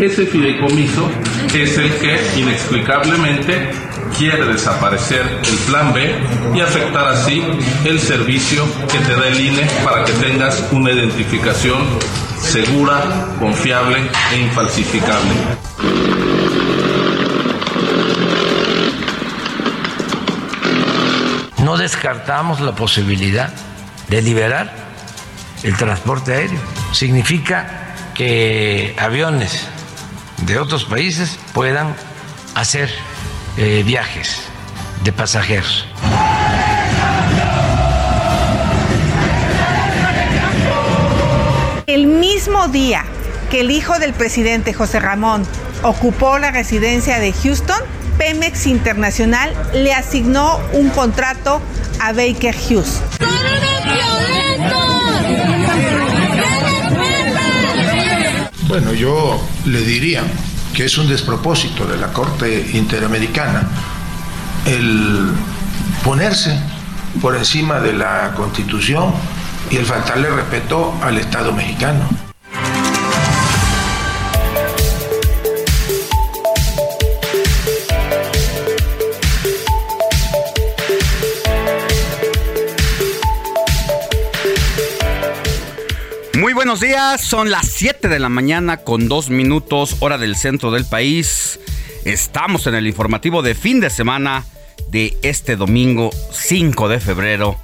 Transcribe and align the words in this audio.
Ese 0.00 0.26
fideicomiso 0.26 1.10
es 1.52 1.76
el 1.76 1.92
que 1.96 2.20
inexplicablemente 2.36 3.70
quiere 4.16 4.44
desaparecer 4.46 5.22
el 5.42 5.56
plan 5.66 5.92
B 5.92 6.14
y 6.54 6.60
afectar 6.60 7.08
así 7.08 7.42
el 7.84 7.98
servicio 7.98 8.64
que 8.92 8.98
te 8.98 9.16
da 9.16 9.26
el 9.26 9.40
INE 9.40 9.66
para 9.84 10.04
que 10.04 10.12
tengas 10.12 10.64
una 10.70 10.92
identificación 10.92 11.82
segura, 12.40 13.26
confiable 13.40 13.98
e 14.32 14.38
infalsificable. 14.38 15.32
No 21.64 21.76
descartamos 21.76 22.60
la 22.60 22.76
posibilidad 22.76 23.52
de 24.08 24.22
liberar 24.22 24.72
el 25.64 25.76
transporte 25.76 26.34
aéreo. 26.34 26.60
Significa 26.92 27.94
que 28.14 28.94
aviones 28.96 29.68
de 30.46 30.58
otros 30.58 30.84
países 30.84 31.38
puedan 31.52 31.94
hacer 32.54 32.90
eh, 33.56 33.82
viajes 33.84 34.42
de 35.04 35.12
pasajeros. 35.12 35.86
El 41.86 42.06
mismo 42.06 42.68
día 42.68 43.04
que 43.50 43.60
el 43.60 43.70
hijo 43.70 43.98
del 43.98 44.12
presidente 44.12 44.74
José 44.74 45.00
Ramón 45.00 45.46
ocupó 45.82 46.38
la 46.38 46.50
residencia 46.50 47.18
de 47.18 47.32
Houston, 47.32 47.80
Pemex 48.18 48.66
Internacional 48.66 49.54
le 49.72 49.94
asignó 49.94 50.60
un 50.72 50.90
contrato 50.90 51.60
a 52.00 52.12
Baker 52.12 52.54
Hughes. 52.54 53.00
Bueno, 58.68 58.92
yo 58.92 59.42
le 59.64 59.80
diría 59.80 60.24
que 60.74 60.84
es 60.84 60.98
un 60.98 61.08
despropósito 61.08 61.86
de 61.86 61.96
la 61.96 62.12
Corte 62.12 62.70
Interamericana 62.74 63.66
el 64.66 65.32
ponerse 66.04 66.60
por 67.22 67.34
encima 67.34 67.80
de 67.80 67.94
la 67.94 68.34
Constitución 68.36 69.14
y 69.70 69.76
el 69.76 69.86
faltarle 69.86 70.28
respeto 70.28 70.94
al 71.02 71.16
Estado 71.16 71.52
mexicano. 71.52 72.27
Muy 86.48 86.54
buenos 86.54 86.80
días, 86.80 87.20
son 87.20 87.50
las 87.50 87.68
7 87.68 88.08
de 88.08 88.18
la 88.18 88.30
mañana 88.30 88.78
con 88.78 89.06
2 89.06 89.28
minutos 89.28 89.96
hora 90.00 90.16
del 90.16 90.34
centro 90.34 90.70
del 90.70 90.86
país. 90.86 91.60
Estamos 92.06 92.66
en 92.66 92.74
el 92.74 92.86
informativo 92.86 93.42
de 93.42 93.54
fin 93.54 93.80
de 93.80 93.90
semana 93.90 94.46
de 94.90 95.18
este 95.20 95.56
domingo 95.56 96.08
5 96.32 96.88
de 96.88 97.00
febrero 97.00 97.58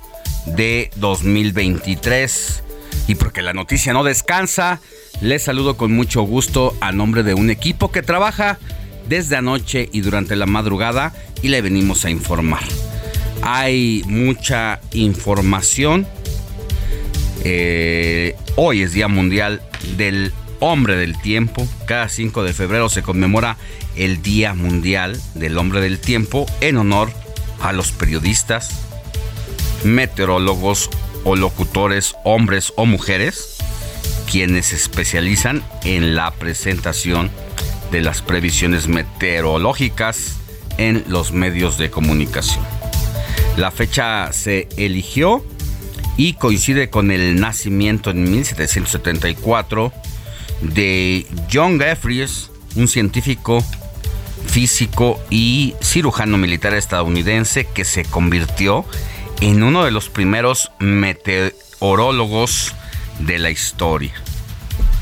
de 0.44 0.90
2023. 0.96 2.62
Y 3.08 3.14
porque 3.14 3.40
la 3.40 3.54
noticia 3.54 3.94
no 3.94 4.04
descansa, 4.04 4.82
les 5.22 5.44
saludo 5.44 5.78
con 5.78 5.90
mucho 5.90 6.20
gusto 6.20 6.76
a 6.82 6.92
nombre 6.92 7.22
de 7.22 7.32
un 7.32 7.48
equipo 7.48 7.90
que 7.90 8.02
trabaja 8.02 8.58
desde 9.08 9.36
anoche 9.36 9.88
y 9.92 10.02
durante 10.02 10.36
la 10.36 10.44
madrugada 10.44 11.14
y 11.40 11.48
le 11.48 11.62
venimos 11.62 12.04
a 12.04 12.10
informar. 12.10 12.64
Hay 13.40 14.02
mucha 14.04 14.82
información 14.92 16.06
eh, 17.44 18.36
hoy 18.56 18.82
es 18.82 18.92
Día 18.92 19.06
Mundial 19.06 19.60
del 19.96 20.32
Hombre 20.60 20.96
del 20.96 21.20
Tiempo. 21.20 21.68
Cada 21.86 22.08
5 22.08 22.42
de 22.42 22.54
febrero 22.54 22.88
se 22.88 23.02
conmemora 23.02 23.58
el 23.96 24.22
Día 24.22 24.54
Mundial 24.54 25.20
del 25.34 25.58
Hombre 25.58 25.80
del 25.80 25.98
Tiempo 25.98 26.46
en 26.60 26.78
honor 26.78 27.10
a 27.60 27.72
los 27.72 27.92
periodistas, 27.92 28.70
meteorólogos 29.84 30.88
o 31.24 31.36
locutores, 31.36 32.14
hombres 32.24 32.72
o 32.76 32.86
mujeres, 32.86 33.56
quienes 34.30 34.66
se 34.66 34.76
especializan 34.76 35.62
en 35.84 36.14
la 36.14 36.30
presentación 36.30 37.30
de 37.92 38.00
las 38.00 38.22
previsiones 38.22 38.88
meteorológicas 38.88 40.36
en 40.78 41.04
los 41.08 41.32
medios 41.32 41.76
de 41.78 41.90
comunicación. 41.90 42.64
La 43.56 43.70
fecha 43.70 44.32
se 44.32 44.68
eligió 44.76 45.44
y 46.16 46.34
coincide 46.34 46.90
con 46.90 47.10
el 47.10 47.40
nacimiento 47.40 48.10
en 48.10 48.30
1774 48.30 49.92
de 50.60 51.26
John 51.52 51.78
Jeffries, 51.78 52.50
un 52.76 52.88
científico 52.88 53.64
físico 54.46 55.20
y 55.30 55.74
cirujano 55.82 56.38
militar 56.38 56.74
estadounidense 56.74 57.66
que 57.66 57.84
se 57.84 58.04
convirtió 58.04 58.84
en 59.40 59.62
uno 59.62 59.84
de 59.84 59.90
los 59.90 60.08
primeros 60.08 60.70
meteorólogos 60.78 62.74
de 63.18 63.38
la 63.38 63.50
historia. 63.50 64.14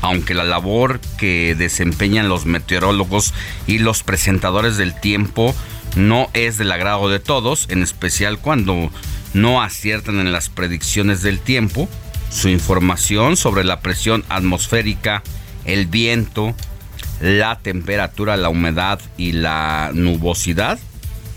Aunque 0.01 0.33
la 0.33 0.43
labor 0.43 0.99
que 1.17 1.55
desempeñan 1.55 2.27
los 2.29 2.45
meteorólogos 2.45 3.33
y 3.67 3.79
los 3.79 4.03
presentadores 4.03 4.75
del 4.75 4.99
tiempo 4.99 5.55
no 5.95 6.29
es 6.33 6.57
del 6.57 6.71
agrado 6.71 7.09
de 7.09 7.19
todos, 7.19 7.67
en 7.69 7.83
especial 7.83 8.39
cuando 8.39 8.91
no 9.33 9.61
aciertan 9.61 10.19
en 10.19 10.31
las 10.31 10.49
predicciones 10.49 11.21
del 11.21 11.39
tiempo, 11.39 11.89
su 12.29 12.49
información 12.49 13.37
sobre 13.37 13.63
la 13.63 13.81
presión 13.81 14.23
atmosférica, 14.29 15.23
el 15.65 15.87
viento, 15.87 16.55
la 17.21 17.59
temperatura, 17.59 18.37
la 18.37 18.49
humedad 18.49 18.99
y 19.17 19.33
la 19.33 19.91
nubosidad 19.93 20.79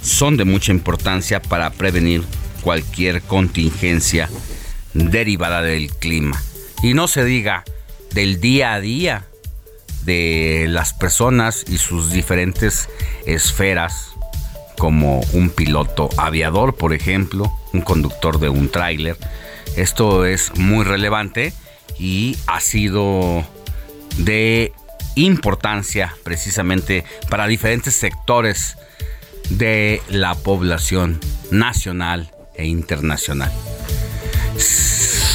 son 0.03 0.37
de 0.37 0.45
mucha 0.45 0.73
importancia 0.73 1.43
para 1.43 1.71
prevenir 1.71 2.23
cualquier 2.63 3.23
contingencia 3.23 4.29
derivada 4.95 5.63
del 5.63 5.91
clima. 5.91 6.41
Y 6.83 6.95
no 6.95 7.09
se 7.09 7.25
diga 7.25 7.65
del 8.13 8.41
día 8.41 8.75
a 8.75 8.81
día 8.81 9.27
de 10.05 10.67
las 10.69 10.95
personas 10.95 11.65
y 11.69 11.79
sus 11.79 12.13
diferentes 12.13 12.89
esferas, 13.27 14.16
como 14.78 15.20
un 15.32 15.50
piloto 15.50 16.08
aviador, 16.17 16.75
por 16.75 16.93
ejemplo, 16.93 17.52
un 17.73 17.81
conductor 17.81 18.38
de 18.38 18.49
un 18.49 18.69
tráiler. 18.69 19.17
Esto 19.76 20.25
es 20.25 20.56
muy 20.56 20.84
relevante 20.84 21.52
y 21.99 22.37
ha 22.46 22.61
sido 22.61 23.44
de 24.19 24.73
importancia 25.14 26.14
precisamente 26.23 27.05
para 27.28 27.46
diferentes 27.46 27.94
sectores 27.94 28.76
de 29.50 30.02
la 30.08 30.34
población 30.34 31.20
nacional 31.50 32.32
e 32.55 32.67
internacional. 32.67 33.52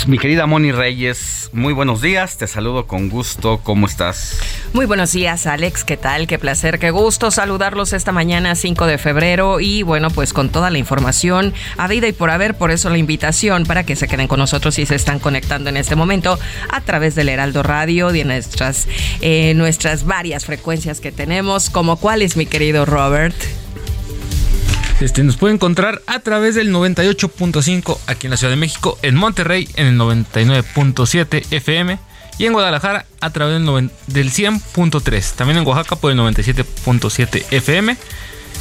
Mi 0.07 0.17
querida 0.17 0.47
Moni 0.47 0.71
Reyes, 0.71 1.49
muy 1.53 1.73
buenos 1.73 2.01
días, 2.01 2.37
te 2.37 2.47
saludo 2.47 2.87
con 2.87 3.09
gusto, 3.09 3.61
¿cómo 3.63 3.85
estás? 3.85 4.39
Muy 4.73 4.85
buenos 4.85 5.11
días, 5.11 5.47
Alex, 5.47 5.83
¿qué 5.83 5.97
tal? 5.97 6.27
Qué 6.27 6.39
placer, 6.39 6.79
qué 6.79 6.91
gusto 6.91 7.29
saludarlos 7.29 7.91
esta 7.91 8.13
mañana 8.13 8.55
5 8.55 8.85
de 8.85 8.97
febrero 8.97 9.59
y 9.59 9.83
bueno, 9.83 10.09
pues 10.11 10.31
con 10.31 10.47
toda 10.47 10.69
la 10.69 10.77
información 10.77 11.53
a 11.75 11.89
vida 11.89 12.07
y 12.07 12.13
por 12.13 12.29
haber, 12.29 12.55
por 12.55 12.71
eso 12.71 12.89
la 12.89 12.97
invitación 12.97 13.65
para 13.65 13.83
que 13.85 13.97
se 13.97 14.07
queden 14.07 14.29
con 14.29 14.39
nosotros 14.39 14.79
y 14.79 14.85
se 14.85 14.95
están 14.95 15.19
conectando 15.19 15.69
en 15.69 15.75
este 15.75 15.97
momento 15.97 16.39
a 16.69 16.79
través 16.79 17.15
del 17.15 17.27
Heraldo 17.27 17.63
Radio 17.63 18.13
de 18.13 18.23
nuestras, 18.23 18.87
eh, 19.19 19.53
nuestras 19.55 20.05
varias 20.05 20.45
frecuencias 20.45 21.01
que 21.01 21.11
tenemos, 21.11 21.69
como 21.69 21.97
cuáles, 21.97 22.37
mi 22.37 22.45
querido 22.45 22.85
Robert. 22.85 23.35
Este, 25.01 25.21
nos 25.23 25.35
puede 25.35 25.53
encontrar 25.53 26.01
a 26.07 26.19
través 26.19 26.55
del 26.55 26.73
98.5 26.73 27.97
aquí 28.07 28.27
en 28.27 28.31
la 28.31 28.37
Ciudad 28.37 28.51
de 28.51 28.57
México, 28.57 28.97
en 29.01 29.15
Monterrey 29.15 29.67
en 29.75 29.87
el 29.87 29.97
99.7 29.97 31.43
FM 31.51 32.10
y 32.41 32.47
en 32.47 32.53
Guadalajara 32.53 33.05
a 33.19 33.29
través 33.29 33.53
del, 33.59 34.31
100.3. 34.31 35.33
También 35.35 35.59
en 35.59 35.67
Oaxaca 35.67 35.95
por 35.95 36.11
el 36.11 36.17
97.7 36.17 37.45
FM 37.51 37.95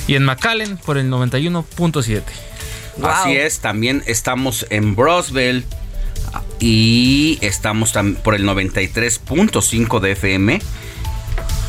y 0.07 0.17
en 0.17 0.25
McAllen 0.25 0.77
por 0.77 0.99
el 0.99 1.11
91.7. 1.11 2.23
Así 3.03 3.37
es, 3.37 3.61
también 3.61 4.03
estamos 4.05 4.67
en 4.69 4.95
Brosville 4.95 5.65
y 6.59 7.39
estamos 7.41 7.95
por 8.23 8.35
el 8.35 8.45
93.5 8.45 10.01
de 10.01 10.13
FM 10.13 10.61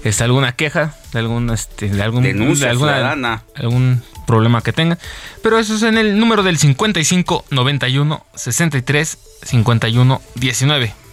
¿Está 0.03 0.25
alguna 0.25 0.53
queja 0.53 0.95
de 1.11 1.19
algún 1.19 1.49
este, 1.49 1.89
de 1.89 2.01
algún 2.01 2.23
denuncia 2.23 2.73
ciudadana. 2.73 3.43
algún 3.55 4.03
problema 4.25 4.61
que 4.61 4.73
tenga. 4.73 4.97
Pero 5.41 5.57
eso 5.57 5.75
es 5.75 5.83
en 5.83 5.97
el 5.97 6.19
número 6.19 6.43
del 6.43 6.57
55 6.57 7.45
91 7.49 8.25
63 8.35 9.17
51 9.43 10.21
19. 10.35 11.06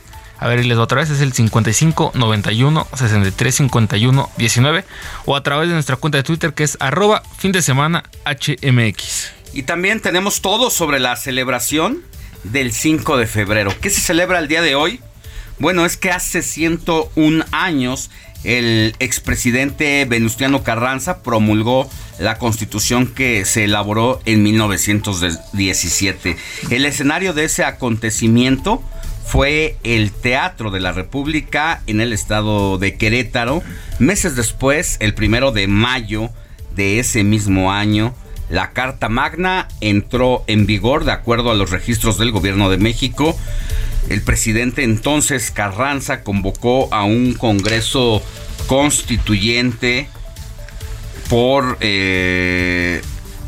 A 0.44 0.48
ver, 0.48 0.62
les 0.66 0.76
otra 0.76 1.00
vez, 1.00 1.08
es 1.08 1.22
el 1.22 1.32
55 1.32 2.12
91 2.14 2.86
63 2.94 3.54
51 3.54 4.30
19 4.36 4.84
o 5.24 5.36
a 5.36 5.42
través 5.42 5.68
de 5.68 5.74
nuestra 5.74 5.96
cuenta 5.96 6.18
de 6.18 6.22
Twitter 6.22 6.52
que 6.52 6.64
es 6.64 6.76
arroba 6.80 7.22
fin 7.38 7.50
de 7.50 7.62
semana 7.62 8.04
HMX. 8.26 9.30
Y 9.54 9.62
también 9.62 10.00
tenemos 10.00 10.42
todo 10.42 10.68
sobre 10.68 11.00
la 11.00 11.16
celebración 11.16 12.02
del 12.42 12.72
5 12.72 13.16
de 13.16 13.26
febrero. 13.26 13.72
¿Qué 13.80 13.88
se 13.88 14.02
celebra 14.02 14.38
el 14.38 14.46
día 14.46 14.60
de 14.60 14.74
hoy? 14.74 15.00
Bueno, 15.58 15.86
es 15.86 15.96
que 15.96 16.10
hace 16.10 16.42
101 16.42 17.46
años 17.50 18.10
el 18.42 18.94
expresidente 18.98 20.04
Venustiano 20.04 20.62
Carranza 20.62 21.22
promulgó 21.22 21.88
la 22.18 22.36
constitución 22.36 23.06
que 23.06 23.46
se 23.46 23.64
elaboró 23.64 24.20
en 24.26 24.42
1917. 24.42 26.36
El 26.68 26.84
escenario 26.84 27.32
de 27.32 27.44
ese 27.44 27.64
acontecimiento 27.64 28.82
fue 29.24 29.76
el 29.82 30.12
Teatro 30.12 30.70
de 30.70 30.80
la 30.80 30.92
República 30.92 31.82
en 31.86 32.00
el 32.00 32.12
estado 32.12 32.78
de 32.78 32.96
Querétaro. 32.96 33.62
Meses 33.98 34.36
después, 34.36 34.96
el 35.00 35.14
primero 35.14 35.50
de 35.50 35.66
mayo 35.66 36.30
de 36.76 36.98
ese 36.98 37.24
mismo 37.24 37.72
año, 37.72 38.14
la 38.48 38.72
Carta 38.72 39.08
Magna 39.08 39.68
entró 39.80 40.44
en 40.46 40.66
vigor 40.66 41.04
de 41.04 41.12
acuerdo 41.12 41.50
a 41.50 41.54
los 41.54 41.70
registros 41.70 42.18
del 42.18 42.30
gobierno 42.30 42.68
de 42.70 42.76
México. 42.78 43.36
El 44.08 44.22
presidente 44.22 44.84
entonces 44.84 45.50
Carranza 45.50 46.22
convocó 46.22 46.92
a 46.92 47.04
un 47.04 47.32
Congreso 47.34 48.22
Constituyente 48.66 50.08
por 51.28 51.78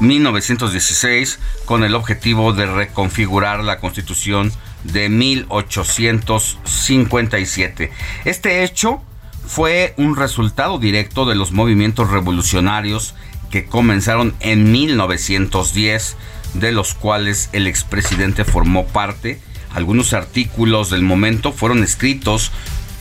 1916 0.00 1.34
eh, 1.34 1.38
con 1.66 1.84
el 1.84 1.94
objetivo 1.94 2.52
de 2.54 2.66
reconfigurar 2.66 3.62
la 3.62 3.78
Constitución 3.78 4.50
de 4.84 5.08
1857. 5.08 7.90
Este 8.24 8.62
hecho 8.64 9.02
fue 9.46 9.94
un 9.96 10.16
resultado 10.16 10.78
directo 10.78 11.26
de 11.26 11.34
los 11.34 11.50
movimientos 11.52 12.10
revolucionarios 12.10 13.14
que 13.50 13.66
comenzaron 13.66 14.34
en 14.40 14.72
1910, 14.72 16.16
de 16.54 16.72
los 16.72 16.94
cuales 16.94 17.50
el 17.52 17.66
expresidente 17.66 18.44
formó 18.44 18.86
parte 18.86 19.40
algunos 19.76 20.12
artículos 20.14 20.88
del 20.88 21.02
momento 21.02 21.52
fueron 21.52 21.84
escritos 21.84 22.50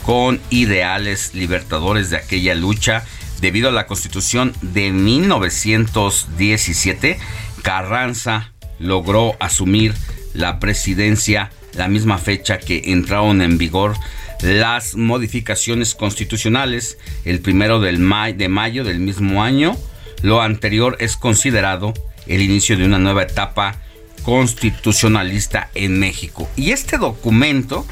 con 0.04 0.42
ideales 0.50 1.34
libertadores 1.34 2.10
de 2.10 2.18
aquella 2.18 2.54
lucha. 2.54 3.06
Debido 3.40 3.70
a 3.70 3.72
la 3.72 3.88
constitución 3.88 4.54
de 4.62 4.92
1917, 4.92 7.18
Carranza 7.62 8.52
logró 8.78 9.38
asumir 9.40 9.94
la 10.34 10.60
presidencia 10.60 11.50
la 11.76 11.88
misma 11.88 12.18
fecha 12.18 12.58
que 12.58 12.82
entraron 12.86 13.42
en 13.42 13.58
vigor 13.58 13.96
las 14.42 14.96
modificaciones 14.96 15.96
constitucionales, 15.96 16.98
el 17.24 17.40
primero 17.40 17.80
del 17.80 17.98
de 18.38 18.50
mayo 18.50 18.84
del 18.84 19.00
mismo 19.00 19.44
año. 19.44 19.78
Lo 20.22 20.42
anterior 20.42 20.98
es 21.00 21.18
considerado 21.18 21.94
el 22.28 22.42
inicio 22.42 22.78
de 22.78 22.86
una 22.86 23.00
nueva 23.00 23.24
etapa 23.24 23.78
constitucionalista 24.24 25.70
en 25.76 26.00
México. 26.00 26.50
Y 26.56 26.72
este 26.72 26.98
documento 26.98 27.86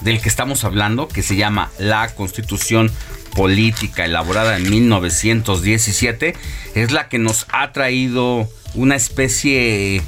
del 0.00 0.20
que 0.20 0.28
estamos 0.28 0.64
hablando, 0.64 1.08
que 1.08 1.22
se 1.22 1.36
llama 1.36 1.70
la 1.78 2.14
Constitución 2.14 2.90
Política 3.34 4.04
elaborada 4.04 4.56
en 4.56 4.68
1917, 4.70 6.34
es 6.74 6.92
la 6.92 7.08
que 7.08 7.18
nos 7.18 7.46
ha 7.52 7.72
traído 7.72 8.48
una 8.74 8.96
especie 8.96 10.02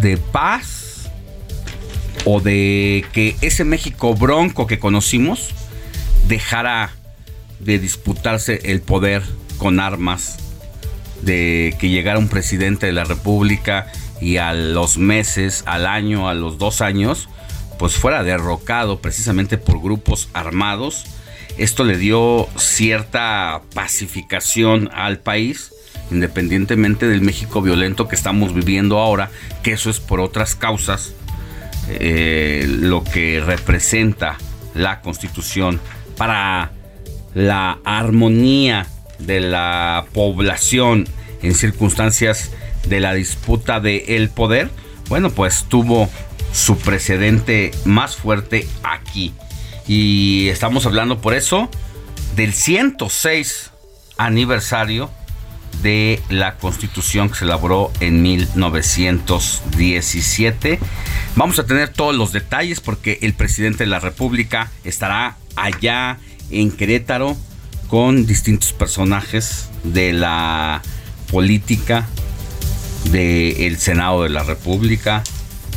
de 0.00 0.16
paz 0.16 0.77
o 2.24 2.40
de 2.40 3.04
que 3.12 3.36
ese 3.40 3.64
México 3.64 4.14
bronco 4.14 4.66
que 4.66 4.78
conocimos 4.78 5.50
dejara 6.26 6.92
de 7.60 7.78
disputarse 7.78 8.60
el 8.64 8.80
poder 8.80 9.22
con 9.58 9.80
armas, 9.80 10.38
de 11.22 11.74
que 11.78 11.88
llegara 11.88 12.18
un 12.18 12.28
presidente 12.28 12.86
de 12.86 12.92
la 12.92 13.04
República 13.04 13.90
y 14.20 14.36
a 14.36 14.52
los 14.52 14.98
meses, 14.98 15.62
al 15.66 15.86
año, 15.86 16.28
a 16.28 16.34
los 16.34 16.58
dos 16.58 16.80
años, 16.80 17.28
pues 17.78 17.94
fuera 17.94 18.22
derrocado 18.22 19.00
precisamente 19.00 19.58
por 19.58 19.80
grupos 19.80 20.28
armados. 20.32 21.04
Esto 21.56 21.84
le 21.84 21.96
dio 21.96 22.48
cierta 22.56 23.62
pacificación 23.74 24.90
al 24.92 25.18
país, 25.18 25.72
independientemente 26.10 27.08
del 27.08 27.20
México 27.20 27.62
violento 27.62 28.08
que 28.08 28.16
estamos 28.16 28.54
viviendo 28.54 28.98
ahora, 28.98 29.30
que 29.62 29.72
eso 29.72 29.90
es 29.90 29.98
por 29.98 30.20
otras 30.20 30.54
causas, 30.54 31.14
eh, 31.88 32.66
lo 32.68 33.04
que 33.04 33.40
representa 33.40 34.36
la 34.74 35.00
constitución 35.00 35.80
para 36.16 36.72
la 37.34 37.78
armonía 37.84 38.86
de 39.18 39.40
la 39.40 40.06
población 40.12 41.08
en 41.42 41.54
circunstancias 41.54 42.50
de 42.88 43.00
la 43.00 43.14
disputa 43.14 43.80
del 43.80 44.02
el 44.08 44.28
poder, 44.28 44.70
bueno, 45.08 45.30
pues 45.30 45.64
tuvo 45.68 46.08
su 46.52 46.78
precedente 46.78 47.70
más 47.84 48.16
fuerte 48.16 48.66
aquí. 48.82 49.34
Y 49.86 50.48
estamos 50.48 50.86
hablando 50.86 51.20
por 51.20 51.34
eso 51.34 51.70
del 52.36 52.52
106 52.52 53.70
aniversario 54.16 55.10
de 55.82 56.22
la 56.28 56.56
Constitución 56.56 57.28
que 57.28 57.34
se 57.36 57.44
elaboró 57.44 57.92
en 58.00 58.22
1917. 58.22 60.78
Vamos 61.36 61.58
a 61.58 61.66
tener 61.66 61.90
todos 61.90 62.14
los 62.14 62.32
detalles 62.32 62.80
porque 62.80 63.18
el 63.22 63.34
presidente 63.34 63.84
de 63.84 63.90
la 63.90 64.00
República 64.00 64.70
estará 64.84 65.36
allá 65.56 66.18
en 66.50 66.72
Querétaro 66.72 67.36
con 67.88 68.26
distintos 68.26 68.72
personajes 68.72 69.68
de 69.84 70.12
la 70.12 70.82
política, 71.30 72.06
del 73.10 73.78
Senado 73.78 74.24
de 74.24 74.30
la 74.30 74.42
República, 74.42 75.22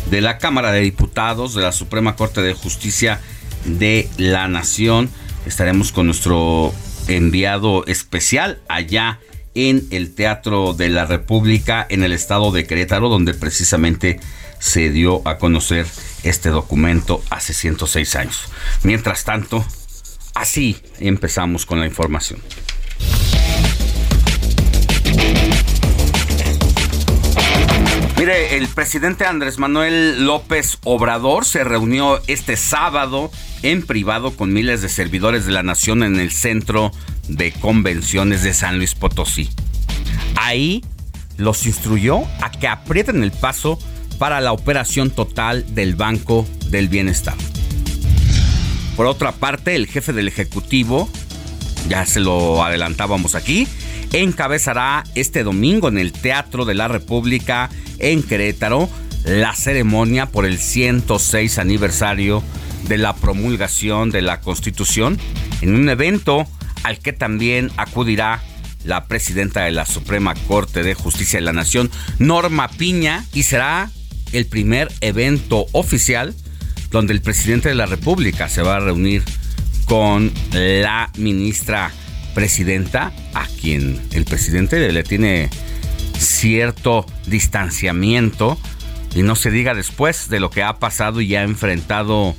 de 0.10 0.21
la 0.21 0.38
Cámara 0.38 0.71
de 0.71 0.81
Diputados, 0.81 1.53
de 1.53 1.62
la 1.62 1.71
Suprema 1.71 2.15
Corte 2.15 2.41
de 2.41 2.53
Justicia 2.53 3.19
de 3.65 4.10
la 4.17 4.48
Nación. 4.48 5.10
Estaremos 5.45 5.91
con 5.91 6.07
nuestro 6.07 6.74
enviado 7.07 7.86
especial 7.88 8.60
allá 8.67 9.19
en 9.55 9.88
el 9.91 10.13
Teatro 10.13 10.74
de 10.74 10.89
la 10.89 11.05
República 11.05 11.86
en 11.89 12.03
el 12.03 12.13
estado 12.13 12.51
de 12.51 12.65
Querétaro, 12.65 13.10
donde 13.10 13.34
precisamente 13.34 14.20
se 14.60 14.89
dio 14.89 15.27
a 15.27 15.38
conocer 15.38 15.86
este 16.24 16.50
documento 16.50 17.24
hace 17.29 17.53
106 17.53 18.15
años. 18.15 18.46
Mientras 18.84 19.24
tanto, 19.24 19.65
así 20.34 20.77
empezamos 21.00 21.65
con 21.65 21.79
la 21.79 21.88
información. 21.88 22.39
Mire, 28.21 28.55
el 28.55 28.67
presidente 28.67 29.25
Andrés 29.25 29.57
Manuel 29.57 30.27
López 30.27 30.77
Obrador 30.83 31.43
se 31.43 31.63
reunió 31.63 32.21
este 32.27 32.55
sábado 32.55 33.31
en 33.63 33.81
privado 33.81 34.35
con 34.35 34.53
miles 34.53 34.83
de 34.83 34.89
servidores 34.89 35.47
de 35.47 35.51
la 35.51 35.63
nación 35.63 36.03
en 36.03 36.19
el 36.19 36.29
centro 36.29 36.91
de 37.27 37.51
convenciones 37.51 38.43
de 38.43 38.53
San 38.53 38.77
Luis 38.77 38.93
Potosí. 38.93 39.49
Ahí 40.35 40.85
los 41.37 41.65
instruyó 41.65 42.21
a 42.43 42.51
que 42.51 42.67
aprieten 42.67 43.23
el 43.23 43.31
paso 43.31 43.79
para 44.19 44.39
la 44.39 44.51
operación 44.51 45.09
total 45.09 45.73
del 45.73 45.95
Banco 45.95 46.47
del 46.67 46.89
Bienestar. 46.89 47.33
Por 48.95 49.07
otra 49.07 49.31
parte, 49.31 49.73
el 49.73 49.87
jefe 49.87 50.13
del 50.13 50.27
Ejecutivo, 50.27 51.09
ya 51.89 52.05
se 52.05 52.19
lo 52.19 52.63
adelantábamos 52.63 53.33
aquí, 53.33 53.67
encabezará 54.13 55.03
este 55.15 55.43
domingo 55.43 55.87
en 55.87 55.97
el 55.97 56.11
Teatro 56.11 56.65
de 56.65 56.73
la 56.73 56.87
República 56.87 57.69
en 57.99 58.23
Querétaro 58.23 58.89
la 59.23 59.55
ceremonia 59.55 60.25
por 60.25 60.45
el 60.45 60.57
106 60.57 61.57
aniversario 61.59 62.43
de 62.87 62.97
la 62.97 63.15
promulgación 63.15 64.09
de 64.09 64.21
la 64.21 64.41
Constitución 64.41 65.19
en 65.61 65.75
un 65.75 65.89
evento 65.89 66.47
al 66.83 66.99
que 66.99 67.13
también 67.13 67.71
acudirá 67.77 68.41
la 68.83 69.05
presidenta 69.05 69.63
de 69.63 69.71
la 69.71 69.85
Suprema 69.85 70.33
Corte 70.47 70.81
de 70.81 70.95
Justicia 70.95 71.37
de 71.37 71.45
la 71.45 71.53
Nación, 71.53 71.91
Norma 72.17 72.67
Piña, 72.67 73.25
y 73.31 73.43
será 73.43 73.91
el 74.33 74.47
primer 74.47 74.91
evento 75.01 75.67
oficial 75.71 76.33
donde 76.89 77.13
el 77.13 77.21
presidente 77.21 77.69
de 77.69 77.75
la 77.75 77.85
República 77.85 78.49
se 78.49 78.63
va 78.63 78.77
a 78.77 78.79
reunir 78.79 79.23
con 79.85 80.31
la 80.51 81.11
ministra 81.17 81.91
presidenta, 82.33 83.11
a 83.33 83.47
quien 83.59 84.00
el 84.11 84.25
presidente 84.25 84.91
le 84.91 85.03
tiene 85.03 85.50
cierto 86.17 87.05
distanciamiento 87.27 88.57
y 89.15 89.23
no 89.23 89.35
se 89.35 89.51
diga 89.51 89.73
después 89.73 90.29
de 90.29 90.39
lo 90.39 90.50
que 90.50 90.63
ha 90.63 90.79
pasado 90.79 91.21
y 91.21 91.35
ha 91.35 91.43
enfrentado 91.43 92.35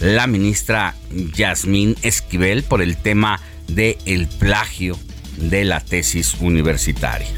la 0.00 0.26
ministra 0.26 0.94
Yasmín 1.34 1.96
Esquivel 2.02 2.62
por 2.62 2.82
el 2.82 2.96
tema 2.96 3.40
del 3.66 3.96
el 4.06 4.26
plagio 4.26 4.98
de 5.36 5.64
la 5.64 5.80
tesis 5.80 6.36
universitaria. 6.40 7.28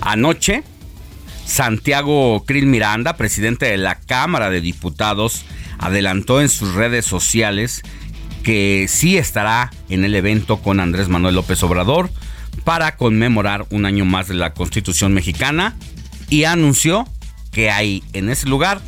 Anoche, 0.00 0.62
Santiago 1.44 2.44
Krill 2.44 2.66
Miranda, 2.66 3.16
presidente 3.16 3.66
de 3.66 3.76
la 3.76 3.96
Cámara 3.96 4.50
de 4.50 4.60
Diputados, 4.60 5.44
adelantó 5.78 6.40
en 6.40 6.48
sus 6.48 6.74
redes 6.74 7.04
sociales 7.04 7.82
que 8.46 8.86
sí 8.88 9.18
estará 9.18 9.72
en 9.88 10.04
el 10.04 10.14
evento 10.14 10.58
con 10.58 10.78
Andrés 10.78 11.08
Manuel 11.08 11.34
López 11.34 11.60
Obrador 11.64 12.10
para 12.62 12.96
conmemorar 12.96 13.66
un 13.70 13.86
año 13.86 14.04
más 14.04 14.28
de 14.28 14.34
la 14.34 14.54
Constitución 14.54 15.12
mexicana 15.12 15.74
y 16.30 16.44
anunció 16.44 17.08
que 17.50 17.72
ahí 17.72 18.04
en 18.12 18.28
ese 18.28 18.48
lugar 18.48 18.80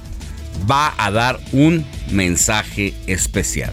va 0.70 0.94
a 0.96 1.10
dar 1.10 1.40
un 1.50 1.84
mensaje 2.12 2.94
especial. 3.08 3.72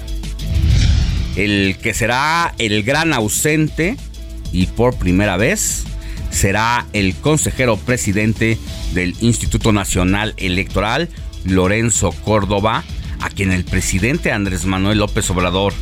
El 1.35 1.77
que 1.79 1.93
será 1.93 2.55
el 2.57 2.81
gran 2.81 3.13
ausente 3.13 3.95
y 4.51 4.65
por 4.65 4.97
primera 4.97 5.37
vez 5.37 5.83
será 6.31 6.87
el 6.93 7.13
consejero 7.13 7.77
presidente 7.77 8.57
del 8.95 9.15
Instituto 9.21 9.71
Nacional 9.71 10.33
Electoral, 10.37 11.09
Lorenzo 11.43 12.11
Córdoba, 12.11 12.83
a 13.19 13.29
quien 13.29 13.51
el 13.51 13.65
presidente 13.65 14.31
Andrés 14.31 14.65
Manuel 14.65 14.99
López 14.99 15.29
Obrador, 15.29 15.73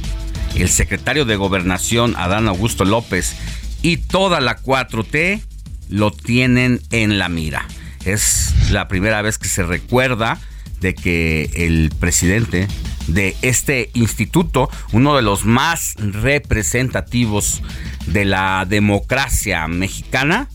el 0.56 0.70
secretario 0.70 1.26
de 1.26 1.36
Gobernación 1.36 2.16
Adán 2.18 2.48
Augusto 2.48 2.86
López 2.86 3.36
y 3.82 3.98
toda 3.98 4.40
la 4.40 4.62
4T 4.62 5.42
lo 5.90 6.12
tienen 6.12 6.82
en 6.92 7.20
la 7.20 7.30
mira. 7.30 7.68
Es 8.06 8.54
la 8.72 8.88
primera 8.88 9.22
vez 9.22 9.38
que 9.38 9.48
se 9.48 9.64
recuerda 9.64 10.40
de 10.82 10.94
que 10.94 11.50
el 11.54 11.92
presidente 12.00 12.68
de 13.08 13.36
este 13.42 13.90
instituto, 13.94 14.70
uno 14.92 15.16
de 15.16 15.22
los 15.22 15.46
más 15.46 15.96
representativos 15.98 17.62
de 18.08 18.26
la 18.26 18.66
democracia 18.68 19.68
mexicana, 19.68 20.50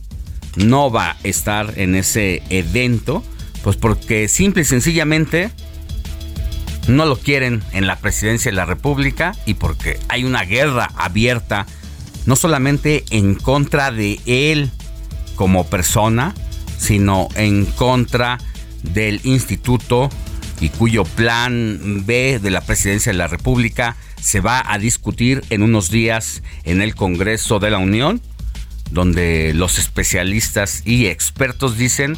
no 0.56 0.90
va 0.90 1.10
a 1.10 1.16
estar 1.24 1.74
en 1.76 1.94
ese 1.94 2.42
evento, 2.50 3.24
pues 3.62 3.76
porque 3.76 4.28
simple 4.28 4.62
y 4.62 4.64
sencillamente 4.64 5.50
no 6.88 7.04
lo 7.04 7.16
quieren 7.16 7.62
en 7.72 7.86
la 7.86 7.96
presidencia 7.96 8.50
de 8.50 8.56
la 8.56 8.64
República 8.64 9.34
y 9.46 9.54
porque 9.54 9.98
hay 10.08 10.24
una 10.24 10.42
guerra 10.42 10.90
abierta, 10.96 11.66
no 12.26 12.34
solamente 12.34 13.04
en 13.10 13.34
contra 13.34 13.90
de 13.90 14.18
él 14.26 14.70
como 15.36 15.66
persona, 15.68 16.34
sino 16.78 17.28
en 17.36 17.66
contra 17.66 18.38
del 18.82 19.20
instituto 19.24 20.08
y 20.60 20.70
cuyo 20.70 21.04
plan 21.04 22.04
B 22.06 22.40
de 22.42 22.50
la 22.50 22.62
presidencia 22.62 23.12
de 23.12 23.18
la 23.18 23.28
República 23.28 23.96
se 24.20 24.40
va 24.40 24.62
a 24.66 24.78
discutir 24.78 25.44
en 25.50 25.62
unos 25.62 25.90
días 25.90 26.42
en 26.64 26.82
el 26.82 26.94
Congreso 26.94 27.58
de 27.60 27.70
la 27.70 27.78
Unión, 27.78 28.20
donde 28.90 29.52
los 29.54 29.78
especialistas 29.78 30.82
y 30.84 31.06
expertos 31.06 31.76
dicen 31.76 32.16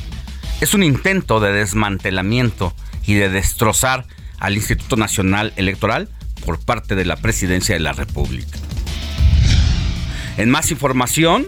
es 0.61 0.75
un 0.75 0.83
intento 0.83 1.41
de 1.41 1.53
desmantelamiento 1.53 2.75
y 3.07 3.15
de 3.15 3.29
destrozar 3.29 4.07
al 4.41 4.57
Instituto 4.57 4.97
Nacional 4.97 5.53
Electoral 5.57 6.09
por 6.45 6.59
parte 6.59 6.97
de 6.97 7.05
la 7.05 7.17
Presidencia 7.17 7.75
de 7.75 7.81
la 7.81 7.93
República. 7.93 8.59
En 10.37 10.51
más 10.51 10.71
información, 10.71 11.47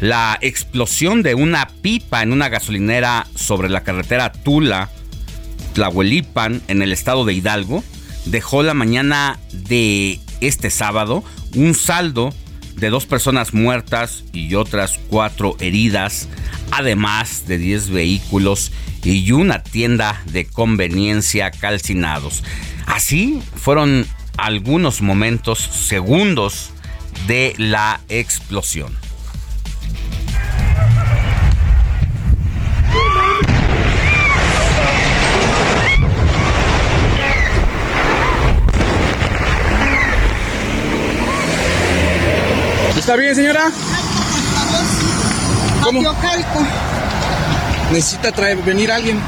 la 0.00 0.38
explosión 0.40 1.22
de 1.22 1.34
una 1.34 1.68
pipa 1.68 2.22
en 2.22 2.32
una 2.32 2.48
gasolinera 2.48 3.26
sobre 3.34 3.68
la 3.68 3.82
carretera 3.82 4.32
Tula, 4.32 4.88
Tlahuelipan, 5.74 6.62
en 6.68 6.82
el 6.82 6.92
estado 6.92 7.24
de 7.24 7.34
Hidalgo, 7.34 7.82
dejó 8.24 8.62
la 8.62 8.74
mañana 8.74 9.38
de 9.52 10.20
este 10.40 10.70
sábado 10.70 11.24
un 11.54 11.74
saldo 11.74 12.32
de 12.76 12.90
dos 12.90 13.06
personas 13.06 13.54
muertas 13.54 14.24
y 14.32 14.54
otras 14.54 15.00
cuatro 15.08 15.56
heridas, 15.60 16.28
además 16.76 17.46
de 17.46 17.56
10 17.56 17.90
vehículos 17.90 18.70
y 19.02 19.32
una 19.32 19.62
tienda 19.62 20.22
de 20.26 20.44
conveniencia 20.44 21.50
calcinados. 21.50 22.44
Así 22.86 23.40
fueron 23.54 24.06
algunos 24.36 25.00
momentos, 25.00 25.58
segundos 25.58 26.70
de 27.26 27.54
la 27.56 28.00
explosión. 28.10 28.94
¿Está 42.98 43.16
bien, 43.16 43.34
señora? 43.34 43.70
¿Cómo? 45.86 46.02
Necesita 47.92 48.32
traer, 48.32 48.56
venir 48.56 48.90
alguien. 48.90 49.20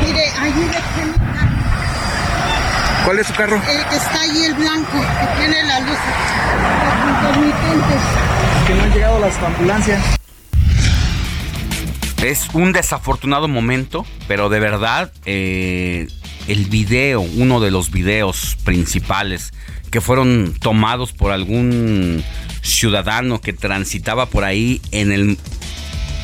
Mire, 0.00 0.22
ayúdeme. 0.40 1.16
¿Cuál 3.04 3.18
es 3.18 3.26
su 3.26 3.34
carro? 3.34 3.56
El 3.56 3.84
que 3.88 3.96
está 3.96 4.20
ahí, 4.20 4.44
el 4.44 4.54
blanco, 4.54 4.92
que 4.92 5.40
tiene 5.40 5.64
la 5.64 5.80
luz. 5.80 5.98
Los 7.02 7.36
intermitentes. 7.36 8.00
Que 8.68 8.74
no 8.74 8.82
han 8.84 8.92
llegado 8.92 9.18
las 9.18 9.36
ambulancias. 9.42 10.04
Es 12.22 12.48
un 12.52 12.72
desafortunado 12.72 13.48
momento, 13.48 14.06
pero 14.28 14.48
de 14.48 14.60
verdad 14.60 15.10
eh, 15.24 16.06
el 16.46 16.66
video, 16.66 17.20
uno 17.20 17.58
de 17.58 17.72
los 17.72 17.90
videos 17.90 18.56
principales 18.62 19.52
que 19.90 20.00
fueron 20.00 20.54
tomados 20.60 21.12
por 21.12 21.32
algún 21.32 22.22
ciudadano 22.62 23.40
que 23.40 23.52
transitaba 23.52 24.26
por 24.26 24.44
ahí 24.44 24.80
en 24.90 25.12
el 25.12 25.38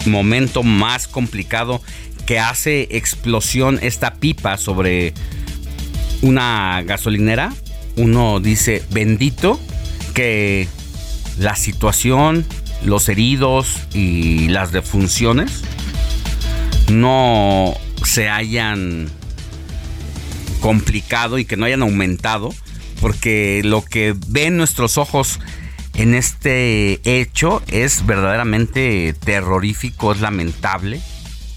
momento 0.07 0.63
más 0.63 1.07
complicado 1.07 1.81
que 2.27 2.39
hace 2.39 2.89
explosión 2.91 3.79
esta 3.83 4.15
pipa 4.15 4.57
sobre 4.57 5.15
una 6.23 6.83
gasolinera, 6.83 7.53
uno 7.97 8.41
dice 8.41 8.83
bendito 8.91 9.61
que 10.15 10.69
la 11.39 11.57
situación, 11.57 12.45
los 12.85 13.09
heridos 13.09 13.77
y 13.95 14.49
las 14.49 14.73
defunciones 14.73 15.63
no 16.91 17.75
se 18.05 18.29
hayan 18.29 19.09
complicado 20.61 21.39
y 21.39 21.45
que 21.45 21.57
no 21.57 21.67
hayan 21.67 21.83
aumentado, 21.83 22.55
porque 23.03 23.63
lo 23.65 23.85
que 23.85 24.15
ven 24.29 24.57
nuestros 24.57 24.97
ojos 24.97 25.41
en 25.95 26.15
este 26.15 27.01
hecho 27.05 27.61
es 27.67 28.07
verdaderamente 28.07 29.13
terrorífico, 29.13 30.13
es 30.13 30.21
lamentable. 30.21 31.01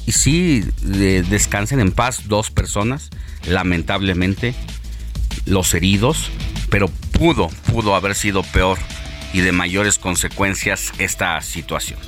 Y 0.07 0.11
sí, 0.13 0.65
descansen 0.81 1.79
en 1.79 1.91
paz 1.91 2.27
dos 2.27 2.49
personas, 2.49 3.11
lamentablemente, 3.47 4.55
los 5.45 5.71
heridos, 5.75 6.31
pero 6.71 6.87
pudo, 7.11 7.49
pudo 7.71 7.95
haber 7.95 8.15
sido 8.15 8.41
peor 8.41 8.79
y 9.31 9.41
de 9.41 9.51
mayores 9.51 9.99
consecuencias 9.99 10.93
esta 10.97 11.39
situación. 11.41 11.99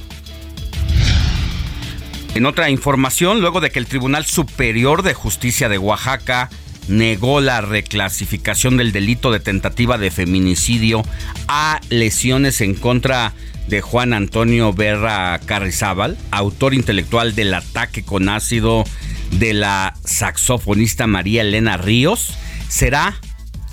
En 2.34 2.48
otra 2.48 2.72
información, 2.72 3.40
luego 3.42 3.62
de 3.62 3.70
que 3.70 3.78
el 3.78 3.86
Tribunal 3.86 4.26
Superior 4.26 5.04
de 5.04 5.14
Justicia 5.14 5.70
de 5.70 5.78
Oaxaca 5.78 6.50
negó 6.88 7.42
la 7.42 7.62
reclasificación 7.62 8.78
del 8.78 8.92
delito 8.92 9.32
de 9.32 9.40
tentativa 9.40 9.98
de 9.98 10.12
feminicidio 10.12 11.04
a 11.48 11.80
lesiones 11.90 12.62
en 12.62 12.76
contra 12.76 13.34
de 13.68 13.82
Juan 13.82 14.14
Antonio 14.14 14.74
Berra 14.74 15.40
Carrizábal, 15.46 16.18
autor 16.32 16.74
intelectual 16.74 17.36
del 17.36 17.54
ataque 17.54 18.04
con 18.04 18.30
ácido 18.30 18.86
de 19.32 19.54
la 19.54 19.94
saxofonista 20.06 21.06
María 21.06 21.42
Elena 21.42 21.78
Ríos, 21.78 22.34
será 22.70 23.20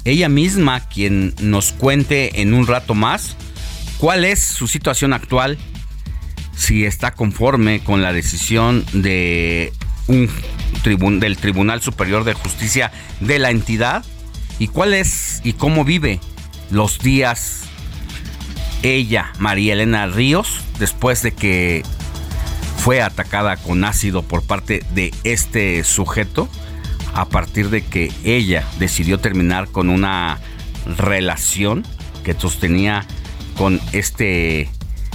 ella 0.04 0.28
misma 0.28 0.80
quien 0.88 1.34
nos 1.40 1.72
cuente 1.72 2.42
en 2.42 2.54
un 2.54 2.66
rato 2.66 2.94
más 2.94 3.36
cuál 3.98 4.24
es 4.24 4.40
su 4.40 4.66
situación 4.66 5.12
actual, 5.12 5.56
si 6.56 6.84
está 6.84 7.12
conforme 7.12 7.80
con 7.80 8.02
la 8.02 8.12
decisión 8.12 8.84
de 8.92 9.72
un 10.08 10.28
del 10.82 11.36
Tribunal 11.36 11.80
Superior 11.80 12.24
de 12.24 12.34
Justicia 12.34 12.92
de 13.20 13.38
la 13.38 13.50
entidad 13.50 14.04
y 14.58 14.68
cuál 14.68 14.94
es 14.94 15.40
y 15.44 15.54
cómo 15.54 15.84
vive 15.84 16.20
los 16.70 16.98
días 16.98 17.62
ella, 18.82 19.32
María 19.38 19.72
Elena 19.72 20.06
Ríos, 20.06 20.60
después 20.78 21.22
de 21.22 21.32
que 21.32 21.82
fue 22.76 23.00
atacada 23.00 23.56
con 23.56 23.82
ácido 23.84 24.22
por 24.22 24.42
parte 24.42 24.84
de 24.94 25.12
este 25.24 25.82
sujeto, 25.84 26.48
a 27.14 27.26
partir 27.26 27.70
de 27.70 27.82
que 27.82 28.12
ella 28.24 28.64
decidió 28.78 29.18
terminar 29.18 29.68
con 29.68 29.88
una 29.88 30.38
relación 30.98 31.86
que 32.24 32.34
sostenía 32.34 33.06
con 33.56 33.80
este, 33.92 34.68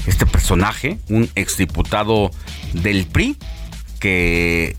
este 0.07 0.25
personaje, 0.25 0.97
un 1.09 1.29
exdiputado 1.35 2.31
del 2.73 3.05
PRI, 3.05 3.37
que 3.99 4.77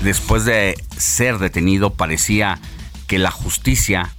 después 0.00 0.44
de 0.44 0.74
ser 0.96 1.38
detenido 1.38 1.94
parecía 1.94 2.58
que 3.06 3.18
la 3.18 3.30
justicia, 3.30 4.14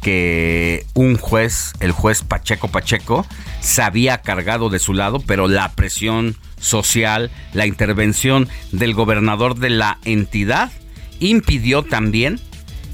que 0.00 0.86
un 0.94 1.16
juez, 1.16 1.72
el 1.80 1.92
juez 1.92 2.22
Pacheco 2.22 2.68
Pacheco, 2.68 3.26
se 3.60 3.82
había 3.82 4.18
cargado 4.18 4.68
de 4.68 4.78
su 4.78 4.92
lado, 4.92 5.20
pero 5.20 5.48
la 5.48 5.72
presión 5.72 6.36
social, 6.58 7.30
la 7.52 7.66
intervención 7.66 8.48
del 8.72 8.94
gobernador 8.94 9.56
de 9.56 9.70
la 9.70 9.98
entidad 10.04 10.70
impidió 11.20 11.82
también 11.82 12.40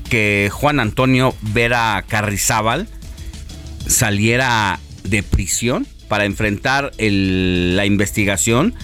que 0.09 0.51
Juan 0.53 0.81
Antonio 0.81 1.35
Vera 1.41 2.05
Carrizábal 2.07 2.89
saliera 3.87 4.79
de 5.05 5.23
prisión 5.23 5.87
para 6.09 6.25
enfrentar 6.25 6.93
la 6.99 7.87
investigación 7.87 8.75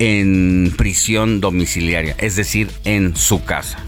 en 0.00 0.72
prisión 0.76 1.40
domiciliaria, 1.40 2.16
es 2.18 2.34
decir, 2.34 2.70
en 2.84 3.14
su 3.14 3.44
casa. 3.44 3.78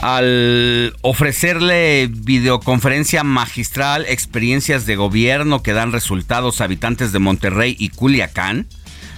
Al 0.00 0.94
ofrecerle 1.02 2.08
videoconferencia 2.10 3.24
magistral, 3.24 4.06
experiencias 4.08 4.86
de 4.86 4.96
gobierno 4.96 5.62
que 5.62 5.72
dan 5.72 5.92
resultados 5.92 6.60
a 6.60 6.64
habitantes 6.64 7.12
de 7.12 7.18
Monterrey 7.18 7.76
y 7.78 7.90
Culiacán, 7.90 8.66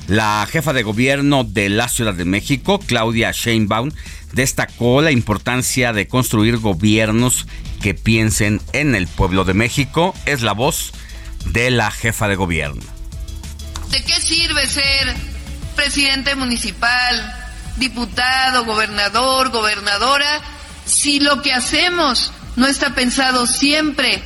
la 0.09 0.47
jefa 0.51 0.73
de 0.73 0.83
gobierno 0.83 1.45
de 1.45 1.69
la 1.69 1.89
Ciudad 1.89 2.15
de 2.15 2.25
México, 2.25 2.81
Claudia 2.81 3.31
Sheinbaum, 3.31 3.93
destacó 4.33 5.01
la 5.03 5.13
importancia 5.13 5.93
de 5.93 6.09
construir 6.09 6.59
gobiernos 6.59 7.47
que 7.81 7.95
piensen 7.95 8.61
en 8.73 8.97
el 8.97 9.07
pueblo 9.07 9.45
de 9.45 9.55
México. 9.55 10.13
Es 10.27 10.43
la 10.43 10.53
voz 10.53 10.93
de 11.53 11.71
la 11.71 11.93
jefa 11.93 12.27
de 12.27 12.35
gobierno. 12.35 13.00
¿De 13.91 14.03
qué 14.05 14.21
sirve 14.21 14.67
ser 14.67 15.15
presidente 15.75 16.35
municipal, 16.37 17.35
diputado, 17.77 18.65
gobernador, 18.65 19.51
gobernadora, 19.51 20.41
si 20.85 21.19
lo 21.19 21.43
que 21.43 21.53
hacemos 21.53 22.33
no 22.57 22.67
está 22.67 22.95
pensado 22.95 23.47
siempre 23.47 24.23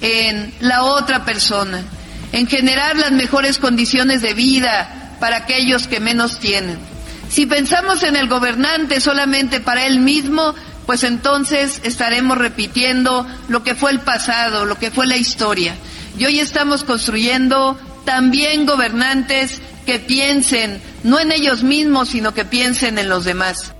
en 0.00 0.54
la 0.60 0.84
otra 0.84 1.24
persona, 1.24 1.82
en 2.32 2.46
generar 2.46 2.96
las 2.96 3.10
mejores 3.10 3.58
condiciones 3.58 4.22
de 4.22 4.34
vida 4.34 5.16
para 5.18 5.38
aquellos 5.38 5.88
que 5.88 5.98
menos 5.98 6.38
tienen? 6.38 6.78
Si 7.28 7.44
pensamos 7.44 8.04
en 8.04 8.16
el 8.16 8.28
gobernante 8.28 9.00
solamente 9.00 9.60
para 9.60 9.86
él 9.86 9.98
mismo, 9.98 10.54
pues 10.86 11.02
entonces 11.02 11.80
estaremos 11.82 12.38
repitiendo 12.38 13.26
lo 13.48 13.62
que 13.62 13.74
fue 13.74 13.90
el 13.90 14.00
pasado, 14.00 14.64
lo 14.64 14.78
que 14.78 14.90
fue 14.90 15.06
la 15.06 15.16
historia. 15.16 15.74
Y 16.16 16.24
hoy 16.24 16.40
estamos 16.40 16.84
construyendo 16.84 17.78
también 18.08 18.64
gobernantes 18.64 19.60
que 19.84 19.98
piensen 19.98 20.80
no 21.04 21.20
en 21.20 21.30
ellos 21.30 21.62
mismos, 21.62 22.08
sino 22.08 22.32
que 22.32 22.46
piensen 22.46 22.98
en 22.98 23.10
los 23.10 23.26
demás. 23.26 23.74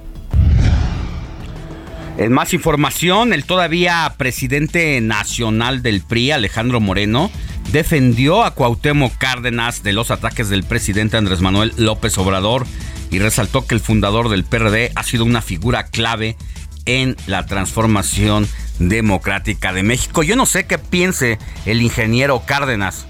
En 2.19 2.35
más 2.35 2.53
información, 2.53 3.33
el 3.33 3.47
todavía 3.47 4.13
presidente 4.19 5.01
nacional 5.01 5.81
del 5.81 6.03
PRI, 6.03 6.33
Alejandro 6.33 6.79
Moreno, 6.79 7.31
defendió 7.73 8.45
a 8.45 8.55
Cuauhtémoc 8.55 9.17
Cárdenas 9.17 9.83
de 9.83 9.95
los 9.95 10.11
ataques 10.11 10.51
del 10.51 10.63
presidente 10.63 11.17
Andrés 11.17 11.41
Manuel 11.41 11.73
López 11.79 12.19
Obrador 12.19 12.67
y 13.11 13.21
resaltó 13.21 13.67
que 13.67 13.77
el 13.77 13.81
fundador 13.81 14.29
del 14.29 14.45
PRD 14.45 14.93
ha 14.95 15.05
sido 15.05 15.25
una 15.25 15.41
figura 15.41 15.87
clave 15.87 16.37
en 16.85 17.17
la 17.27 17.47
transformación 17.47 18.47
democrática 18.79 19.73
de 19.73 19.85
México. 19.85 20.23
Yo 20.23 20.37
no 20.37 20.45
sé 20.45 20.67
qué 20.67 20.77
piense 20.77 21.39
el 21.65 21.81
ingeniero 21.81 22.43
Cárdenas, 22.45 23.07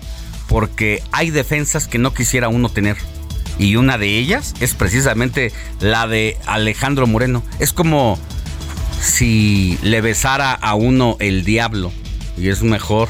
porque 0.48 1.02
hay 1.12 1.30
defensas 1.30 1.86
que 1.86 1.98
no 1.98 2.12
quisiera 2.12 2.48
uno 2.48 2.68
tener. 2.68 2.96
Y 3.58 3.76
una 3.76 3.98
de 3.98 4.18
ellas 4.18 4.54
es 4.60 4.74
precisamente 4.74 5.52
la 5.80 6.06
de 6.06 6.36
Alejandro 6.46 7.06
Moreno. 7.06 7.42
Es 7.58 7.72
como 7.72 8.18
si 9.00 9.78
le 9.82 10.00
besara 10.00 10.52
a 10.52 10.74
uno 10.74 11.16
el 11.20 11.44
diablo. 11.44 11.92
Y 12.36 12.48
es 12.48 12.62
mejor, 12.62 13.08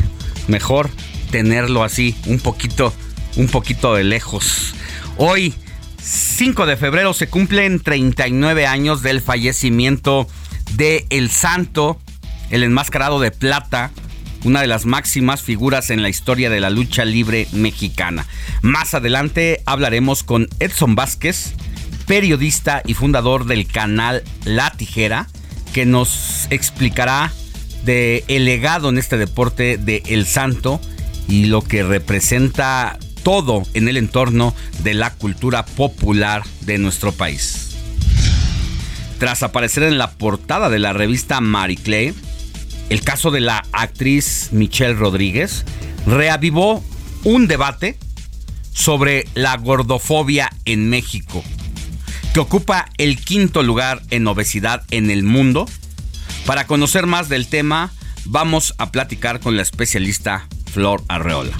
mejor 0.48 0.90
tenerlo 1.30 1.84
así, 1.84 2.16
un 2.26 2.38
poquito, 2.40 2.92
un 3.36 3.48
poquito 3.48 3.94
de 3.94 4.04
lejos. 4.04 4.74
Hoy, 5.16 5.54
5 6.02 6.66
de 6.66 6.76
febrero, 6.76 7.12
se 7.12 7.28
cumplen 7.28 7.80
39 7.80 8.66
años 8.66 9.02
del 9.02 9.20
fallecimiento 9.20 10.26
de 10.74 11.06
El 11.10 11.30
Santo, 11.30 11.98
el 12.50 12.62
enmascarado 12.62 13.20
de 13.20 13.30
plata, 13.30 13.90
una 14.44 14.60
de 14.60 14.66
las 14.66 14.86
máximas 14.86 15.42
figuras 15.42 15.90
en 15.90 16.02
la 16.02 16.08
historia 16.08 16.50
de 16.50 16.60
la 16.60 16.70
lucha 16.70 17.04
libre 17.04 17.48
mexicana. 17.52 18.26
Más 18.62 18.94
adelante 18.94 19.62
hablaremos 19.66 20.22
con 20.22 20.48
Edson 20.60 20.94
Vázquez, 20.94 21.54
periodista 22.06 22.82
y 22.86 22.94
fundador 22.94 23.46
del 23.46 23.66
canal 23.66 24.22
La 24.44 24.70
Tijera, 24.70 25.28
que 25.72 25.84
nos 25.86 26.46
explicará 26.50 27.32
el 27.86 28.44
legado 28.44 28.90
en 28.90 28.98
este 28.98 29.16
deporte 29.16 29.78
de 29.78 30.02
El 30.06 30.26
Santo 30.26 30.80
y 31.26 31.46
lo 31.46 31.62
que 31.62 31.82
representa 31.82 32.98
todo 33.22 33.62
en 33.74 33.88
el 33.88 33.96
entorno 33.96 34.54
de 34.82 34.94
la 34.94 35.14
cultura 35.14 35.64
popular 35.64 36.42
de 36.62 36.78
nuestro 36.78 37.12
país. 37.12 37.76
Tras 39.18 39.42
aparecer 39.42 39.82
en 39.84 39.98
la 39.98 40.12
portada 40.12 40.68
de 40.68 40.78
la 40.78 40.92
revista 40.92 41.40
Marie 41.40 41.76
Claire, 41.76 42.14
el 42.90 43.02
caso 43.02 43.30
de 43.30 43.40
la 43.40 43.64
actriz 43.72 44.48
Michelle 44.52 44.94
Rodríguez 44.94 45.64
reavivó 46.06 46.82
un 47.24 47.46
debate 47.46 47.98
sobre 48.72 49.26
la 49.34 49.56
gordofobia 49.56 50.50
en 50.64 50.88
México, 50.88 51.44
que 52.32 52.40
ocupa 52.40 52.88
el 52.96 53.18
quinto 53.18 53.62
lugar 53.62 54.02
en 54.10 54.26
obesidad 54.26 54.84
en 54.90 55.10
el 55.10 55.22
mundo. 55.22 55.66
Para 56.46 56.66
conocer 56.66 57.06
más 57.06 57.28
del 57.28 57.48
tema, 57.48 57.92
vamos 58.24 58.74
a 58.78 58.90
platicar 58.90 59.40
con 59.40 59.56
la 59.56 59.62
especialista 59.62 60.46
Flor 60.72 61.02
Arreola. 61.08 61.56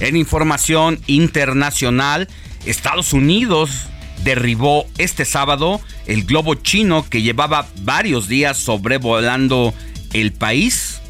En 0.00 0.16
información 0.16 1.00
internacional, 1.06 2.28
Estados 2.66 3.12
Unidos 3.12 3.86
derribó 4.24 4.86
este 4.98 5.24
sábado 5.24 5.80
el 6.06 6.24
globo 6.24 6.54
chino 6.54 7.08
que 7.08 7.22
llevaba 7.22 7.66
varios 7.82 8.28
días 8.28 8.56
sobrevolando 8.56 9.74
el 10.12 10.32
país 10.32 11.00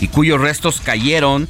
y 0.00 0.08
cuyos 0.08 0.40
restos 0.40 0.80
cayeron 0.80 1.48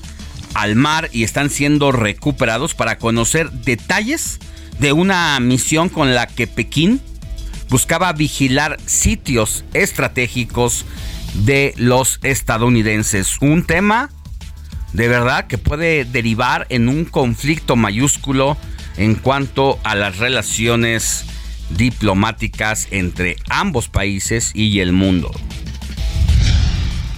al 0.55 0.77
mar 0.77 1.09
y 1.13 1.25
están 1.25 1.51
siendo 1.51 1.93
recuperados 1.93 2.75
para 2.75 2.99
conocer 2.99 3.51
detalles 3.51 4.39
de 4.79 4.93
una 4.93 5.39
misión 5.41 5.89
con 5.89 6.15
la 6.15 6.27
que 6.27 6.47
Pekín 6.47 7.01
buscaba 7.69 8.13
vigilar 8.13 8.79
sitios 8.85 9.65
estratégicos 9.73 10.85
de 11.35 11.73
los 11.77 12.21
estadounidenses. 12.23 13.39
Un 13.41 13.65
tema 13.65 14.11
de 14.93 15.09
verdad 15.09 15.47
que 15.47 15.57
puede 15.57 16.05
derivar 16.05 16.67
en 16.69 16.89
un 16.89 17.07
conflicto 17.07 17.77
mayúsculo 17.77 18.59
en 18.97 19.15
cuanto 19.15 19.79
a 19.85 19.95
las 19.95 20.19
relaciones 20.19 21.25
diplomáticas 21.71 22.89
entre 22.91 23.37
ambos 23.49 23.89
países 23.89 24.53
y 24.55 24.81
el 24.81 24.93
mundo. 24.93 25.31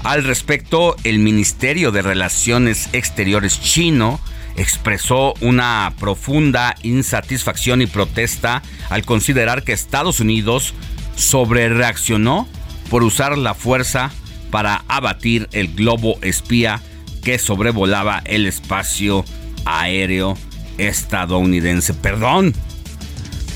Al 0.02 0.22
respecto, 0.24 0.96
el 1.04 1.18
Ministerio 1.18 1.90
de 1.90 2.02
Relaciones 2.02 2.90
Exteriores 2.92 3.60
chino 3.60 4.20
expresó 4.56 5.34
una 5.40 5.92
profunda 5.98 6.74
insatisfacción 6.82 7.82
y 7.82 7.86
protesta 7.86 8.62
al 8.90 9.04
considerar 9.04 9.64
que 9.64 9.72
Estados 9.72 10.20
Unidos 10.20 10.74
sobrereaccionó 11.16 12.46
por 12.90 13.02
usar 13.02 13.36
la 13.38 13.54
fuerza 13.54 14.12
para 14.50 14.84
abatir 14.88 15.48
el 15.52 15.74
globo 15.74 16.18
espía 16.22 16.80
que 17.22 17.38
sobrevolaba 17.38 18.22
el 18.26 18.46
espacio 18.46 19.24
aéreo 19.64 20.36
estadounidense. 20.78 21.94
Perdón, 21.94 22.54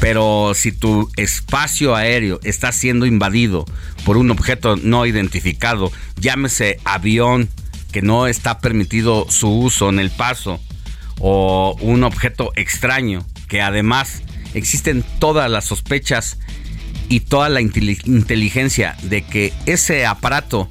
pero 0.00 0.52
si 0.54 0.72
tu 0.72 1.11
espacio 1.16 1.94
aéreo 1.94 2.40
está 2.44 2.72
siendo 2.72 3.07
invadido 3.07 3.64
por 4.04 4.16
un 4.16 4.31
objeto 4.31 4.76
no 4.76 5.07
identificado, 5.07 5.90
llámese 6.16 6.78
avión 6.85 7.48
que 7.92 8.02
no 8.02 8.26
está 8.26 8.61
permitido 8.61 9.26
su 9.31 9.48
uso 9.48 9.88
en 9.88 9.98
el 9.98 10.11
paso, 10.11 10.61
o 11.20 11.76
un 11.81 12.04
objeto 12.04 12.52
extraño, 12.54 13.24
que 13.48 13.61
además 13.61 14.22
existen 14.54 15.04
todas 15.18 15.50
las 15.50 15.64
sospechas 15.64 16.38
y 17.09 17.20
toda 17.20 17.48
la 17.48 17.61
inteligencia 17.61 18.96
de 19.02 19.22
que 19.22 19.52
ese 19.66 20.07
aparato 20.07 20.68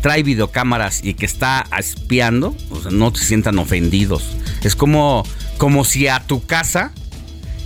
trae 0.00 0.22
videocámaras 0.22 1.04
y 1.04 1.14
que 1.14 1.26
está 1.26 1.66
espiando, 1.78 2.56
no 2.90 3.14
se 3.14 3.24
sientan 3.24 3.58
ofendidos. 3.58 4.36
Es 4.62 4.76
como, 4.76 5.24
como 5.58 5.84
si 5.84 6.08
a 6.08 6.20
tu 6.20 6.44
casa 6.44 6.92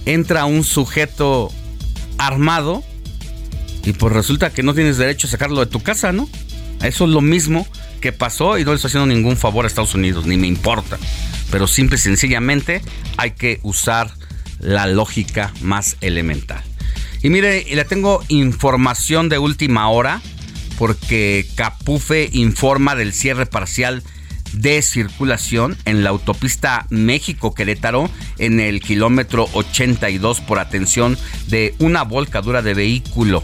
entra 0.06 0.44
un 0.44 0.64
sujeto 0.64 1.52
armado 2.18 2.82
y 3.84 3.92
pues 3.92 4.12
resulta 4.12 4.50
que 4.50 4.62
no 4.62 4.74
tienes 4.74 4.98
derecho 4.98 5.26
a 5.26 5.30
sacarlo 5.30 5.60
de 5.60 5.66
tu 5.66 5.80
casa, 5.80 6.12
¿no? 6.12 6.28
Eso 6.82 7.04
es 7.04 7.10
lo 7.10 7.20
mismo 7.20 7.66
que 8.00 8.12
pasó 8.12 8.58
y 8.58 8.64
no 8.64 8.70
le 8.70 8.76
estoy 8.76 8.88
haciendo 8.88 9.06
ningún 9.06 9.36
favor 9.36 9.64
a 9.64 9.68
Estados 9.68 9.94
Unidos, 9.94 10.26
ni 10.26 10.36
me 10.36 10.46
importa. 10.46 10.98
Pero 11.50 11.66
simple 11.66 11.96
y 11.96 12.00
sencillamente 12.00 12.82
hay 13.16 13.32
que 13.32 13.60
usar 13.62 14.10
la 14.60 14.86
lógica 14.86 15.52
más 15.60 15.96
elemental. 16.00 16.62
Y 17.22 17.30
mire, 17.30 17.64
le 17.74 17.84
tengo 17.84 18.22
información 18.28 19.28
de 19.28 19.38
última 19.38 19.88
hora 19.88 20.20
porque 20.78 21.46
Capufe 21.56 22.28
informa 22.32 22.94
del 22.94 23.12
cierre 23.12 23.46
parcial 23.46 24.02
de 24.52 24.82
circulación 24.82 25.76
en 25.84 26.04
la 26.04 26.10
autopista 26.10 26.86
México-Querétaro 26.90 28.10
en 28.38 28.60
el 28.60 28.80
kilómetro 28.80 29.48
82 29.52 30.40
por 30.40 30.58
atención 30.58 31.18
de 31.48 31.74
una 31.78 32.04
volcadura 32.04 32.62
de 32.62 32.74
vehículo. 32.74 33.42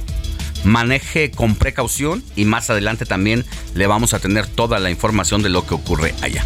Maneje 0.65 1.31
con 1.31 1.57
precaución 1.57 2.25
y 2.37 2.47
más 2.47 2.71
adelante 2.71 3.05
también 3.05 3.45
le 3.75 3.87
vamos 3.87 4.15
a 4.15 4.19
tener 4.19 4.47
toda 4.47 4.79
la 4.79 4.91
información 4.91 5.43
de 5.43 5.51
lo 5.51 5.67
que 5.67 5.75
ocurre 5.75 6.15
allá. 6.23 6.45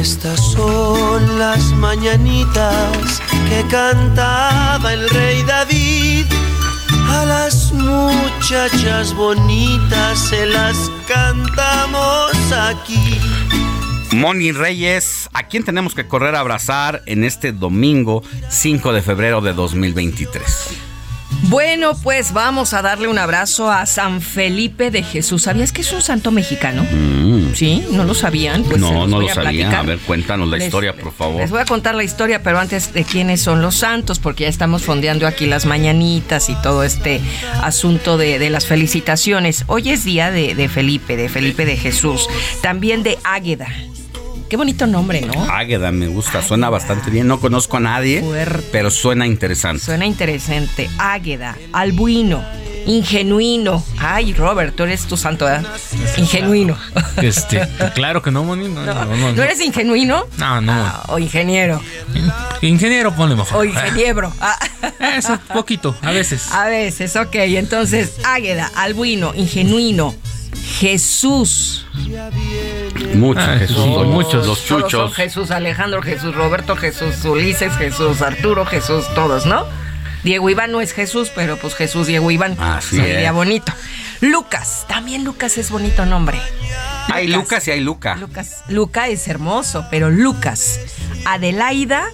Estas 0.00 0.40
son 0.52 1.38
las 1.38 1.72
mañanitas 1.72 3.20
que 3.50 3.66
cantaba 3.68 4.92
el 4.92 5.10
rey 5.10 5.42
David. 5.42 6.26
A 7.08 7.24
las 7.26 7.72
muchachas 7.72 9.12
bonitas 9.14 10.18
se 10.18 10.46
las 10.46 10.76
cantamos 11.08 12.32
aquí. 12.52 13.18
Moni 14.12 14.52
Reyes, 14.52 15.28
¿a 15.32 15.48
quién 15.48 15.64
tenemos 15.64 15.94
que 15.94 16.06
correr 16.06 16.36
a 16.36 16.40
abrazar 16.40 17.02
en 17.06 17.24
este 17.24 17.52
domingo 17.52 18.22
5 18.48 18.92
de 18.92 19.02
febrero 19.02 19.40
de 19.40 19.52
2023? 19.52 20.89
Bueno, 21.44 21.96
pues 22.02 22.32
vamos 22.32 22.74
a 22.74 22.82
darle 22.82 23.08
un 23.08 23.18
abrazo 23.18 23.70
a 23.70 23.86
San 23.86 24.20
Felipe 24.20 24.90
de 24.90 25.02
Jesús. 25.02 25.42
¿Sabías 25.42 25.72
que 25.72 25.80
es 25.80 25.92
un 25.92 26.02
santo 26.02 26.30
mexicano? 26.30 26.84
Mm. 26.84 27.54
Sí, 27.54 27.84
no 27.90 28.04
lo 28.04 28.14
sabían. 28.14 28.62
Pues 28.64 28.78
no, 28.78 29.06
no 29.06 29.20
lo 29.20 29.28
sabían. 29.28 29.74
A 29.74 29.82
ver, 29.82 29.98
cuéntanos 29.98 30.48
la 30.48 30.58
historia, 30.58 30.94
por 30.94 31.12
favor. 31.12 31.40
Les 31.40 31.50
voy 31.50 31.60
a 31.60 31.64
contar 31.64 31.94
la 31.94 32.04
historia, 32.04 32.42
pero 32.42 32.58
antes 32.58 32.92
de 32.92 33.04
quiénes 33.04 33.40
son 33.40 33.62
los 33.62 33.76
santos, 33.76 34.18
porque 34.18 34.44
ya 34.44 34.50
estamos 34.50 34.82
fondeando 34.82 35.26
aquí 35.26 35.46
las 35.46 35.66
mañanitas 35.66 36.50
y 36.50 36.54
todo 36.62 36.84
este 36.84 37.20
asunto 37.62 38.16
de, 38.16 38.50
las 38.50 38.66
felicitaciones. 38.66 39.64
Hoy 39.66 39.90
es 39.90 40.04
día 40.04 40.30
de, 40.30 40.54
de 40.54 40.68
Felipe, 40.68 41.16
de 41.16 41.28
Felipe 41.28 41.64
de 41.64 41.76
Jesús, 41.76 42.26
también 42.62 43.02
de 43.02 43.18
Águeda. 43.24 43.68
Qué 44.50 44.56
bonito 44.56 44.84
nombre, 44.88 45.20
¿no? 45.20 45.44
Águeda, 45.44 45.92
me 45.92 46.08
gusta, 46.08 46.42
suena 46.42 46.68
bastante 46.70 47.08
bien. 47.08 47.28
No 47.28 47.38
conozco 47.38 47.76
a 47.76 47.80
nadie, 47.80 48.24
pero 48.72 48.90
suena 48.90 49.24
interesante. 49.24 49.84
Suena 49.84 50.06
interesante. 50.06 50.90
Águeda, 50.98 51.56
albuino, 51.72 52.42
ingenuino. 52.84 53.80
Ay, 53.96 54.32
Robert, 54.32 54.74
tú 54.74 54.82
eres 54.82 55.06
tu 55.06 55.16
santo, 55.16 55.44
¿verdad? 55.44 55.70
Ingenuino. 56.16 56.76
Este, 57.22 57.64
claro 57.94 58.22
que 58.22 58.32
no, 58.32 58.42
Moni. 58.42 58.66
No, 58.66 58.82
no, 58.84 59.40
eres 59.40 59.60
ingenuino? 59.60 60.24
No, 60.36 60.60
no. 60.60 60.72
Ah, 60.72 61.04
o 61.10 61.20
ingeniero. 61.20 61.80
Ingeniero, 62.60 63.14
ponle 63.14 63.36
mejor. 63.36 63.56
O 63.56 63.64
ingeniero. 63.64 64.32
Ah. 64.40 64.58
Eso, 65.16 65.38
poquito, 65.52 65.94
a 66.02 66.10
veces. 66.10 66.50
A 66.50 66.66
veces, 66.66 67.14
ok. 67.14 67.34
Entonces, 67.34 68.14
Águeda, 68.24 68.70
albuino, 68.74 69.32
ingenuino, 69.34 70.14
Jesús. 70.80 71.84
Muchos, 73.12 73.58
Jesús, 73.58 74.06
muchos, 74.06 74.46
los 74.46 74.64
chuchos. 74.64 75.14
Jesús 75.14 75.50
Alejandro, 75.50 76.00
Jesús 76.00 76.34
Roberto, 76.34 76.74
Jesús 76.74 77.22
Ulises, 77.22 77.74
Jesús 77.74 78.22
Arturo, 78.22 78.64
Jesús 78.64 79.04
todos, 79.14 79.44
¿no? 79.44 79.66
Diego 80.24 80.48
Iván 80.48 80.72
no 80.72 80.80
es 80.80 80.92
Jesús, 80.92 81.30
pero 81.34 81.58
pues 81.58 81.74
Jesús 81.74 82.06
Diego 82.06 82.30
Iván. 82.30 82.56
Así 82.58 82.96
sería 82.96 83.30
bonito. 83.32 83.70
Lucas, 84.22 84.86
también 84.88 85.22
Lucas 85.22 85.58
es 85.58 85.70
bonito 85.70 86.06
nombre. 86.06 86.40
hay 87.12 87.28
Lucas 87.28 87.68
y 87.68 87.72
hay 87.72 87.80
Luca. 87.80 88.16
Lucas, 88.16 88.64
Luca 88.68 89.08
es 89.08 89.28
hermoso, 89.28 89.84
pero 89.90 90.08
Lucas, 90.08 90.80
Adelaida 91.26 92.06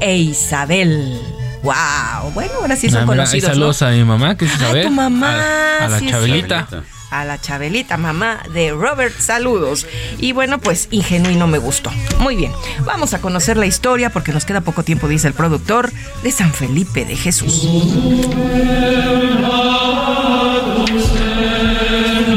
e 0.00 0.16
Isabel. 0.16 1.20
Wow, 1.62 2.30
bueno, 2.32 2.52
ahora 2.62 2.76
sí 2.76 2.88
son 2.88 3.04
conocidos. 3.04 3.50
saludos 3.50 3.82
a 3.82 3.90
mi 3.90 4.04
mamá, 4.04 4.38
que 4.38 4.46
es 4.46 4.54
Isabel. 4.54 4.86
A 4.86 4.88
tu 4.88 4.94
mamá. 4.94 5.78
A, 5.82 5.88
la 5.88 6.00
Chabelita 6.00 6.66
a 7.10 7.24
la 7.24 7.40
Chabelita, 7.40 7.96
mamá 7.96 8.42
de 8.52 8.72
Robert. 8.72 9.18
Saludos. 9.18 9.86
Y 10.18 10.32
bueno, 10.32 10.58
pues 10.58 10.88
ingenuino 10.90 11.46
me 11.46 11.58
gustó. 11.58 11.90
Muy 12.18 12.36
bien, 12.36 12.52
vamos 12.84 13.14
a 13.14 13.20
conocer 13.20 13.56
la 13.56 13.66
historia 13.66 14.10
porque 14.10 14.32
nos 14.32 14.44
queda 14.44 14.60
poco 14.60 14.82
tiempo, 14.82 15.08
dice 15.08 15.28
el 15.28 15.34
productor, 15.34 15.90
de 16.22 16.32
San 16.32 16.52
Felipe 16.52 17.04
de 17.04 17.16
Jesús. 17.16 17.68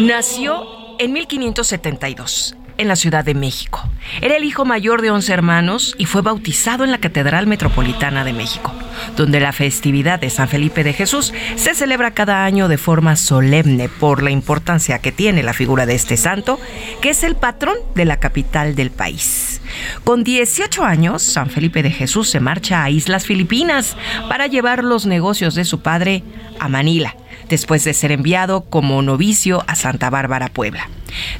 Nació 0.02 0.66
en 1.00 1.14
1572 1.14 2.56
en 2.78 2.88
la 2.88 2.96
Ciudad 2.96 3.24
de 3.24 3.34
México. 3.34 3.88
Era 4.22 4.36
el 4.36 4.44
hijo 4.44 4.66
mayor 4.66 5.02
de 5.02 5.12
11 5.12 5.34
hermanos 5.34 5.96
y 5.98 6.06
fue 6.06 6.22
bautizado 6.22 6.84
en 6.84 6.92
la 6.92 6.98
Catedral 6.98 7.48
Metropolitana 7.48 8.24
de 8.24 8.34
México, 8.34 8.74
donde 9.16 9.40
la 9.40 9.52
festividad 9.52 10.20
de 10.20 10.30
San 10.30 10.48
Felipe 10.48 10.84
de 10.84 10.94
Jesús 10.94 11.34
se 11.56 11.76
celebra 11.76 12.12
cada 12.12 12.46
año 12.46 12.68
de 12.68 12.78
forma 12.78 13.16
solemne 13.16 13.90
por 13.90 14.24
la 14.24 14.32
importancia 14.32 15.00
que 15.00 15.12
tiene 15.12 15.44
la 15.44 15.54
figura 15.54 15.86
de 15.86 15.96
este 15.96 16.18
santo, 16.18 16.60
que 17.02 17.10
es 17.10 17.24
el 17.24 17.36
patrón 17.36 17.78
de 17.96 18.06
la 18.06 18.18
capital 18.18 18.76
del 18.76 18.92
país. 18.92 19.62
Con 20.04 20.24
18 20.24 20.84
años, 20.84 21.24
San 21.24 21.50
Felipe 21.50 21.84
de 21.84 21.92
Jesús 21.92 22.30
se 22.30 22.40
marcha 22.40 22.84
a 22.84 22.90
Islas 22.90 23.26
Filipinas 23.26 23.96
para 24.30 24.48
llevar 24.48 24.84
los 24.84 25.06
negocios 25.06 25.56
de 25.56 25.66
su 25.66 25.82
padre 25.82 26.24
a 26.60 26.70
Manila 26.70 27.16
después 27.50 27.84
de 27.84 27.94
ser 27.94 28.12
enviado 28.12 28.62
como 28.62 29.02
novicio 29.02 29.64
a 29.68 29.76
Santa 29.76 30.10
Bárbara, 30.10 30.48
Puebla. 30.48 30.90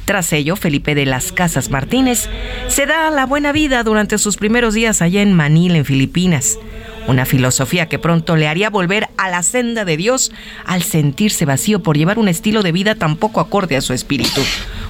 Tras 0.04 0.32
ello, 0.32 0.56
Felipe 0.56 0.94
de 0.94 1.06
las 1.06 1.32
Casas 1.32 1.70
Martínez 1.70 2.28
se 2.68 2.86
da 2.86 3.10
la 3.10 3.26
buena 3.26 3.52
vida 3.52 3.82
durante 3.82 4.18
sus 4.18 4.36
primeros 4.36 4.74
días 4.74 5.02
allá 5.02 5.22
en 5.22 5.32
Manila, 5.32 5.78
en 5.78 5.84
Filipinas. 5.84 6.58
una 7.06 7.26
filosofía 7.26 7.84
que 7.86 7.98
pronto 7.98 8.34
le 8.34 8.48
haría 8.48 8.70
volver 8.70 9.10
a 9.18 9.28
la 9.28 9.42
senda 9.42 9.84
de 9.84 9.98
Dios 9.98 10.32
al 10.64 10.82
sentirse 10.82 11.44
vacío 11.44 11.82
por 11.82 11.98
llevar 11.98 12.18
un 12.18 12.28
estilo 12.28 12.62
de 12.62 12.72
vida 12.72 12.94
tan 12.94 13.16
poco 13.16 13.40
acorde 13.40 13.76
a 13.76 13.82
su 13.82 13.92
espíritu. 13.92 14.40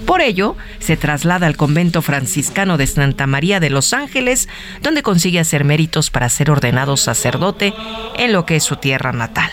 Por 0.06 0.20
ello, 0.20 0.54
se 0.78 0.96
traslada 0.96 1.48
al 1.48 1.56
convento 1.56 2.02
franciscano 2.02 2.76
de 2.76 2.86
Santa 2.86 3.26
María 3.26 3.58
de 3.58 3.70
los 3.70 3.92
Ángeles, 3.92 4.48
donde 4.80 5.02
consigue 5.02 5.40
hacer 5.40 5.64
méritos 5.64 6.10
para 6.10 6.28
ser 6.28 6.52
ordenado 6.52 6.96
sacerdote 6.96 7.74
en 8.16 8.32
lo 8.32 8.46
que 8.46 8.56
es 8.56 8.62
su 8.62 8.76
tierra 8.76 9.12
natal. 9.12 9.50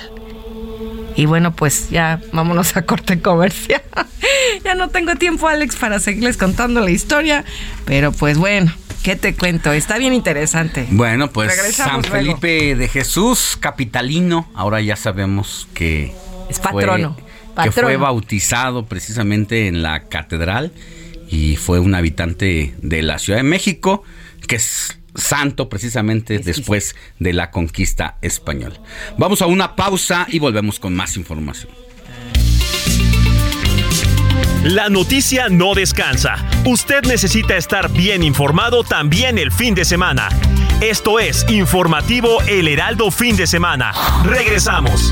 Y 1.15 1.26
bueno, 1.26 1.54
pues 1.54 1.89
ya 1.89 2.21
vámonos 2.32 2.76
a 2.78 2.84
corte 2.84 3.21
comercial. 3.21 3.82
ya 4.63 4.76
no 4.76 4.89
tengo 4.89 5.15
tiempo, 5.15 5.47
Alex, 5.47 5.76
para 5.76 6.00
seguirles 6.00 6.38
contando 6.38 6.82
la 6.82 6.91
historia, 6.91 7.43
pero 7.86 8.12
pues 8.12 8.38
bueno, 8.38 8.74
¿Qué 9.04 9.15
te 9.15 9.34
cuento? 9.34 9.71
Está 9.71 9.97
bien 9.97 10.13
interesante. 10.13 10.88
Bueno, 10.91 11.32
pues 11.32 11.76
San 11.76 12.04
Felipe 12.04 12.76
de 12.76 12.88
Jesús, 12.88 13.58
capitalino, 13.60 14.47
ahora 14.54 14.80
ya 14.80 14.95
sabemos 14.95 15.67
que 15.74 16.13
es 16.50 16.60
patrono, 16.60 17.17
que 17.63 17.71
fue 17.71 17.97
bautizado 17.97 18.86
precisamente 18.86 19.67
en 19.67 19.82
la 19.82 20.08
catedral 20.08 20.71
y 21.28 21.56
fue 21.56 21.80
un 21.80 21.95
habitante 21.95 22.76
de 22.78 23.02
la 23.02 23.17
Ciudad 23.17 23.39
de 23.39 23.43
México, 23.43 24.04
que 24.47 24.58
es 24.58 25.00
santo 25.15 25.69
precisamente 25.69 26.39
después 26.39 26.95
de 27.19 27.34
la 27.34 27.52
conquista 27.52 28.17
española. 28.21 28.80
Vamos 29.17 29.41
a 29.41 29.45
una 29.45 29.76
pausa 29.76 30.26
y 30.30 30.39
volvemos 30.39 30.80
con 30.80 30.95
más 30.95 31.17
información. 31.17 31.71
La 34.63 34.89
noticia 34.89 35.50
no 35.50 35.74
descansa. 35.74 36.36
Usted 36.65 37.04
necesita 37.06 37.58
estar 37.58 37.91
bien 37.91 38.21
informado 38.21 38.84
también 38.84 39.39
el 39.39 39.52
fin 39.52 39.74
de 39.74 39.86
semana. 39.86 40.30
Esto 40.82 41.19
es 41.19 41.45
Informativo 41.50 42.41
El 42.47 42.67
Heraldo 42.67 43.10
Fin 43.10 43.36
de 43.36 43.47
Semana. 43.47 43.91
Regresamos. 44.24 45.12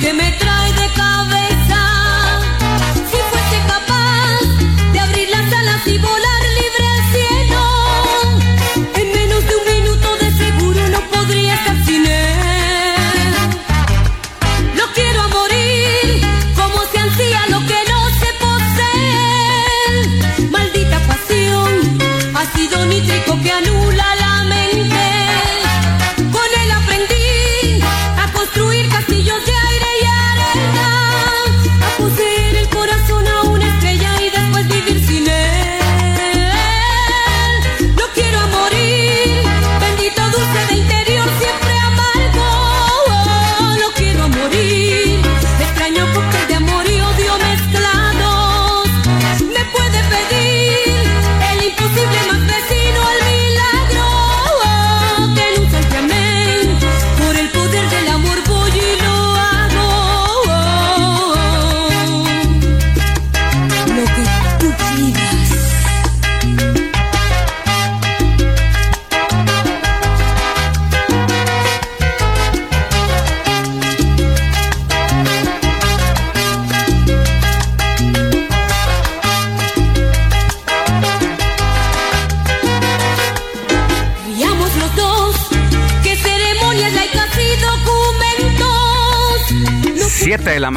Que 0.00 0.12
me 0.12 0.32
trae 0.32 0.49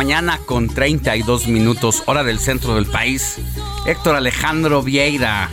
mañana 0.04 0.38
con 0.46 0.68
32 0.68 1.48
minutos, 1.48 2.04
hora 2.08 2.26
del 2.26 2.38
centro 2.38 2.76
del 2.76 2.86
país. 2.86 3.38
Héctor 3.86 4.18
Alejandro 4.18 4.82
Vieira, 4.84 5.50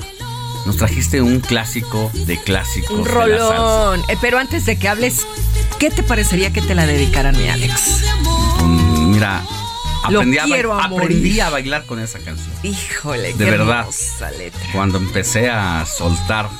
nos 0.66 0.76
trajiste 0.76 1.22
un 1.22 1.38
clásico 1.38 2.10
de 2.26 2.36
clásicos. 2.42 2.90
Un 2.90 3.04
de 3.04 3.10
la 3.10 3.38
salsa. 3.38 3.56
rolón. 3.56 4.00
Eh, 4.08 4.16
pero 4.20 4.38
antes 4.40 4.66
de 4.66 4.76
que 4.76 4.88
hables, 4.88 5.24
¿qué 5.78 5.88
te 5.90 6.02
parecería 6.02 6.52
que 6.52 6.62
te 6.62 6.74
la 6.74 6.84
dedicaran 6.84 7.38
mi 7.38 7.48
Alex? 7.48 8.02
Mm, 8.60 9.10
Mira, 9.12 9.40
aprendí, 10.02 10.38
a, 10.38 10.42
ba- 10.42 10.46
quiero 10.54 10.72
a 10.74 10.84
aprendí 10.86 11.14
morir. 11.28 11.42
a 11.42 11.50
bailar 11.50 11.86
con 11.86 12.00
esa 12.00 12.18
canción. 12.18 12.50
Híjole, 12.64 13.28
De 13.34 13.44
qué 13.44 13.50
verdad. 13.52 13.86
letra. 14.36 14.60
Cuando 14.72 14.98
empecé 14.98 15.48
a 15.48 15.86
soltar 15.86 16.50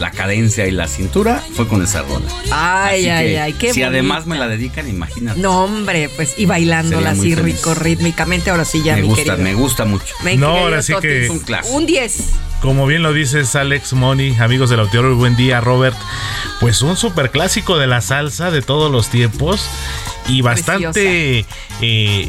la 0.00 0.10
cadencia 0.10 0.66
y 0.66 0.70
la 0.72 0.88
cintura, 0.88 1.42
fue 1.54 1.68
con 1.68 1.82
esa 1.84 2.02
rola. 2.02 2.26
Ay, 2.50 3.00
Así 3.02 3.10
ay, 3.10 3.26
que, 3.28 3.40
ay, 3.40 3.52
qué 3.52 3.72
Si 3.74 3.82
además 3.82 4.26
me 4.26 4.38
la 4.38 4.48
dedican, 4.48 4.88
imagínate. 4.88 5.38
No, 5.38 5.64
hombre, 5.64 6.08
pues 6.16 6.34
y 6.38 6.46
bailándola 6.46 7.10
así 7.10 7.34
feliz. 7.34 7.56
rico, 7.56 7.74
rítmicamente, 7.74 8.50
ahora 8.50 8.64
sí 8.64 8.82
ya 8.82 8.96
me 8.96 9.02
mi 9.02 9.08
gusta, 9.08 9.24
querido. 9.24 9.38
me 9.44 9.54
gusta 9.54 9.84
mucho. 9.84 10.14
Mi 10.24 10.36
No, 10.36 10.48
ahora 10.56 10.82
sí 10.82 10.94
que- 11.00 11.24
Es 11.26 11.30
un 11.30 11.38
clásico. 11.40 11.76
Un 11.76 11.84
10. 11.86 12.30
Como 12.62 12.86
bien 12.86 13.02
lo 13.02 13.12
dices, 13.12 13.54
Alex 13.56 13.92
Money, 13.92 14.36
amigos 14.40 14.68
del 14.70 14.80
Auditorio, 14.80 15.14
buen 15.16 15.36
día, 15.36 15.60
Robert. 15.60 15.96
Pues 16.60 16.82
un 16.82 16.96
super 16.96 17.30
clásico 17.30 17.78
de 17.78 17.86
la 17.86 18.00
salsa 18.00 18.50
de 18.50 18.60
todos 18.62 18.90
los 18.90 19.08
tiempos 19.08 19.66
y 20.28 20.42
bastante 20.42 21.44
eh, 21.80 22.28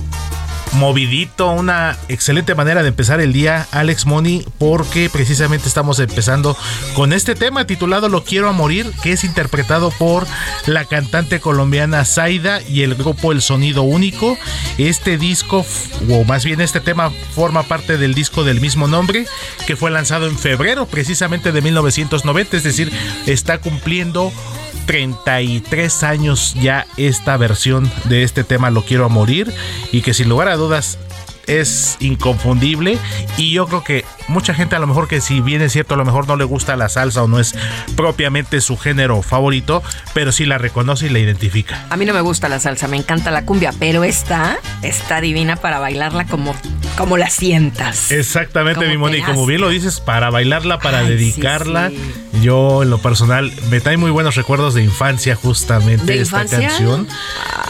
movidito, 0.74 1.52
una 1.52 1.98
excelente 2.08 2.56
manera 2.56 2.82
de 2.82 2.90
empezar 2.90 3.20
el 3.22 3.34
día, 3.34 3.68
Alex 3.72 4.06
Money, 4.06 4.46
porque 4.58 5.10
precisamente 5.10 5.68
estamos 5.68 6.00
empezando 6.00 6.58
con 6.96 7.14
este 7.14 7.36
tema 7.36 7.66
titulado 7.66 8.10
Lo 8.10 8.24
quiero 8.24 8.50
a 8.50 8.54
morir, 8.54 8.92
que 9.04 9.12
es 9.12 9.24
interpretado 9.24 9.92
por 9.92 10.26
la 10.66 10.86
cantante 10.86 11.40
colombiana 11.40 12.06
Zaida 12.06 12.62
y 12.62 12.84
el 12.84 12.96
grupo 12.96 13.32
El 13.32 13.42
Sonido 13.42 13.84
Único. 13.84 14.38
Este 14.78 15.18
disco, 15.18 15.66
o 16.10 16.24
más 16.24 16.46
bien 16.46 16.62
este 16.62 16.80
tema, 16.80 17.12
forma 17.36 17.64
parte 17.64 17.98
del 17.98 18.14
disco 18.14 18.44
del 18.44 18.62
mismo 18.62 18.88
nombre, 18.88 19.26
que 19.68 19.76
fue 19.76 19.92
lanzado 19.92 20.28
en 20.28 20.38
febrero 20.38 20.86
precisamente 20.86 21.52
de 21.52 21.62
1990, 21.62 22.58
es 22.58 22.64
decir, 22.64 22.92
está 23.26 23.60
cumpliendo 23.60 24.32
33 24.86 26.04
años 26.04 26.56
ya 26.62 26.86
esta 26.98 27.38
versión 27.38 27.90
de 28.06 28.24
este 28.24 28.44
tema 28.44 28.70
Lo 28.70 28.84
quiero 28.84 29.06
a 29.06 29.10
morir 29.10 29.54
y 29.92 30.02
que 30.02 30.14
sin 30.14 30.30
lugar 30.30 30.48
a 30.48 30.56
dudas 30.56 30.98
es 31.48 31.98
inconfundible 32.00 32.98
y 33.38 33.52
yo 33.52 33.68
creo 33.68 33.84
que 33.84 34.06
mucha 34.28 34.54
gente 34.54 34.76
a 34.76 34.80
lo 34.80 34.88
mejor 34.88 35.08
que 35.08 35.22
si 35.22 35.42
bien 35.42 35.62
es 35.62 35.74
cierto 35.74 35.96
a 35.96 35.98
lo 35.98 36.06
mejor 36.06 36.28
no 36.28 36.36
le 36.36 36.44
gusta 36.44 36.76
la 36.76 36.88
salsa 36.90 37.24
o 37.24 37.28
no 37.28 37.40
es 37.40 37.56
propiamente 37.96 38.62
su 38.62 38.78
género 38.78 39.22
favorito, 39.22 39.84
pero 40.14 40.32
sí 40.32 40.46
la 40.46 40.58
reconoce 40.58 41.08
y 41.08 41.10
la 41.10 41.20
identifica. 41.20 41.86
A 41.90 41.98
mí 41.98 42.06
no 42.06 42.14
me 42.14 42.22
gusta 42.22 42.48
la 42.50 42.60
salsa, 42.60 42.88
me 42.88 42.98
encanta 42.98 43.32
la 43.32 43.46
cumbia, 43.46 43.74
pero 43.80 44.04
esta 44.04 44.58
está 44.82 45.22
divina 45.22 45.56
para 45.56 45.80
bailarla 45.80 46.26
como, 46.26 46.56
como 46.98 47.18
la 47.18 47.30
sientas. 47.30 48.12
Exactamente, 48.12 48.88
mi 48.88 48.98
Moni, 48.98 49.22
como 49.22 49.46
bien 49.46 49.62
lo 49.62 49.70
dices, 49.70 50.00
para 50.00 50.30
bailarla, 50.30 50.80
para 50.80 51.00
Ay, 51.00 51.08
sí, 51.08 51.12
dedicarla. 51.14 51.90
sí. 51.90 51.98
Yo 52.42 52.82
en 52.84 52.90
lo 52.90 52.98
personal 53.00 53.52
me 53.70 53.82
trae 53.82 53.98
muy 53.98 54.10
buenos 54.10 54.36
recuerdos 54.36 54.74
de 54.74 54.84
infancia 54.84 55.36
justamente 55.36 56.06
¿De 56.06 56.22
esta 56.22 56.44
infancia? 56.44 56.70
canción. 56.70 57.08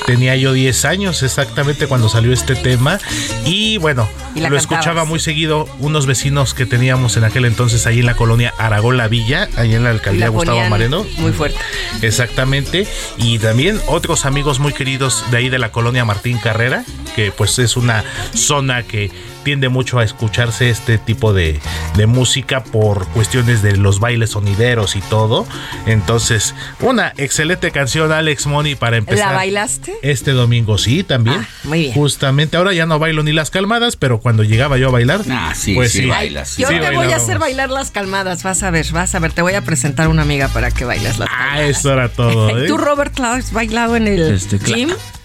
Tenía 0.05 0.36
yo 0.36 0.53
10 0.53 0.86
años 0.86 1.23
exactamente 1.23 1.88
cuando 1.88 2.10
salió 2.10 2.31
este 2.31 2.55
tema 2.55 2.99
y 3.45 3.70
bueno, 3.77 4.07
Y 4.36 4.39
la 4.41 4.49
lo 4.49 4.55
cantabas. 4.55 4.62
escuchaba 4.62 5.05
muy 5.05 5.19
seguido 5.19 5.67
unos 5.79 6.05
vecinos 6.05 6.53
que 6.53 6.65
teníamos 6.65 7.17
en 7.17 7.23
aquel 7.23 7.45
entonces 7.45 7.86
ahí 7.88 7.99
en 7.99 8.05
la 8.05 8.15
colonia 8.15 8.53
Aragón 8.57 8.97
La 8.97 9.07
Villa, 9.07 9.49
ahí 9.55 9.73
en 9.75 9.84
la 9.84 9.89
alcaldía 9.91 10.25
la 10.25 10.29
Gustavo 10.29 10.62
Moreno. 10.69 11.05
Muy 11.17 11.31
fuerte. 11.31 11.60
Exactamente. 12.01 12.88
Y 13.17 13.39
también 13.39 13.79
otros 13.88 14.25
amigos 14.25 14.60
muy 14.60 14.73
queridos 14.73 15.23
de 15.31 15.38
ahí 15.38 15.49
de 15.49 15.60
la 15.60 15.71
colonia 15.71 16.05
Martín 16.05 16.38
Carrera, 16.38 16.84
que 17.15 17.31
pues 17.31 17.60
es 17.60 17.77
una 17.77 18.03
zona 18.34 18.84
que 18.84 19.12
tiende 19.43 19.69
mucho 19.69 19.99
a 19.99 20.04
escucharse 20.04 20.69
este 20.69 20.97
tipo 20.97 21.34
de, 21.34 21.60
de 21.95 22.06
música 22.08 22.63
por 22.63 23.08
cuestiones 23.10 23.62
de 23.62 23.77
los 23.77 23.99
bailes 23.99 24.32
sonideros 24.32 24.95
y 24.95 25.01
todo. 25.01 25.45
Entonces, 25.86 26.54
una 26.80 27.13
excelente 27.17 27.71
canción, 27.71 28.12
Alex 28.12 28.45
Money, 28.47 28.75
para 28.75 28.97
empezar. 28.97 29.30
¿La 29.30 29.34
bailaste? 29.36 29.93
Este 30.01 30.32
domingo, 30.32 30.77
sí, 30.77 31.04
también. 31.04 31.38
Ah, 31.41 31.47
muy 31.63 31.80
bien. 31.82 31.93
Justamente, 31.93 32.58
ahora 32.58 32.73
ya 32.73 32.86
no 32.86 32.99
bailo 32.99 33.23
ni 33.23 33.32
las 33.34 33.49
calmadas, 33.51 33.95
pero 33.95 34.19
cuando 34.19 34.43
llegaba 34.43 34.77
yo 34.77 34.88
a 34.89 34.91
bailar, 34.91 35.21
Ah, 35.30 35.54
sí, 35.56 35.73
pues 35.75 35.91
sí 35.91 35.99
sí. 35.99 36.06
bailas. 36.08 36.58
Yo 36.58 36.67
Sí 36.67 36.80
te 36.80 36.91
voy 36.91 37.12
a 37.12 37.15
hacer 37.17 37.39
bailar 37.39 37.69
las 37.69 37.91
calmadas, 37.91 38.43
vas 38.43 38.63
a 38.63 38.71
ver, 38.71 38.86
vas 38.91 39.13
a 39.15 39.19
ver, 39.19 39.34
te 39.34 39.41
voy 39.41 39.54
a 39.54 39.62
presentar 39.62 40.08
una 40.08 40.21
amiga 40.21 40.47
para 40.49 40.71
que 40.71 40.86
bailes 40.86 41.17
las 41.19 41.30
calmadas. 41.30 41.54
Ah, 41.56 41.63
eso 41.63 41.91
era 41.93 42.10
todo. 42.10 42.58
¿eh? 42.63 42.67
¿Tú, 42.67 42.77
Robert, 42.77 43.19
has 43.19 43.51
bailado 43.54 43.95
en 43.95 44.08
el 44.08 44.34
Este, 44.34 44.58
cla- 44.60 44.75
gym? 44.75 44.89
Claro 44.89 45.20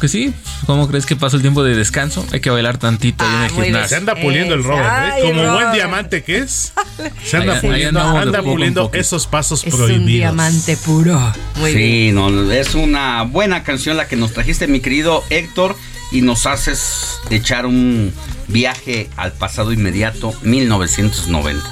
que 0.00 0.08
sí. 0.08 0.34
¿Cómo 0.66 0.86
crees 0.88 1.06
que 1.06 1.16
pasó 1.16 1.36
el 1.36 1.42
tiempo 1.42 1.62
de 1.64 1.74
descanso? 1.74 2.26
Hay 2.32 2.40
que 2.40 2.50
bailar 2.50 2.76
tantito 2.78 3.24
ahí 3.24 3.30
en 3.30 3.36
Ah, 3.36 3.46
el 3.46 3.50
bien. 3.52 3.62
Se 3.62 3.64
gimnasio. 3.72 3.96
anda 3.96 4.14
puliendo 4.16 4.54
el 4.54 4.64
Robert, 4.64 4.84
¿eh? 4.86 5.10
Ay, 5.14 5.22
Como 5.22 5.52
buen 5.54 5.72
diamante 5.72 6.22
que 6.22 6.38
es. 6.38 6.72
Se 7.24 7.36
anda 7.38 7.60
puliendo, 7.60 8.00
anda 8.00 8.42
puliendo 8.42 8.90
esos 8.92 9.26
pasos 9.26 9.64
Es 9.64 9.74
prohibidos. 9.74 10.00
un 10.00 10.06
diamante 10.06 10.76
puro. 10.76 11.32
Muy 11.56 11.74
bien. 11.74 12.10
Sí, 12.10 12.12
no, 12.12 12.52
es 12.52 12.74
una 12.74 13.22
buena 13.22 13.62
canción 13.62 13.96
la 13.96 14.06
que 14.08 14.16
nos 14.16 14.32
trajiste, 14.32 14.66
mi 14.66 14.80
querido 14.80 15.24
Héctor, 15.30 15.76
y 16.10 16.20
nos 16.22 16.44
haces 16.46 17.18
echar 17.30 17.64
un 17.66 18.12
viaje 18.48 19.08
al 19.16 19.32
pasado 19.32 19.72
inmediato, 19.72 20.34
1990. 20.42 21.64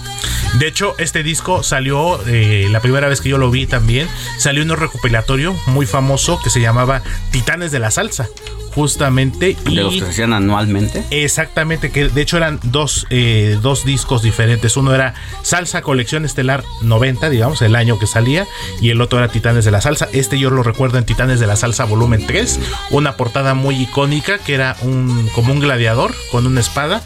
De 0.59 0.67
hecho, 0.67 0.95
este 0.99 1.23
disco 1.23 1.63
salió, 1.63 2.21
eh, 2.27 2.69
la 2.71 2.81
primera 2.81 3.09
vez 3.09 3.21
que 3.21 3.29
yo 3.29 3.39
lo 3.39 3.51
vi 3.51 3.67
también, 3.67 4.09
salió 4.39 4.63
en 4.63 4.71
un 4.71 4.77
recopilatorio 4.77 5.55
muy 5.67 5.87
famoso 5.87 6.41
que 6.43 6.51
se 6.51 6.61
llamaba 6.61 7.03
Titanes 7.31 7.71
de 7.71 7.79
la 7.79 7.91
Salsa, 7.91 8.29
justamente. 8.75 9.57
De 9.65 9.71
los 9.71 9.95
que 9.95 10.01
se 10.01 10.11
hacían 10.11 10.33
anualmente. 10.33 11.05
Exactamente, 11.11 11.91
que 11.91 12.09
de 12.09 12.23
hecho 12.23 12.37
eran 12.37 12.59
dos, 12.63 13.07
eh, 13.11 13.59
dos 13.63 13.85
discos 13.85 14.23
diferentes. 14.23 14.77
Uno 14.77 14.95
era 14.95 15.15
Salsa 15.43 15.83
Colección 15.83 16.25
Estelar 16.25 16.65
90, 16.83 17.31
digamos, 17.31 17.63
el 17.63 17.77
año 17.77 17.99
que 17.99 18.07
salía, 18.07 18.47
y 18.81 18.91
el 18.91 19.01
otro 19.01 19.19
era 19.19 19.29
Titanes 19.29 19.65
de 19.65 19.71
la 19.71 19.81
Salsa. 19.81 20.09
Este 20.13 20.39
yo 20.39 20.51
lo 20.51 20.63
recuerdo 20.63 20.99
en 20.99 21.05
Titanes 21.05 21.41
de 21.41 21.47
la 21.47 21.57
Salsa 21.57 21.85
volumen 21.85 22.27
3, 22.27 22.61
una 22.91 23.17
portada 23.17 23.55
muy 23.55 23.77
icónica 23.77 24.39
que 24.39 24.55
era 24.55 24.77
un 24.83 25.29
como 25.35 25.53
un 25.53 25.61
gladiador 25.61 26.15
con 26.31 26.47
una 26.47 26.61
espada 26.61 27.03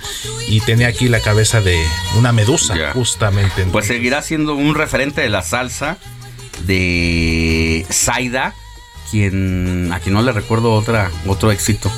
y 0.48 0.61
tenía 0.61 0.88
aquí 0.88 1.09
la 1.09 1.20
cabeza 1.20 1.61
de 1.61 1.83
una 2.16 2.33
medusa. 2.33 2.74
Justamente. 3.05 3.67
Pues 3.71 3.87
seguirá 3.87 4.23
siendo 4.23 4.55
un 4.55 4.75
referente 4.75 5.21
de 5.21 5.29
la 5.29 5.43
salsa 5.43 5.99
de 6.67 7.87
Zaida, 7.93 8.55
quien 9.11 9.90
a 9.93 10.01
quien 10.01 10.14
no 10.14 10.23
le 10.23 10.33
recuerdo 10.33 10.73
otra 10.73 11.11
otro 11.27 11.53
éxito 11.53 11.93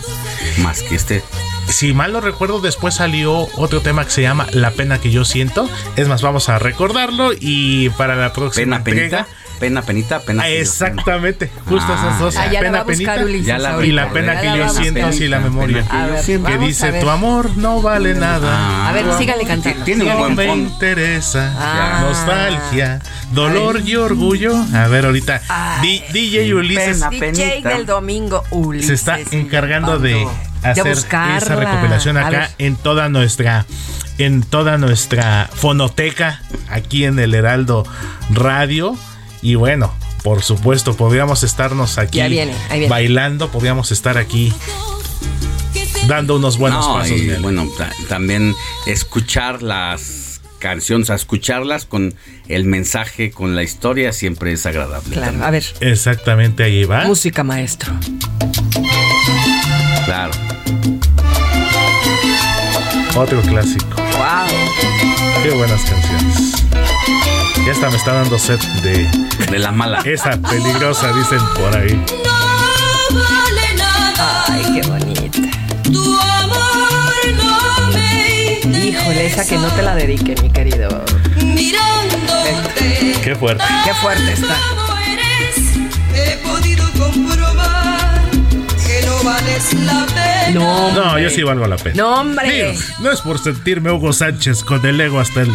más 0.59 0.83
que 0.83 0.97
este. 0.97 1.23
Si 1.69 1.92
mal 1.92 2.12
no 2.12 2.21
recuerdo, 2.21 2.61
después 2.61 2.95
salió 2.95 3.49
otro 3.57 3.81
tema 3.83 4.05
que 4.05 4.11
se 4.11 4.23
llama 4.23 4.47
La 4.53 4.73
pena 4.73 5.01
que 5.01 5.11
yo 5.11 5.25
siento. 5.25 5.69
Es 5.97 6.09
más, 6.09 6.23
vamos 6.23 6.49
a 6.49 6.59
recordarlo 6.59 7.31
y 7.38 7.90
para 7.90 8.16
la 8.16 8.33
próxima 8.33 8.83
Pena 8.83 8.99
entrega. 8.99 9.25
penita, 9.25 9.27
pena 9.59 9.83
penita, 9.83 10.21
pena. 10.21 10.47
Exactamente, 10.49 11.51
justo 11.69 11.92
Ah, 11.92 11.95
esas 11.99 12.19
dos. 12.19 12.35
ya. 12.35 12.42
Ah, 12.42 12.53
ya 12.53 12.62
la 12.62 12.71
va 12.71 12.71
pena 12.71 12.79
a 12.79 12.85
buscar 12.85 13.14
penita 13.16 13.25
Ulises 13.25 13.47
Ya 13.47 13.59
la 13.59 13.85
y 13.87 13.92
la 13.92 14.11
pena 14.11 14.40
que 14.40 14.47
la 14.49 14.57
yo 14.57 14.69
siento 14.71 15.11
y 15.12 15.29
la 15.29 15.40
memoria. 15.40 15.85
que 16.25 16.59
dice 16.59 16.92
tu 17.01 17.09
amor 17.11 17.57
no 17.57 17.83
vale 17.83 18.14
nada. 18.14 18.49
Ah, 18.51 18.88
A 18.88 18.92
ver, 18.92 19.07
sígale 19.19 19.45
cantando. 19.45 19.85
Tiene 19.85 20.05
un 20.05 20.11
No 20.11 20.19
buen 20.19 20.37
me 20.37 20.47
interesa. 20.57 21.53
Ah. 21.59 22.05
Nostalgia, 22.07 23.01
dolor 23.33 23.81
y 23.85 23.97
orgullo. 23.97 24.55
A 24.75 24.87
ver, 24.88 25.07
ahorita 25.07 25.40
DJ 26.12 26.55
Ulises 26.55 27.03
pena. 27.11 27.33
DJ 27.33 27.62
del 27.62 27.87
domingo, 27.87 28.42
Ulises. 28.51 28.87
se 28.88 28.95
está 28.95 29.19
encargando 29.37 29.99
de 29.99 30.27
hacer 30.62 30.87
esa 30.88 31.57
recopilación 31.57 32.16
acá 32.16 32.51
en 32.59 32.77
toda 32.77 33.09
nuestra 33.09 33.66
en 34.19 34.42
toda 34.42 34.79
nuestra 34.79 35.49
fonoteca 35.53 36.40
aquí 36.71 37.05
en 37.05 37.19
el 37.19 37.35
Heraldo 37.35 37.85
Radio 38.31 38.97
y 39.42 39.55
bueno 39.55 39.92
por 40.22 40.42
supuesto 40.42 40.96
podríamos 40.96 41.42
estarnos 41.42 41.99
aquí 41.99 42.18
Ya 42.18 42.29
viene, 42.29 42.53
ahí 42.70 42.79
viene. 42.81 42.88
bailando 42.90 43.51
podríamos 43.51 43.92
estar 43.92 44.18
aquí 44.18 44.53
dando 46.09 46.37
unos 46.37 46.57
buenos 46.59 46.87
No, 46.87 46.94
pasos 46.94 47.18
y, 47.20 47.29
bueno, 47.42 47.66
ta- 47.77 47.92
también 48.09 48.55
escuchar 48.87 49.62
las 49.62 50.40
canciones, 50.61 51.11
a 51.11 51.14
escucharlas 51.16 51.85
con 51.85 52.14
el 52.49 52.64
mensaje, 52.64 53.31
con 53.31 53.55
la 53.55 53.62
historia, 53.62 54.12
siempre 54.12 54.53
es 54.53 54.64
agradable. 54.66 55.11
Claro, 55.14 55.27
también. 55.33 55.44
a 55.44 55.51
ver. 55.51 55.64
exactamente 55.81 56.62
ahí 56.64 56.85
va 56.85 57.05
Música, 57.05 57.44
maestro. 57.44 57.92
Claro. 60.07 60.33
otro 63.16 63.40
clásico 63.42 63.96
Wow. 63.96 65.42
qué 65.42 65.51
buenas 65.51 65.83
canciones 65.83 66.65
ya 67.64 67.72
hasta 67.72 67.90
me 67.90 67.96
está 67.96 68.12
dando 68.12 68.38
sed 68.38 68.58
de 68.82 69.08
De 69.50 69.58
la 69.58 69.72
mala. 69.72 70.00
esa 70.04 70.36
peligrosa 70.40 71.12
dicen 71.12 71.40
por 71.56 71.76
ahí 71.76 71.94
No 72.24 73.18
vale 73.18 73.74
nada. 73.76 74.44
Ay, 74.48 74.62
qué 74.74 74.88
bonita. 74.88 75.38
Tu 75.82 76.18
amor 76.20 77.12
no 77.36 77.88
me 77.92 78.60
interesa. 78.62 78.86
Híjole, 79.02 79.26
esa 79.26 79.44
que 79.46 79.58
no 79.58 79.68
te 79.68 79.82
la 79.82 79.94
dedique, 79.94 80.34
mi 80.42 80.50
querido. 80.50 81.04
Mirándote 81.44 83.20
qué 83.22 83.34
fuerte 83.34 83.64
Qué 83.84 83.94
fuerte 83.94 84.32
está. 84.32 84.56
No. 90.52 90.92
No, 90.92 91.18
yo 91.18 91.28
sí 91.30 91.42
valgo 91.42 91.66
la 91.66 91.76
pena. 91.76 91.96
No, 91.96 92.20
hombre. 92.20 92.52
Digo, 92.52 92.80
no 93.00 93.10
es 93.12 93.20
por 93.20 93.38
sentirme 93.42 93.90
Hugo 93.90 94.12
Sánchez 94.12 94.62
con 94.62 94.84
el 94.86 95.00
ego 95.00 95.20
hasta 95.20 95.42
el 95.42 95.50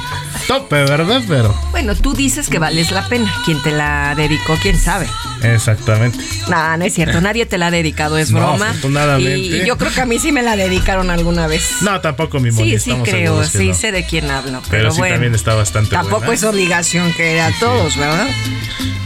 tope, 0.48 0.76
¿verdad? 0.84 1.22
Pero 1.28 1.56
Bueno, 1.72 1.96
tú 1.96 2.14
dices 2.14 2.50
que 2.50 2.60
vales 2.60 2.92
la 2.92 3.08
pena. 3.08 3.34
¿Quién 3.46 3.62
te 3.62 3.72
la 3.72 4.14
dedicó? 4.16 4.58
¿Quién 4.62 4.78
sabe? 4.80 5.08
exactamente. 5.44 6.20
No, 6.50 6.78
no 6.78 6.86
es 6.86 6.94
cierto. 6.94 7.20
Nadie 7.22 7.46
te 7.46 7.58
la 7.58 7.68
ha 7.68 7.72
dedicado, 7.72 8.18
es 8.18 8.32
No, 8.32 8.40
broma. 8.40 8.70
afortunadamente. 8.70 9.38
Y, 9.38 9.62
y 9.62 9.66
yo 9.66 9.78
creo 9.78 9.92
que 9.92 10.02
a 10.02 10.06
mí 10.06 10.20
sí 10.20 10.32
me 10.32 10.44
la 10.44 10.56
dedicaron 10.56 11.10
alguna 11.10 11.48
vez. 11.48 11.78
No, 11.82 12.00
tampoco 12.02 12.40
mi 12.40 12.52
Moni, 12.52 12.72
sí, 12.72 12.92
sí 12.92 12.96
creo. 13.04 13.44
Sí 13.44 13.70
no. 13.70 13.74
sé 13.74 13.92
de 13.92 14.06
quién 14.06 14.30
hablo. 14.30 14.60
Pero, 14.70 14.70
Pero 14.70 14.92
sí 14.92 14.98
bueno. 15.00 15.16
también 15.16 15.34
está 15.36 15.56
bastante 15.56 15.92
Tampoco 15.92 16.20
buena. 16.26 16.34
es 16.34 16.44
obligación 16.44 17.12
que 17.14 17.34
era 17.34 17.48
a 17.48 17.52
todos, 17.60 17.98
¿verdad? 17.98 18.28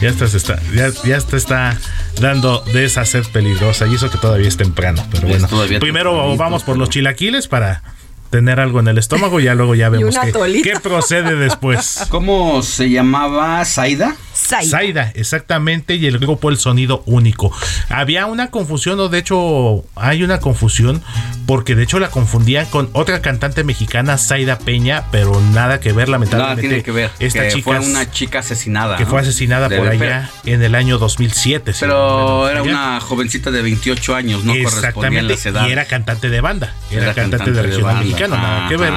Ya 0.02 0.08
estás 0.10 0.34
está, 0.34 0.60
ya, 0.74 0.90
ya 1.04 1.16
está 1.16 1.78
dando 2.20 2.60
de 2.72 2.84
esa 2.84 3.04
sed 3.04 3.24
peligrosa 3.32 3.86
y 3.86 3.94
eso 3.94 4.10
que 4.10 4.18
todavía 4.18 4.48
es 4.48 4.56
temprano, 4.56 5.04
pero 5.10 5.28
bueno. 5.28 5.48
Primero 5.80 6.36
vamos 6.36 6.62
por 6.62 6.76
los 6.76 6.90
chilaquiles 6.90 7.48
para 7.48 7.82
tener 8.30 8.60
algo 8.60 8.80
en 8.80 8.88
el 8.88 8.98
estómago 8.98 9.40
y 9.40 9.44
ya 9.44 9.54
luego 9.54 9.74
ya 9.74 9.88
vemos 9.90 10.16
qué, 10.18 10.62
qué 10.62 10.80
procede 10.80 11.36
después. 11.36 12.06
¿Cómo 12.08 12.62
se 12.62 12.90
llamaba 12.90 13.64
Zaida? 13.64 14.16
Zaida. 14.36 14.70
Zaida, 14.70 15.12
exactamente, 15.14 15.94
y 15.94 16.06
el 16.06 16.18
grupo 16.18 16.50
El 16.50 16.58
Sonido 16.58 17.02
Único. 17.06 17.50
Había 17.88 18.26
una 18.26 18.50
confusión, 18.50 19.00
o 19.00 19.08
de 19.08 19.18
hecho 19.18 19.84
hay 19.96 20.22
una 20.22 20.40
confusión, 20.40 21.02
porque 21.46 21.74
de 21.74 21.84
hecho 21.84 21.98
la 21.98 22.10
confundían 22.10 22.66
con 22.66 22.90
otra 22.92 23.22
cantante 23.22 23.64
mexicana, 23.64 24.18
Zaida 24.18 24.58
Peña, 24.58 25.04
pero 25.10 25.40
nada 25.52 25.80
que 25.80 25.92
ver, 25.92 26.08
Nada 26.08 26.12
lamentablemente. 26.18 26.60
tiene 26.62 26.82
que 26.82 26.90
ver. 26.92 27.10
Esta 27.18 27.42
que 27.44 27.48
chica 27.48 27.64
fue 27.64 27.78
una 27.80 28.10
chica 28.10 28.40
asesinada. 28.40 28.96
que 28.96 29.04
¿no? 29.04 29.10
fue 29.10 29.20
asesinada 29.22 29.68
De- 29.68 29.78
por 29.78 29.88
allá 29.88 30.30
en 30.44 30.62
el 30.62 30.74
año 30.74 30.98
2007. 30.98 31.72
si 31.72 31.80
Pero 31.80 31.94
no 31.94 32.48
era 32.48 32.62
una 32.62 33.00
jovencita 33.00 33.50
de 33.50 33.62
28 33.62 34.14
años, 34.14 34.44
no 34.44 34.54
las 34.54 35.46
edades. 35.46 35.68
y 35.68 35.72
era 35.72 35.84
cantante 35.86 36.28
de 36.28 36.40
banda, 36.40 36.74
era, 36.90 37.04
Era 37.04 37.14
cantante, 37.14 37.36
cantante 37.38 37.52
de 37.52 37.62
regional 37.62 37.94
banda, 37.94 38.00
mexicano, 38.04 38.36
nada 38.36 38.68
que 38.68 38.76
ver, 38.76 38.92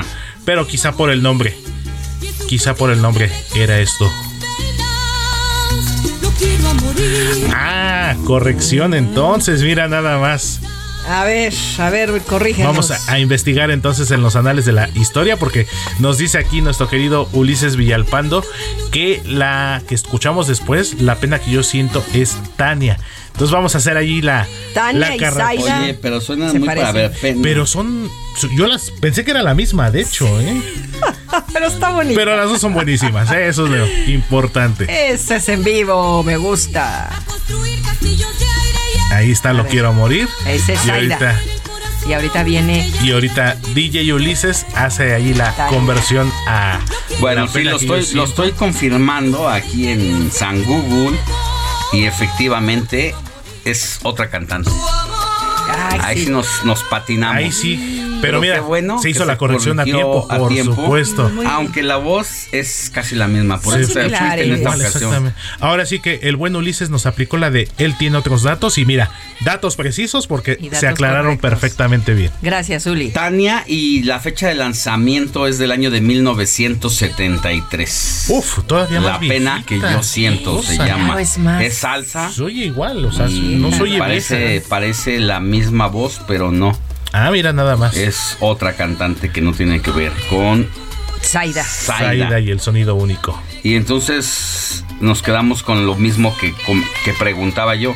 pero 0.46 0.68
quizá 0.68 0.92
por 0.94 1.10
el 1.12 1.22
nombre, 1.22 1.56
quizá 2.48 2.74
por 2.76 2.92
el 2.92 3.02
nombre 3.02 3.32
era 3.56 3.80
esto. 3.80 4.06
Ah, 7.54 8.16
corrección 8.26 8.94
entonces, 8.94 9.64
mira 9.64 9.88
nada 9.88 10.18
más. 10.18 10.62
A 11.08 11.24
ver, 11.24 11.54
a 11.80 11.90
ver, 11.90 12.22
corrígenos. 12.22 12.72
Vamos 12.72 12.92
a, 12.92 13.12
a 13.12 13.20
investigar 13.20 13.72
entonces 13.72 14.12
en 14.12 14.22
los 14.22 14.36
anales 14.36 14.66
de 14.66 14.74
la 14.74 14.90
historia 14.90 15.38
porque 15.38 15.66
nos 15.98 16.18
dice 16.18 16.38
aquí 16.38 16.62
nuestro 16.62 16.88
querido 16.88 17.28
Ulises 17.34 17.76
Villalpando 17.78 18.44
que 18.92 19.22
la 19.26 19.82
que 19.88 19.96
escuchamos 19.96 20.48
después, 20.48 21.02
la 21.02 21.16
pena 21.16 21.40
que 21.40 21.52
yo 21.52 21.64
siento 21.64 22.04
es 22.14 22.38
Tania. 22.58 22.98
Entonces 23.40 23.56
vamos 23.56 23.74
a 23.74 23.78
hacer 23.78 23.96
allí 23.96 24.22
la 24.22 24.46
Tania 24.74 25.16
la 25.16 25.54
y. 25.56 25.60
Oye, 25.60 25.94
pero 25.94 26.20
suena 26.20 26.52
muy 26.52 26.68
para 26.68 26.92
ver. 26.92 27.14
Pero 27.42 27.66
son 27.66 28.12
yo 28.54 28.68
las 28.68 28.92
pensé 28.92 29.24
que 29.24 29.32
era 29.32 29.42
la 29.42 29.54
misma, 29.54 29.90
de 29.92 30.02
hecho, 30.02 30.28
¿eh? 30.42 30.62
Pero 31.54 31.68
está 31.68 31.92
bonito. 31.92 32.16
Pero 32.20 32.36
las 32.36 32.50
dos 32.50 32.60
son 32.60 32.74
buenísimas, 32.74 33.32
¿eh? 33.32 33.48
eso 33.48 33.64
es 33.66 33.72
lo 33.72 34.12
importante. 34.12 34.88
Ese 35.14 35.38
es 35.38 35.48
en 35.48 35.64
vivo, 35.64 36.22
me 36.22 36.36
gusta. 36.36 37.10
Ahí 39.14 39.32
está, 39.32 39.54
lo 39.54 39.66
quiero 39.66 39.94
morir. 39.94 40.28
Ese 40.46 40.74
es 40.74 40.90
ahorita, 40.90 41.40
Y 42.10 42.12
ahorita 42.12 42.44
viene. 42.44 42.92
y 43.02 43.12
ahorita 43.12 43.56
DJ 43.74 44.12
Ulises 44.14 44.66
hace 44.76 45.14
ahí 45.14 45.34
la 45.34 45.56
Tania. 45.56 45.78
conversión 45.78 46.30
a 46.46 46.82
Bueno, 47.22 47.48
sí, 47.48 47.64
lo 47.64 47.78
estoy, 47.78 48.06
lo 48.16 48.26
estoy 48.26 48.52
confirmando 48.52 49.48
aquí 49.48 49.88
en 49.88 50.30
San 50.30 50.62
Google 50.66 51.18
y 51.94 52.04
efectivamente 52.04 53.16
es 53.72 54.00
otra 54.04 54.30
cantante. 54.30 54.70
Ay, 55.92 56.00
Ahí 56.04 56.18
sí. 56.20 56.26
sí 56.26 56.32
nos, 56.32 56.48
nos 56.66 56.84
patinamos. 56.84 57.38
Ahí 57.38 57.52
sí. 57.52 57.99
Pero, 58.22 58.42
mira, 58.42 58.56
qué 58.56 58.62
bueno 58.62 59.02
se 59.02 59.10
hizo 59.10 59.26
la 59.26 59.38
corrección 59.38 59.80
a 59.80 59.84
tiempo, 59.84 60.28
a 60.30 60.38
por 60.38 60.50
tiempo. 60.50 60.76
supuesto. 60.76 61.32
Aunque 61.48 61.84
la 61.84 61.98
voz 61.98 62.48
es 62.52 62.92
casi 62.94 63.16
la 63.16 63.28
misma, 63.28 63.60
por 63.60 63.76
Sí, 63.76 63.82
eso 63.82 64.00
en 64.00 64.54
esta 64.54 64.70
ocasión. 64.70 65.34
Ahora 65.60 65.86
sí 65.86 66.00
que 66.00 66.20
el 66.24 66.36
buen 66.36 66.56
Ulises 66.56 66.90
nos 66.90 67.06
aplicó 67.06 67.38
la 67.38 67.52
de 67.52 67.68
él 67.78 67.96
tiene 67.98 68.18
otros 68.18 68.44
datos 68.44 68.78
y 68.78 68.86
mira, 68.86 69.12
datos 69.42 69.76
precisos 69.76 70.28
porque 70.28 70.58
se 70.74 70.88
aclararon 70.88 71.38
correctos. 71.38 71.50
perfectamente 71.60 72.14
bien. 72.14 72.32
Gracias, 72.42 72.86
Uli. 72.86 73.10
Tania 73.12 73.64
y 73.68 74.04
la 74.04 74.20
fecha 74.20 74.48
de 74.48 74.56
lanzamiento 74.56 75.48
es 75.48 75.58
del 75.58 75.72
año 75.72 75.92
de 75.92 76.02
1973. 76.02 78.26
Uf, 78.30 78.64
todavía 78.66 79.02
más 79.02 79.22
La 79.22 79.28
pena 79.28 79.64
que 79.66 79.80
yo 79.80 80.04
siento 80.04 80.62
se 80.64 80.78
llama. 80.78 81.22
Es 81.22 81.38
más. 81.38 81.62
Es 81.64 81.78
salsa. 81.78 82.32
Se 82.32 82.44
oye 82.44 82.66
igual, 82.66 83.06
o 83.06 83.12
sea, 83.12 83.28
no 83.30 83.72
soy 83.72 83.98
parece, 83.98 84.64
parece 84.68 85.20
la 85.20 85.40
misma 85.40 85.88
voz, 85.88 86.22
pero 86.28 86.52
no. 86.52 86.78
Ah, 87.14 87.32
mira 87.32 87.54
nada 87.54 87.76
más. 87.76 87.96
Es 87.98 88.38
otra 88.40 88.74
cantante 88.76 89.32
que 89.32 89.42
no 89.42 89.54
tiene 89.54 89.82
que 89.82 89.92
ver 89.92 90.12
con 90.30 90.68
Zaida. 91.22 91.64
Zaida. 91.64 92.28
Zaida 92.28 92.40
y 92.40 92.50
el 92.52 92.60
sonido 92.60 92.96
único. 92.96 93.42
Y 93.64 93.76
entonces 93.76 94.86
nos 95.02 95.22
quedamos 95.22 95.64
con 95.64 95.86
lo 95.86 95.96
mismo 95.96 96.36
que, 96.38 96.54
con- 96.66 96.84
que 97.04 97.14
preguntaba 97.14 97.76
yo. 97.76 97.96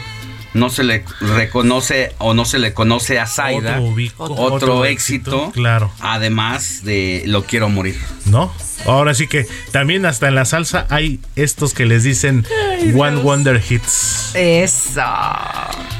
No 0.53 0.69
se 0.69 0.83
le 0.83 1.03
reconoce 1.19 2.13
o 2.19 2.33
no 2.33 2.45
se 2.45 2.59
le 2.59 2.73
conoce 2.73 3.19
a 3.19 3.25
Zaida 3.27 3.71
Otro 3.79 3.83
ubico, 3.83 4.23
otro, 4.25 4.35
otro 4.55 4.85
éxito, 4.85 5.31
éxito, 5.31 5.51
claro. 5.51 5.91
además 5.99 6.83
de 6.83 7.23
Lo 7.25 7.43
quiero 7.43 7.69
morir. 7.69 7.99
¿No? 8.25 8.53
Ahora 8.85 9.13
sí 9.13 9.27
que 9.27 9.47
también 9.71 10.05
hasta 10.05 10.27
en 10.27 10.35
la 10.35 10.45
salsa 10.45 10.85
hay 10.89 11.19
estos 11.35 11.73
que 11.73 11.85
les 11.85 12.03
dicen 12.03 12.45
One 12.95 13.17
Wonder 13.21 13.61
Hits. 13.67 14.31
Eso. 14.35 15.01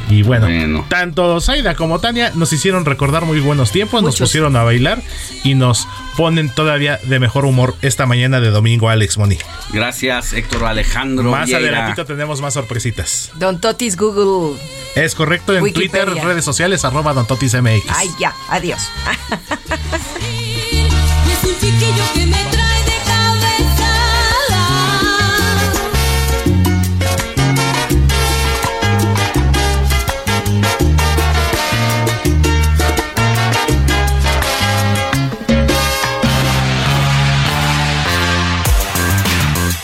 Y 0.10 0.22
bueno, 0.22 0.46
Bueno. 0.48 0.86
tanto 0.90 1.40
Zaida 1.40 1.76
como 1.76 2.00
Tania 2.00 2.32
nos 2.36 2.52
hicieron 2.54 2.86
recordar 2.86 3.26
muy 3.26 3.40
buenos 3.40 3.72
tiempos, 3.72 4.04
nos 4.04 4.20
pusieron 4.20 4.56
a 4.56 4.64
bailar 4.64 5.02
y 5.44 5.56
nos 5.56 5.88
ponen 6.18 6.50
todavía 6.50 7.00
de 7.04 7.20
mejor 7.20 7.46
humor 7.46 7.76
esta 7.82 8.06
mañana 8.06 8.40
de 8.40 8.50
domingo, 8.50 8.90
Alex 8.90 9.18
Moni. 9.18 9.38
Gracias, 9.72 10.34
Héctor 10.34 10.66
Alejandro. 10.66 11.32
Más 11.32 11.48
Vieira. 11.48 11.68
adelantito 11.68 12.06
tenemos 12.06 12.42
más 12.42 12.54
sorpresitas. 12.54 13.32
Don 13.36 13.60
Totis 13.60 13.98
Google. 13.98 14.58
Es 14.96 15.16
correcto 15.16 15.56
en 15.56 15.64
Wikipedia. 15.64 16.06
Twitter, 16.06 16.26
redes 16.26 16.46
sociales, 16.46 16.86
arroba 16.86 17.14
Don 17.14 17.26
Totis 17.26 17.56
MX. 17.56 17.84
Ay, 17.90 18.10
ya. 18.20 18.34
Adiós. 18.50 18.82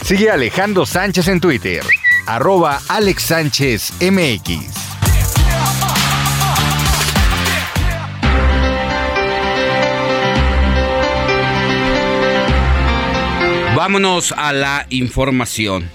Sigue 0.10 0.32
Alejandro 0.32 0.88
Sánchez 0.88 1.28
en 1.28 1.40
Twitter, 1.40 1.84
arroba 2.26 2.82
Alex 2.88 3.22
Sánchez. 3.22 3.94
Vámonos 13.76 14.32
a 14.32 14.52
la 14.52 14.88
información. 14.90 15.88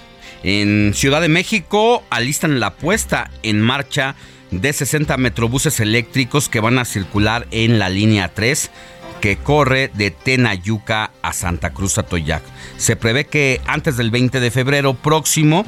En 0.43 0.93
Ciudad 0.93 1.19
de 1.19 1.27
México 1.27 2.01
alistan 2.09 2.61
la 2.61 2.73
puesta 2.75 3.29
en 3.43 3.59
marcha 3.59 4.15
de 4.51 4.71
60 4.71 5.17
metrobuses 5.17 5.81
eléctricos 5.81 6.47
que 6.47 6.61
van 6.61 6.79
a 6.79 6.85
circular 6.85 7.47
en 7.51 7.79
la 7.79 7.89
línea 7.89 8.29
3 8.33 8.71
que 9.25 9.37
corre 9.37 9.89
de 9.91 10.11
Tenayuca 10.11 11.09
a 11.23 11.33
Santa 11.33 11.71
Cruz 11.71 11.97
Atoyac. 11.97 12.43
Se 12.77 12.95
prevé 12.95 13.25
que 13.25 13.59
antes 13.65 13.97
del 13.97 14.11
20 14.11 14.39
de 14.39 14.51
febrero 14.51 14.93
próximo 14.93 15.65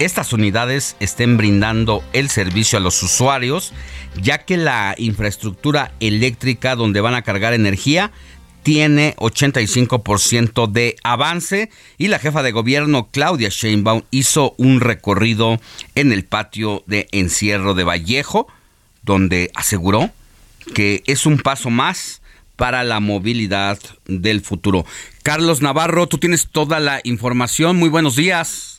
estas 0.00 0.32
unidades 0.32 0.96
estén 0.98 1.36
brindando 1.36 2.02
el 2.12 2.30
servicio 2.30 2.78
a 2.78 2.80
los 2.80 3.00
usuarios, 3.04 3.72
ya 4.20 4.38
que 4.38 4.56
la 4.56 4.96
infraestructura 4.98 5.92
eléctrica 6.00 6.74
donde 6.74 7.00
van 7.00 7.14
a 7.14 7.22
cargar 7.22 7.54
energía 7.54 8.10
tiene 8.64 9.14
85% 9.18 10.66
de 10.66 10.96
avance 11.04 11.70
y 11.98 12.08
la 12.08 12.18
jefa 12.18 12.42
de 12.42 12.50
gobierno 12.50 13.06
Claudia 13.12 13.50
Sheinbaum 13.50 14.02
hizo 14.10 14.56
un 14.58 14.80
recorrido 14.80 15.60
en 15.94 16.10
el 16.10 16.24
patio 16.24 16.82
de 16.88 17.06
encierro 17.12 17.74
de 17.74 17.84
Vallejo, 17.84 18.48
donde 19.02 19.52
aseguró 19.54 20.10
que 20.74 21.04
es 21.06 21.24
un 21.24 21.38
paso 21.38 21.70
más 21.70 22.20
para 22.56 22.84
la 22.84 23.00
movilidad 23.00 23.78
del 24.06 24.40
futuro. 24.40 24.84
Carlos 25.22 25.62
Navarro, 25.62 26.06
tú 26.06 26.18
tienes 26.18 26.48
toda 26.48 26.80
la 26.80 27.00
información. 27.04 27.76
Muy 27.76 27.88
buenos 27.88 28.16
días. 28.16 28.76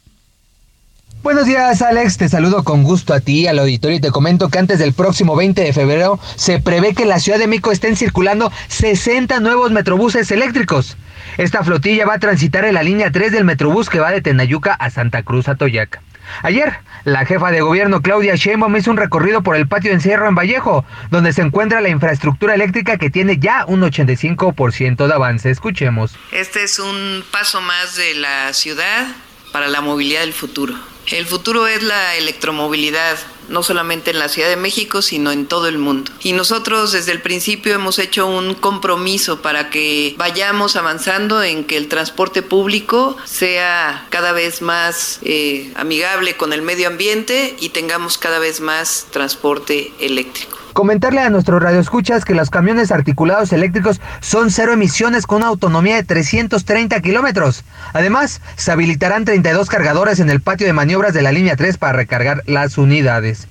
Buenos 1.24 1.46
días, 1.46 1.82
Alex. 1.82 2.18
Te 2.18 2.30
saludo 2.30 2.64
con 2.64 2.84
gusto 2.84 3.14
a 3.14 3.20
ti, 3.20 3.48
al 3.48 3.60
auditorio, 3.60 3.98
y 3.98 4.00
te 4.02 4.12
comento 4.12 4.50
que 4.50 4.60
antes 4.60 4.80
del 4.80 4.94
próximo 4.94 5.36
20 5.36 5.62
de 5.62 5.74
febrero 5.74 6.20
se 6.36 6.60
prevé 6.60 6.94
que 6.94 7.04
en 7.04 7.10
la 7.10 7.20
Ciudad 7.20 7.40
de 7.40 7.48
México 7.48 7.72
estén 7.72 7.98
circulando 7.98 8.52
60 8.70 9.40
nuevos 9.40 9.72
metrobuses 9.72 10.32
eléctricos. 10.32 10.96
Esta 11.38 11.64
flotilla 11.64 12.06
va 12.06 12.16
a 12.16 12.20
transitar 12.20 12.66
en 12.66 12.76
la 12.76 12.84
línea 12.84 13.12
3 13.12 13.32
del 13.32 13.46
metrobús 13.46 13.90
que 13.90 14.00
va 14.00 14.12
de 14.12 14.22
Tenayuca 14.22 14.74
a 14.74 14.90
Santa 14.90 15.24
Cruz 15.24 15.48
Atoyac. 15.50 16.02
Ayer, 16.44 16.80
la 17.04 17.26
jefa 17.26 17.52
de 17.52 17.62
gobierno 17.62 18.02
Claudia 18.02 18.36
Sheinbaum 18.36 18.76
hizo 18.78 18.92
un 18.92 18.98
recorrido 18.98 19.42
por 19.42 19.56
el 19.56 19.68
patio 19.68 19.92
encierro 19.92 20.28
en 20.28 20.36
Vallejo, 20.36 20.86
donde 21.10 21.34
se 21.34 21.42
encuentra 21.42 21.82
la 21.82 21.90
infraestructura 21.90 22.56
eléctrica 22.56 22.98
que 22.98 23.10
tiene 23.10 23.38
ya 23.38 23.66
un 23.66 23.82
85% 23.82 25.08
de 25.08 25.14
avance. 25.14 25.50
Escuchemos. 25.50 26.16
Este 26.32 26.64
es 26.64 26.80
un 26.80 27.24
paso 27.32 27.62
más 27.62 27.96
de 27.96 28.16
la 28.16 28.54
ciudad 28.54 29.08
para 29.52 29.68
la 29.68 29.82
movilidad 29.82 30.22
del 30.22 30.34
futuro. 30.34 30.74
El 31.08 31.26
futuro 31.26 31.68
es 31.68 31.84
la 31.84 32.16
electromovilidad, 32.16 33.18
no 33.48 33.64
solamente 33.64 34.12
en 34.12 34.20
la 34.20 34.28
Ciudad 34.28 34.50
de 34.50 34.58
México, 34.58 35.02
sino 35.02 35.32
en 35.32 35.48
todo 35.48 35.70
el 35.70 35.78
mundo. 35.78 36.12
Y 36.20 36.34
nosotros 36.34 36.92
desde 36.92 37.14
el 37.14 37.22
principio 37.22 37.74
hemos 37.74 37.98
hecho 37.98 38.28
un 38.28 38.54
compromiso 38.56 39.42
para 39.42 39.70
que 39.70 40.16
vayamos 40.18 40.76
avanzando 40.76 41.42
en 41.42 41.64
que 41.64 41.78
el 41.78 41.88
transporte 41.88 42.42
público 42.42 43.16
sea 43.24 44.06
cada 44.10 44.34
vez 44.34 44.62
más 44.62 45.20
eh, 45.24 45.72
amigable 45.78 46.36
con 46.36 46.52
el 46.52 46.62
medio 46.62 46.90
ambiente 46.90 47.56
y 47.58 47.70
tengamos 47.70 48.18
cada 48.18 48.40
vez 48.40 48.60
más 48.60 49.08
transporte 49.10 49.94
eléctrico. 50.00 50.57
Comentarle 50.78 51.22
a 51.22 51.32
nuestros 51.32 51.60
radioescuchas 51.60 52.24
que 52.24 52.36
los 52.36 52.52
camiones 52.52 52.92
articulados 52.92 53.52
eléctricos 53.52 54.00
son 54.20 54.52
cero 54.52 54.74
emisiones 54.74 55.26
con 55.26 55.38
una 55.38 55.48
autonomía 55.48 55.96
de 55.96 56.04
330 56.04 57.02
kilómetros. 57.02 57.64
Además, 57.94 58.42
se 58.58 58.72
habilitarán 58.72 59.26
32 59.26 59.70
cargadores 59.70 60.20
en 60.20 60.30
el 60.30 60.40
patio 60.40 60.68
de 60.68 60.74
maniobras 60.74 61.16
de 61.16 61.24
la 61.24 61.32
línea 61.32 61.56
3 61.56 61.80
para 61.80 61.94
recargar 61.94 62.44
las 62.46 62.78
unidades. 62.78 63.48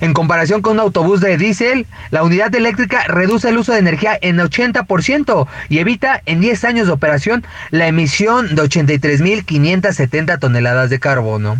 En 0.00 0.12
comparación 0.12 0.60
con 0.60 0.72
un 0.72 0.80
autobús 0.80 1.20
de 1.20 1.36
diésel, 1.36 1.86
la 2.10 2.24
unidad 2.24 2.52
eléctrica 2.52 3.04
reduce 3.04 3.48
el 3.48 3.58
uso 3.58 3.72
de 3.72 3.78
energía 3.78 4.18
en 4.20 4.38
80% 4.38 5.46
y 5.68 5.78
evita 5.78 6.20
en 6.26 6.40
10 6.40 6.64
años 6.64 6.88
de 6.88 6.94
operación 6.94 7.44
la 7.70 7.86
emisión 7.86 8.56
de 8.56 8.62
83.570 8.62 10.40
toneladas 10.40 10.90
de 10.90 10.98
carbono. 10.98 11.58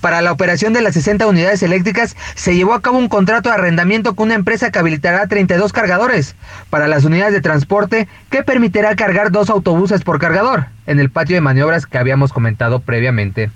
Para 0.00 0.22
la 0.22 0.32
operación 0.32 0.72
de 0.72 0.82
las 0.82 0.94
60 0.94 1.26
unidades 1.26 1.62
eléctricas 1.62 2.16
se 2.34 2.54
llevó 2.54 2.74
a 2.74 2.82
cabo 2.82 2.98
un 2.98 3.08
contrato 3.08 3.48
de 3.48 3.56
arrendamiento 3.56 4.14
con 4.14 4.26
una 4.26 4.34
empresa 4.34 4.70
que 4.70 4.78
habilitará 4.78 5.26
32 5.26 5.72
cargadores 5.72 6.36
para 6.70 6.88
las 6.88 7.04
unidades 7.04 7.34
de 7.34 7.40
transporte 7.40 8.08
que 8.30 8.42
permitirá 8.42 8.96
cargar 8.96 9.30
dos 9.30 9.50
autobuses 9.50 10.02
por 10.02 10.18
cargador 10.18 10.66
en 10.86 11.00
el 11.00 11.10
patio 11.10 11.36
de 11.36 11.40
maniobras 11.40 11.86
que 11.86 11.98
habíamos 11.98 12.32
comentado 12.32 12.80
previamente. 12.80 13.50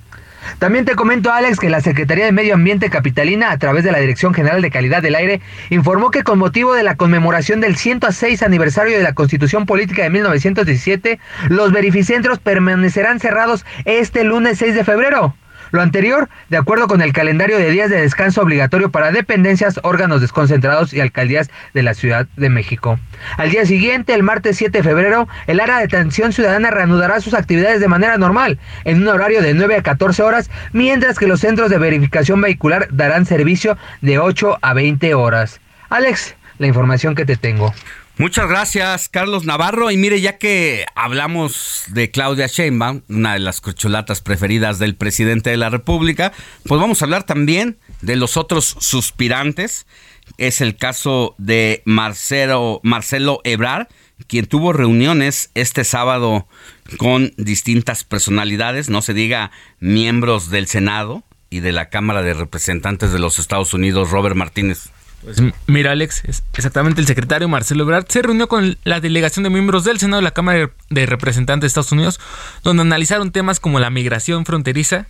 También 0.59 0.85
te 0.85 0.95
comento, 0.95 1.31
Alex, 1.31 1.59
que 1.59 1.69
la 1.69 1.81
Secretaría 1.81 2.25
de 2.25 2.33
Medio 2.33 2.55
Ambiente 2.55 2.91
Capitalina, 2.91 3.51
a 3.51 3.59
través 3.59 3.85
de 3.85 3.93
la 3.93 3.99
Dirección 3.99 4.35
General 4.35 4.63
de 4.63 4.71
Calidad 4.71 5.03
del 5.03 5.15
Aire, 5.15 5.41
informó 5.71 6.11
que 6.11 6.25
con 6.25 6.39
motivo 6.39 6.75
de 6.75 6.83
la 6.83 6.97
conmemoración 6.97 7.61
del 7.61 7.77
106 7.77 8.43
aniversario 8.43 8.97
de 8.97 9.03
la 9.03 9.13
Constitución 9.13 9.67
Política 9.67 10.03
de 10.03 10.11
1917, 10.11 11.21
los 11.49 11.73
verificentros 11.73 12.39
permanecerán 12.39 13.21
cerrados 13.21 13.67
este 13.85 14.25
lunes 14.25 14.59
6 14.59 14.75
de 14.75 14.85
febrero. 14.85 15.35
Lo 15.71 15.83
anterior, 15.83 16.29
de 16.49 16.57
acuerdo 16.57 16.89
con 16.89 17.03
el 17.03 17.13
calendario 17.13 17.59
de 17.59 17.71
días 17.71 17.91
de 17.91 18.01
descanso 18.01 18.43
obligatorio 18.43 18.91
para 18.91 19.13
dependencias, 19.13 19.81
órganos 19.83 20.21
desconcentrados 20.21 20.93
y 20.93 21.01
alcaldías 21.01 21.51
de 21.75 21.83
la 21.83 21.95
Ciudad 21.95 22.27
de 22.37 22.49
México. 22.49 22.99
Al 23.37 23.51
día 23.51 23.67
siguiente, 23.67 24.15
el 24.15 24.23
martes 24.23 24.57
7 24.57 24.79
de 24.79 24.85
febrero, 24.85 25.29
el 25.47 25.61
área 25.61 25.79
de 25.79 25.85
atención 25.85 26.33
ciudadana 26.33 26.71
reanudará 26.71 27.21
sus 27.21 27.35
actividades 27.35 27.81
de 27.81 27.89
manera 27.89 28.17
normal, 28.17 28.59
en 28.85 29.03
un 29.03 29.09
horario 29.09 29.43
de 29.43 29.55
9 29.55 29.77
a 29.77 29.83
14 29.83 30.23
horas, 30.23 30.51
mientras 30.73 31.19
que 31.19 31.27
los 31.27 31.41
centros 31.41 31.71
de 31.71 31.79
verificación 31.79 32.41
vehicular 32.41 32.89
darán 32.91 33.27
servicio 33.27 33.77
de 34.01 34.19
8 34.19 34.59
a 34.63 34.75
20 34.75 35.15
horas. 35.15 35.61
Alex, 35.91 36.35
la 36.59 36.67
información 36.67 37.15
que 37.15 37.25
te 37.25 37.37
tengo. 37.37 37.73
Muchas 38.19 38.49
gracias, 38.49 39.09
Carlos 39.09 39.45
Navarro. 39.45 39.93
Y 39.93 39.97
mire, 39.97 40.21
ya 40.21 40.39
que 40.39 40.87
hablamos 40.97 41.85
de 41.87 42.11
Claudia 42.11 42.49
Sheinbaum, 42.49 43.03
una 43.09 43.35
de 43.35 43.39
las 43.39 43.61
corcholatas 43.61 44.23
preferidas 44.23 44.81
del 44.81 44.97
presidente 44.97 45.51
de 45.51 45.57
la 45.57 45.71
República, 45.71 46.33
pues 46.65 46.81
vamos 46.81 47.01
a 47.01 47.05
hablar 47.05 47.23
también 47.23 47.79
de 48.01 48.17
los 48.17 48.37
otros 48.37 48.77
suspirantes. 48.81 49.87
Es 50.37 50.61
el 50.61 50.75
caso 50.75 51.37
de 51.39 51.83
Marcelo, 51.85 52.81
Marcelo 52.83 53.41
Ebrar, 53.45 53.87
quien 54.27 54.47
tuvo 54.47 54.73
reuniones 54.73 55.53
este 55.55 55.85
sábado 55.85 56.49
con 56.97 57.33
distintas 57.37 58.03
personalidades, 58.03 58.91
no 58.91 59.01
se 59.01 59.15
diga 59.15 59.53
miembros 59.79 60.51
del 60.51 60.67
Senado 60.67 61.23
y 61.51 61.61
de 61.61 61.71
la 61.71 61.89
Cámara 61.89 62.23
de 62.23 62.35
Representantes 62.35 63.13
de 63.13 63.21
los 63.21 63.39
Estados 63.39 63.73
Unidos, 63.75 64.11
Robert 64.11 64.35
Martínez. 64.35 64.91
Pues 65.23 65.43
mira, 65.67 65.93
Alex, 65.93 66.23
exactamente 66.55 67.01
el 67.01 67.07
secretario 67.07 67.49
Marcelo 67.49 67.83
Ebrard 67.83 68.07
se 68.09 68.23
reunió 68.23 68.47
con 68.49 68.79
la 68.85 69.01
delegación 69.01 69.43
de 69.43 69.51
miembros 69.51 69.85
del 69.85 69.99
Senado 69.99 70.21
de 70.21 70.25
la 70.25 70.31
Cámara 70.31 70.71
de 70.91 71.07
Representantes 71.07 71.63
de 71.63 71.67
Estados 71.67 71.93
Unidos, 71.93 72.21
donde 72.63 72.83
analizaron 72.83 73.33
temas 73.33 73.59
como 73.59 73.81
la 73.81 73.91
migración 73.91 74.47
fronteriza, 74.47 75.07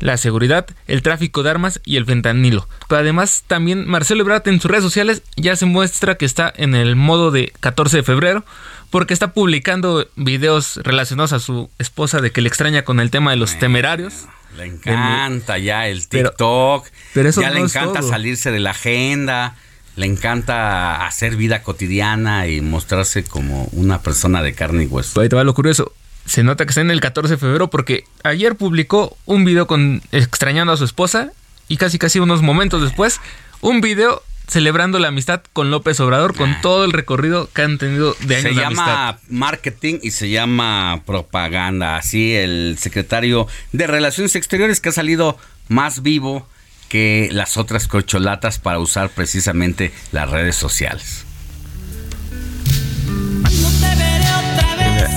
la 0.00 0.16
seguridad, 0.16 0.66
el 0.88 1.02
tráfico 1.02 1.42
de 1.42 1.50
armas 1.50 1.80
y 1.84 1.96
el 1.96 2.06
fentanilo. 2.06 2.66
Pero 2.88 3.02
además, 3.02 3.44
también 3.46 3.86
Marcelo 3.86 4.22
Ebrard 4.22 4.48
en 4.48 4.60
sus 4.60 4.70
redes 4.70 4.84
sociales 4.84 5.22
ya 5.36 5.54
se 5.54 5.66
muestra 5.66 6.16
que 6.16 6.24
está 6.24 6.52
en 6.56 6.74
el 6.74 6.96
modo 6.96 7.30
de 7.30 7.52
14 7.60 7.98
de 7.98 8.02
febrero, 8.02 8.44
porque 8.92 9.14
está 9.14 9.32
publicando 9.32 10.06
videos 10.16 10.78
relacionados 10.84 11.32
a 11.32 11.40
su 11.40 11.70
esposa 11.78 12.20
de 12.20 12.30
que 12.30 12.42
le 12.42 12.48
extraña 12.48 12.84
con 12.84 13.00
el 13.00 13.10
tema 13.10 13.30
de 13.30 13.38
los 13.38 13.58
temerarios. 13.58 14.26
Le 14.54 14.66
encanta 14.66 15.56
ya 15.56 15.88
el 15.88 16.06
TikTok. 16.06 16.86
Pero, 17.14 17.28
eso 17.30 17.40
ya 17.40 17.50
le 17.50 17.60
encanta 17.60 18.02
salirse 18.02 18.50
de 18.50 18.60
la 18.60 18.72
agenda. 18.72 19.56
Le 19.96 20.04
encanta 20.04 21.06
hacer 21.06 21.36
vida 21.36 21.62
cotidiana 21.62 22.46
y 22.48 22.60
mostrarse 22.60 23.24
como 23.24 23.64
una 23.72 24.02
persona 24.02 24.42
de 24.42 24.52
carne 24.52 24.84
y 24.84 24.86
hueso. 24.88 25.22
ahí 25.22 25.30
te 25.30 25.36
va 25.36 25.44
lo 25.44 25.54
curioso. 25.54 25.94
Se 26.26 26.42
nota 26.42 26.66
que 26.66 26.70
está 26.70 26.82
en 26.82 26.90
el 26.90 27.00
14 27.00 27.32
de 27.32 27.38
febrero 27.38 27.70
porque 27.70 28.04
ayer 28.24 28.56
publicó 28.56 29.16
un 29.24 29.46
video 29.46 29.66
con 29.66 30.02
extrañando 30.12 30.74
a 30.74 30.76
su 30.76 30.84
esposa 30.84 31.32
y 31.66 31.78
casi 31.78 31.98
casi 31.98 32.18
unos 32.18 32.42
momentos 32.42 32.82
después 32.82 33.22
un 33.62 33.80
video 33.80 34.22
celebrando 34.46 34.98
la 34.98 35.08
amistad 35.08 35.42
con 35.52 35.70
López 35.70 35.98
Obrador, 36.00 36.34
con 36.34 36.60
todo 36.60 36.84
el 36.84 36.92
recorrido 36.92 37.48
que 37.52 37.62
han 37.62 37.78
tenido 37.78 38.16
de 38.20 38.36
años 38.36 38.54
se 38.54 38.60
llama 38.60 39.18
marketing 39.28 39.98
y 40.02 40.10
se 40.10 40.30
llama 40.30 41.02
propaganda. 41.06 41.96
Así 41.96 42.34
el 42.34 42.76
secretario 42.78 43.46
de 43.72 43.86
Relaciones 43.86 44.36
Exteriores 44.36 44.80
que 44.80 44.90
ha 44.90 44.92
salido 44.92 45.38
más 45.68 46.02
vivo 46.02 46.46
que 46.88 47.28
las 47.32 47.56
otras 47.56 47.88
corcholatas 47.88 48.58
para 48.58 48.78
usar 48.78 49.08
precisamente 49.10 49.92
las 50.12 50.30
redes 50.30 50.56
sociales. 50.56 51.24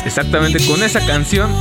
Exactamente 0.05 0.65
con 0.65 0.83
esa 0.83 1.05
canción, 1.05 1.51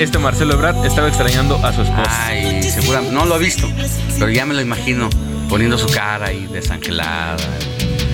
este 0.00 0.18
Marcelo 0.18 0.54
Ebrard 0.54 0.84
estaba 0.84 1.06
extrañando 1.06 1.64
a 1.64 1.72
su 1.72 1.82
esposa. 1.82 2.26
Ay, 2.26 2.62
seguramente, 2.62 3.14
no 3.14 3.26
lo 3.26 3.36
he 3.36 3.38
visto, 3.38 3.70
pero 4.18 4.30
ya 4.30 4.46
me 4.46 4.54
lo 4.54 4.60
imagino 4.60 5.08
poniendo 5.48 5.78
su 5.78 5.88
cara 5.88 6.26
ahí 6.26 6.46
desangelada, 6.52 7.36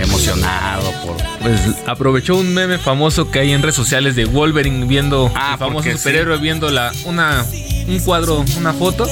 emocionado 0.00 0.92
por... 1.04 1.16
Pues 1.42 1.60
aprovechó 1.86 2.36
un 2.36 2.54
meme 2.54 2.78
famoso 2.78 3.30
que 3.30 3.40
hay 3.40 3.52
en 3.52 3.62
redes 3.62 3.74
sociales 3.74 4.16
de 4.16 4.24
Wolverine 4.24 4.86
viendo, 4.86 5.30
ah, 5.34 5.56
famoso 5.58 5.90
superhéroe 5.90 6.38
viendo 6.38 6.70
la, 6.70 6.92
una, 7.04 7.44
un 7.88 7.98
cuadro, 8.00 8.44
una 8.56 8.72
foto, 8.72 9.06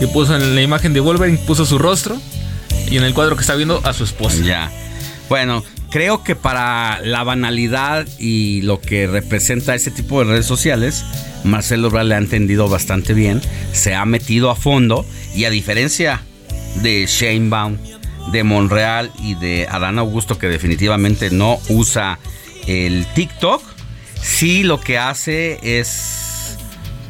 y 0.00 0.06
puso 0.06 0.36
en 0.36 0.54
la 0.54 0.62
imagen 0.62 0.92
de 0.92 1.00
Wolverine, 1.00 1.38
puso 1.46 1.66
su 1.66 1.78
rostro, 1.78 2.16
y 2.90 2.96
en 2.96 3.04
el 3.04 3.12
cuadro 3.12 3.36
que 3.36 3.42
está 3.42 3.54
viendo 3.54 3.80
a 3.84 3.92
su 3.92 4.04
esposa. 4.04 4.42
Ya. 4.42 4.70
Bueno, 5.28 5.64
creo 5.90 6.22
que 6.22 6.36
para 6.36 7.00
la 7.02 7.24
banalidad 7.24 8.06
y 8.18 8.62
lo 8.62 8.80
que 8.80 9.06
representa 9.06 9.74
ese 9.74 9.90
tipo 9.90 10.20
de 10.20 10.30
redes 10.30 10.46
sociales, 10.46 11.04
Marcelo 11.44 11.88
Obrador 11.88 12.08
le 12.08 12.14
ha 12.14 12.18
entendido 12.18 12.68
bastante 12.68 13.14
bien, 13.14 13.40
se 13.72 13.94
ha 13.94 14.04
metido 14.04 14.50
a 14.50 14.56
fondo 14.56 15.04
y 15.34 15.44
a 15.44 15.50
diferencia 15.50 16.22
de 16.82 17.06
Sheinbaum, 17.06 17.76
de 18.32 18.44
Monreal 18.44 19.10
y 19.18 19.34
de 19.34 19.66
Adán 19.70 19.98
Augusto 19.98 20.38
que 20.38 20.48
definitivamente 20.48 21.30
no 21.30 21.58
usa 21.68 22.18
el 22.66 23.06
TikTok, 23.14 23.62
sí 24.20 24.62
lo 24.62 24.80
que 24.80 24.98
hace 24.98 25.58
es 25.62 26.58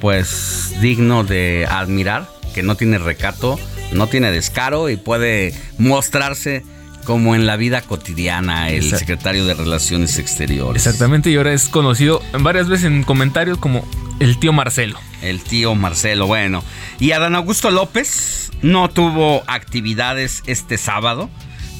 pues 0.00 0.74
digno 0.80 1.24
de 1.24 1.66
admirar, 1.68 2.28
que 2.54 2.62
no 2.62 2.76
tiene 2.76 2.98
recato, 2.98 3.58
no 3.92 4.06
tiene 4.08 4.30
descaro 4.30 4.90
y 4.90 4.96
puede 4.96 5.54
mostrarse 5.78 6.62
como 7.04 7.34
en 7.34 7.46
la 7.46 7.56
vida 7.56 7.82
cotidiana 7.82 8.70
el 8.70 8.90
secretario 8.90 9.46
de 9.46 9.54
Relaciones 9.54 10.18
Exteriores. 10.18 10.84
Exactamente, 10.86 11.30
y 11.30 11.36
ahora 11.36 11.52
es 11.52 11.68
conocido 11.68 12.20
varias 12.40 12.68
veces 12.68 12.86
en 12.86 13.02
comentarios 13.02 13.58
como 13.58 13.86
el 14.20 14.38
tío 14.38 14.52
Marcelo. 14.52 14.98
El 15.24 15.42
tío 15.42 15.74
Marcelo, 15.74 16.26
bueno. 16.26 16.62
Y 17.00 17.12
Adán 17.12 17.34
Augusto 17.34 17.70
López 17.70 18.50
no 18.62 18.90
tuvo 18.90 19.42
actividades 19.46 20.42
este 20.46 20.78
sábado, 20.78 21.30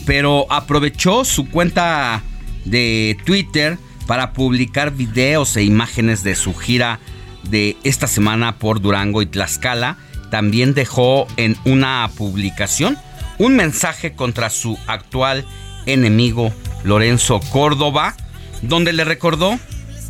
pero 0.07 0.47
aprovechó 0.51 1.25
su 1.25 1.49
cuenta 1.51 2.23
de 2.65 3.17
Twitter 3.25 3.79
para 4.07 4.33
publicar 4.33 4.93
videos 4.93 5.57
e 5.57 5.63
imágenes 5.63 6.23
de 6.23 6.35
su 6.35 6.55
gira 6.55 7.01
de 7.43 7.77
esta 7.85 8.07
semana 8.07 8.59
por 8.59 8.81
Durango 8.81 9.23
y 9.23 9.27
Tlaxcala. 9.27 9.99
También 10.31 10.75
dejó 10.75 11.27
en 11.37 11.57
una 11.65 12.11
publicación 12.17 12.99
un 13.39 13.57
mensaje 13.57 14.15
contra 14.15 14.51
su 14.51 14.79
actual 14.87 15.45
enemigo 15.87 16.53
Lorenzo 16.83 17.41
Córdoba, 17.51 18.17
donde 18.63 18.93
le 18.93 19.05
recordó 19.05 19.59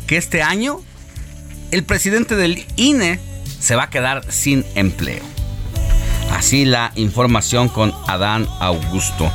que 0.07 0.17
este 0.17 0.41
año 0.41 0.79
el 1.75 1.83
presidente 1.83 2.37
del 2.37 2.65
INE 2.77 3.19
se 3.59 3.75
va 3.75 3.83
a 3.83 3.89
quedar 3.89 4.31
sin 4.31 4.63
empleo. 4.75 5.21
Así 6.31 6.63
la 6.63 6.93
información 6.95 7.67
con 7.67 7.93
Adán 8.07 8.47
Augusto. 8.61 9.29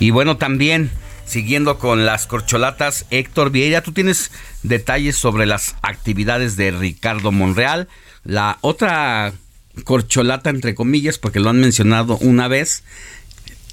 Y 0.00 0.10
bueno, 0.10 0.36
también 0.36 0.90
siguiendo 1.24 1.78
con 1.78 2.04
las 2.04 2.26
corcholatas, 2.26 3.06
Héctor 3.10 3.52
Vieira, 3.52 3.80
tú 3.80 3.92
tienes 3.92 4.32
detalles 4.64 5.14
sobre 5.14 5.46
las 5.46 5.76
actividades 5.82 6.56
de 6.56 6.72
Ricardo 6.72 7.30
Monreal. 7.30 7.86
La 8.24 8.58
otra 8.60 9.32
corcholata, 9.84 10.50
entre 10.50 10.74
comillas, 10.74 11.18
porque 11.18 11.38
lo 11.38 11.50
han 11.50 11.60
mencionado 11.60 12.16
una 12.16 12.48
vez, 12.48 12.82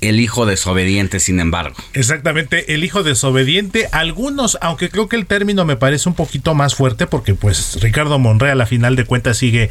el 0.02 0.20
hijo 0.20 0.48
desobediente, 0.48 1.20
sin 1.20 1.40
embargo. 1.40 1.76
Exactamente, 1.94 2.74
el 2.74 2.84
hijo 2.84 3.04
desobediente. 3.04 3.88
Algunos, 3.92 4.58
aunque 4.60 4.90
creo 4.90 5.08
que 5.08 5.16
el 5.16 5.28
término 5.28 5.64
me 5.64 5.76
parece 5.76 6.10
un 6.10 6.16
poquito 6.16 6.56
más 6.56 6.74
fuerte, 6.74 7.06
porque 7.06 7.36
pues 7.36 7.78
Ricardo 7.82 8.18
Monreal 8.18 8.60
a 8.62 8.66
final 8.66 8.96
de 8.96 9.06
cuentas 9.06 9.38
sigue 9.38 9.70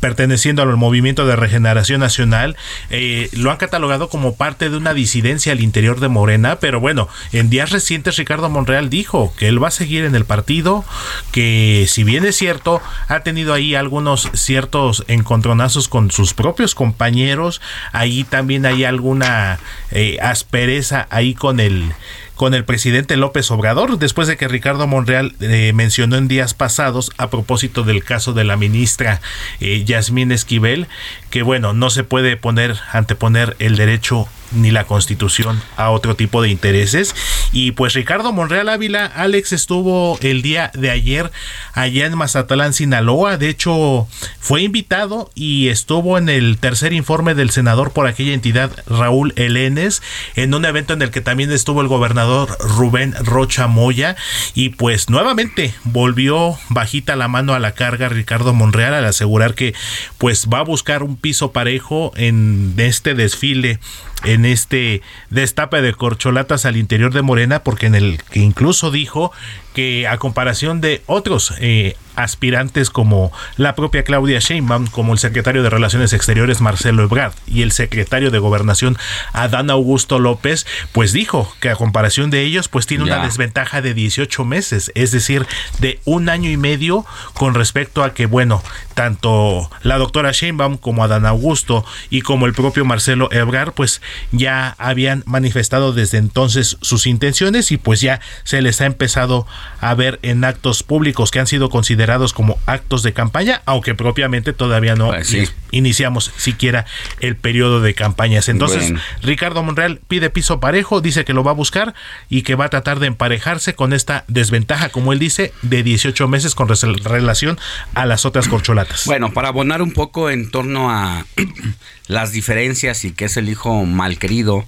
perteneciendo 0.00 0.62
al 0.62 0.74
movimiento 0.76 1.26
de 1.26 1.36
regeneración 1.36 2.00
nacional, 2.00 2.56
eh, 2.88 3.28
lo 3.32 3.50
han 3.50 3.58
catalogado 3.58 4.08
como 4.08 4.34
parte 4.34 4.70
de 4.70 4.78
una 4.78 4.94
disidencia 4.94 5.52
al 5.52 5.60
interior 5.60 6.00
de 6.00 6.08
Morena, 6.08 6.58
pero 6.58 6.80
bueno, 6.80 7.08
en 7.32 7.50
días 7.50 7.70
recientes 7.70 8.16
Ricardo 8.16 8.48
Monreal 8.48 8.88
dijo 8.88 9.34
que 9.38 9.48
él 9.48 9.62
va 9.62 9.68
a 9.68 9.72
seguir 9.72 10.04
en 10.04 10.14
el 10.14 10.24
partido, 10.24 10.86
que 11.32 11.84
si 11.86 12.02
bien 12.02 12.24
es 12.24 12.36
cierto, 12.36 12.80
ha 13.08 13.20
tenido 13.20 13.52
ahí 13.52 13.74
algunos 13.74 14.30
ciertos 14.32 15.04
encontronazos 15.06 15.88
con 15.88 16.10
sus 16.10 16.32
propios 16.32 16.74
compañeros, 16.74 17.60
ahí 17.92 18.24
también 18.24 18.64
hay 18.64 18.84
alguna 18.84 19.58
eh, 19.90 20.18
aspereza 20.20 21.06
ahí 21.10 21.34
con 21.34 21.60
el 21.60 21.92
con 22.36 22.52
el 22.52 22.64
presidente 22.64 23.16
López 23.16 23.50
Obrador, 23.50 23.98
después 23.98 24.28
de 24.28 24.36
que 24.36 24.46
Ricardo 24.46 24.86
Monreal 24.86 25.34
eh, 25.40 25.72
mencionó 25.74 26.16
en 26.16 26.28
días 26.28 26.52
pasados 26.52 27.10
a 27.16 27.30
propósito 27.30 27.82
del 27.82 28.04
caso 28.04 28.34
de 28.34 28.44
la 28.44 28.56
ministra 28.56 29.20
eh, 29.60 29.84
Yasmín 29.84 30.30
Esquivel, 30.30 30.86
que 31.30 31.42
bueno, 31.42 31.72
no 31.72 31.88
se 31.88 32.04
puede 32.04 32.36
poner, 32.36 32.76
anteponer 32.92 33.56
el 33.58 33.76
derecho 33.76 34.28
ni 34.52 34.70
la 34.70 34.84
constitución 34.84 35.60
a 35.76 35.90
otro 35.90 36.16
tipo 36.16 36.42
de 36.42 36.48
intereses. 36.48 37.14
Y 37.52 37.72
pues 37.72 37.94
Ricardo 37.94 38.32
Monreal 38.32 38.68
Ávila, 38.68 39.06
Alex 39.06 39.52
estuvo 39.52 40.18
el 40.20 40.42
día 40.42 40.70
de 40.74 40.90
ayer 40.90 41.30
allá 41.72 42.06
en 42.06 42.16
Mazatlán, 42.16 42.72
Sinaloa. 42.72 43.38
De 43.38 43.48
hecho, 43.48 44.08
fue 44.38 44.62
invitado 44.62 45.30
y 45.34 45.68
estuvo 45.68 46.18
en 46.18 46.28
el 46.28 46.58
tercer 46.58 46.92
informe 46.92 47.34
del 47.34 47.50
senador 47.50 47.92
por 47.92 48.06
aquella 48.06 48.34
entidad, 48.34 48.70
Raúl 48.86 49.32
Elenes, 49.36 50.02
en 50.34 50.54
un 50.54 50.64
evento 50.64 50.94
en 50.94 51.02
el 51.02 51.10
que 51.10 51.20
también 51.20 51.50
estuvo 51.52 51.80
el 51.80 51.88
gobernador 51.88 52.56
Rubén 52.60 53.14
Rocha 53.24 53.66
Moya. 53.66 54.16
Y 54.54 54.70
pues 54.70 55.10
nuevamente 55.10 55.74
volvió 55.84 56.58
bajita 56.68 57.16
la 57.16 57.28
mano 57.28 57.54
a 57.54 57.58
la 57.58 57.72
carga 57.72 58.08
Ricardo 58.08 58.54
Monreal 58.54 58.94
al 58.94 59.04
asegurar 59.04 59.54
que 59.54 59.74
pues 60.18 60.48
va 60.52 60.58
a 60.58 60.64
buscar 60.64 61.02
un 61.02 61.16
piso 61.16 61.52
parejo 61.52 62.12
en 62.16 62.74
este 62.76 63.14
desfile 63.14 63.78
en 64.24 64.44
este 64.44 65.02
destape 65.30 65.82
de 65.82 65.94
corcholatas 65.94 66.64
al 66.64 66.76
interior 66.76 67.12
de 67.12 67.22
Morena, 67.22 67.62
porque 67.62 67.86
en 67.86 67.94
el 67.94 68.22
que 68.30 68.40
incluso 68.40 68.90
dijo 68.90 69.32
que 69.76 70.08
a 70.08 70.16
comparación 70.16 70.80
de 70.80 71.02
otros 71.04 71.52
eh, 71.60 71.96
aspirantes 72.14 72.88
como 72.88 73.30
la 73.58 73.74
propia 73.74 74.04
Claudia 74.04 74.38
Sheinbaum, 74.38 74.86
como 74.86 75.12
el 75.12 75.18
secretario 75.18 75.62
de 75.62 75.68
Relaciones 75.68 76.14
Exteriores 76.14 76.62
Marcelo 76.62 77.02
Ebrard 77.02 77.34
y 77.46 77.60
el 77.60 77.72
secretario 77.72 78.30
de 78.30 78.38
Gobernación 78.38 78.96
Adán 79.34 79.68
Augusto 79.68 80.18
López, 80.18 80.66
pues 80.92 81.12
dijo 81.12 81.52
que 81.60 81.68
a 81.68 81.76
comparación 81.76 82.30
de 82.30 82.40
ellos, 82.42 82.68
pues 82.68 82.86
tiene 82.86 83.04
una 83.04 83.22
desventaja 83.22 83.82
de 83.82 83.92
18 83.92 84.46
meses, 84.46 84.90
es 84.94 85.10
decir, 85.10 85.46
de 85.78 86.00
un 86.06 86.30
año 86.30 86.50
y 86.50 86.56
medio 86.56 87.04
con 87.34 87.54
respecto 87.54 88.02
a 88.02 88.14
que, 88.14 88.24
bueno, 88.24 88.62
tanto 88.94 89.70
la 89.82 89.98
doctora 89.98 90.32
Sheinbaum 90.32 90.78
como 90.78 91.04
Adán 91.04 91.26
Augusto 91.26 91.84
y 92.08 92.22
como 92.22 92.46
el 92.46 92.54
propio 92.54 92.86
Marcelo 92.86 93.28
Ebrard, 93.30 93.72
pues 93.72 94.00
ya 94.32 94.74
habían 94.78 95.22
manifestado 95.26 95.92
desde 95.92 96.16
entonces 96.16 96.78
sus 96.80 97.06
intenciones 97.06 97.72
y 97.72 97.76
pues 97.76 98.00
ya 98.00 98.20
se 98.44 98.62
les 98.62 98.80
ha 98.80 98.86
empezado 98.86 99.46
a 99.80 99.94
ver 99.94 100.18
en 100.22 100.44
actos 100.44 100.82
públicos 100.82 101.30
que 101.30 101.40
han 101.40 101.46
sido 101.46 101.70
considerados 101.70 102.32
como 102.32 102.58
actos 102.66 103.02
de 103.02 103.12
campaña, 103.12 103.62
aunque 103.66 103.94
propiamente 103.94 104.52
todavía 104.52 104.94
no 104.94 105.08
pues 105.08 105.52
iniciamos 105.70 106.32
siquiera 106.36 106.86
el 107.20 107.36
periodo 107.36 107.80
de 107.80 107.94
campañas. 107.94 108.48
Entonces, 108.48 108.92
Ricardo 109.22 109.62
Monreal 109.62 110.00
pide 110.08 110.30
piso 110.30 110.60
parejo, 110.60 111.00
dice 111.00 111.24
que 111.24 111.32
lo 111.32 111.44
va 111.44 111.50
a 111.50 111.54
buscar 111.54 111.94
y 112.28 112.42
que 112.42 112.54
va 112.54 112.66
a 112.66 112.68
tratar 112.68 112.98
de 112.98 113.06
emparejarse 113.06 113.74
con 113.74 113.92
esta 113.92 114.24
desventaja, 114.28 114.88
como 114.88 115.12
él 115.12 115.18
dice, 115.18 115.52
de 115.62 115.82
18 115.82 116.28
meses 116.28 116.54
con 116.54 116.68
relación 116.68 117.58
a 117.94 118.06
las 118.06 118.24
otras 118.24 118.48
corcholatas. 118.48 119.04
Bueno, 119.06 119.32
para 119.32 119.48
abonar 119.48 119.82
un 119.82 119.92
poco 119.92 120.30
en 120.30 120.50
torno 120.50 120.90
a 120.90 121.26
las 122.06 122.32
diferencias 122.32 123.04
y 123.04 123.12
que 123.12 123.26
es 123.26 123.36
el 123.36 123.48
hijo 123.48 123.84
malquerido 123.84 124.64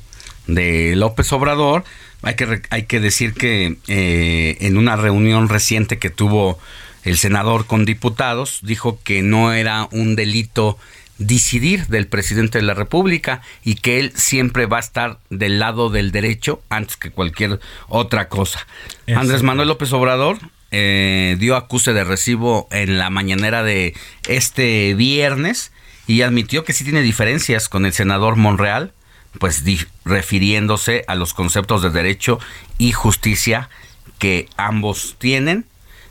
de 0.46 0.94
López 0.96 1.32
Obrador, 1.32 1.84
hay 2.22 2.34
que, 2.34 2.62
hay 2.70 2.82
que 2.84 3.00
decir 3.00 3.34
que 3.34 3.76
eh, 3.86 4.56
en 4.60 4.76
una 4.76 4.96
reunión 4.96 5.48
reciente 5.48 5.98
que 5.98 6.10
tuvo 6.10 6.58
el 7.04 7.16
senador 7.16 7.66
con 7.66 7.84
diputados, 7.84 8.60
dijo 8.62 8.98
que 9.02 9.22
no 9.22 9.52
era 9.52 9.88
un 9.92 10.16
delito 10.16 10.78
decidir 11.18 11.86
del 11.88 12.06
presidente 12.06 12.58
de 12.58 12.64
la 12.64 12.74
República 12.74 13.42
y 13.64 13.74
que 13.76 13.98
él 13.98 14.12
siempre 14.14 14.66
va 14.66 14.78
a 14.78 14.80
estar 14.80 15.18
del 15.30 15.58
lado 15.58 15.90
del 15.90 16.12
derecho 16.12 16.62
antes 16.68 16.96
que 16.96 17.10
cualquier 17.10 17.60
otra 17.88 18.28
cosa. 18.28 18.66
Andrés 19.14 19.42
Manuel 19.42 19.68
López 19.68 19.92
Obrador 19.92 20.38
eh, 20.70 21.36
dio 21.38 21.56
acuse 21.56 21.92
de 21.92 22.04
recibo 22.04 22.68
en 22.70 22.98
la 22.98 23.10
mañanera 23.10 23.62
de 23.62 23.94
este 24.28 24.94
viernes 24.94 25.72
y 26.06 26.22
admitió 26.22 26.64
que 26.64 26.72
sí 26.72 26.84
tiene 26.84 27.02
diferencias 27.02 27.68
con 27.68 27.84
el 27.84 27.92
senador 27.92 28.36
Monreal, 28.36 28.92
pues 29.38 29.62
refiriéndose 30.04 31.04
a 31.06 31.14
los 31.14 31.34
conceptos 31.34 31.82
de 31.82 31.90
derecho 31.90 32.38
y 32.78 32.92
justicia 32.92 33.68
que 34.18 34.48
ambos 34.56 35.16
tienen. 35.18 35.64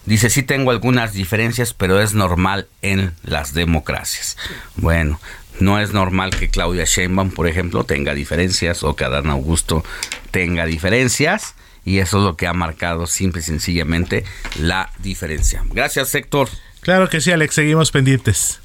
Dice, 0.05 0.29
sí 0.29 0.43
tengo 0.43 0.71
algunas 0.71 1.13
diferencias, 1.13 1.73
pero 1.73 1.99
es 1.99 2.13
normal 2.13 2.67
en 2.81 3.13
las 3.23 3.53
democracias. 3.53 4.37
Bueno, 4.75 5.19
no 5.59 5.79
es 5.79 5.91
normal 5.91 6.29
que 6.29 6.49
Claudia 6.49 6.85
Sheinbaum, 6.85 7.31
por 7.31 7.47
ejemplo, 7.47 7.83
tenga 7.83 8.13
diferencias 8.13 8.83
o 8.83 8.95
que 8.95 9.03
Adán 9.03 9.29
Augusto 9.29 9.83
tenga 10.31 10.65
diferencias. 10.65 11.55
Y 11.83 11.99
eso 11.99 12.17
es 12.17 12.23
lo 12.23 12.35
que 12.35 12.47
ha 12.47 12.53
marcado 12.53 13.07
simple 13.07 13.41
y 13.41 13.43
sencillamente 13.43 14.23
la 14.59 14.91
diferencia. 14.99 15.63
Gracias, 15.71 16.13
Héctor. 16.15 16.49
Claro 16.81 17.09
que 17.09 17.21
sí, 17.21 17.31
Alex, 17.31 17.55
seguimos 17.55 17.91
pendientes. 17.91 18.59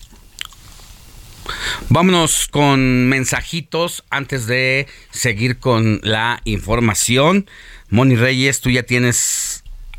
Vámonos 1.88 2.48
con 2.48 3.08
mensajitos 3.08 4.04
antes 4.10 4.46
de 4.46 4.86
seguir 5.10 5.58
con 5.58 6.00
la 6.02 6.40
información. 6.44 7.46
Moni 7.90 8.16
Reyes, 8.16 8.62
tú 8.62 8.70
ya 8.70 8.84
tienes 8.84 9.51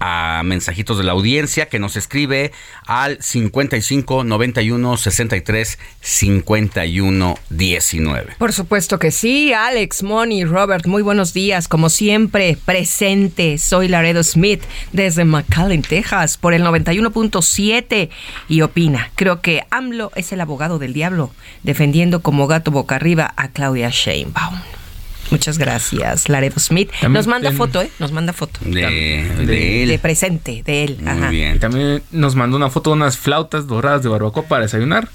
a 0.05 0.43
mensajitos 0.43 0.97
de 0.97 1.05
la 1.05 1.13
audiencia 1.13 1.69
que 1.69 1.79
nos 1.79 1.95
escribe 1.95 2.51
al 2.85 3.23
55 3.23 4.25
91 4.25 4.97
63 4.97 5.79
51 6.01 7.35
19. 7.49 8.35
Por 8.37 8.51
supuesto 8.51 8.99
que 8.99 9.11
sí, 9.11 9.53
Alex, 9.53 10.03
Moni, 10.03 10.43
Robert, 10.43 10.87
muy 10.87 11.01
buenos 11.03 11.33
días, 11.33 11.69
como 11.69 11.89
siempre, 11.89 12.57
presente. 12.65 13.57
Soy 13.57 13.87
Laredo 13.87 14.23
Smith 14.23 14.61
desde 14.91 15.23
McAllen, 15.23 15.83
Texas, 15.83 16.35
por 16.37 16.53
el 16.53 16.63
91.7 16.63 18.09
y 18.49 18.61
opina, 18.61 19.09
creo 19.15 19.39
que 19.39 19.63
AMLO 19.69 20.11
es 20.15 20.33
el 20.33 20.41
abogado 20.41 20.79
del 20.79 20.91
diablo, 20.91 21.31
defendiendo 21.63 22.21
como 22.21 22.47
gato 22.47 22.71
boca 22.71 22.95
arriba 22.95 23.33
a 23.37 23.47
Claudia 23.47 23.89
Sheinbaum. 23.89 24.82
Muchas 25.31 25.57
gracias, 25.57 26.29
Laredo 26.29 26.59
Smith. 26.59 26.91
nos 27.09 27.27
manda 27.27 27.51
foto, 27.51 27.81
¿eh? 27.81 27.89
Nos 27.99 28.11
manda 28.11 28.33
foto. 28.33 28.59
De, 28.63 29.83
él. 29.83 29.89
De 29.89 29.99
presente, 29.99 30.63
de 30.63 30.83
él. 30.83 30.97
Muy 31.01 31.29
bien. 31.29 31.59
También 31.59 32.03
nos 32.11 32.35
mandó 32.35 32.57
una 32.57 32.69
foto 32.69 32.91
de 32.91 32.97
unas 32.97 33.17
flautas 33.17 33.67
doradas 33.67 34.03
de 34.03 34.09
barbacoa 34.09 34.43
para 34.43 34.63
desayunar. 34.63 35.09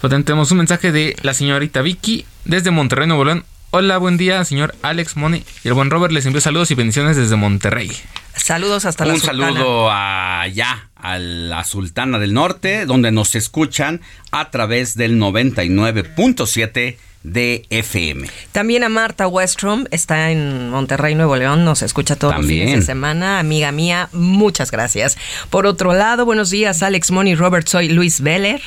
También 0.00 0.24
tenemos 0.24 0.50
un 0.50 0.58
mensaje 0.58 0.90
de 0.90 1.16
la 1.22 1.32
señorita 1.32 1.80
Vicky 1.80 2.26
desde 2.44 2.70
Monterrey, 2.70 3.06
Nuevo 3.06 3.24
León. 3.24 3.44
Hola, 3.70 3.96
buen 3.98 4.18
día, 4.18 4.44
señor 4.44 4.74
Alex 4.82 5.16
Moni. 5.16 5.44
Y 5.64 5.68
el 5.68 5.74
buen 5.74 5.90
Robert 5.90 6.12
les 6.12 6.26
envío 6.26 6.40
saludos 6.40 6.70
y 6.70 6.74
bendiciones 6.74 7.16
desde 7.16 7.36
Monterrey. 7.36 7.90
Saludos 8.34 8.84
hasta 8.84 9.06
la 9.06 9.14
Un 9.14 9.20
saludo 9.20 9.90
allá, 9.90 10.90
a 10.96 11.18
la 11.18 11.64
Sultana 11.64 12.18
del 12.18 12.34
Norte, 12.34 12.84
donde 12.84 13.12
nos 13.12 13.34
escuchan 13.34 14.00
a 14.30 14.50
través 14.50 14.96
del 14.96 15.18
99.7 15.18 16.96
de 17.22 17.66
FM. 17.70 18.28
También 18.52 18.84
a 18.84 18.88
Marta 18.88 19.28
Westrom, 19.28 19.84
está 19.90 20.30
en 20.30 20.70
Monterrey, 20.70 21.14
Nuevo 21.14 21.36
León, 21.36 21.64
nos 21.64 21.82
escucha 21.82 22.16
todos 22.16 22.36
los 22.36 22.46
fines 22.46 22.80
de 22.80 22.82
semana. 22.82 23.38
Amiga 23.38 23.72
mía, 23.72 24.08
muchas 24.12 24.70
gracias. 24.70 25.16
Por 25.50 25.66
otro 25.66 25.92
lado, 25.94 26.24
buenos 26.24 26.50
días, 26.50 26.82
Alex 26.82 27.10
Moni 27.10 27.34
Robert, 27.34 27.66
soy 27.66 27.88
Luis 27.88 28.20
Veller. 28.20 28.60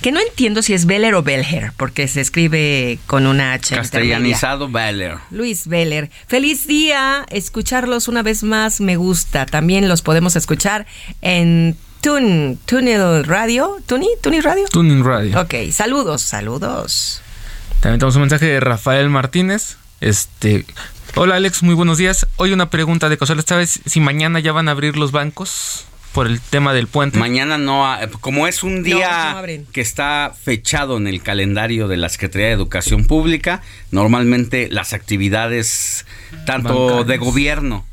Que 0.00 0.12
no 0.12 0.20
entiendo 0.20 0.62
si 0.62 0.72
es 0.72 0.86
Veller 0.86 1.14
o 1.14 1.22
Belher, 1.22 1.72
porque 1.76 2.08
se 2.08 2.22
escribe 2.22 2.98
con 3.06 3.26
una 3.26 3.52
H. 3.52 3.76
Castellanizado 3.76 4.70
Veller. 4.70 5.18
Luis 5.30 5.66
Veller. 5.66 6.10
Feliz 6.26 6.66
día, 6.66 7.26
escucharlos 7.30 8.08
una 8.08 8.22
vez 8.22 8.42
más 8.42 8.80
me 8.80 8.96
gusta. 8.96 9.44
También 9.44 9.88
los 9.88 10.00
podemos 10.00 10.36
escuchar 10.36 10.86
en 11.20 11.76
Tune, 12.00 12.58
Radio. 13.24 13.76
¿Tuni? 13.86 14.08
¿Tuni 14.22 14.40
Radio? 14.40 14.64
Tuning 14.70 15.04
Radio. 15.04 15.40
Ok, 15.40 15.54
saludos, 15.70 16.22
saludos. 16.22 17.23
También 17.80 17.98
tenemos 17.98 18.16
un 18.16 18.22
mensaje 18.22 18.46
de 18.46 18.60
Rafael 18.60 19.08
Martínez. 19.10 19.76
Este, 20.00 20.64
hola 21.14 21.36
Alex, 21.36 21.62
muy 21.62 21.74
buenos 21.74 21.98
días. 21.98 22.26
Hoy 22.36 22.52
una 22.52 22.70
pregunta 22.70 23.08
de 23.08 23.18
casualidad, 23.18 23.46
¿sabes 23.46 23.80
si 23.86 24.00
mañana 24.00 24.40
ya 24.40 24.52
van 24.52 24.68
a 24.68 24.72
abrir 24.72 24.96
los 24.96 25.12
bancos 25.12 25.86
por 26.12 26.26
el 26.26 26.40
tema 26.40 26.72
del 26.72 26.86
puente? 26.86 27.18
Mañana 27.18 27.58
no, 27.58 27.86
como 28.20 28.46
es 28.46 28.62
un 28.62 28.82
día 28.82 29.42
que 29.72 29.80
está 29.80 30.32
fechado 30.40 30.96
en 30.96 31.06
el 31.06 31.22
calendario 31.22 31.88
de 31.88 31.96
la 31.96 32.08
Secretaría 32.08 32.46
de 32.48 32.52
Educación 32.52 33.04
Pública, 33.06 33.62
normalmente 33.90 34.68
las 34.70 34.92
actividades 34.92 36.06
tanto 36.46 37.04
de 37.04 37.18
gobierno 37.18 37.84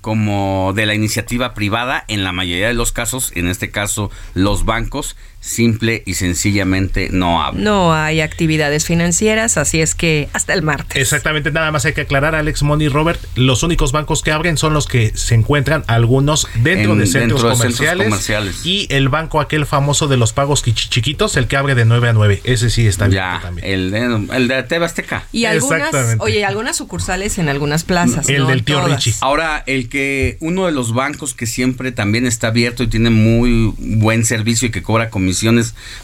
como 0.00 0.72
de 0.74 0.86
la 0.86 0.94
iniciativa 0.94 1.54
privada, 1.54 2.04
en 2.08 2.24
la 2.24 2.32
mayoría 2.32 2.68
de 2.68 2.74
los 2.74 2.92
casos, 2.92 3.32
en 3.34 3.48
este 3.48 3.70
caso 3.70 4.10
los 4.34 4.64
bancos, 4.64 5.16
simple 5.40 6.02
y 6.06 6.14
sencillamente 6.14 7.08
no 7.10 7.42
habla. 7.42 7.60
No 7.60 7.94
hay 7.94 8.20
actividades 8.20 8.84
financieras, 8.84 9.56
así 9.56 9.80
es 9.80 9.94
que 9.94 10.28
hasta 10.34 10.52
el 10.52 10.62
martes. 10.62 11.00
Exactamente, 11.00 11.50
nada 11.50 11.72
más 11.72 11.84
hay 11.86 11.94
que 11.94 12.02
aclarar, 12.02 12.34
Alex 12.34 12.62
Money 12.62 12.88
Robert, 12.88 13.20
los 13.34 13.62
únicos 13.62 13.92
bancos 13.92 14.22
que 14.22 14.32
abren 14.32 14.58
son 14.58 14.74
los 14.74 14.86
que 14.86 15.12
se 15.16 15.34
encuentran 15.34 15.82
algunos 15.86 16.46
dentro, 16.62 16.94
de, 16.94 17.06
centros 17.06 17.42
comerciales, 17.42 18.26
y 18.64 18.86
el 18.90 19.08
banco 19.08 19.40
aquel 19.40 19.64
famoso 19.64 20.08
de 20.08 20.18
los 20.18 20.32
pagos 20.32 20.62
chiquitos, 20.62 21.36
el 21.36 21.48
que 21.48 21.56
abre 21.56 21.74
de 21.74 21.86
9 21.86 22.10
a 22.10 22.12
9, 22.12 22.42
ese 22.44 22.68
sí 22.68 22.86
está 22.86 23.08
bien 23.08 23.24
también. 23.40 23.66
El 23.66 23.90
de, 23.90 24.36
el 24.36 24.48
de 24.48 24.62
Tebasteca. 24.62 25.24
Y 25.32 25.46
algunas, 25.46 25.94
oye, 26.18 26.44
algunas 26.44 26.76
sucursales 26.76 27.38
en 27.38 27.48
algunas 27.48 27.84
plazas. 27.84 28.28
El 28.28 28.46
del 28.46 28.62
tío 28.62 28.86
Richie. 28.86 29.14
Ahora, 29.20 29.64
el 29.66 29.88
que 29.88 30.36
uno 30.40 30.66
de 30.66 30.72
los 30.72 30.92
bancos 30.92 31.32
que 31.32 31.46
siempre 31.46 31.92
también 31.92 32.26
está 32.26 32.48
abierto 32.48 32.82
y 32.82 32.88
tiene 32.88 33.08
muy 33.08 33.72
buen 33.78 34.24
servicio 34.24 34.68
y 34.68 34.70
que 34.70 34.82
cobra 34.82 35.08
comisión 35.08 35.29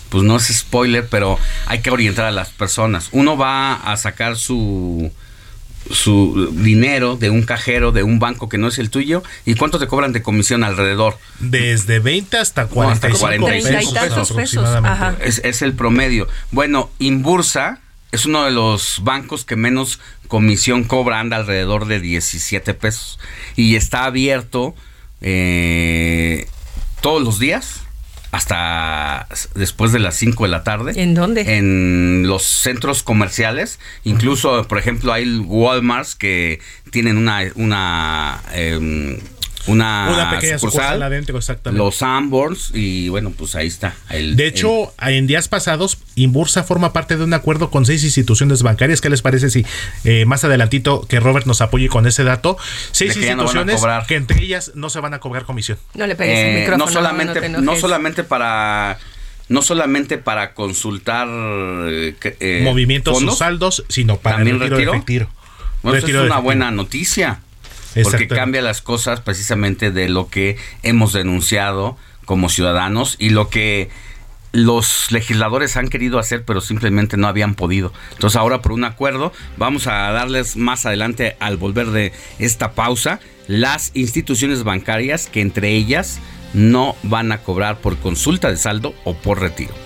pues 0.08 0.24
no 0.24 0.36
es 0.36 0.44
spoiler, 0.44 1.06
pero 1.08 1.38
hay 1.66 1.80
que 1.80 1.90
orientar 1.90 2.26
a 2.26 2.30
las 2.30 2.50
personas. 2.50 3.08
Uno 3.12 3.36
va 3.36 3.74
a 3.74 3.96
sacar 3.96 4.36
su 4.36 5.10
su 5.90 6.50
dinero 6.52 7.16
de 7.16 7.30
un 7.30 7.42
cajero 7.42 7.92
de 7.92 8.02
un 8.02 8.18
banco 8.18 8.48
que 8.48 8.58
no 8.58 8.66
es 8.68 8.78
el 8.78 8.90
tuyo 8.90 9.22
y 9.44 9.54
cuánto 9.54 9.78
te 9.78 9.86
cobran 9.86 10.12
de 10.12 10.22
comisión 10.22 10.64
alrededor 10.64 11.16
desde 11.38 12.00
20 12.00 12.38
hasta 12.38 12.66
45, 12.66 13.28
no, 13.28 13.46
hasta 13.46 13.60
45 13.60 14.00
pesos, 14.00 14.30
aproximadamente. 14.32 15.28
Es, 15.28 15.40
es, 15.44 15.62
el 15.62 15.74
promedio. 15.74 16.26
Bueno 16.50 16.90
Inbursa 16.98 17.78
es 18.12 18.26
uno 18.26 18.44
de 18.44 18.50
los 18.50 19.00
bancos 19.04 19.44
que 19.44 19.56
menos 19.56 20.00
comisión 20.26 20.84
cobra 20.84 21.20
anda 21.20 21.36
alrededor 21.36 21.86
de 21.86 22.00
17 22.00 22.74
pesos. 22.74 23.18
Y 23.54 23.76
está 23.76 24.04
abierto 24.04 24.74
eh, 25.20 26.48
todos 27.00 27.22
los 27.22 27.38
días 27.38 27.82
hasta 28.32 29.26
después 29.54 29.92
de 29.92 29.98
las 29.98 30.16
5 30.16 30.44
de 30.44 30.50
la 30.50 30.62
tarde. 30.62 30.92
¿En 30.96 31.14
dónde? 31.14 31.56
En 31.56 32.24
los 32.26 32.42
centros 32.44 33.02
comerciales. 33.02 33.78
Incluso, 34.04 34.66
por 34.68 34.78
ejemplo, 34.78 35.12
hay 35.12 35.38
Walmarts 35.38 36.14
que 36.14 36.60
tienen 36.90 37.16
una, 37.16 37.42
una 37.54 38.42
em, 38.52 39.18
una, 39.66 40.30
pequeña 40.34 40.58
sucursal, 40.58 41.02
adentro, 41.02 41.38
exactamente. 41.38 41.84
Los 41.84 41.96
Sanborns 41.96 42.70
y 42.74 43.08
bueno, 43.08 43.32
pues 43.36 43.54
ahí 43.54 43.66
está. 43.66 43.94
El, 44.10 44.36
de 44.36 44.46
hecho, 44.46 44.92
en 45.00 45.26
días 45.26 45.48
pasados, 45.48 45.98
Inbursa 46.14 46.62
forma 46.62 46.92
parte 46.92 47.16
de 47.16 47.24
un 47.24 47.34
acuerdo 47.34 47.70
con 47.70 47.86
seis 47.86 48.04
instituciones 48.04 48.62
bancarias. 48.62 49.00
¿Qué 49.00 49.10
les 49.10 49.22
parece 49.22 49.50
si 49.50 49.64
eh, 50.04 50.24
más 50.26 50.44
adelantito 50.44 51.06
que 51.08 51.20
Robert 51.20 51.46
nos 51.46 51.60
apoye 51.60 51.88
con 51.88 52.06
ese 52.06 52.24
dato? 52.24 52.56
Seis 52.92 53.16
instituciones 53.16 53.82
que 54.06 54.16
entre 54.16 54.42
ellas 54.42 54.72
no 54.74 54.90
se 54.90 55.00
van 55.00 55.14
a 55.14 55.20
cobrar 55.20 55.44
comisión. 55.44 55.78
No 55.94 56.06
le 56.06 56.16
pegues 56.16 56.38
el 56.38 56.46
eh, 56.46 56.60
micrófono. 56.60 56.86
No 56.86 56.90
solamente, 56.90 57.48
no, 57.48 57.76
solamente 57.76 58.24
para 58.24 58.98
no 59.48 59.62
solamente 59.62 60.18
para 60.18 60.54
consultar 60.54 61.28
eh, 61.30 62.60
movimientos 62.64 63.22
o 63.22 63.30
saldos, 63.32 63.84
sino 63.88 64.16
para 64.16 64.42
el 64.42 64.58
retiro, 64.58 64.92
retiro. 64.92 65.28
Bueno, 65.82 65.98
es 65.98 66.04
una 66.14 66.38
buena 66.38 66.70
noticia 66.70 67.40
porque 68.02 68.28
cambia 68.28 68.62
las 68.62 68.82
cosas 68.82 69.20
precisamente 69.20 69.90
de 69.90 70.08
lo 70.08 70.28
que 70.28 70.56
hemos 70.82 71.12
denunciado 71.12 71.96
como 72.24 72.48
ciudadanos 72.48 73.16
y 73.18 73.30
lo 73.30 73.48
que 73.48 73.88
los 74.52 75.12
legisladores 75.12 75.76
han 75.76 75.88
querido 75.88 76.18
hacer, 76.18 76.44
pero 76.44 76.60
simplemente 76.60 77.16
no 77.16 77.28
habían 77.28 77.54
podido. 77.54 77.92
Entonces 78.12 78.36
ahora 78.36 78.62
por 78.62 78.72
un 78.72 78.84
acuerdo 78.84 79.32
vamos 79.56 79.86
a 79.86 80.10
darles 80.12 80.56
más 80.56 80.86
adelante 80.86 81.36
al 81.40 81.56
volver 81.56 81.88
de 81.88 82.12
esta 82.38 82.72
pausa 82.72 83.20
las 83.48 83.90
instituciones 83.94 84.64
bancarias 84.64 85.28
que 85.28 85.40
entre 85.40 85.72
ellas 85.72 86.20
no 86.54 86.96
van 87.02 87.32
a 87.32 87.38
cobrar 87.38 87.78
por 87.80 87.98
consulta 87.98 88.50
de 88.50 88.56
saldo 88.56 88.94
o 89.04 89.14
por 89.14 89.40
retiro. 89.40 89.85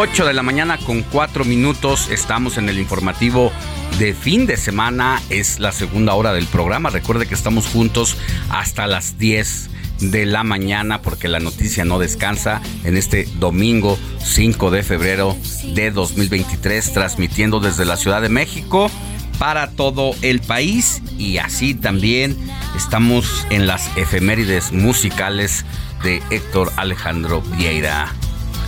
8 0.00 0.26
de 0.26 0.32
la 0.32 0.44
mañana 0.44 0.78
con 0.78 1.02
4 1.02 1.44
minutos, 1.44 2.08
estamos 2.08 2.56
en 2.56 2.68
el 2.68 2.78
informativo 2.78 3.50
de 3.98 4.14
fin 4.14 4.46
de 4.46 4.56
semana. 4.56 5.20
Es 5.28 5.58
la 5.58 5.72
segunda 5.72 6.14
hora 6.14 6.32
del 6.32 6.46
programa. 6.46 6.88
Recuerde 6.88 7.26
que 7.26 7.34
estamos 7.34 7.66
juntos 7.66 8.16
hasta 8.48 8.86
las 8.86 9.18
10 9.18 9.70
de 9.98 10.24
la 10.24 10.44
mañana 10.44 11.02
porque 11.02 11.26
la 11.26 11.40
noticia 11.40 11.84
no 11.84 11.98
descansa 11.98 12.62
en 12.84 12.96
este 12.96 13.28
domingo 13.40 13.98
5 14.24 14.70
de 14.70 14.84
febrero 14.84 15.36
de 15.74 15.90
2023 15.90 16.92
transmitiendo 16.92 17.58
desde 17.58 17.84
la 17.84 17.96
Ciudad 17.96 18.22
de 18.22 18.28
México 18.28 18.92
para 19.40 19.72
todo 19.72 20.12
el 20.22 20.38
país 20.38 21.02
y 21.18 21.38
así 21.38 21.74
también 21.74 22.36
estamos 22.76 23.44
en 23.50 23.66
las 23.66 23.90
efemérides 23.96 24.70
musicales 24.70 25.64
de 26.04 26.22
Héctor 26.30 26.72
Alejandro 26.76 27.42
Vieira. 27.56 28.14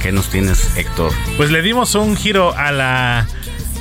¿Qué 0.02 0.12
nos 0.12 0.30
tienes, 0.30 0.76
Héctor? 0.76 1.12
Pues 1.36 1.50
le 1.50 1.60
dimos 1.60 1.94
un 1.94 2.16
giro 2.16 2.56
a 2.56 2.72
la 2.72 3.26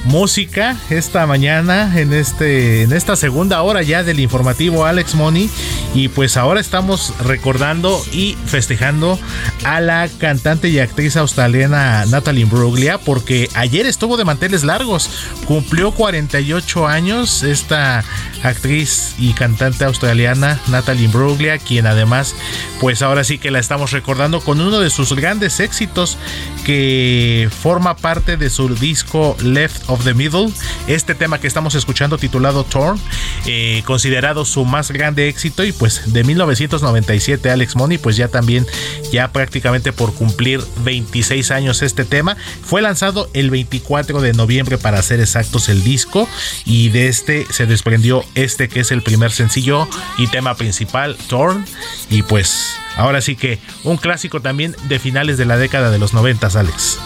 música 0.06 0.78
esta 0.90 1.26
mañana 1.28 2.00
en 2.00 2.14
este 2.14 2.84
en 2.84 2.94
esta 2.94 3.16
segunda 3.16 3.62
hora 3.62 3.82
ya 3.82 4.04
del 4.04 4.20
informativo 4.20 4.86
Alex 4.86 5.16
Money 5.16 5.50
y 5.94 6.08
pues 6.08 6.38
ahora 6.38 6.60
estamos 6.60 7.14
recordando 7.20 8.02
y 8.12 8.38
festejando 8.46 9.20
a 9.64 9.82
la 9.82 10.08
cantante 10.20 10.70
y 10.70 10.80
actriz 10.80 11.18
australiana 11.18 12.06
Natalie 12.06 12.46
Bruglia 12.46 12.98
porque 12.98 13.50
ayer 13.56 13.86
estuvo 13.86 14.18
de 14.18 14.26
manteles 14.26 14.64
largos. 14.64 15.10
Cumplió 15.46 15.92
48 15.92 16.88
años 16.88 17.44
esta 17.44 18.04
actriz 18.44 19.16
y 19.18 19.34
cantante 19.34 19.84
australiana 19.84 20.60
Natalie 20.68 21.08
Bruglia 21.08 21.58
quien 21.58 21.88
además 21.88 22.36
pues 22.80 23.02
ahora 23.02 23.24
sí 23.24 23.38
que 23.38 23.52
la 23.52 23.60
estamos 23.60 23.92
recordando 23.92 24.40
con 24.42 24.62
uno 24.62 24.80
de 24.80 24.90
sus 24.90 25.14
grandes 25.14 25.60
éxitos 25.60 26.18
que 26.66 27.50
forma 27.62 27.98
parte 27.98 28.38
de 28.38 28.50
su 28.50 28.74
disco 28.76 29.36
Left 29.42 29.89
of 29.90 30.04
the 30.04 30.14
Middle. 30.14 30.52
Este 30.88 31.16
tema 31.16 31.40
que 31.40 31.48
estamos 31.48 31.76
escuchando 31.76 32.18
titulado 32.18 32.64
Torn, 32.64 33.00
eh, 33.46 33.84
considerado 33.86 34.46
su 34.46 34.64
más 34.66 34.92
grande 34.92 35.28
éxito 35.28 35.64
y 35.64 35.72
pues 35.72 36.14
de 36.14 36.24
1997 36.24 37.50
Alex 37.50 37.76
Money, 37.76 37.98
pues 37.98 38.16
ya 38.16 38.28
también 38.28 38.66
ya 39.12 39.32
prácticamente 39.32 39.92
por 39.92 40.14
cumplir 40.14 40.62
26 40.84 41.52
años 41.52 41.82
este 41.82 42.06
tema. 42.06 42.38
Fue 42.64 42.82
lanzado 42.82 43.30
el 43.34 43.50
24 43.50 44.22
de 44.22 44.34
noviembre 44.34 44.78
para 44.78 45.02
ser 45.02 45.20
exactos 45.20 45.70
el 45.70 45.84
disco 45.84 46.30
y 46.66 46.90
de 46.90 47.08
este 47.08 47.46
se 47.50 47.66
desprendió 47.66 48.24
este 48.36 48.70
que 48.70 48.82
es 48.82 48.92
el 48.92 49.02
primer 49.02 49.32
sencillo 49.32 49.88
y 50.18 50.28
tema 50.28 50.56
principal 50.56 51.18
Torn 51.28 51.66
y 52.10 52.22
pues 52.24 52.76
ahora 52.96 53.22
sí 53.22 53.36
que 53.36 53.60
un 53.84 53.98
clásico 53.98 54.42
también 54.42 54.76
de 54.88 55.00
finales 55.00 55.38
de 55.38 55.46
la 55.46 55.58
década 55.58 55.90
de 55.90 56.00
los 56.00 56.14
90 56.14 56.48
Alex. 56.48 57.00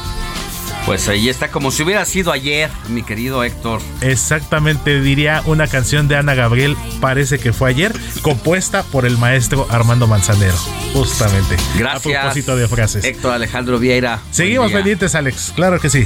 Pues 0.86 1.08
ahí 1.08 1.30
está, 1.30 1.50
como 1.50 1.72
si 1.72 1.84
hubiera 1.84 2.04
sido 2.04 2.32
ayer, 2.32 2.70
mi 2.90 3.04
querido 3.04 3.44
Héctor. 3.44 3.82
Exactamente, 4.02 5.00
diría 5.00 5.42
una 5.46 5.68
canción 5.68 6.10
de 6.10 6.18
Ana 6.18 6.36
Gabriel, 6.36 6.76
parece 7.00 7.40
que 7.40 7.54
fue 7.54 7.70
ayer, 7.70 7.94
compuesta 8.22 8.84
por 8.84 9.06
el 9.06 9.18
maestro 9.18 9.66
Armando 9.70 10.08
Manzanero. 10.08 10.58
Justamente. 10.94 11.56
Gracias. 11.78 12.18
A 12.18 12.22
propósito 12.22 12.58
de 12.58 12.68
frases. 12.68 13.06
Héctor 13.06 13.34
Alejandro 13.34 13.80
Vieira. 13.80 14.20
Seguimos 14.32 14.72
pendientes, 14.74 15.16
Alex. 15.16 15.54
Claro 15.56 15.80
que 15.80 15.90
sí. 15.90 16.06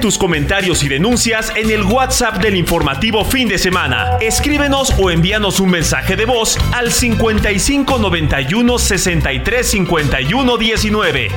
Tus 0.00 0.16
comentarios 0.16 0.82
y 0.82 0.88
denuncias 0.88 1.52
en 1.54 1.70
el 1.70 1.82
WhatsApp 1.84 2.42
del 2.42 2.56
informativo 2.56 3.24
fin 3.24 3.46
de 3.46 3.58
semana. 3.58 4.16
Escríbenos 4.20 4.92
o 4.98 5.10
envíanos 5.10 5.60
un 5.60 5.70
mensaje 5.70 6.16
de 6.16 6.24
voz 6.24 6.58
al 6.72 6.90
55 6.90 7.98
91 7.98 8.78
63 8.78 9.70
51 9.70 10.56
19. 10.56 11.28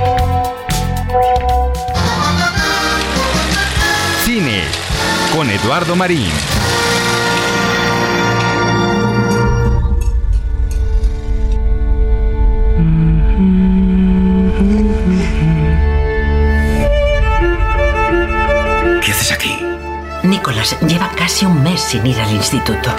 Cine 4.24 4.64
con 5.36 5.50
Eduardo 5.52 5.96
Marín. 5.96 6.32
Nicolás 20.46 20.78
lleva 20.82 21.10
casi 21.10 21.44
un 21.44 21.64
mes 21.64 21.82
sin 21.82 22.06
ir 22.06 22.22
al 22.22 22.32
instituto. 22.32 22.92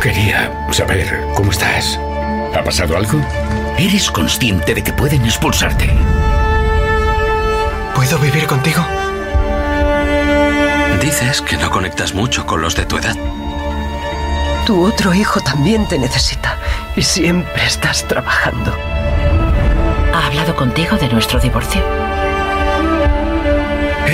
Quería 0.00 0.50
saber 0.70 1.26
cómo 1.34 1.50
estás. 1.50 2.00
¿Ha 2.56 2.64
pasado 2.64 2.96
algo? 2.96 3.20
¿Eres 3.76 4.10
consciente 4.10 4.72
de 4.72 4.82
que 4.82 4.94
pueden 4.94 5.26
expulsarte? 5.26 5.90
¿Puedo 7.94 8.18
vivir 8.18 8.46
contigo? 8.46 8.82
Dices 11.02 11.42
que 11.42 11.58
no 11.58 11.70
conectas 11.70 12.14
mucho 12.14 12.46
con 12.46 12.62
los 12.62 12.74
de 12.74 12.86
tu 12.86 12.96
edad. 12.96 13.16
Tu 14.64 14.86
otro 14.86 15.12
hijo 15.12 15.40
también 15.40 15.86
te 15.86 15.98
necesita 15.98 16.56
y 16.96 17.02
siempre 17.02 17.66
estás 17.66 18.08
trabajando. 18.08 18.74
¿Ha 20.14 20.26
hablado 20.28 20.56
contigo 20.56 20.96
de 20.96 21.10
nuestro 21.10 21.38
divorcio? 21.38 22.13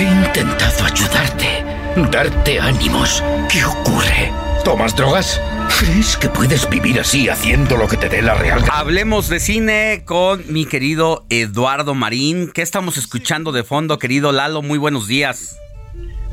He 0.01 0.05
intentado 0.05 0.83
ayudarte, 0.83 1.63
darte 2.11 2.59
ánimos. 2.59 3.23
¿Qué 3.47 3.63
ocurre? 3.63 4.31
¿Tomas 4.65 4.95
drogas? 4.95 5.39
¿Crees 5.79 6.17
que 6.17 6.27
puedes 6.27 6.67
vivir 6.67 6.99
así 6.99 7.29
haciendo 7.29 7.77
lo 7.77 7.87
que 7.87 7.97
te 7.97 8.09
dé 8.09 8.23
la 8.23 8.33
real 8.33 8.63
Hablemos 8.73 9.29
de 9.29 9.39
cine 9.39 10.01
con 10.03 10.41
mi 10.51 10.65
querido 10.65 11.25
Eduardo 11.29 11.93
Marín. 11.93 12.49
¿Qué 12.51 12.63
estamos 12.63 12.97
escuchando 12.97 13.51
de 13.51 13.63
fondo, 13.63 13.99
querido 13.99 14.31
Lalo? 14.31 14.63
Muy 14.63 14.79
buenos 14.79 15.07
días. 15.07 15.59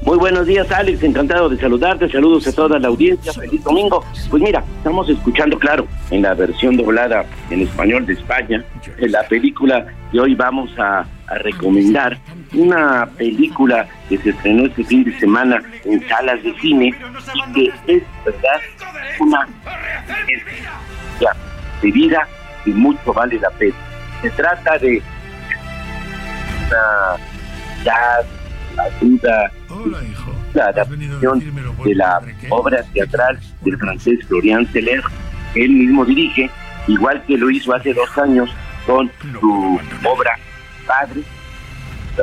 Muy 0.03 0.17
buenos 0.17 0.47
días, 0.47 0.73
Alex. 0.73 1.03
Encantado 1.03 1.51
de 1.51 1.59
saludarte. 1.59 2.11
Saludos 2.11 2.47
a 2.47 2.53
toda 2.55 2.79
la 2.79 2.89
audiencia. 2.89 3.35
Feliz 3.35 3.63
domingo. 3.63 4.03
Pues 4.31 4.43
mira, 4.43 4.65
estamos 4.79 5.11
escuchando, 5.11 5.59
claro, 5.59 5.87
en 6.11 6.23
la 6.23 6.33
versión 6.33 6.75
doblada 6.79 7.27
en 7.51 7.61
español 7.61 8.07
de 8.07 8.15
España, 8.15 8.65
en 8.97 9.13
la 9.13 9.29
película 9.29 9.87
que 10.11 10.21
hoy 10.21 10.35
vamos 10.35 10.71
a, 10.79 11.05
recomendar. 11.37 12.19
Una 12.55 13.07
película 13.17 13.87
que 14.09 14.19
se 14.19 14.31
estrenó 14.31 14.67
este 14.67 14.85
fin 14.85 15.05
de 15.05 15.19
semana 15.19 15.63
en 15.85 16.07
salas 16.09 16.43
de 16.43 16.55
cine 16.61 16.95
y 17.35 17.53
que 17.53 17.73
es, 17.87 18.03
¿verdad?, 18.25 18.61
una 19.21 19.47
ya, 21.21 21.31
de 21.83 21.91
vida 21.91 22.27
y 22.65 22.71
mucho 22.71 23.13
vale 23.13 23.39
la 23.39 23.51
pena. 23.51 23.75
Se 24.23 24.31
trata 24.31 24.79
de 24.79 25.03
una 26.67 27.17
ya 27.85 27.95
la 28.77 28.91
duda 29.01 29.53
la 30.55 30.67
adaptación 30.67 31.43
de 31.85 31.95
la 31.95 32.21
obra 32.51 32.83
teatral 32.95 33.39
del 33.63 33.77
francés 33.79 34.19
Florian 34.27 34.67
Seller, 34.73 35.03
que 35.53 35.65
él 35.65 35.71
mismo 35.71 36.05
dirige, 36.05 36.51
igual 36.87 37.23
que 37.27 37.37
lo 37.37 37.51
hizo 37.51 37.75
hace 37.75 37.93
dos 37.93 38.17
años 38.19 38.51
con 38.87 39.11
su 39.41 39.81
obra 40.05 40.39
Padre, 40.89 41.21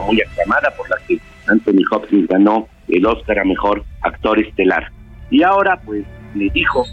muy 0.05 0.21
aclamada 0.21 0.71
por 0.75 0.89
la 0.89 0.97
que 1.07 1.19
Anthony 1.47 1.83
Hopkins 1.91 2.27
ganó 2.27 2.67
el 2.87 3.05
Oscar 3.05 3.39
a 3.39 3.45
Mejor 3.45 3.83
Actor 4.01 4.39
Estelar. 4.39 4.91
Y 5.29 5.43
ahora, 5.43 5.79
pues, 5.85 6.03
le 6.33 6.49
dijo, 6.49 6.83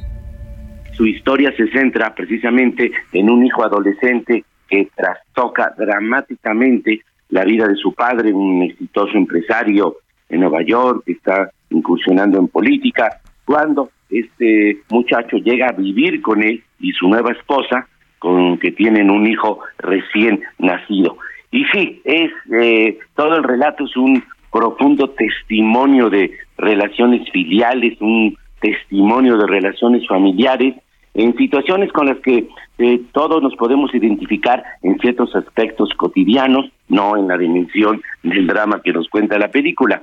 su 0.92 1.06
historia 1.06 1.52
se 1.56 1.68
centra 1.68 2.14
precisamente 2.14 2.92
en 3.12 3.30
un 3.30 3.44
hijo 3.44 3.64
adolescente 3.64 4.44
que 4.68 4.88
trastoca 4.94 5.74
dramáticamente 5.76 7.00
la 7.30 7.44
vida 7.44 7.66
de 7.66 7.76
su 7.76 7.92
padre, 7.94 8.32
un 8.32 8.62
exitoso 8.62 9.16
empresario 9.16 9.96
en 10.28 10.40
Nueva 10.40 10.62
York, 10.62 11.02
que 11.06 11.12
está 11.12 11.50
incursionando 11.70 12.38
en 12.38 12.48
política, 12.48 13.20
cuando 13.44 13.90
este 14.10 14.82
muchacho 14.90 15.38
llega 15.38 15.68
a 15.68 15.72
vivir 15.72 16.20
con 16.20 16.42
él 16.42 16.62
y 16.78 16.92
su 16.92 17.08
nueva 17.08 17.32
esposa, 17.32 17.88
con 18.18 18.58
que 18.58 18.70
tienen 18.70 19.10
un 19.10 19.26
hijo 19.26 19.60
recién 19.78 20.42
nacido. 20.58 21.16
Y 21.52 21.64
sí, 21.66 22.00
es 22.04 22.32
eh, 22.52 22.98
todo 23.14 23.36
el 23.36 23.44
relato 23.44 23.84
es 23.84 23.96
un 23.96 24.24
profundo 24.50 25.10
testimonio 25.10 26.10
de 26.10 26.32
relaciones 26.56 27.30
filiales, 27.30 28.00
un 28.00 28.36
testimonio 28.60 29.36
de 29.36 29.46
relaciones 29.46 30.06
familiares 30.08 30.74
en 31.14 31.36
situaciones 31.36 31.92
con 31.92 32.06
las 32.06 32.18
que 32.18 32.48
eh, 32.78 33.00
todos 33.12 33.42
nos 33.42 33.54
podemos 33.56 33.94
identificar 33.94 34.64
en 34.82 34.98
ciertos 34.98 35.34
aspectos 35.36 35.90
cotidianos, 35.96 36.70
no 36.88 37.16
en 37.16 37.28
la 37.28 37.36
dimensión 37.36 38.02
del 38.22 38.46
drama 38.46 38.80
que 38.82 38.92
nos 38.92 39.08
cuenta 39.08 39.38
la 39.38 39.48
película. 39.48 40.02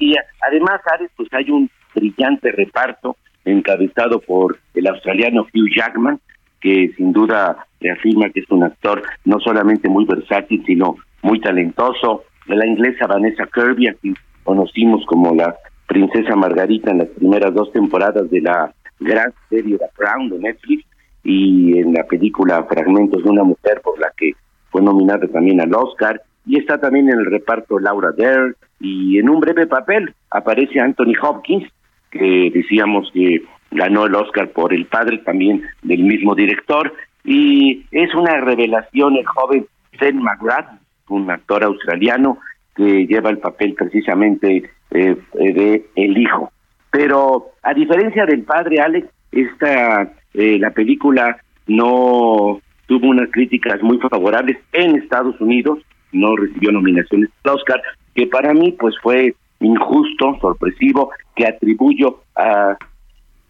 Y 0.00 0.14
además, 0.40 0.80
Ares, 0.92 1.10
pues 1.16 1.28
hay 1.32 1.50
un 1.50 1.70
brillante 1.94 2.50
reparto 2.52 3.16
encabezado 3.44 4.20
por 4.20 4.58
el 4.74 4.86
australiano 4.88 5.46
Hugh 5.54 5.70
Jackman, 5.74 6.20
que 6.60 6.92
sin 6.96 7.12
duda 7.12 7.66
reafirma 7.80 8.30
que 8.30 8.40
es 8.40 8.50
un 8.50 8.64
actor 8.64 9.02
no 9.24 9.38
solamente 9.40 9.88
muy 9.88 10.04
versátil, 10.04 10.62
sino 10.66 10.96
muy 11.22 11.40
talentoso. 11.40 12.24
La 12.46 12.66
inglesa 12.66 13.06
Vanessa 13.06 13.46
Kirby, 13.46 13.88
a 13.88 13.94
quien 13.94 14.16
conocimos 14.42 15.04
como 15.06 15.34
la 15.34 15.54
princesa 15.86 16.36
Margarita 16.36 16.90
en 16.90 16.98
las 16.98 17.08
primeras 17.08 17.54
dos 17.54 17.72
temporadas 17.72 18.30
de 18.30 18.40
la 18.40 18.72
gran 19.00 19.32
serie 19.48 19.78
The 19.78 19.86
Crown 19.94 20.30
de 20.30 20.38
Netflix 20.38 20.84
y 21.24 21.78
en 21.78 21.92
la 21.92 22.04
película 22.04 22.64
Fragmentos 22.64 23.22
de 23.22 23.30
una 23.30 23.44
mujer 23.44 23.80
por 23.82 23.98
la 23.98 24.12
que 24.16 24.32
fue 24.70 24.82
nominada 24.82 25.26
también 25.28 25.60
al 25.60 25.74
Oscar 25.74 26.20
y 26.46 26.58
está 26.58 26.78
también 26.78 27.08
en 27.10 27.18
el 27.18 27.26
reparto 27.26 27.78
Laura 27.78 28.12
Dern 28.12 28.54
y 28.80 29.18
en 29.18 29.28
un 29.28 29.40
breve 29.40 29.66
papel 29.66 30.14
aparece 30.30 30.80
Anthony 30.80 31.14
Hopkins 31.20 31.68
que 32.10 32.50
decíamos 32.52 33.10
que 33.12 33.42
ganó 33.70 34.06
el 34.06 34.14
Oscar 34.14 34.50
por 34.50 34.72
El 34.72 34.86
padre 34.86 35.18
también 35.18 35.62
del 35.82 36.02
mismo 36.02 36.34
director 36.34 36.92
y 37.24 37.84
es 37.90 38.14
una 38.14 38.40
revelación 38.40 39.16
el 39.16 39.26
joven 39.26 39.66
Zen 39.98 40.22
McGrath, 40.22 40.68
un 41.08 41.30
actor 41.30 41.64
australiano 41.64 42.38
que 42.74 43.06
lleva 43.06 43.30
el 43.30 43.38
papel 43.38 43.74
precisamente 43.74 44.70
eh, 44.90 45.16
de 45.34 45.86
el 45.96 46.16
hijo. 46.16 46.52
Pero 46.90 47.50
a 47.62 47.74
diferencia 47.74 48.24
del 48.24 48.42
padre 48.42 48.80
Alex, 48.80 49.08
esta 49.32 50.12
eh, 50.34 50.58
la 50.58 50.70
película 50.70 51.36
no 51.66 52.60
tuvo 52.86 53.08
unas 53.08 53.30
críticas 53.30 53.82
muy 53.82 53.98
favorables 53.98 54.56
en 54.72 54.96
Estados 54.96 55.38
Unidos, 55.40 55.80
no 56.12 56.36
recibió 56.36 56.72
nominaciones 56.72 57.28
al 57.44 57.56
Oscar, 57.56 57.82
que 58.14 58.26
para 58.26 58.54
mí 58.54 58.72
pues 58.72 58.94
fue 59.02 59.34
injusto, 59.60 60.38
sorpresivo, 60.40 61.10
que 61.36 61.46
atribuyo 61.46 62.22
a 62.36 62.76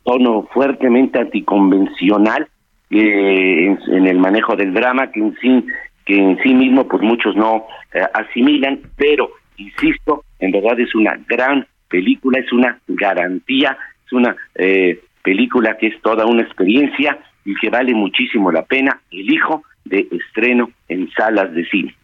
tono 0.08 0.48
fuertemente 0.54 1.18
anticonvencional 1.18 2.48
eh, 2.90 3.76
en, 3.88 4.06
el 4.06 4.18
manejo 4.18 4.56
del 4.56 4.72
drama 4.72 5.10
que 5.12 5.20
en 5.20 5.36
sí 5.40 5.66
que 6.06 6.16
en 6.16 6.38
sí 6.42 6.54
mismo 6.54 6.88
pues 6.88 7.02
muchos 7.02 7.36
no 7.36 7.66
eh, 7.92 8.00
asimilan, 8.14 8.80
pero 8.96 9.28
insisto, 9.58 10.24
en 10.38 10.52
verdad 10.52 10.80
es 10.80 10.94
una 10.94 11.12
gran 11.28 11.66
película, 11.88 12.38
es 12.38 12.50
una 12.50 12.80
garantía, 12.88 13.76
es 14.06 14.12
una 14.14 14.34
eh, 14.54 15.02
película 15.22 15.76
que 15.76 15.88
es 15.88 16.00
toda 16.00 16.24
una 16.24 16.42
experiencia 16.42 17.18
y 17.44 17.54
que 17.56 17.68
vale 17.68 17.92
muchísimo 17.92 18.50
la 18.50 18.62
pena, 18.62 19.02
el 19.10 19.30
hijo 19.30 19.62
de 19.84 20.08
estreno 20.10 20.70
en 20.88 21.10
salas 21.10 21.52
de 21.52 21.66
cine. 21.66 21.94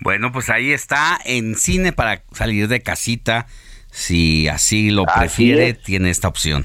Bueno, 0.00 0.32
pues 0.32 0.48
ahí 0.48 0.72
está 0.72 1.18
en 1.26 1.54
cine 1.54 1.92
para 1.92 2.22
salir 2.32 2.68
de 2.68 2.80
casita 2.80 3.44
si 3.90 4.48
así 4.48 4.90
lo 4.90 5.04
prefiere, 5.04 5.74
tiene 5.74 6.08
esta 6.08 6.28
opción. 6.28 6.64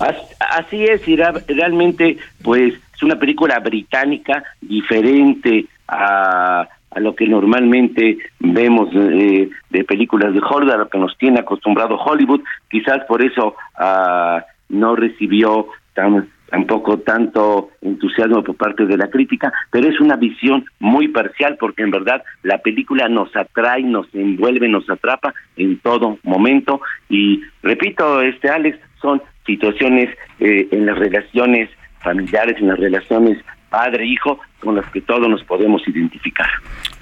Así 0.00 0.84
es, 0.84 1.06
y 1.06 1.16
realmente, 1.16 2.16
pues, 2.42 2.74
es 2.94 3.02
una 3.02 3.18
película 3.18 3.58
británica 3.58 4.42
diferente 4.60 5.66
a, 5.88 6.66
a 6.90 7.00
lo 7.00 7.14
que 7.14 7.26
normalmente 7.26 8.18
vemos 8.40 8.88
eh, 8.94 9.48
de 9.70 9.84
películas 9.84 10.34
de 10.34 10.40
Hollywood, 10.40 10.74
a 10.74 10.78
lo 10.78 10.88
que 10.88 10.98
nos 10.98 11.16
tiene 11.18 11.40
acostumbrado 11.40 11.96
Hollywood. 11.96 12.42
Quizás 12.68 13.04
por 13.06 13.22
eso 13.22 13.54
ah, 13.76 14.44
no 14.68 14.96
recibió 14.96 15.68
tan, 15.94 16.28
tampoco 16.50 16.98
tanto 16.98 17.70
entusiasmo 17.80 18.42
por 18.42 18.56
parte 18.56 18.86
de 18.86 18.96
la 18.96 19.08
crítica, 19.08 19.52
pero 19.70 19.88
es 19.88 20.00
una 20.00 20.16
visión 20.16 20.64
muy 20.80 21.08
parcial 21.08 21.56
porque 21.60 21.82
en 21.82 21.92
verdad 21.92 22.22
la 22.42 22.58
película 22.58 23.08
nos 23.08 23.34
atrae, 23.36 23.82
nos 23.82 24.12
envuelve, 24.12 24.68
nos 24.68 24.88
atrapa 24.90 25.32
en 25.56 25.78
todo 25.78 26.18
momento 26.24 26.80
y 27.08 27.42
repito, 27.62 28.20
este 28.20 28.48
Alex, 28.48 28.78
son 29.00 29.22
situaciones 29.46 30.08
eh, 30.38 30.68
en 30.70 30.86
las 30.86 30.98
relaciones 30.98 31.70
familiares, 32.02 32.56
en 32.58 32.68
las 32.68 32.78
relaciones 32.78 33.38
padre-hijo 33.68 34.40
con 34.60 34.76
las 34.76 34.90
que 34.90 35.00
todos 35.00 35.28
nos 35.28 35.44
podemos 35.44 35.86
identificar. 35.86 36.48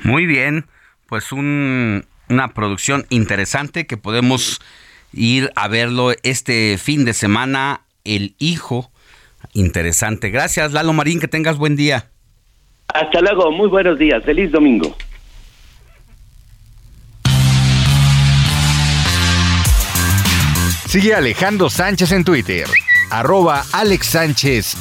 Muy 0.05 0.27
bien, 0.27 0.67
pues 1.07 1.33
un, 1.33 2.05
una 2.29 2.49
producción 2.49 3.05
interesante 3.11 3.87
que 3.87 3.97
podemos 3.97 4.61
ir 5.13 5.51
a 5.57 5.69
verlo 5.69 6.13
este 6.23 6.77
fin 6.79 7.05
de 7.05 7.15
semana, 7.15 7.81
El 8.05 8.35
Hijo 8.39 8.91
interesante. 9.55 10.31
Gracias, 10.31 10.73
Lalo 10.73 10.93
Marín, 10.93 11.21
que 11.21 11.29
tengas 11.29 11.59
buen 11.59 11.77
día. 11.77 12.11
Hasta 12.89 13.21
luego, 13.21 13.51
muy 13.53 13.69
buenos 13.69 13.99
días, 13.99 14.25
feliz 14.25 14.51
domingo. 14.51 14.97
Sigue 20.89 21.15
Alejandro 21.15 21.69
Sánchez 21.69 22.13
en 22.13 22.25
Twitter, 22.25 22.67
arroba 23.11 23.63
Alex 23.73 24.07
Sánchez. 24.07 24.75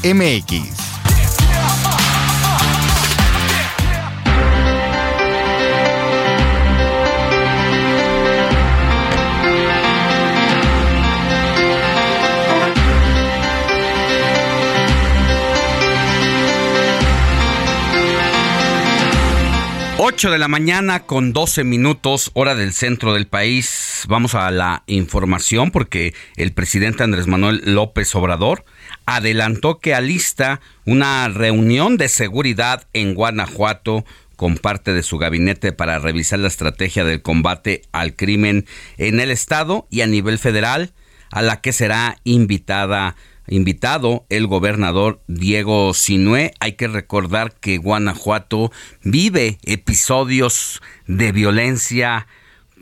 8 20.00 20.30
de 20.30 20.38
la 20.38 20.48
mañana 20.48 21.08
con 21.08 21.34
12 21.34 21.64
minutos, 21.64 22.30
hora 22.36 22.54
del 22.54 22.74
centro 22.74 23.16
del 23.16 23.26
país. 23.26 24.04
Vamos 24.08 24.36
a 24.36 24.52
la 24.52 24.84
información 24.86 25.72
porque 25.72 26.14
el 26.36 26.54
presidente 26.54 27.02
Andrés 27.02 27.26
Manuel 27.26 27.64
López 27.66 28.14
Obrador 28.14 28.64
adelantó 29.08 29.80
que 29.80 29.96
alista 29.96 30.62
una 30.86 31.28
reunión 31.30 31.98
de 31.98 32.10
seguridad 32.10 32.88
en 32.94 33.16
Guanajuato 33.16 34.06
con 34.36 34.58
parte 34.58 34.94
de 34.94 35.02
su 35.02 35.18
gabinete 35.18 35.72
para 35.72 35.98
revisar 35.98 36.38
la 36.38 36.48
estrategia 36.48 37.04
del 37.04 37.24
combate 37.24 37.82
al 37.92 38.16
crimen 38.16 38.68
en 39.00 39.20
el 39.20 39.32
estado 39.32 39.88
y 39.90 40.02
a 40.02 40.08
nivel 40.08 40.38
federal, 40.38 40.94
a 41.32 41.42
la 41.42 41.60
que 41.60 41.74
será 41.74 42.18
invitada 42.24 43.16
invitado 43.48 44.26
el 44.30 44.48
gobernador 44.48 45.22
Diego 45.28 45.94
Sinué. 45.94 46.54
Hay 46.60 46.74
que 46.74 46.88
recordar 46.88 47.54
que 47.54 47.78
Guanajuato 47.78 48.72
vive 49.04 49.58
episodios 49.64 50.82
de 51.08 51.32
violencia 51.32 52.28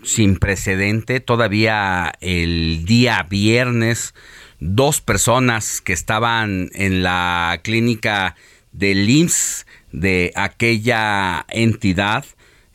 sin 0.03 0.37
precedente. 0.37 1.19
Todavía 1.19 2.13
el 2.21 2.85
día 2.85 3.25
viernes, 3.29 4.13
dos 4.59 5.01
personas 5.01 5.81
que 5.81 5.93
estaban 5.93 6.69
en 6.73 7.03
la 7.03 7.59
clínica 7.63 8.35
del 8.71 9.09
IMSS 9.09 9.65
de 9.91 10.31
aquella 10.35 11.45
entidad 11.49 12.25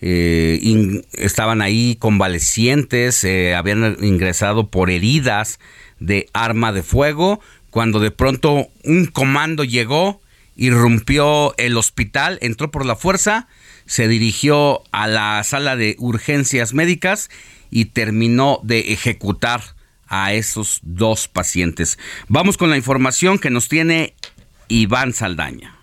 eh, 0.03 1.03
estaban 1.13 1.61
ahí 1.61 1.97
convalecientes, 1.97 3.23
eh, 3.25 3.55
habían 3.55 3.99
ingresado 4.01 4.71
por 4.71 4.91
heridas 4.91 5.61
de 5.99 6.27
arma 6.33 6.73
de 6.73 6.83
fuego 6.83 7.41
cuando 7.71 8.01
de 8.01 8.11
pronto 8.11 8.69
un 8.85 9.07
comando 9.07 9.65
llegó, 9.65 10.21
irrumpió 10.57 11.55
el 11.57 11.77
hospital, 11.77 12.39
entró 12.43 12.71
por 12.71 12.85
la 12.85 12.97
fuerza, 12.97 13.49
se 13.87 14.09
dirigió 14.09 14.83
a 14.93 15.09
la 15.09 15.43
sala 15.45 15.77
de 15.77 15.97
urgencias 15.99 16.75
médicas 16.75 17.31
y 17.71 17.87
terminó 17.87 18.61
de 18.63 18.93
ejecutar 18.93 19.63
a 20.07 20.33
esos 20.33 20.81
dos 20.83 21.29
pacientes. 21.29 21.99
Vamos 22.29 22.57
con 22.57 22.71
la 22.71 22.77
información 22.77 23.39
que 23.39 23.51
nos 23.51 23.69
tiene 23.69 24.15
Iván 24.69 25.13
Saldaña. 25.13 25.80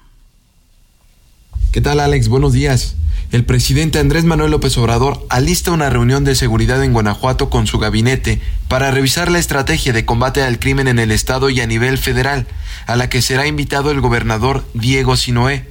¿Qué 1.72 1.82
tal 1.82 2.00
Alex? 2.00 2.28
Buenos 2.28 2.54
días 2.54 2.96
el 3.34 3.44
presidente 3.44 4.00
Andrés 4.00 4.24
Manuel 4.24 4.52
López 4.52 4.78
Obrador 4.78 5.26
alista 5.30 5.72
una 5.72 5.90
reunión 5.90 6.24
de 6.24 6.34
seguridad 6.34 6.82
en 6.82 6.94
Guanajuato 6.94 7.50
con 7.50 7.68
su 7.68 7.78
gabinete 7.78 8.40
para 8.70 8.90
revisar 8.90 9.30
la 9.30 9.38
estrategia 9.38 9.92
de 9.92 10.06
combate 10.06 10.44
al 10.44 10.60
crimen 10.60 10.88
en 10.88 10.98
el 10.98 11.12
estado 11.12 11.50
y 11.50 11.60
a 11.60 11.68
nivel 11.68 11.98
federal, 11.98 12.48
a 12.86 12.96
la 12.96 13.10
que 13.10 13.22
será 13.22 13.46
invitado 13.46 13.92
el 13.92 14.00
gobernador 14.00 14.66
Diego 14.74 15.18
Sinoé. 15.18 15.68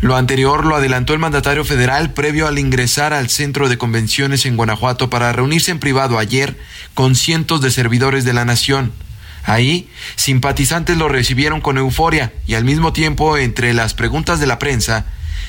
Lo 0.00 0.14
anterior 0.14 0.64
lo 0.64 0.76
adelantó 0.76 1.14
el 1.14 1.18
mandatario 1.18 1.64
federal 1.64 2.12
previo 2.12 2.46
al 2.46 2.60
ingresar 2.60 3.12
al 3.12 3.28
centro 3.28 3.68
de 3.68 3.76
convenciones 3.76 4.46
en 4.46 4.56
Guanajuato 4.56 5.10
para 5.10 5.32
reunirse 5.32 5.72
en 5.72 5.80
privado 5.80 6.16
ayer 6.20 6.56
con 6.94 7.16
cientos 7.16 7.60
de 7.60 7.72
servidores 7.72 8.24
de 8.24 8.34
la 8.34 8.44
nación. 8.44 8.92
Ahí, 9.44 9.90
simpatizantes 10.16 10.96
lo 10.96 11.08
recibieron 11.08 11.60
con 11.60 11.76
euforia 11.76 12.32
y 12.46 12.54
al 12.54 12.64
mismo 12.64 12.92
tiempo, 12.92 13.36
entre 13.36 13.74
las 13.74 13.92
preguntas 13.92 14.40
de 14.40 14.46
la 14.46 14.58
prensa, 14.58 15.04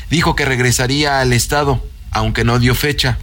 dijo 0.09 0.35
que 0.35 0.45
regresaría 0.45 1.19
al 1.21 1.31
Estado, 1.31 1.81
aunque 2.11 2.43
no 2.43 2.59
dio 2.59 2.75
fecha. 2.75 3.17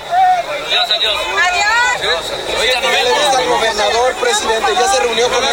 Adiós, 0.00 0.84
adiós. 0.96 1.14
Adiós. 1.46 2.24
¿Dónde 2.60 3.22
está 3.24 3.42
el 3.42 3.48
gobernador, 3.48 4.14
presidente? 4.20 4.72
¿Ya 4.74 4.88
se 4.88 5.00
reunió 5.00 5.28
con 5.28 5.44
él? 5.44 5.50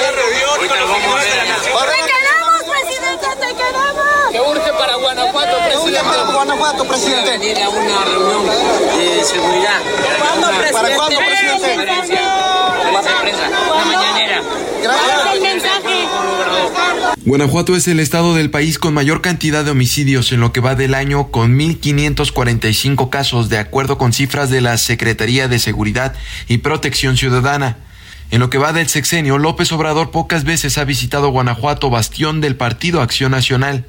Te 0.58 0.68
queremos, 0.68 2.64
presidente, 2.66 3.28
te 3.40 3.56
queremos. 3.56 4.06
¿Qué 4.32 4.42
urge 4.42 4.74
para 4.74 4.96
Guanajuato, 4.96 5.58
presidente? 5.66 6.04
para 6.04 6.24
Guanajuato, 6.24 6.88
presidente? 6.88 7.38
Viene 7.38 7.64
a 7.64 7.70
una 7.70 8.06
reunión 8.06 8.46
de 8.48 9.24
seguridad. 9.24 9.82
¿Cuándo, 10.20 10.48
presidente? 10.48 10.74
¿Para 10.74 10.96
cuándo, 10.96 11.20
presidente? 11.20 11.74
Una 11.74 11.86
mañanera. 11.86 11.88
Gracias. 11.96 12.48
el 13.18 13.34
mensaje? 14.34 14.67
Guanajuato 17.26 17.76
es 17.76 17.88
el 17.88 18.00
estado 18.00 18.36
del 18.36 18.50
país 18.50 18.80
con 18.80 18.94
mayor 18.94 19.22
cantidad 19.22 19.66
de 19.66 19.72
homicidios 19.72 20.32
en 20.32 20.40
lo 20.40 20.54
que 20.54 20.62
va 20.62 20.76
del 20.76 20.94
año 20.94 21.30
con 21.30 21.58
1.545 21.58 23.10
casos 23.10 23.50
de 23.50 23.58
acuerdo 23.58 23.98
con 23.98 24.14
cifras 24.14 24.50
de 24.50 24.62
la 24.62 24.78
Secretaría 24.78 25.48
de 25.48 25.60
Seguridad 25.60 26.14
y 26.48 26.60
Protección 26.60 27.18
Ciudadana. 27.18 27.78
En 28.32 28.40
lo 28.40 28.50
que 28.50 28.58
va 28.58 28.74
del 28.74 28.88
sexenio, 28.88 29.38
López 29.38 29.72
Obrador 29.72 30.12
pocas 30.12 30.46
veces 30.46 30.78
ha 30.78 30.86
visitado 30.86 31.30
Guanajuato, 31.30 31.90
bastión 31.90 32.40
del 32.40 32.56
Partido 32.56 33.02
Acción 33.02 33.32
Nacional. 33.32 33.86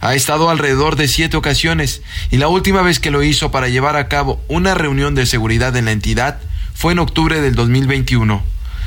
Ha 0.00 0.14
estado 0.14 0.48
alrededor 0.48 0.96
de 0.96 1.08
siete 1.08 1.36
ocasiones 1.36 2.02
y 2.30 2.38
la 2.38 2.48
última 2.48 2.80
vez 2.80 2.98
que 2.98 3.10
lo 3.10 3.22
hizo 3.22 3.50
para 3.50 3.68
llevar 3.68 3.96
a 3.96 4.08
cabo 4.08 4.40
una 4.48 4.74
reunión 4.74 5.14
de 5.14 5.26
seguridad 5.26 5.76
en 5.76 5.84
la 5.84 5.92
entidad 5.92 6.40
fue 6.74 6.92
en 6.92 6.98
octubre 6.98 7.40
del 7.42 7.54
2021. 7.54 8.42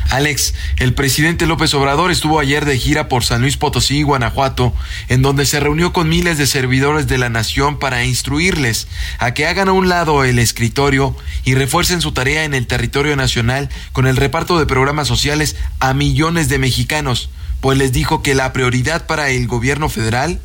Alex, 0.10 0.54
el 0.78 0.94
presidente 0.94 1.46
López 1.46 1.74
Obrador 1.74 2.12
estuvo 2.12 2.40
ayer 2.40 2.66
de 2.66 2.78
gira 2.78 3.08
por 3.08 3.24
San 3.24 3.42
Luis 3.42 3.58
Potosí 3.58 4.04
Guanajuato, 4.04 4.74
en 5.10 5.22
donde 5.22 5.46
se 5.46 5.60
reunió 5.60 5.94
con 5.94 6.10
miles 6.10 6.38
de 6.38 6.48
servidores 6.48 7.08
de 7.08 7.18
la 7.18 7.30
nación 7.30 7.80
para 7.80 8.06
instruirles 8.06 8.88
a 9.18 9.34
que 9.34 9.48
hagan 9.48 9.70
a 9.70 9.74
un 9.74 9.90
lado 9.90 10.24
el 10.24 10.40
escritorio 10.40 11.16
y 11.46 11.56
refuercen 11.56 12.02
su 12.02 12.12
tarea 12.12 12.44
en 12.44 12.54
el 12.54 12.68
territorio 12.68 13.16
nacional 13.16 13.70
con 13.92 14.06
el 14.08 14.18
reparto 14.18 14.60
de 14.60 14.66
programas 14.66 15.08
sociales 15.08 15.56
a 15.80 15.94
millones 15.94 16.50
de 16.50 16.60
mexicanos, 16.60 17.30
pues 17.62 17.78
les 17.78 17.92
dijo 17.92 18.22
que 18.22 18.36
la 18.36 18.54
prioridad 18.54 19.08
para 19.08 19.30
el 19.30 19.48
gobierno 19.48 19.90
federal 19.90 20.40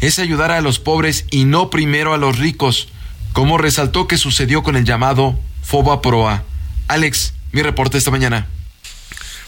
es 0.00 0.18
ayudar 0.18 0.50
a 0.50 0.60
los 0.60 0.78
pobres 0.78 1.24
y 1.30 1.44
no 1.44 1.70
primero 1.70 2.14
a 2.14 2.18
los 2.18 2.38
ricos, 2.38 2.88
como 3.32 3.58
resaltó 3.58 4.06
que 4.06 4.18
sucedió 4.18 4.62
con 4.62 4.76
el 4.76 4.84
llamado 4.84 5.38
FOBA 5.62 6.02
Proa. 6.02 6.44
Alex, 6.88 7.32
mi 7.52 7.62
reporte 7.62 7.96
esta 7.96 8.10
mañana. 8.10 8.46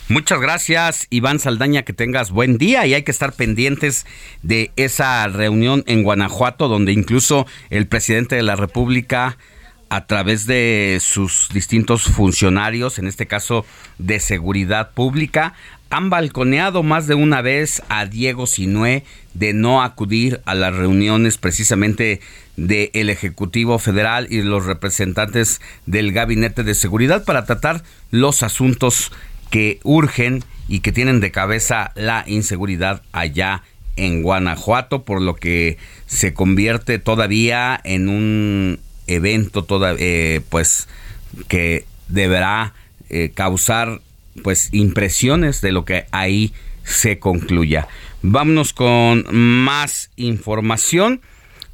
Muchas 0.08 0.40
gracias, 0.40 1.08
Iván 1.10 1.40
Saldaña, 1.40 1.82
que 1.82 1.92
tengas 1.92 2.30
buen 2.30 2.58
día 2.58 2.86
y 2.86 2.94
hay 2.94 3.02
que 3.02 3.10
estar 3.10 3.32
pendientes 3.32 4.06
de 4.42 4.70
esa 4.76 5.26
reunión 5.26 5.82
en 5.88 6.04
Guanajuato, 6.04 6.68
donde 6.68 6.92
incluso 6.92 7.44
el 7.70 7.88
presidente 7.88 8.36
de 8.36 8.44
la 8.44 8.54
República 8.54 9.36
a 9.88 10.06
través 10.06 10.46
de 10.46 10.98
sus 11.00 11.48
distintos 11.52 12.04
funcionarios, 12.04 13.00
en 13.00 13.08
este 13.08 13.26
caso 13.26 13.66
de 13.98 14.20
seguridad 14.20 14.92
pública, 14.92 15.54
han 15.90 16.08
balconeado 16.08 16.84
más 16.84 17.08
de 17.08 17.14
una 17.14 17.42
vez 17.42 17.82
a 17.88 18.06
Diego 18.06 18.46
Sinué 18.46 19.02
de 19.34 19.54
no 19.54 19.82
acudir 19.82 20.40
a 20.44 20.54
las 20.54 20.72
reuniones 20.72 21.36
precisamente 21.36 22.20
del 22.56 23.10
Ejecutivo 23.10 23.80
Federal 23.80 24.28
y 24.30 24.42
los 24.42 24.66
representantes 24.66 25.60
del 25.84 26.12
Gabinete 26.12 26.62
de 26.62 26.74
Seguridad 26.74 27.24
para 27.24 27.44
tratar 27.44 27.82
los 28.12 28.44
asuntos 28.44 29.10
que 29.50 29.80
urgen 29.82 30.44
y 30.68 30.80
que 30.80 30.92
tienen 30.92 31.20
de 31.20 31.30
cabeza 31.30 31.92
la 31.94 32.24
inseguridad 32.26 33.02
allá 33.12 33.62
en 33.96 34.22
Guanajuato, 34.22 35.04
por 35.04 35.22
lo 35.22 35.36
que 35.36 35.78
se 36.06 36.34
convierte 36.34 36.98
todavía 36.98 37.80
en 37.82 38.08
un 38.08 38.78
evento 39.06 39.64
toda, 39.64 39.94
eh, 39.98 40.42
pues 40.48 40.88
que 41.48 41.84
deberá 42.08 42.74
eh, 43.08 43.30
causar 43.34 44.00
pues 44.42 44.68
impresiones 44.72 45.60
de 45.60 45.72
lo 45.72 45.84
que 45.84 46.06
ahí 46.10 46.52
se 46.84 47.18
concluya. 47.18 47.88
Vámonos 48.22 48.72
con 48.72 49.24
más 49.32 50.10
información 50.16 51.20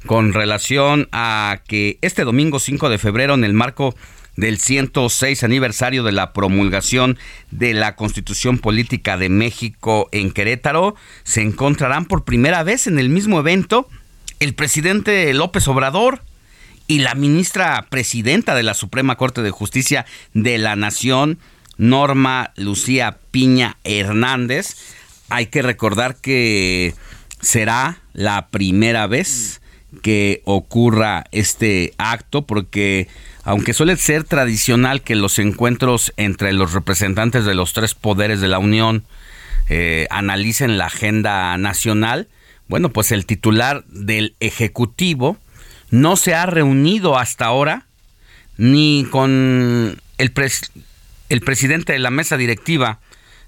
con 0.05 0.33
relación 0.33 1.07
a 1.11 1.61
que 1.67 1.97
este 2.01 2.23
domingo 2.23 2.59
5 2.59 2.89
de 2.89 2.97
febrero 2.97 3.33
en 3.33 3.43
el 3.43 3.53
marco 3.53 3.95
del 4.35 4.59
106 4.59 5.43
aniversario 5.43 6.03
de 6.03 6.11
la 6.11 6.33
promulgación 6.33 7.17
de 7.51 7.73
la 7.73 7.95
Constitución 7.95 8.57
Política 8.57 9.17
de 9.17 9.29
México 9.29 10.09
en 10.11 10.31
Querétaro, 10.31 10.95
se 11.23 11.41
encontrarán 11.41 12.05
por 12.05 12.23
primera 12.23 12.63
vez 12.63 12.87
en 12.87 12.99
el 12.99 13.09
mismo 13.09 13.39
evento 13.39 13.87
el 14.39 14.55
presidente 14.55 15.33
López 15.33 15.67
Obrador 15.67 16.21
y 16.87 16.99
la 16.99 17.15
ministra 17.15 17.87
presidenta 17.89 18.55
de 18.55 18.63
la 18.63 18.73
Suprema 18.73 19.15
Corte 19.15 19.41
de 19.41 19.51
Justicia 19.51 20.05
de 20.33 20.57
la 20.57 20.75
Nación, 20.75 21.39
Norma 21.77 22.51
Lucía 22.55 23.19
Piña 23.31 23.77
Hernández. 23.83 24.75
Hay 25.29 25.47
que 25.47 25.61
recordar 25.61 26.17
que 26.17 26.93
será 27.41 28.01
la 28.13 28.49
primera 28.49 29.07
vez 29.07 29.61
que 30.01 30.41
ocurra 30.45 31.25
este 31.31 31.93
acto 31.97 32.45
porque 32.45 33.07
aunque 33.43 33.73
suele 33.73 33.95
ser 33.97 34.23
tradicional 34.23 35.01
que 35.01 35.15
los 35.15 35.37
encuentros 35.39 36.13
entre 36.17 36.53
los 36.53 36.73
representantes 36.73 37.45
de 37.45 37.55
los 37.55 37.73
tres 37.73 37.93
poderes 37.93 38.39
de 38.39 38.47
la 38.47 38.59
Unión 38.59 39.03
eh, 39.69 40.07
analicen 40.09 40.77
la 40.77 40.85
agenda 40.85 41.57
nacional, 41.57 42.27
bueno, 42.67 42.89
pues 42.89 43.11
el 43.11 43.25
titular 43.25 43.83
del 43.87 44.35
Ejecutivo 44.39 45.37
no 45.91 46.15
se 46.15 46.33
ha 46.33 46.45
reunido 46.45 47.19
hasta 47.19 47.45
ahora 47.45 47.85
ni 48.57 49.05
con 49.09 49.99
el, 50.17 50.33
el 51.29 51.41
presidente 51.41 51.93
de 51.93 51.99
la 51.99 52.11
mesa 52.11 52.37
directiva 52.37 52.99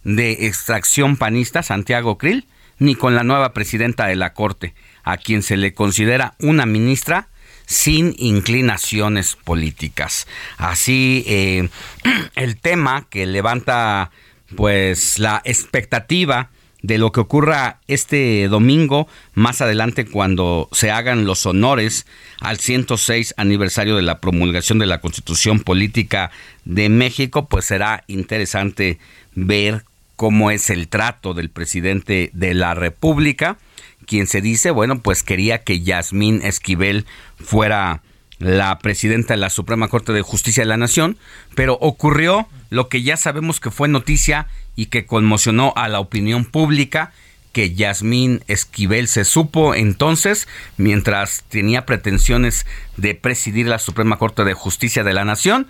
de 0.04 0.48
extracción 0.48 1.16
panista, 1.16 1.64
Santiago 1.64 2.18
Krill, 2.18 2.46
ni 2.80 2.96
con 2.96 3.16
la 3.16 3.24
nueva 3.24 3.54
presidenta 3.54 4.08
de 4.08 4.16
la 4.16 4.34
Corte, 4.34 4.74
a 5.04 5.18
quien 5.18 5.42
se 5.42 5.56
le 5.58 5.74
considera 5.74 6.36
una 6.40 6.66
ministra 6.66 7.30
sin 7.66 8.16
inclinaciones 8.18 9.36
políticas. 9.36 10.28
Así, 10.58 11.24
eh, 11.28 11.70
el 12.36 12.58
tema 12.58 13.08
que 13.10 13.26
levanta 13.26 14.12
pues 14.56 15.20
la 15.20 15.42
expectativa 15.44 16.50
de 16.86 17.00
lo 17.00 17.12
que 17.12 17.20
ocurra 17.20 17.80
este 17.88 18.48
domingo, 18.48 19.08
más 19.34 19.60
adelante 19.60 20.06
cuando 20.06 20.70
se 20.72 20.92
hagan 20.92 21.26
los 21.26 21.48
honores 21.48 22.06
al 22.42 22.60
106 22.60 23.34
aniversario 23.38 23.96
de 23.96 24.04
la 24.04 24.20
promulgación 24.20 24.78
de 24.78 24.86
la 24.86 25.02
Constitución 25.02 25.62
Política 25.62 26.30
de 26.64 26.90
México, 26.90 27.48
pues 27.48 27.66
será 27.66 28.04
interesante 28.06 29.00
ver 29.34 29.84
cómo 30.16 30.52
es 30.52 30.70
el 30.70 30.88
trato 30.88 31.34
del 31.34 31.50
presidente 31.50 32.30
de 32.34 32.54
la 32.54 32.76
República, 32.76 33.58
quien 34.06 34.28
se 34.28 34.42
dice, 34.42 34.72
bueno, 34.72 35.02
pues 35.02 35.24
quería 35.24 35.64
que 35.64 35.82
Yasmín 35.82 36.42
Esquivel 36.44 37.06
fuera 37.44 38.02
la 38.40 38.80
presidenta 38.80 39.34
de 39.34 39.40
la 39.40 39.50
Suprema 39.50 39.88
Corte 39.88 40.12
de 40.12 40.22
Justicia 40.22 40.64
de 40.64 40.70
la 40.70 40.78
Nación, 40.78 41.18
pero 41.56 41.78
ocurrió 41.80 42.48
lo 42.70 42.90
que 42.90 43.02
ya 43.02 43.18
sabemos 43.18 43.60
que 43.60 43.72
fue 43.72 43.88
noticia 43.88 44.48
y 44.76 44.88
que 44.88 45.06
conmocionó 45.06 45.74
a 45.76 45.88
la 45.88 46.00
opinión 46.00 46.46
pública, 46.46 47.14
que 47.54 47.74
Yasmín 47.74 48.44
Esquivel 48.48 49.08
se 49.08 49.24
supo 49.24 49.76
entonces, 49.76 50.48
mientras 50.76 51.44
tenía 51.48 51.86
pretensiones 51.86 52.66
de 52.98 53.16
presidir 53.16 53.68
la 53.68 53.80
Suprema 53.80 54.18
Corte 54.18 54.44
de 54.44 54.54
Justicia 54.54 55.06
de 55.06 55.14
la 55.14 55.24
Nación, 55.24 55.68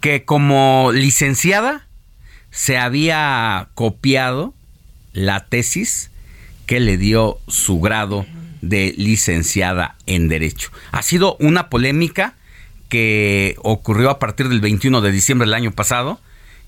que 0.00 0.24
como 0.24 0.90
licenciada 0.92 1.86
se 2.50 2.78
había 2.78 3.68
copiado 3.74 4.54
la 5.12 5.46
tesis 5.46 6.10
que 6.68 6.80
le 6.80 6.98
dio 6.98 7.38
su 7.48 7.80
grado 7.80 8.26
de 8.60 8.94
licenciada 8.98 9.96
en 10.06 10.28
Derecho. 10.28 10.70
Ha 10.92 11.02
sido 11.02 11.36
una 11.40 11.70
polémica 11.70 12.34
que 12.90 13.56
ocurrió 13.62 14.10
a 14.10 14.18
partir 14.18 14.50
del 14.50 14.60
21 14.60 15.00
de 15.00 15.10
diciembre 15.10 15.46
del 15.46 15.54
año 15.54 15.72
pasado 15.72 16.20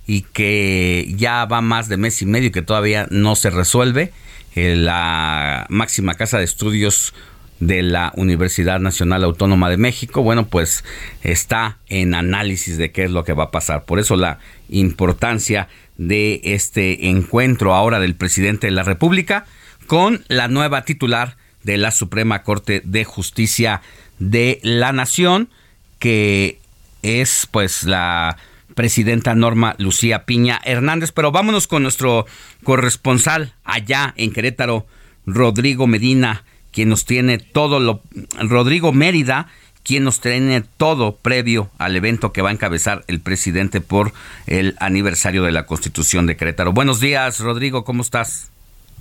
y 0.07 0.23
que 0.23 1.13
ya 1.17 1.45
va 1.45 1.61
más 1.61 1.91
de 1.91 1.99
mes 1.99 2.23
y 2.23 2.27
medio 2.27 2.49
y 2.49 2.51
que 2.51 2.63
todavía 2.63 3.09
no 3.11 3.37
se 3.37 3.51
resuelve. 3.51 4.11
Eh, 4.57 4.75
la 4.75 5.67
máxima 5.69 6.15
casa 6.15 6.39
de 6.39 6.45
estudios 6.45 7.13
de 7.61 7.83
la 7.83 8.13
Universidad 8.17 8.81
Nacional 8.81 9.23
Autónoma 9.23 9.69
de 9.69 9.77
México, 9.77 10.23
bueno, 10.23 10.47
pues 10.47 10.83
está 11.23 11.77
en 11.89 12.15
análisis 12.15 12.79
de 12.79 12.91
qué 12.91 13.05
es 13.05 13.11
lo 13.11 13.25
que 13.25 13.35
va 13.35 13.45
a 13.45 13.51
pasar. 13.51 13.85
Por 13.85 13.99
eso 13.99 14.17
la 14.17 14.39
importancia 14.71 15.69
de 15.99 16.41
este 16.43 17.11
encuentro 17.11 17.75
ahora 17.75 18.01
del 18.01 18.15
presidente 18.15 18.67
de 18.67 18.71
la 18.71 18.83
República 18.83 19.45
con 19.91 20.25
la 20.29 20.47
nueva 20.47 20.85
titular 20.85 21.37
de 21.65 21.77
la 21.77 21.91
Suprema 21.91 22.45
Corte 22.45 22.81
de 22.85 23.03
Justicia 23.03 23.83
de 24.21 24.61
la 24.63 24.93
Nación, 24.93 25.49
que 25.99 26.61
es 27.03 27.49
pues 27.51 27.83
la 27.83 28.37
presidenta 28.77 29.35
Norma 29.35 29.75
Lucía 29.79 30.27
Piña 30.27 30.61
Hernández. 30.65 31.11
Pero 31.11 31.33
vámonos 31.33 31.67
con 31.67 31.83
nuestro 31.83 32.25
corresponsal 32.63 33.53
allá 33.65 34.15
en 34.17 34.33
Querétaro, 34.33 34.87
Rodrigo 35.27 35.89
Medina, 35.89 36.45
quien 36.71 36.89
nos 36.89 37.05
tiene 37.05 37.39
todo 37.39 37.81
lo... 37.81 38.01
Rodrigo 38.39 38.93
Mérida, 38.93 39.49
quien 39.83 40.05
nos 40.05 40.21
tiene 40.21 40.61
todo 40.61 41.17
previo 41.17 41.69
al 41.79 41.97
evento 41.97 42.33
que 42.33 42.43
va 42.43 42.51
a 42.51 42.53
encabezar 42.53 43.03
el 43.09 43.19
presidente 43.19 43.81
por 43.81 44.13
el 44.47 44.77
aniversario 44.79 45.43
de 45.43 45.51
la 45.51 45.67
Constitución 45.67 46.29
de 46.29 46.37
Querétaro. 46.37 46.73
Buenos 46.73 47.01
días, 47.01 47.41
Rodrigo, 47.41 47.83
¿cómo 47.83 48.03
estás? 48.03 48.50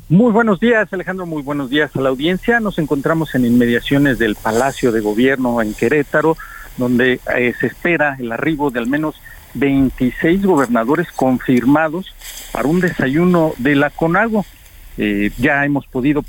Muy 0.09 0.31
buenos 0.31 0.59
días, 0.59 0.91
Alejandro. 0.91 1.27
Muy 1.27 1.43
buenos 1.43 1.69
días 1.69 1.95
a 1.95 2.01
la 2.01 2.09
audiencia. 2.09 2.59
Nos 2.59 2.79
encontramos 2.79 3.35
en 3.35 3.45
inmediaciones 3.45 4.17
del 4.17 4.33
Palacio 4.33 4.91
de 4.91 5.01
Gobierno 5.01 5.61
en 5.61 5.75
Querétaro, 5.75 6.35
donde 6.77 7.19
eh, 7.37 7.53
se 7.59 7.67
espera 7.67 8.17
el 8.17 8.31
arribo 8.31 8.71
de 8.71 8.79
al 8.79 8.87
menos 8.87 9.21
26 9.53 10.43
gobernadores 10.43 11.11
confirmados 11.11 12.15
para 12.51 12.67
un 12.67 12.79
desayuno 12.79 13.53
de 13.59 13.75
la 13.75 13.91
CONAGO. 13.91 14.47
Eh, 15.01 15.31
ya 15.37 15.63
hemos 15.63 15.87
podido 15.87 16.21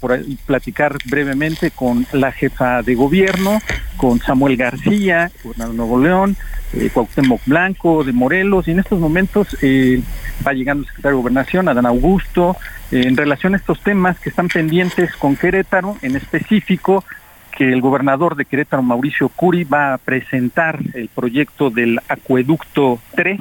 platicar 0.46 0.96
brevemente 1.06 1.72
con 1.72 2.06
la 2.12 2.30
jefa 2.30 2.82
de 2.82 2.94
gobierno, 2.94 3.58
con 3.96 4.20
Samuel 4.20 4.56
García, 4.56 5.32
gobernador 5.42 5.72
de 5.72 5.76
Nuevo 5.76 5.98
León, 6.00 6.36
eh, 6.74 6.88
Cuauhtémoc 6.94 7.40
Blanco 7.46 8.04
de 8.04 8.12
Morelos, 8.12 8.68
y 8.68 8.70
en 8.70 8.78
estos 8.78 9.00
momentos 9.00 9.56
eh, 9.60 10.00
va 10.46 10.52
llegando 10.52 10.82
el 10.82 10.86
secretario 10.86 11.16
de 11.16 11.22
Gobernación, 11.22 11.68
Adán 11.68 11.84
Augusto, 11.84 12.56
en 12.92 13.16
relación 13.16 13.54
a 13.54 13.56
estos 13.56 13.80
temas 13.80 14.20
que 14.20 14.28
están 14.28 14.46
pendientes 14.46 15.16
con 15.16 15.34
Querétaro, 15.34 15.96
en 16.02 16.14
específico 16.14 17.04
que 17.50 17.72
el 17.72 17.80
gobernador 17.80 18.36
de 18.36 18.44
Querétaro, 18.44 18.84
Mauricio 18.84 19.30
Curi, 19.30 19.64
va 19.64 19.95
a 19.95 19.99
presentar 19.99 20.78
el 20.95 21.08
proyecto 21.08 21.70
del 21.70 22.00
acueducto 22.08 23.00
3, 23.16 23.40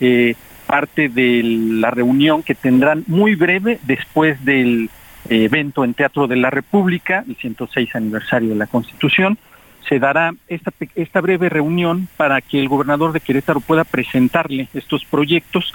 eh, 0.00 0.34
parte 0.70 1.08
de 1.08 1.42
la 1.42 1.90
reunión 1.90 2.44
que 2.44 2.54
tendrán 2.54 3.02
muy 3.08 3.34
breve 3.34 3.80
después 3.82 4.44
del 4.44 4.88
eh, 5.28 5.44
evento 5.44 5.82
en 5.84 5.94
Teatro 5.94 6.28
de 6.28 6.36
la 6.36 6.48
República, 6.48 7.24
el 7.28 7.34
106 7.34 7.96
aniversario 7.96 8.50
de 8.50 8.54
la 8.54 8.68
Constitución. 8.68 9.36
Se 9.88 9.98
dará 9.98 10.32
esta, 10.46 10.72
esta 10.94 11.20
breve 11.20 11.48
reunión 11.48 12.06
para 12.16 12.40
que 12.40 12.60
el 12.60 12.68
gobernador 12.68 13.12
de 13.12 13.18
Querétaro 13.18 13.58
pueda 13.58 13.82
presentarle 13.82 14.68
estos 14.72 15.04
proyectos. 15.04 15.74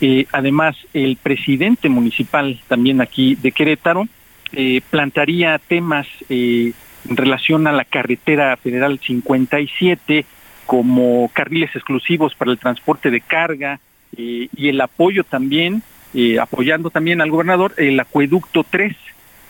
Eh, 0.00 0.26
además, 0.32 0.76
el 0.92 1.16
presidente 1.22 1.88
municipal 1.88 2.60
también 2.66 3.00
aquí 3.00 3.36
de 3.36 3.52
Querétaro 3.52 4.08
eh, 4.52 4.80
plantearía 4.90 5.60
temas 5.60 6.08
en 6.28 6.74
relación 7.04 7.68
a 7.68 7.72
la 7.72 7.84
carretera 7.84 8.56
federal 8.56 8.98
57 8.98 10.24
como 10.66 11.30
carriles 11.32 11.70
exclusivos 11.76 12.34
para 12.34 12.50
el 12.50 12.58
transporte 12.58 13.10
de 13.10 13.20
carga, 13.20 13.78
y 14.16 14.68
el 14.68 14.80
apoyo 14.80 15.24
también, 15.24 15.82
eh, 16.14 16.38
apoyando 16.38 16.90
también 16.90 17.20
al 17.20 17.30
gobernador, 17.30 17.72
el 17.76 17.98
acueducto 17.98 18.64
3. 18.68 18.94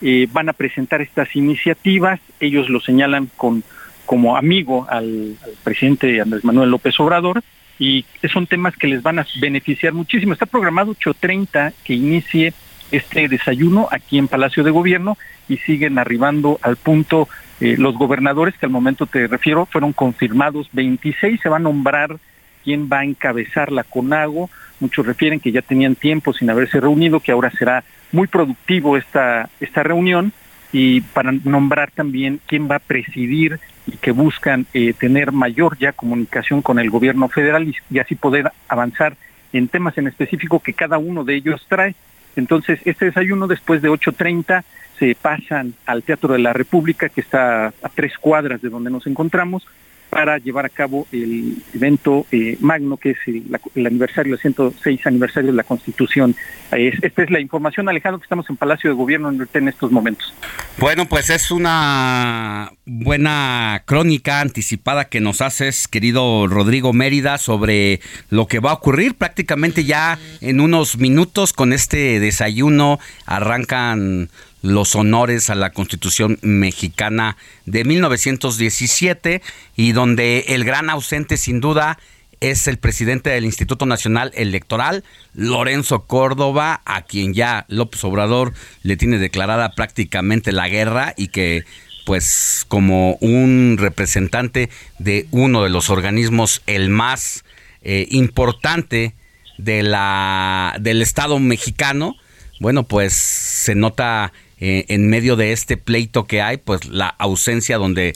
Eh, 0.01 0.27
van 0.31 0.49
a 0.49 0.53
presentar 0.53 1.01
estas 1.01 1.35
iniciativas, 1.35 2.19
ellos 2.39 2.69
lo 2.69 2.81
señalan 2.81 3.29
con 3.37 3.63
como 4.05 4.35
amigo 4.35 4.85
al, 4.89 5.37
presidente 5.63 6.19
Andrés 6.19 6.43
Manuel 6.43 6.69
López 6.69 6.99
Obrador 6.99 7.41
y 7.79 8.05
son 8.31 8.47
temas 8.47 8.75
que 8.75 8.87
les 8.87 9.01
van 9.01 9.19
a 9.19 9.25
beneficiar 9.39 9.93
muchísimo. 9.93 10.33
Está 10.33 10.45
programado 10.45 10.93
8.30 10.93 11.73
que 11.85 11.93
inicie 11.93 12.53
este 12.91 13.29
desayuno 13.29 13.87
aquí 13.91 14.17
en 14.17 14.27
Palacio 14.27 14.63
de 14.63 14.71
Gobierno 14.71 15.17
y 15.47 15.57
siguen 15.57 15.97
arribando 15.97 16.59
al 16.61 16.75
punto 16.75 17.29
eh, 17.61 17.75
los 17.77 17.95
gobernadores 17.97 18.55
que 18.57 18.65
al 18.65 18.73
momento 18.73 19.05
te 19.05 19.27
refiero 19.27 19.65
fueron 19.65 19.93
confirmados 19.93 20.67
26 20.73 21.39
se 21.41 21.49
va 21.49 21.57
a 21.57 21.59
nombrar 21.59 22.17
quién 22.63 22.89
va 22.91 22.99
a 22.99 23.05
encabezar 23.05 23.71
la 23.71 23.83
CONAGO 23.83 24.49
muchos 24.79 25.05
refieren 25.05 25.39
que 25.39 25.51
ya 25.51 25.61
tenían 25.61 25.95
tiempo 25.95 26.33
sin 26.33 26.49
haberse 26.49 26.79
reunido 26.79 27.19
que 27.19 27.31
ahora 27.31 27.51
será 27.51 27.83
muy 28.11 28.27
productivo 28.27 28.97
esta 28.97 29.49
esta 29.59 29.83
reunión 29.83 30.33
y 30.73 31.01
para 31.01 31.31
nombrar 31.31 31.91
también 31.91 32.41
quién 32.47 32.69
va 32.69 32.77
a 32.77 32.79
presidir 32.79 33.59
y 33.85 33.97
que 33.97 34.11
buscan 34.11 34.65
eh, 34.73 34.93
tener 34.93 35.31
mayor 35.31 35.77
ya 35.77 35.91
comunicación 35.93 36.61
con 36.61 36.79
el 36.79 36.89
gobierno 36.89 37.29
federal 37.29 37.73
y, 37.89 37.99
así 37.99 38.15
poder 38.15 38.51
avanzar 38.67 39.15
en 39.53 39.67
temas 39.67 39.97
en 39.97 40.07
específico 40.07 40.59
que 40.59 40.73
cada 40.73 40.97
uno 40.97 41.23
de 41.23 41.35
ellos 41.35 41.65
trae. 41.69 41.95
Entonces, 42.35 42.79
este 42.85 43.05
desayuno 43.05 43.47
después 43.47 43.83
de 43.83 43.89
8.30 43.89 44.63
se 44.97 45.15
pasan 45.15 45.75
al 45.85 46.01
Teatro 46.01 46.33
de 46.33 46.39
la 46.39 46.53
República, 46.53 47.09
que 47.09 47.21
está 47.21 47.67
a 47.67 47.89
tres 47.93 48.17
cuadras 48.17 48.61
de 48.61 48.69
donde 48.69 48.89
nos 48.89 49.05
encontramos, 49.05 49.67
para 50.13 50.37
llevar 50.37 50.65
a 50.65 50.69
cabo 50.69 51.07
el 51.11 51.57
evento 51.73 52.25
eh, 52.31 52.57
magno, 52.59 52.97
que 52.97 53.11
es 53.11 53.17
el, 53.27 53.85
aniversario, 53.85 54.35
el 54.35 54.39
106 54.39 55.07
aniversario 55.07 55.51
de 55.51 55.57
la 55.57 55.63
Constitución. 55.63 56.35
esta 56.71 57.23
es 57.23 57.29
la 57.29 57.39
información, 57.39 57.89
Alejandro, 57.89 58.19
que 58.19 58.25
estamos 58.25 58.49
en 58.49 58.57
Palacio 58.57 58.89
de 58.89 58.95
Gobierno 58.95 59.31
en 59.31 59.67
estos 59.67 59.91
momentos. 59.91 60.33
Bueno, 60.77 61.05
pues 61.05 61.29
es 61.29 61.51
una 61.51 62.71
buena 62.85 63.83
crónica 63.85 64.41
anticipada 64.41 65.05
que 65.05 65.21
nos 65.21 65.41
haces, 65.41 65.87
querido 65.87 66.47
Rodrigo 66.47 66.91
Mérida, 66.93 67.37
sobre 67.37 68.01
lo 68.29 68.47
que 68.47 68.59
va 68.59 68.71
a 68.71 68.75
ocurrir 68.75 69.15
prácticamente 69.15 69.85
ya 69.85 70.19
en 70.41 70.59
unos 70.59 70.97
minutos 70.97 71.53
con 71.53 71.73
este 71.73 72.19
desayuno. 72.19 72.99
Arrancan 73.25 74.29
los 74.61 74.95
honores 74.95 75.49
a 75.49 75.55
la 75.55 75.71
Constitución 75.71 76.39
mexicana 76.41 77.37
de 77.65 77.83
1917 77.83 79.41
y 79.75 79.91
donde 79.91 80.45
el 80.49 80.63
gran 80.63 80.89
ausente 80.89 81.37
sin 81.37 81.59
duda 81.59 81.99
es 82.39 82.67
el 82.67 82.77
presidente 82.77 83.29
del 83.29 83.45
Instituto 83.45 83.85
Nacional 83.85 84.31
Electoral, 84.35 85.05
Lorenzo 85.33 86.05
Córdoba, 86.05 86.81
a 86.83 87.03
quien 87.03 87.33
ya 87.33 87.65
López 87.69 88.03
Obrador 88.03 88.53
le 88.81 88.97
tiene 88.97 89.17
declarada 89.17 89.75
prácticamente 89.75 90.51
la 90.51 90.67
guerra 90.67 91.13
y 91.15 91.29
que 91.29 91.63
pues 92.05 92.65
como 92.67 93.15
un 93.15 93.77
representante 93.79 94.69
de 94.99 95.27
uno 95.31 95.63
de 95.63 95.69
los 95.69 95.89
organismos 95.89 96.61
el 96.67 96.89
más 96.89 97.43
eh, 97.81 98.07
importante 98.11 99.13
de 99.57 99.83
la 99.83 100.75
del 100.79 101.01
Estado 101.01 101.39
mexicano, 101.39 102.15
bueno, 102.59 102.83
pues 102.83 103.13
se 103.13 103.75
nota 103.75 104.31
eh, 104.59 104.85
en 104.87 105.09
medio 105.09 105.35
de 105.35 105.51
este 105.51 105.77
pleito 105.77 106.25
que 106.25 106.41
hay, 106.41 106.57
pues 106.57 106.85
la 106.85 107.07
ausencia 107.07 107.77
donde 107.77 108.15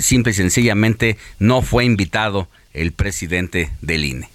simple 0.00 0.32
y 0.32 0.34
sencillamente 0.34 1.18
no 1.38 1.60
fue 1.60 1.84
invitado 1.84 2.48
el 2.72 2.92
presidente 2.92 3.70
del 3.82 4.04
INE. 4.04 4.31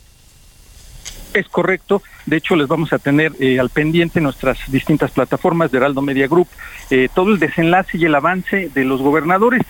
Es 1.39 1.47
correcto. 1.49 2.01
De 2.25 2.37
hecho, 2.37 2.55
les 2.55 2.67
vamos 2.67 2.93
a 2.93 2.99
tener 2.99 3.33
eh, 3.39 3.59
al 3.59 3.69
pendiente 3.69 4.21
nuestras 4.21 4.59
distintas 4.71 5.11
plataformas 5.11 5.71
de 5.71 5.77
Heraldo 5.77 6.01
Media 6.01 6.27
Group 6.27 6.47
eh, 6.89 7.09
todo 7.13 7.31
el 7.31 7.39
desenlace 7.39 7.97
y 7.97 8.05
el 8.05 8.15
avance 8.15 8.69
de 8.73 8.85
los 8.85 9.01
gobernadores. 9.01 9.61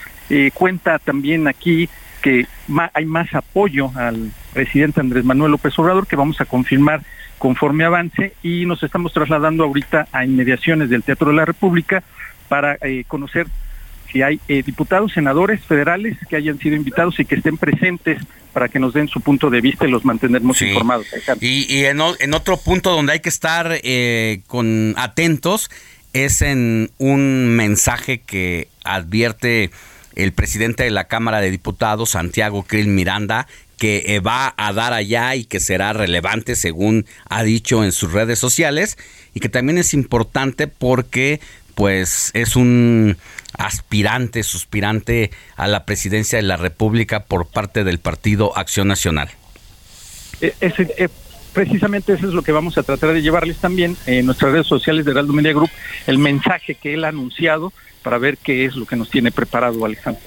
cuenta 0.54 1.00
también 1.00 1.48
aquí 1.48 1.90
que 2.22 2.46
hay 2.94 3.06
más 3.06 3.34
apoyo 3.34 3.92
al 3.96 4.32
presidente 4.54 5.00
Andrés 5.00 5.24
Manuel 5.24 5.52
López 5.52 5.78
Obrador 5.80 6.08
que 6.08 6.16
vamos 6.16 6.42
a 6.42 6.46
confirmar 6.46 7.02
conforme 7.38 7.86
avance 7.86 8.34
y 8.44 8.66
nos 8.66 8.84
estamos 8.84 9.14
trasladando 9.14 9.64
ahorita 9.64 10.08
a 10.12 10.26
inmediaciones 10.26 10.90
del 10.90 11.04
Teatro 11.04 11.30
de 11.30 11.38
la 11.38 11.46
República 11.46 12.04
para 12.48 12.78
eh, 12.82 13.04
conocer 13.08 13.48
si 14.12 14.22
hay 14.22 14.40
eh, 14.48 14.64
diputados, 14.64 15.14
senadores 15.14 15.64
federales 15.64 16.18
que 16.30 16.36
hayan 16.36 16.60
sido 16.60 16.76
invitados 16.76 17.20
y 17.20 17.26
que 17.26 17.36
estén 17.36 17.58
presentes 17.58 18.22
para 18.54 18.70
que 18.70 18.80
nos 18.80 18.94
den 18.94 19.08
su 19.08 19.22
punto 19.22 19.50
de 19.50 19.62
vista 19.62 19.86
y 19.88 19.92
los 19.92 20.04
mantenernos 20.06 20.62
informados. 20.62 21.08
Y, 21.42 21.86
en, 21.86 22.02
otro 22.34 22.58
punto 22.58 22.92
donde 22.92 23.14
hay 23.14 23.20
que 23.20 23.30
estar 23.30 23.80
eh, 23.84 24.42
con 24.48 24.96
atentos 24.98 25.70
es 26.14 26.42
en 26.42 26.90
un 26.98 27.48
mensaje 27.48 28.20
que 28.20 28.68
advierte 28.84 29.70
el 30.16 30.34
presidente 30.34 30.84
de 30.84 30.90
la 30.90 31.04
Cámara 31.04 31.42
de 31.42 31.52
Diputados, 31.52 32.12
Santiago 32.12 32.64
Krill 32.64 32.88
Miranda, 32.88 33.48
que 33.78 34.04
eh, 34.08 34.20
va 34.20 34.54
a 34.58 34.74
dar 34.74 34.94
allá 34.94 35.36
y 35.36 35.46
que 35.46 35.60
será 35.60 35.94
relevante 35.94 36.56
según 36.56 37.06
ha 37.30 37.44
dicho 37.44 37.84
en 37.84 37.92
sus 37.92 38.12
redes 38.12 38.40
sociales 38.40 38.98
y 39.34 39.40
que 39.40 39.50
también 39.50 39.78
es 39.78 39.94
importante 39.94 40.68
porque 40.68 41.40
pues 41.76 42.32
es 42.34 42.56
un 42.56 43.18
aspirante, 43.58 44.44
suspirante 44.44 45.32
a 45.56 45.68
la 45.68 45.86
presidencia 45.86 46.38
de 46.38 46.44
la 46.44 46.58
República 46.58 47.26
por 47.26 47.48
parte 47.48 47.84
del 47.84 48.00
Partido 48.00 48.58
Acción 48.58 48.88
Nacional. 48.88 49.30
Eh, 50.42 50.54
eh, 50.62 51.10
precisamente 51.54 52.14
eso 52.14 52.28
es 52.28 52.34
lo 52.34 52.44
que 52.44 52.52
vamos 52.52 52.78
a 52.78 52.84
tratar 52.84 53.14
de 53.14 53.22
llevarles 53.22 53.58
también 53.58 53.98
en 54.06 54.26
nuestras 54.26 54.52
redes 54.52 54.68
sociales 54.68 55.06
de 55.06 55.12
Heraldo 55.12 55.34
Media 55.34 55.54
Group, 55.54 55.72
el 56.06 56.20
mensaje 56.20 56.76
que 56.76 56.94
él 56.94 57.04
ha 57.04 57.10
anunciado 57.10 57.74
para 58.04 58.18
ver 58.20 58.38
qué 58.38 58.66
es 58.66 58.76
lo 58.76 58.86
que 58.86 58.96
nos 58.96 59.10
tiene 59.10 59.32
preparado 59.32 59.84
Alejandro. 59.84 60.22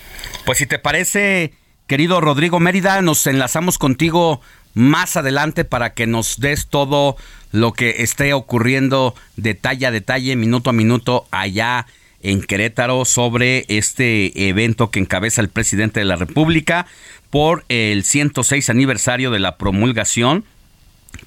Pues 0.44 0.58
si 0.58 0.66
te 0.66 0.78
parece, 0.78 1.54
Querido 1.86 2.20
Rodrigo 2.20 2.60
Mérida, 2.60 3.00
nos 3.00 3.26
enlazamos 3.26 3.78
contigo 3.78 4.40
más 4.74 5.16
adelante 5.16 5.64
para 5.64 5.94
que 5.94 6.06
nos 6.06 6.40
des 6.40 6.68
todo 6.68 7.16
lo 7.52 7.72
que 7.72 8.02
esté 8.02 8.32
ocurriendo 8.32 9.14
detalle 9.36 9.86
a 9.86 9.90
detalle, 9.90 10.36
minuto 10.36 10.70
a 10.70 10.72
minuto 10.72 11.26
allá 11.30 11.86
en 11.86 11.99
Querétaro 12.46 13.04
sobre 13.04 13.64
este 13.68 14.48
evento 14.48 14.90
que 14.90 15.00
encabeza 15.00 15.40
el 15.40 15.48
presidente 15.48 16.00
de 16.00 16.06
la 16.06 16.16
República 16.16 16.86
por 17.30 17.64
el 17.68 18.04
106 18.04 18.70
aniversario 18.70 19.30
de 19.30 19.38
la 19.38 19.56
promulgación 19.56 20.44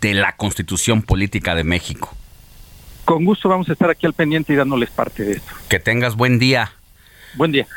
de 0.02 0.14
la 0.14 0.36
Constitución 0.36 1.02
Política 1.02 1.56
de 1.56 1.64
México. 1.64 2.16
Con 3.06 3.26
gusto 3.26 3.50
vamos 3.50 3.68
a 3.70 3.74
estar 3.74 3.90
aquí 3.90 4.06
al 4.06 4.14
pendiente 4.14 4.54
y 4.54 4.56
dándoles 4.56 4.90
parte 4.90 5.24
de 5.24 5.34
esto. 5.34 5.54
Que 5.70 5.80
tengas 5.80 6.16
buen 6.16 6.40
día. 6.40 6.74
Buen 7.36 7.52
día. 7.52 7.68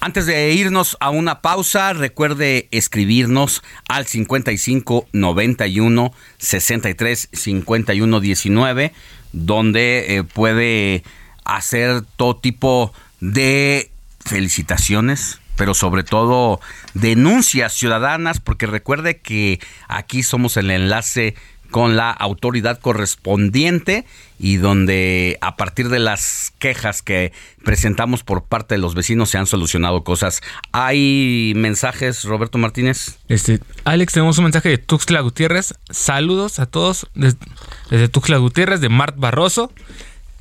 Antes 0.00 0.26
de 0.26 0.52
irnos 0.52 0.96
a 1.00 1.10
una 1.10 1.40
pausa, 1.40 1.92
recuerde 1.92 2.68
escribirnos 2.70 3.64
al 3.88 4.06
55 4.06 5.08
91 5.12 6.12
63 6.38 7.28
51 7.32 8.20
19, 8.20 8.92
donde 9.32 10.16
eh, 10.16 10.22
puede 10.22 11.02
hacer 11.48 12.02
todo 12.16 12.36
tipo 12.36 12.92
de 13.20 13.90
felicitaciones, 14.20 15.40
pero 15.56 15.74
sobre 15.74 16.04
todo 16.04 16.60
denuncias 16.94 17.72
ciudadanas, 17.72 18.38
porque 18.38 18.66
recuerde 18.66 19.18
que 19.18 19.58
aquí 19.88 20.22
somos 20.22 20.56
el 20.56 20.70
enlace 20.70 21.34
con 21.70 21.96
la 21.96 22.10
autoridad 22.10 22.80
correspondiente 22.80 24.06
y 24.38 24.56
donde 24.56 25.36
a 25.40 25.56
partir 25.56 25.88
de 25.88 25.98
las 25.98 26.52
quejas 26.58 27.02
que 27.02 27.32
presentamos 27.64 28.22
por 28.22 28.44
parte 28.44 28.74
de 28.74 28.80
los 28.80 28.94
vecinos 28.94 29.30
se 29.30 29.38
han 29.38 29.46
solucionado 29.46 30.04
cosas. 30.04 30.40
¿Hay 30.72 31.52
mensajes, 31.56 32.24
Roberto 32.24 32.58
Martínez? 32.58 33.18
Este, 33.28 33.60
Alex, 33.84 34.14
tenemos 34.14 34.38
un 34.38 34.44
mensaje 34.44 34.70
de 34.70 34.78
Tuxtla 34.78 35.20
Gutiérrez. 35.20 35.74
Saludos 35.90 36.58
a 36.58 36.66
todos 36.66 37.06
desde, 37.14 38.08
Tuxtla 38.08 38.38
Gutiérrez, 38.38 38.80
de 38.80 38.88
Mart 38.88 39.16
Barroso. 39.18 39.72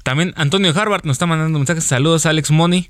También 0.08 0.34
Antonio 0.38 0.72
Harvard 0.74 1.04
nos 1.04 1.16
está 1.16 1.26
mandando 1.26 1.60
mensajes. 1.60 1.84
Saludos, 1.84 2.26
Alex 2.26 2.50
Moni. 2.50 2.90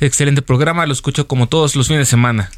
Excelente 0.00 0.40
programa, 0.40 0.86
lo 0.86 0.94
escucho 0.94 1.28
como 1.28 1.46
todos 1.46 1.76
los 1.76 1.88
fines 1.88 2.00
de 2.00 2.06
semana. 2.06 2.50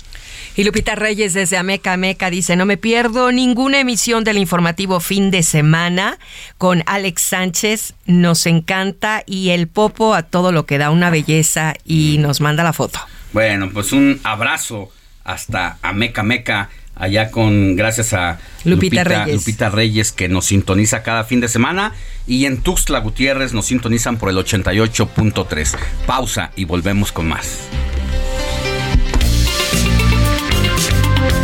Y 0.54 0.62
Lupita 0.62 0.94
Reyes 0.94 1.34
desde 1.34 1.56
Ameca 1.56 1.94
Ameca 1.94 2.30
dice, 2.30 2.54
no 2.54 2.66
me 2.66 2.76
pierdo 2.76 3.32
ninguna 3.32 3.80
emisión 3.80 4.22
del 4.22 4.38
informativo 4.38 5.00
fin 5.00 5.32
de 5.32 5.42
semana 5.42 6.20
con 6.56 6.84
Alex 6.86 7.20
Sánchez, 7.20 7.94
nos 8.06 8.46
encanta 8.46 9.24
y 9.26 9.50
el 9.50 9.66
popo 9.66 10.14
a 10.14 10.22
todo 10.22 10.52
lo 10.52 10.66
que 10.66 10.78
da 10.78 10.90
una 10.90 11.10
belleza 11.10 11.74
y 11.84 12.18
nos 12.20 12.40
manda 12.40 12.62
la 12.62 12.72
foto. 12.72 13.00
Bueno, 13.32 13.70
pues 13.72 13.90
un 13.90 14.20
abrazo 14.22 14.92
hasta 15.24 15.78
Ameca 15.82 16.20
Ameca 16.20 16.70
allá 17.00 17.30
con 17.30 17.74
gracias 17.74 18.12
a 18.12 18.38
Lupita, 18.64 19.02
Reyes. 19.02 19.34
Lupita 19.34 19.70
Reyes 19.70 20.12
que 20.12 20.28
nos 20.28 20.46
sintoniza 20.46 21.02
cada 21.02 21.24
fin 21.24 21.40
de 21.40 21.48
semana 21.48 21.92
y 22.26 22.44
en 22.44 22.58
Tuxtla 22.62 23.00
Gutiérrez 23.00 23.52
nos 23.52 23.66
sintonizan 23.66 24.18
por 24.18 24.28
el 24.28 24.36
88.3. 24.36 25.76
Pausa 26.06 26.52
y 26.54 26.64
volvemos 26.64 27.10
con 27.10 27.26
más. 27.26 27.58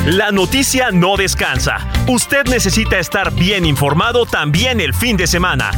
La 0.06 0.30
noticia 0.30 0.92
no 0.92 1.16
descansa. 1.16 1.78
Usted 2.06 2.44
necesita 2.46 3.00
estar 3.00 3.34
bien 3.34 3.66
informado 3.66 4.24
también 4.24 4.80
el 4.80 4.94
fin 4.94 5.16
de 5.16 5.26
semana. 5.26 5.72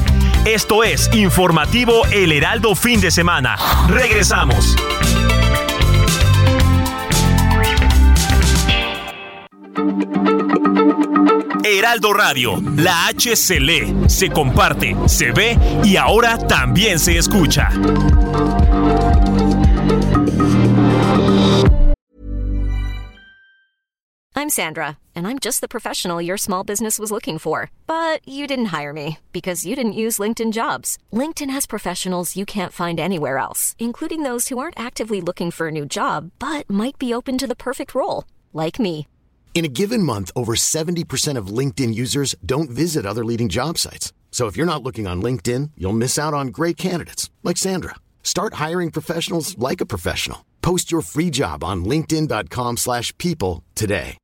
Esto 0.45 0.85
es 0.85 1.09
Informativo 1.15 2.05
El 2.13 2.33
Heraldo 2.33 2.75
Fin 2.75 3.01
de 3.01 3.11
Semana. 3.11 3.57
Regresamos. 3.89 4.77
Heraldo 11.65 12.13
Radio, 12.13 12.57
la 12.77 13.07
H 13.09 13.37
se 13.37 13.61
lee, 13.61 13.95
se 14.09 14.31
comparte, 14.31 14.97
se 15.07 15.33
ve 15.33 15.57
y 15.85 15.97
ahora 15.97 16.39
también 16.39 16.99
se 16.99 17.17
escucha. 17.17 17.71
I'm 24.35 24.51
Sandra, 24.51 24.99
and 25.15 25.27
I'm 25.27 25.39
just 25.39 25.61
the 25.61 25.69
professional 25.69 26.23
your 26.23 26.37
small 26.37 26.65
business 26.65 26.99
was 26.99 27.11
looking 27.11 27.39
for. 27.39 27.71
But 27.87 28.21
you 28.27 28.47
didn't 28.47 28.67
hire 28.67 28.93
me 28.93 29.19
because 29.33 29.67
you 29.67 29.75
didn't 29.77 29.93
use 30.05 30.19
LinkedIn 30.19 30.53
jobs. 30.53 30.97
LinkedIn 31.13 31.51
has 31.51 31.67
professionals 31.67 32.37
you 32.37 32.47
can't 32.47 32.73
find 32.73 33.01
anywhere 33.01 33.39
else, 33.39 33.75
including 33.79 34.23
those 34.23 34.49
who 34.49 34.59
aren't 34.59 34.79
actively 34.79 35.21
looking 35.21 35.51
for 35.51 35.69
a 35.69 35.73
new 35.73 35.85
job 35.85 36.31
but 36.39 36.71
might 36.71 36.99
be 36.99 37.13
open 37.13 37.37
to 37.39 37.47
the 37.47 37.57
perfect 37.57 37.95
role, 37.95 38.25
like 38.53 38.79
me. 38.79 39.07
In 39.55 39.65
a 39.65 39.75
given 39.81 40.05
month, 40.05 40.31
over 40.37 40.55
70% 40.55 41.37
of 41.37 41.49
LinkedIn 41.49 41.93
users 41.93 42.37
don't 42.47 42.71
visit 42.71 43.05
other 43.05 43.25
leading 43.25 43.49
job 43.49 43.77
sites. 43.77 44.13
So 44.31 44.47
if 44.47 44.57
you're 44.57 44.73
not 44.73 44.85
looking 44.85 45.09
on 45.09 45.21
LinkedIn, 45.21 45.71
you'll 45.77 45.93
miss 45.99 46.17
out 46.17 46.33
on 46.33 46.49
great 46.49 46.77
candidates 46.77 47.29
like 47.43 47.57
Sandra. 47.57 47.97
Start 48.23 48.55
hiring 48.55 48.93
professionals 48.93 49.59
like 49.59 49.81
a 49.81 49.87
professional. 49.87 50.45
Post 50.63 50.93
your 50.93 51.01
free 51.01 51.31
job 51.31 51.65
on 51.65 51.85
linkedin.com/people 51.85 53.65
today. 53.75 54.17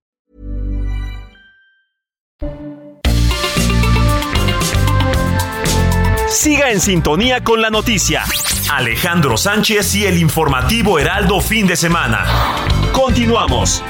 Siga 6.35 6.73
en 6.73 6.81
sintonía 6.81 7.45
con 7.45 7.63
la 7.63 7.71
noticia. 7.71 8.25
Alejandro 8.71 9.37
Sánchez 9.37 9.95
y 9.95 10.05
el 10.05 10.19
informativo 10.19 10.99
Heraldo 10.99 11.41
fin 11.41 11.67
de 11.67 11.77
semana. 11.77 12.27
Continuamos. 12.93 13.83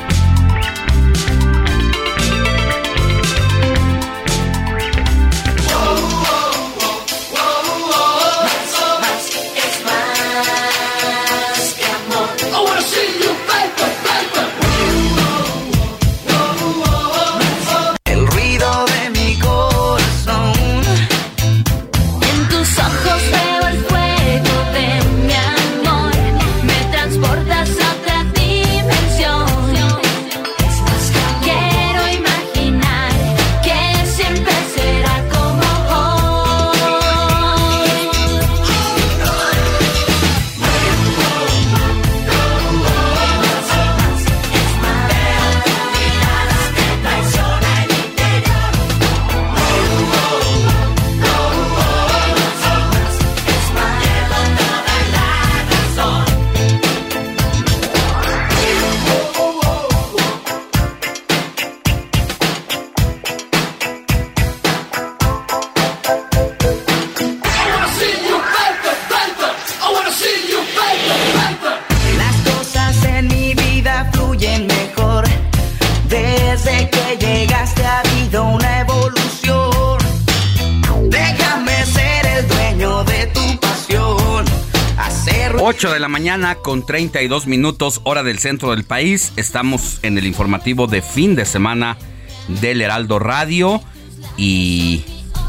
8 85.66 85.94
de 85.94 85.98
la 85.98 86.08
mañana 86.08 86.56
con 86.56 86.84
32 86.84 87.46
minutos 87.46 88.02
hora 88.04 88.22
del 88.22 88.38
centro 88.38 88.72
del 88.72 88.84
país. 88.84 89.32
Estamos 89.36 89.98
en 90.02 90.18
el 90.18 90.26
informativo 90.26 90.86
de 90.88 91.00
fin 91.00 91.36
de 91.36 91.46
semana 91.46 91.96
del 92.60 92.82
Heraldo 92.82 93.18
Radio 93.18 93.82
y 94.36 95.04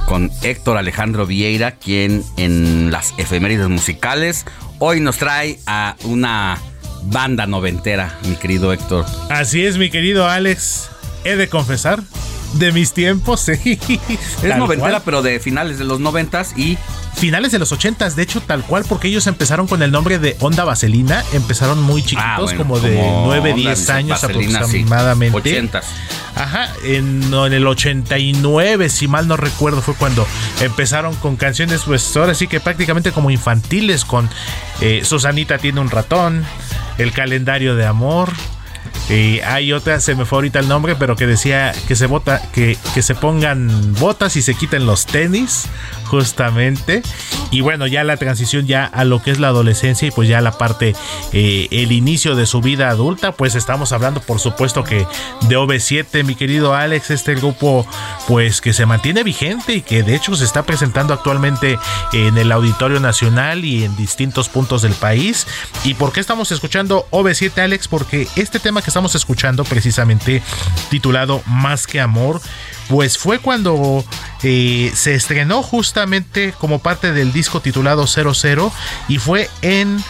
con 0.08 0.32
Héctor 0.42 0.78
Alejandro 0.78 1.26
Vieira, 1.26 1.72
quien 1.72 2.24
en 2.38 2.92
las 2.94 3.14
efemérides 3.18 3.68
musicales 3.68 4.46
hoy 4.80 5.02
nos 5.02 5.18
trae 5.18 5.60
a 5.68 5.98
una 6.06 6.60
banda 7.04 7.46
noventera, 7.46 8.18
mi 8.24 8.38
querido 8.38 8.72
Héctor. 8.72 9.06
Así 9.30 9.66
es, 9.66 9.78
mi 9.78 9.90
querido 9.90 10.30
Alex. 10.30 10.92
He 11.26 11.36
de 11.36 11.50
confesar, 11.50 12.02
de 12.54 12.72
mis 12.72 12.94
tiempos, 12.94 13.42
sí. 13.64 13.78
Es 13.90 14.50
Tal 14.50 14.60
noventera, 14.60 14.92
cual. 14.92 15.02
pero 15.04 15.22
de 15.22 15.42
finales 15.42 15.78
de 15.78 15.84
los 15.84 16.00
noventas 16.00 16.58
y 16.58 16.78
Finales 17.16 17.52
de 17.52 17.60
los 17.60 17.72
ochentas, 17.72 18.16
de 18.16 18.24
hecho, 18.24 18.42
tal 18.42 18.64
cual, 18.64 18.84
porque 18.88 19.08
ellos 19.08 19.26
empezaron 19.28 19.68
con 19.68 19.82
el 19.82 19.92
nombre 19.92 20.20
de 20.20 20.36
Onda 20.40 20.64
Vaselina. 20.66 21.24
Empezaron 21.34 21.82
muy 21.82 22.02
chiquitos, 22.02 22.24
Ah, 22.26 22.42
bueno, 22.42 22.58
como 22.58 22.80
de 22.80 22.96
como 22.96 23.24
9, 23.28 23.52
Onda 23.54 23.56
10 23.70 23.90
años 23.90 24.22
Vaselina, 24.22 24.50
sí. 24.52 24.56
aproximadamente. 24.58 25.38
Ochentas. 25.38 25.86
Ajá, 26.36 26.70
en, 26.84 27.34
en 27.34 27.54
el 27.54 27.66
89, 27.66 28.90
si 28.90 29.08
mal 29.08 29.28
no 29.28 29.38
recuerdo, 29.38 29.82
fue 29.82 29.94
cuando 29.96 30.28
empezaron 30.60 31.16
con 31.16 31.38
canciones, 31.38 31.84
pues 31.86 32.16
ahora 32.18 32.34
sí 32.34 32.48
que 32.48 32.60
prácticamente 32.60 33.14
como 33.14 33.32
infantiles, 33.32 34.04
con 34.04 34.30
eh, 34.82 35.02
Susanita 35.06 35.58
tiene 35.58 35.80
un 35.80 35.90
ratón, 35.90 36.44
el 36.98 37.14
calendario 37.14 37.76
de 37.76 37.86
amor. 37.86 38.34
Y 39.10 39.40
hay 39.42 39.72
otra, 39.72 40.00
se 40.00 40.16
me 40.16 40.26
fue 40.26 40.38
ahorita 40.38 40.60
el 40.60 40.68
nombre, 40.68 40.96
pero 40.96 41.16
que 41.16 41.28
decía 41.28 41.74
que 41.88 41.96
se 41.96 42.08
bota, 42.08 42.42
que, 42.54 42.76
que 42.94 43.02
se 43.02 43.14
pongan 43.14 43.94
botas 44.00 44.36
y 44.36 44.42
se 44.42 44.56
quiten 44.56 44.86
los 44.88 45.06
tenis, 45.06 45.66
justamente. 46.20 47.04
Y 47.52 47.62
bueno, 47.62 47.88
ya 47.88 48.04
la 48.04 48.18
transición 48.18 48.66
ya 48.66 48.86
a 48.86 49.04
lo 49.04 49.22
que 49.22 49.32
es 49.32 49.40
la 49.40 49.50
adolescencia 49.50 50.08
y 50.08 50.12
pues 50.12 50.28
ya 50.28 50.42
la 50.42 50.58
parte, 50.58 50.96
eh, 51.32 51.68
el 51.72 51.92
inicio 51.92 52.36
de 52.36 52.46
su 52.46 52.62
vida 52.62 52.90
adulta, 52.90 53.34
pues 53.34 53.56
estamos 53.56 53.92
hablando 53.92 54.22
por 54.22 54.40
supuesto 54.40 54.84
que 54.84 55.06
de 55.48 55.58
OV7, 55.58 56.24
mi 56.24 56.36
querido 56.36 56.74
Alex, 56.74 57.12
este 57.12 57.36
grupo 57.36 57.86
pues 58.28 58.62
que 58.62 58.74
se 58.74 58.86
mantiene 58.86 59.24
vigente 59.24 59.74
y 59.76 59.82
que 59.82 60.04
de 60.04 60.16
hecho 60.16 60.36
se 60.36 60.46
está 60.46 60.64
presentando 60.64 61.14
actualmente 61.14 61.78
en 62.14 62.38
el 62.38 62.52
Auditorio 62.52 63.00
Nacional 63.00 63.64
y 63.64 63.84
en 63.84 63.96
distintos 63.96 64.50
puntos 64.50 64.82
del 64.82 64.94
país. 64.94 65.46
¿Y 65.84 65.94
por 65.94 66.12
qué 66.12 66.20
estamos 66.20 66.52
escuchando 66.52 67.08
OV7, 67.12 67.58
Alex? 67.60 67.88
Porque 67.88 68.28
este 68.36 68.60
tema 68.60 68.82
que 68.82 68.90
estamos 68.90 69.16
escuchando 69.16 69.64
precisamente 69.64 70.42
titulado 70.90 71.42
Más 71.46 71.88
que 71.88 72.00
Amor, 72.00 72.42
pues 72.88 73.18
fue 73.18 73.40
cuando 73.40 74.04
eh, 74.44 74.92
se 74.96 75.16
estrenó 75.16 75.64
justamente 75.64 76.54
como 76.60 76.80
parte 76.80 77.12
del 77.12 77.34
disco 77.34 77.62
titulado 77.62 78.08
00 78.08 78.72
y 79.08 79.18
fue 79.18 79.50
en 79.62 80.04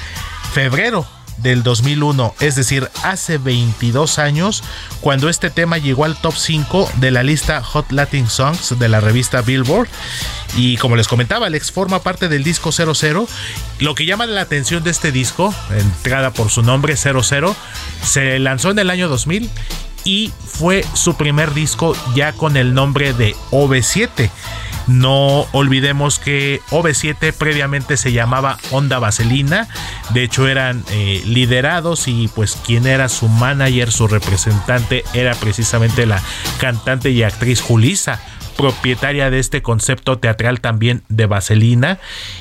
febrero 0.53 1.07
del 1.37 1.63
2001, 1.63 2.33
es 2.39 2.55
decir, 2.55 2.89
hace 3.03 3.37
22 3.37 4.19
años, 4.19 4.63
cuando 5.01 5.29
este 5.29 5.49
tema 5.49 5.77
llegó 5.77 6.05
al 6.05 6.15
top 6.15 6.35
5 6.35 6.89
de 6.95 7.11
la 7.11 7.23
lista 7.23 7.61
Hot 7.61 7.91
Latin 7.91 8.29
Songs 8.29 8.79
de 8.79 8.89
la 8.89 9.01
revista 9.01 9.41
Billboard. 9.41 9.87
Y 10.55 10.77
como 10.77 10.95
les 10.95 11.07
comentaba, 11.07 11.47
Alex 11.47 11.71
forma 11.71 12.01
parte 12.01 12.29
del 12.29 12.43
disco 12.43 12.71
00. 12.71 13.27
Lo 13.79 13.95
que 13.95 14.05
llama 14.05 14.25
la 14.25 14.41
atención 14.41 14.83
de 14.83 14.91
este 14.91 15.11
disco, 15.11 15.53
entrada 15.77 16.31
por 16.31 16.49
su 16.49 16.61
nombre 16.61 16.95
00, 16.95 17.55
se 18.01 18.39
lanzó 18.39 18.71
en 18.71 18.79
el 18.79 18.89
año 18.89 19.09
2000 19.09 19.49
y 20.05 20.31
fue 20.45 20.85
su 20.93 21.15
primer 21.17 21.53
disco 21.53 21.97
ya 22.15 22.31
con 22.31 22.55
el 22.55 22.73
nombre 22.73 23.11
de 23.13 23.35
OV7. 23.51 24.29
No 24.87 25.47
olvidemos 25.51 26.19
que 26.19 26.61
OV7 26.69 27.33
previamente 27.33 27.97
se 27.97 28.11
llamaba 28.11 28.59
Onda 28.69 28.99
Vaselina. 28.99 29.67
De 30.11 30.23
hecho 30.23 30.47
eran 30.47 30.83
eh, 30.91 31.23
liderados 31.25 32.07
y 32.07 32.27
pues 32.27 32.55
quien 32.63 32.85
era 32.85 33.09
su 33.09 33.27
manager, 33.27 33.91
su 33.91 34.07
representante 34.07 35.03
era 35.15 35.33
precisamente 35.33 36.05
la 36.05 36.21
cantante 36.59 37.09
y 37.09 37.23
actriz 37.23 37.61
Julisa 37.61 38.21
propietaria 38.57 39.29
de 39.29 39.39
este 39.39 39.61
concepto 39.61 40.17
teatral 40.19 40.61
también 40.61 41.03
de 41.09 41.25
Vaselina 41.25 41.99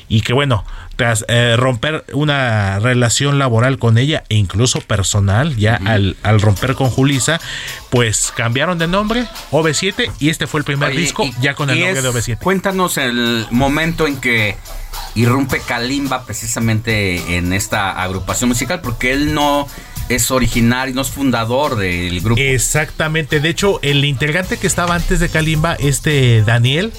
y 0.08 0.20
que 0.22 0.32
bueno, 0.32 0.64
tras 0.96 1.24
eh, 1.28 1.56
romper 1.58 2.04
una 2.12 2.78
relación 2.78 3.38
laboral 3.38 3.78
con 3.78 3.98
ella 3.98 4.22
e 4.28 4.36
incluso 4.36 4.80
personal, 4.80 5.56
ya 5.56 5.74
al, 5.84 6.16
al, 6.22 6.40
romper 6.40 6.74
con 6.76 6.88
Julisa, 6.90 7.40
pues 7.90 8.32
cambiaron 8.36 8.78
de 8.78 8.86
nombre, 8.86 9.26
OV7, 9.50 10.10
y 10.20 10.28
este 10.28 10.46
fue 10.46 10.60
el 10.60 10.64
primer 10.64 10.90
Oye, 10.90 11.00
disco 11.00 11.24
y- 11.24 11.34
ya 11.40 11.54
con 11.54 11.68
el 11.70 11.80
nombre 11.80 11.98
es- 11.98 12.02
de 12.04 12.10
OV7. 12.10 12.38
Cuéntanos 12.38 12.96
el 12.96 13.46
momento 13.50 14.06
en 14.06 14.20
que 14.20 14.56
irrumpe 15.16 15.60
Kalimba 15.60 16.24
precisamente 16.24 17.36
en 17.36 17.52
esta 17.52 17.90
agrupación 18.02 18.48
musical, 18.48 18.80
porque 18.80 19.12
él 19.12 19.34
no 19.34 19.66
es 20.08 20.30
originario, 20.30 20.94
no 20.94 21.02
es 21.02 21.08
fundador 21.10 21.76
del 21.76 22.20
grupo. 22.20 22.40
Exactamente. 22.40 23.40
De 23.40 23.48
hecho, 23.48 23.78
el 23.82 24.04
integrante 24.04 24.58
que 24.58 24.66
estaba 24.66 24.94
antes 24.94 25.20
de 25.20 25.28
Kalimba, 25.28 25.74
este 25.74 26.42
Daniel, 26.42 26.92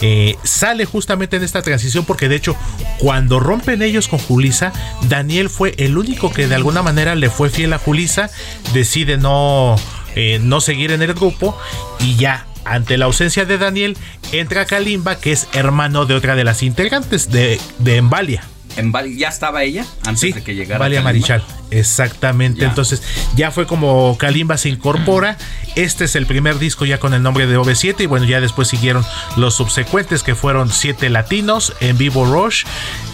eh, 0.00 0.36
sale 0.42 0.84
justamente 0.84 1.36
en 1.36 1.44
esta 1.44 1.62
transición 1.62 2.04
porque 2.04 2.28
de 2.28 2.36
hecho 2.36 2.56
cuando 2.98 3.38
rompen 3.40 3.80
ellos 3.80 4.08
con 4.08 4.18
Julisa, 4.18 4.72
Daniel 5.08 5.48
fue 5.48 5.74
el 5.78 5.96
único 5.96 6.32
que 6.32 6.46
de 6.48 6.54
alguna 6.56 6.82
manera 6.82 7.14
le 7.14 7.30
fue 7.30 7.48
fiel 7.48 7.72
a 7.72 7.78
Julisa, 7.78 8.28
decide 8.72 9.16
no, 9.16 9.76
eh, 10.16 10.40
no 10.42 10.60
seguir 10.60 10.90
en 10.90 11.00
el 11.02 11.14
grupo 11.14 11.56
y 12.00 12.16
ya 12.16 12.46
ante 12.64 12.98
la 12.98 13.04
ausencia 13.04 13.44
de 13.44 13.56
Daniel 13.58 13.96
entra 14.32 14.64
Kalimba 14.66 15.16
que 15.18 15.32
es 15.32 15.48
hermano 15.52 16.06
de 16.06 16.14
otra 16.14 16.34
de 16.34 16.44
las 16.44 16.62
integrantes 16.62 17.30
de, 17.30 17.60
de 17.78 17.96
Embalia. 17.96 18.42
En 18.76 18.90
Val- 18.90 19.16
¿Ya 19.16 19.28
estaba 19.28 19.62
ella 19.62 19.86
antes 20.04 20.34
de 20.34 20.42
que 20.42 20.54
llegara? 20.56 20.80
Valia 20.80 21.02
Kalimba? 21.04 21.10
Marichal, 21.12 21.44
exactamente. 21.70 22.64
Entonces, 22.64 23.02
ya 23.36 23.50
fue 23.50 23.66
como 23.66 24.16
Kalimba 24.18 24.56
se 24.56 24.68
incorpora. 24.68 25.36
Este 25.76 26.04
es 26.04 26.14
el 26.14 26.26
primer 26.26 26.58
disco 26.58 26.84
ya 26.84 26.98
con 26.98 27.14
el 27.14 27.22
nombre 27.22 27.46
de 27.46 27.58
OV7. 27.58 28.00
Y 28.00 28.06
bueno, 28.06 28.26
ya 28.26 28.40
después 28.40 28.68
siguieron 28.68 29.04
los 29.36 29.54
subsecuentes 29.54 30.22
que 30.22 30.34
fueron 30.34 30.70
siete 30.70 31.10
latinos 31.10 31.74
en 31.80 31.98
vivo 31.98 32.24
Rush. 32.26 32.64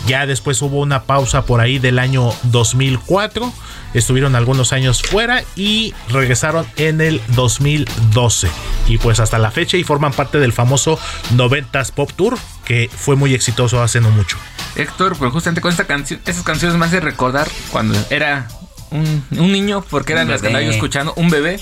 Ya 0.07 0.27
después 0.27 0.61
hubo 0.63 0.81
una 0.81 1.05
pausa 1.05 1.43
por 1.43 1.61
ahí 1.61 1.79
del 1.79 1.99
año 1.99 2.33
2004. 2.45 3.53
Estuvieron 3.93 4.37
algunos 4.37 4.73
años 4.73 5.03
fuera 5.03 5.43
y 5.57 5.95
regresaron 6.09 6.67
en 6.77 7.01
el 7.01 7.21
2012. 7.35 8.49
Y 8.87 8.99
pues 8.99 9.19
hasta 9.21 9.39
la 9.39 9.51
fecha 9.51 9.77
y 9.77 9.85
forman 9.85 10.13
parte 10.13 10.39
del 10.39 10.53
famoso 10.53 10.99
90s 11.35 11.93
Pop 11.93 12.13
Tour 12.15 12.39
que 12.71 12.89
fue 12.89 13.17
muy 13.17 13.35
exitoso 13.35 13.83
hace 13.83 14.01
no 14.01 14.13
mucho. 14.13 14.37
Héctor, 14.77 15.17
pero 15.19 15.33
justamente 15.33 15.61
con 15.61 15.73
esta 15.73 15.89
canción, 15.89 16.21
esas 16.25 16.45
canciones 16.45 16.79
me 16.79 16.87
hacen 16.87 17.03
recordar 17.03 17.49
cuando 17.73 17.99
era 18.11 18.47
un, 18.91 19.25
un 19.39 19.53
niño, 19.53 19.85
porque 19.91 20.13
eran 20.13 20.29
las 20.29 20.41
que 20.41 20.49
andaba 20.49 20.65
yo 20.65 20.71
escuchando, 20.71 21.13
un 21.17 21.31
bebé. 21.31 21.61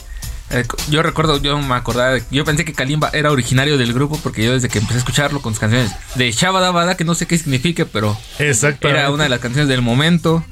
Eh, 0.50 0.64
yo 0.88 1.02
recuerdo, 1.02 1.36
yo 1.42 1.58
me 1.60 1.74
acordaba, 1.74 2.12
de- 2.14 2.22
yo 2.30 2.42
pensé 2.44 2.64
que 2.64 2.72
Kalimba 2.72 3.10
era 3.12 3.30
originario 3.30 3.76
del 3.76 3.92
grupo 3.92 4.18
porque 4.22 4.42
yo 4.42 4.54
desde 4.54 4.70
que 4.70 4.78
empecé 4.78 4.96
a 4.96 4.98
escucharlo 5.00 5.42
con 5.42 5.52
sus 5.52 5.60
canciones 5.60 5.92
de 6.14 6.32
Shabadabada, 6.32 6.96
que 6.96 7.04
no 7.04 7.14
sé 7.14 7.26
qué 7.26 7.36
significa, 7.36 7.84
pero 7.92 8.16
Exactamente. 8.38 8.98
era 9.00 9.10
una 9.10 9.24
de 9.24 9.28
las 9.28 9.40
canciones 9.40 9.68
del 9.68 9.82
momento. 9.82 10.42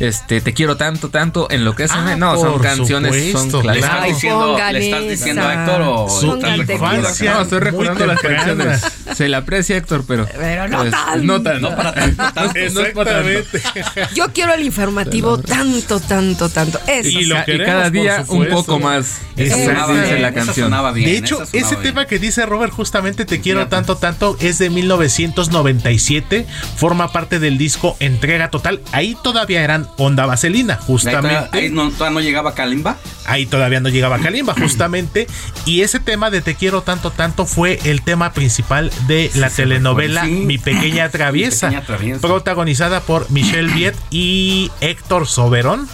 Este, 0.00 0.40
te 0.40 0.54
quiero 0.54 0.76
tanto, 0.76 1.08
tanto, 1.08 1.50
en 1.50 1.64
lo 1.64 1.74
que 1.74 1.84
hacen. 1.84 1.98
Ah, 1.98 2.16
no, 2.16 2.36
son 2.36 2.60
canciones, 2.60 3.14
supuesto, 3.14 3.62
son 3.62 3.66
¿Le 3.66 3.80
estás 3.80 3.90
clásicas. 3.90 4.14
diciendo, 4.14 4.58
¿le 4.72 4.84
estás 4.84 5.02
diciendo 5.08 5.42
a 5.42 5.54
Héctor 5.54 5.82
o 5.82 6.08
Su 6.08 6.36
infancia? 6.36 7.34
No, 7.34 7.42
estoy 7.42 7.58
recordando 7.60 8.06
las 8.06 8.20
canciones. 8.20 8.80
Se 9.14 9.28
le 9.28 9.36
aprecia, 9.36 9.76
Héctor, 9.76 10.04
pero. 10.06 10.28
Pero 10.36 10.68
no 10.68 10.78
pues, 10.78 10.90
tanto. 10.92 11.24
No 11.24 11.42
tanto. 11.42 11.70
No 11.70 11.76
para 11.76 11.94
tanto, 11.94 12.22
tanto. 12.32 12.60
No 12.70 12.82
para 12.94 13.12
tanto. 13.12 13.30
Exactamente. 13.30 13.62
Yo 14.14 14.32
quiero 14.32 14.54
el 14.54 14.62
informativo 14.62 15.38
tanto, 15.38 15.98
tanto, 16.00 16.48
tanto. 16.48 16.78
Eso. 16.86 17.08
Y 17.08 17.24
lo 17.24 17.40
y 17.40 17.44
queremos, 17.44 17.66
cada 17.66 17.90
día 17.90 18.24
un 18.28 18.46
poco 18.46 18.78
más. 18.78 19.18
Eso 19.36 19.56
Esa 19.56 19.64
sonaba 19.64 19.94
dice 19.94 20.06
bien, 20.06 20.22
la 20.22 20.32
canción. 20.32 20.94
bien, 20.94 21.06
de 21.06 21.16
hecho, 21.16 21.42
ese 21.42 21.60
bien. 21.60 21.82
tema 21.82 22.06
que 22.06 22.18
dice 22.18 22.46
Robert, 22.46 22.72
justamente 22.72 23.24
Te 23.24 23.40
quiero 23.40 23.66
tanto, 23.68 23.96
tanto, 23.96 24.36
es 24.40 24.58
de 24.58 24.70
1997. 24.70 26.46
Forma 26.76 27.10
parte 27.10 27.40
del 27.40 27.58
disco 27.58 27.96
Entrega 28.00 28.50
Total. 28.50 28.80
Ahí 28.92 29.16
todavía 29.22 29.62
eran 29.62 29.87
Onda 29.96 30.26
Vaselina, 30.26 30.74
Ahí 30.74 30.80
justamente. 30.86 31.28
todavía- 31.28 31.50
ahí 31.52 31.70
no, 31.70 31.90
todavía 31.90 32.14
no 32.14 32.20
llegaba 32.20 32.54
Kalimba. 32.54 32.96
Ahí 33.26 33.46
todavía 33.46 33.80
no 33.80 33.88
llegaba 33.88 34.18
Kalimba, 34.18 34.54
justamente. 34.58 35.26
Y 35.64 35.80
ese 35.82 35.98
tema 36.00 36.30
de 36.30 36.40
Te 36.40 36.54
quiero 36.54 36.82
tanto, 36.82 37.10
tanto 37.10 37.46
fue 37.46 37.78
el 37.84 38.02
tema 38.02 38.32
principal 38.32 38.90
de 39.06 39.30
la 39.34 39.50
telenovela 39.50 40.24
sí. 40.24 40.30
Mi 40.30 40.58
Pequeña 40.58 41.08
Traviesa, 41.10 41.68
Pequeña 41.68 41.86
Traviesa. 41.86 42.20
protagonizada 42.20 43.00
por 43.00 43.30
Michelle 43.30 43.72
Viet 43.72 43.96
y 44.10 44.70
Héctor 44.80 45.26
Soberón, 45.26 45.88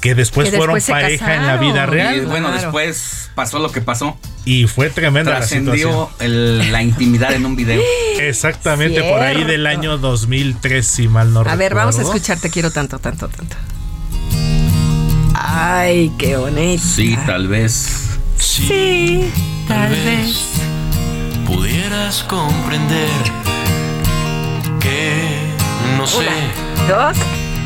que 0.00 0.14
después 0.14 0.50
Que 0.50 0.56
fueron 0.56 0.74
después 0.76 1.02
pareja 1.02 1.34
en 1.34 1.46
la 1.46 1.56
vida 1.56 1.84
Y 1.84 1.86
real. 1.86 2.26
bueno, 2.26 2.48
Claro. 2.48 2.62
después 2.62 3.30
pasó 3.34 3.58
lo 3.58 3.70
que 3.72 3.80
pasó. 3.80 4.16
Y 4.44 4.66
fue 4.66 4.90
tremenda 4.90 5.32
la 5.32 5.42
situación. 5.42 5.66
Trascendió 5.92 6.10
el- 6.20 6.72
la 6.72 6.82
intimidad 6.82 7.32
en 7.32 7.44
un 7.46 7.56
video. 7.56 7.82
Exactamente, 8.18 9.02
por 9.02 9.20
ahí 9.20 9.44
del 9.44 9.66
año 9.66 9.98
2003, 9.98 10.86
si 10.86 11.08
mal 11.08 11.32
no 11.32 11.40
A 11.40 11.56
ver, 11.56 11.74
vamos 11.74 11.96
a 11.96 11.98
recuerdo. 11.98 12.16
escuchar 12.16 12.38
Te 12.40 12.50
quiero 12.50 12.70
tanto, 12.70 12.98
tanto, 12.98 13.28
tanto. 13.28 13.56
Ay, 15.34 16.12
qué 16.18 16.36
bonita. 16.36 16.82
Sí, 16.82 17.16
tal 17.26 17.48
vez. 17.48 18.18
Sí, 18.38 19.30
tal 19.66 19.90
vez. 19.90 20.44
pudieras 21.46 22.22
comprender 22.24 23.08
que 24.80 25.38
no 25.96 26.06
sé 26.06 26.26
Dos. 26.88 27.16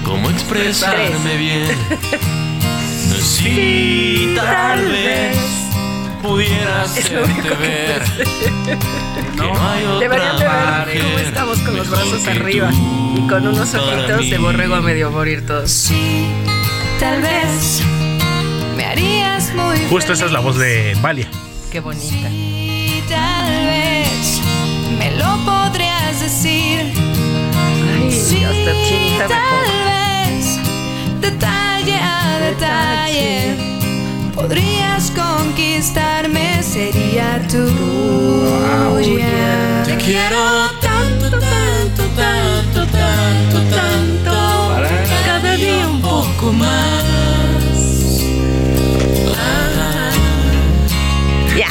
Cómo 0.05 0.31
expresarme 0.31 1.37
bien. 1.37 1.77
Si 3.21 4.33
tal 4.37 4.87
vez 4.87 5.37
lo 6.23 6.39
hacerte 6.83 7.51
ver 7.61 8.03
que 8.65 8.77
no 9.37 9.69
hay 9.69 9.85
otra 9.85 9.99
Deberían 9.99 10.39
de 10.39 10.45
ver 10.45 11.03
cómo 11.03 11.19
estamos 11.19 11.59
con 11.61 11.77
los 11.77 11.91
brazos 11.91 12.27
arriba 12.29 12.71
y 13.17 13.27
con 13.29 13.47
unos 13.47 13.75
ojitos 13.75 14.31
de 14.31 14.39
borrego 14.39 14.75
a 14.77 14.81
medio 14.81 15.11
morir 15.11 15.47
todos. 15.47 15.91
Tal 17.01 17.21
vez 17.21 17.83
me 18.77 18.85
harías 18.85 19.53
muy 19.55 19.79
Justo 19.89 20.13
esa 20.13 20.27
es 20.27 20.33
la 20.33 20.41
voz 20.41 20.57
de 20.57 20.97
Valia. 21.01 21.29
Qué 21.71 21.81
bonita. 21.81 22.29
Y 22.31 23.03
tal 23.09 23.67
vez 23.67 24.41
me 24.99 25.11
lo 25.17 25.37
podrías 25.45 26.21
decir. 26.21 26.93
Ay, 27.99 28.13
hasta 28.45 28.73
chinita 28.85 29.29
me 29.29 29.73
vez 29.73 29.82
detalle 31.23 31.95
a 31.95 32.39
detalle 32.41 33.73
podrías 34.35 35.13
conquistarme, 35.13 36.63
sería 36.63 37.41
tuya. 37.49 39.25
Te 39.85 39.97
quiero 39.97 40.69
tanto, 40.81 41.31
tanto, 41.31 42.03
tanto, 42.17 42.87
tanto, 42.87 43.59
tanto. 43.77 44.35
Cada 45.25 45.57
día 45.57 45.87
un 45.89 46.01
poco 46.01 46.53
más. 46.53 47.12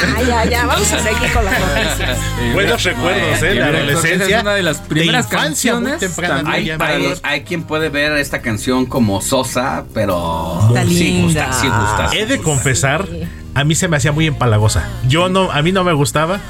Ya, 0.02 0.22
ya, 0.22 0.44
ya, 0.50 0.66
vamos 0.66 0.92
a 0.92 0.98
seguir 0.98 1.32
con 1.32 1.44
las 1.44 1.60
noticias. 1.60 2.18
Buenos 2.54 2.82
recuerdos, 2.82 3.42
¿eh? 3.42 3.54
La 3.54 3.66
adolescencia. 3.66 4.36
es 4.36 4.42
una 4.42 4.54
de 4.54 4.62
las 4.62 4.78
primeras 4.78 5.24
infancia 5.26 5.74
muy 5.76 5.90
canciones 5.90 6.18
Hay, 6.46 6.76
para 6.76 6.98
los- 6.98 7.20
hay 7.22 7.42
quien 7.42 7.62
puede 7.62 7.88
ver 7.88 8.12
esta 8.12 8.40
canción 8.42 8.86
como 8.86 9.20
sosa, 9.20 9.84
pero 9.94 10.60
Está 10.68 10.84
sí 10.84 10.94
linda. 10.94 11.46
gusta, 11.46 11.52
sí 11.52 11.66
gusta. 11.68 12.10
He 12.16 12.26
de 12.26 12.38
confesar, 12.40 13.06
a 13.54 13.64
mí 13.64 13.74
se 13.74 13.88
me 13.88 13.96
hacía 13.96 14.12
muy 14.12 14.26
empalagosa. 14.26 14.88
Yo 15.08 15.28
no, 15.28 15.50
a 15.50 15.62
mí 15.62 15.72
no 15.72 15.84
me 15.84 15.92
gustaba. 15.92 16.40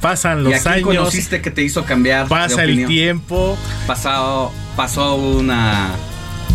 Pasan 0.00 0.40
¿Y 0.40 0.44
los 0.44 0.54
a 0.66 0.72
quién 0.72 0.74
años, 0.88 0.96
conociste 0.98 1.40
que 1.40 1.50
te 1.52 1.62
hizo 1.62 1.84
cambiar? 1.84 2.24
de 2.24 2.28
pasa 2.30 2.64
el 2.64 2.86
tiempo. 2.86 3.56
Pasado, 3.86 4.50
pasó 4.74 5.14
una, 5.14 5.90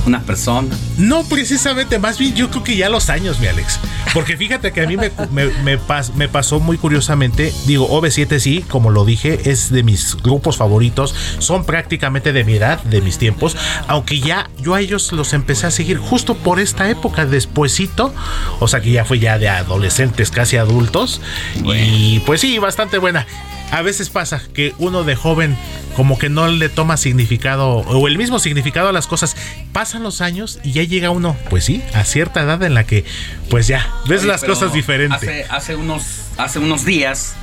una 0.07 0.21
persona. 0.21 0.75
No, 0.97 1.23
precisamente, 1.25 1.99
más 1.99 2.17
bien 2.17 2.33
yo 2.35 2.49
creo 2.49 2.63
que 2.63 2.75
ya 2.77 2.89
los 2.89 3.09
años, 3.09 3.39
mi 3.39 3.47
Alex. 3.47 3.79
Porque 4.13 4.37
fíjate 4.37 4.71
que 4.71 4.81
a 4.81 4.87
mí 4.87 4.97
me, 4.97 5.11
me, 5.31 5.45
me 5.63 5.79
pas- 5.79 6.13
me 6.13 6.27
pasó 6.29 6.59
muy 6.59 6.77
curiosamente. 6.77 7.53
Digo, 7.65 7.87
OV7 7.89 8.39
sí, 8.39 8.65
como 8.67 8.89
lo 8.89 9.05
dije, 9.05 9.49
es 9.51 9.69
de 9.71 9.83
mis 9.83 10.15
grupos 10.17 10.57
favoritos. 10.57 11.13
Son 11.39 11.65
prácticamente 11.65 12.33
de 12.33 12.43
mi 12.43 12.53
edad, 12.53 12.81
de 12.83 13.01
mis 13.01 13.17
tiempos. 13.17 13.55
Aunque 13.87 14.19
ya 14.19 14.49
yo 14.59 14.73
a 14.73 14.81
ellos 14.81 15.11
los 15.11 15.33
empecé 15.33 15.67
a 15.67 15.71
seguir 15.71 15.97
justo 15.97 16.35
por 16.35 16.59
esta 16.59 16.89
época, 16.89 17.25
despuesito. 17.25 18.13
O 18.59 18.67
sea 18.67 18.79
que 18.81 18.91
ya 18.91 19.05
fue 19.05 19.19
ya 19.19 19.37
de 19.37 19.49
adolescentes, 19.49 20.31
casi 20.31 20.57
adultos. 20.57 21.21
Y 21.63 22.19
pues 22.21 22.41
sí, 22.41 22.57
bastante 22.59 22.97
buena. 22.97 23.27
A 23.71 23.81
veces 23.81 24.09
pasa 24.09 24.41
que 24.53 24.73
uno 24.77 25.03
de 25.03 25.15
joven 25.15 25.57
como 25.95 26.17
que 26.17 26.29
no 26.29 26.47
le 26.47 26.69
toma 26.69 26.95
significado 26.95 27.69
o 27.69 28.07
el 28.07 28.17
mismo 28.17 28.39
significado 28.39 28.89
a 28.89 28.91
las 28.91 29.07
cosas. 29.07 29.35
Pasan 29.73 30.03
los 30.03 30.21
años 30.21 30.59
y 30.63 30.71
ya 30.73 30.83
llega 30.83 31.09
uno, 31.09 31.35
pues 31.49 31.65
sí, 31.65 31.83
a 31.93 32.03
cierta 32.03 32.41
edad 32.41 32.61
en 32.63 32.73
la 32.73 32.85
que 32.85 33.03
pues 33.49 33.67
ya 33.67 33.91
ves 34.07 34.21
Oye, 34.21 34.29
las 34.29 34.43
cosas 34.43 34.73
diferentes. 34.73 35.21
Hace, 35.21 35.45
hace 35.49 35.75
unos, 35.75 36.03
hace 36.37 36.59
unos 36.59 36.85
días 36.85 37.35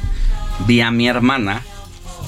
vi 0.66 0.80
a 0.80 0.90
mi 0.90 1.09
hermana 1.09 1.62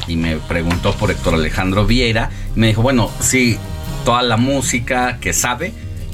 y 0.08 0.16
me 0.16 0.36
preguntó 0.36 0.94
por 0.94 1.10
Héctor 1.10 1.34
Alejandro 1.34 1.86
Vieira. 1.86 2.30
Y 2.54 2.60
me 2.60 2.66
dijo, 2.68 2.82
bueno, 2.82 3.10
sí, 3.20 3.58
toda 4.04 4.22
la 4.22 4.36
música 4.36 5.18
que 5.20 5.32
sabe, 5.32 5.72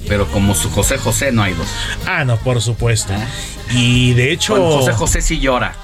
pero 0.08 0.26
como 0.28 0.54
su 0.54 0.70
José 0.70 0.98
José 0.98 1.32
no 1.32 1.42
hay 1.42 1.54
dos. 1.54 1.68
Ah, 2.06 2.24
no, 2.24 2.36
por 2.36 2.60
supuesto. 2.60 3.12
Y 3.70 4.12
de 4.14 4.32
hecho 4.32 4.54
Con 4.54 4.62
José 4.72 4.92
José 4.92 5.22
sí 5.22 5.40
llora. 5.40 5.74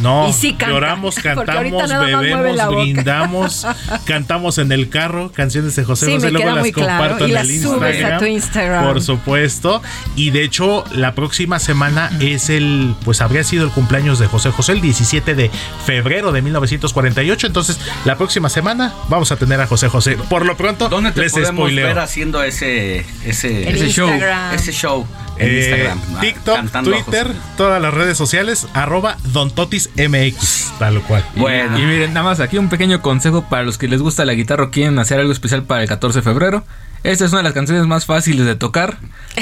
No, 0.00 0.28
Y 0.28 0.32
sí 0.32 0.52
canta, 0.52 0.68
lloramos, 0.74 1.14
cantamos, 1.22 1.88
bebemos, 1.88 2.68
brindamos, 2.76 3.66
cantamos 4.04 4.58
en 4.58 4.72
el 4.72 4.88
carro 4.88 5.32
canciones 5.32 5.74
de 5.76 5.84
José 5.84 6.06
Sí, 6.06 6.12
José, 6.14 6.26
me 6.26 6.32
luego 6.32 6.44
queda 6.44 6.54
las 6.54 6.62
muy 6.62 6.72
claro. 6.72 6.98
comparto 7.00 7.26
Y 7.26 7.30
en 7.30 7.34
las 7.34 7.48
el 7.48 7.62
subes 7.62 7.90
Instagram. 7.94 8.12
a 8.14 8.18
tu 8.18 8.24
Instagram. 8.26 8.84
Por 8.86 9.02
supuesto. 9.02 9.82
Y 10.16 10.30
de 10.30 10.44
hecho, 10.44 10.84
la 10.92 11.14
próxima 11.14 11.58
semana 11.58 12.10
es 12.20 12.48
el, 12.50 12.94
pues 13.04 13.20
habría 13.20 13.42
sido 13.44 13.64
el 13.64 13.70
cumpleaños 13.70 14.18
de 14.18 14.26
José 14.26 14.50
José, 14.50 14.72
el 14.72 14.80
17 14.80 15.34
de 15.34 15.50
febrero 15.84 16.32
de 16.32 16.42
1948. 16.42 17.46
Entonces, 17.46 17.78
la 18.04 18.16
próxima 18.16 18.48
semana 18.48 18.92
vamos 19.08 19.32
a 19.32 19.36
tener 19.36 19.60
a 19.60 19.66
José 19.66 19.88
José. 19.88 20.16
Por 20.28 20.46
lo 20.46 20.56
pronto, 20.56 20.88
¿Dónde 20.88 21.12
te 21.12 21.20
les 21.22 21.32
podemos 21.32 21.54
spoileo. 21.54 21.86
ver 21.88 21.98
haciendo 21.98 22.42
ese, 22.42 23.04
ese, 23.24 23.88
show? 23.90 24.10
Ese 24.54 24.72
show. 24.72 25.06
En 25.38 25.48
Eh, 25.48 25.58
Instagram. 25.58 26.20
TikTok, 26.20 26.82
Twitter, 26.84 27.26
ojos. 27.26 27.36
todas 27.56 27.80
las 27.80 27.94
redes 27.94 28.16
sociales, 28.18 28.66
arroba 28.74 29.16
Don 29.32 29.50
Totis 29.50 29.90
MX, 29.96 30.72
tal 30.78 31.00
cual. 31.02 31.24
Y 31.36 31.40
miren, 31.40 32.12
nada 32.12 32.24
más 32.24 32.40
aquí 32.40 32.58
un 32.58 32.68
pequeño 32.68 33.00
consejo 33.02 33.42
para 33.48 33.62
los 33.62 33.78
que 33.78 33.88
les 33.88 34.02
gusta 34.02 34.24
la 34.24 34.34
guitarra 34.34 34.64
o 34.64 34.70
quieren 34.70 34.98
hacer 34.98 35.20
algo 35.20 35.32
especial 35.32 35.62
para 35.62 35.82
el 35.82 35.88
14 35.88 36.18
de 36.18 36.22
febrero. 36.22 36.64
Esta 37.04 37.24
es 37.26 37.30
una 37.30 37.38
de 37.38 37.44
las 37.44 37.52
canciones 37.52 37.86
más 37.86 38.06
fáciles 38.06 38.44
de 38.44 38.56
tocar. 38.56 38.98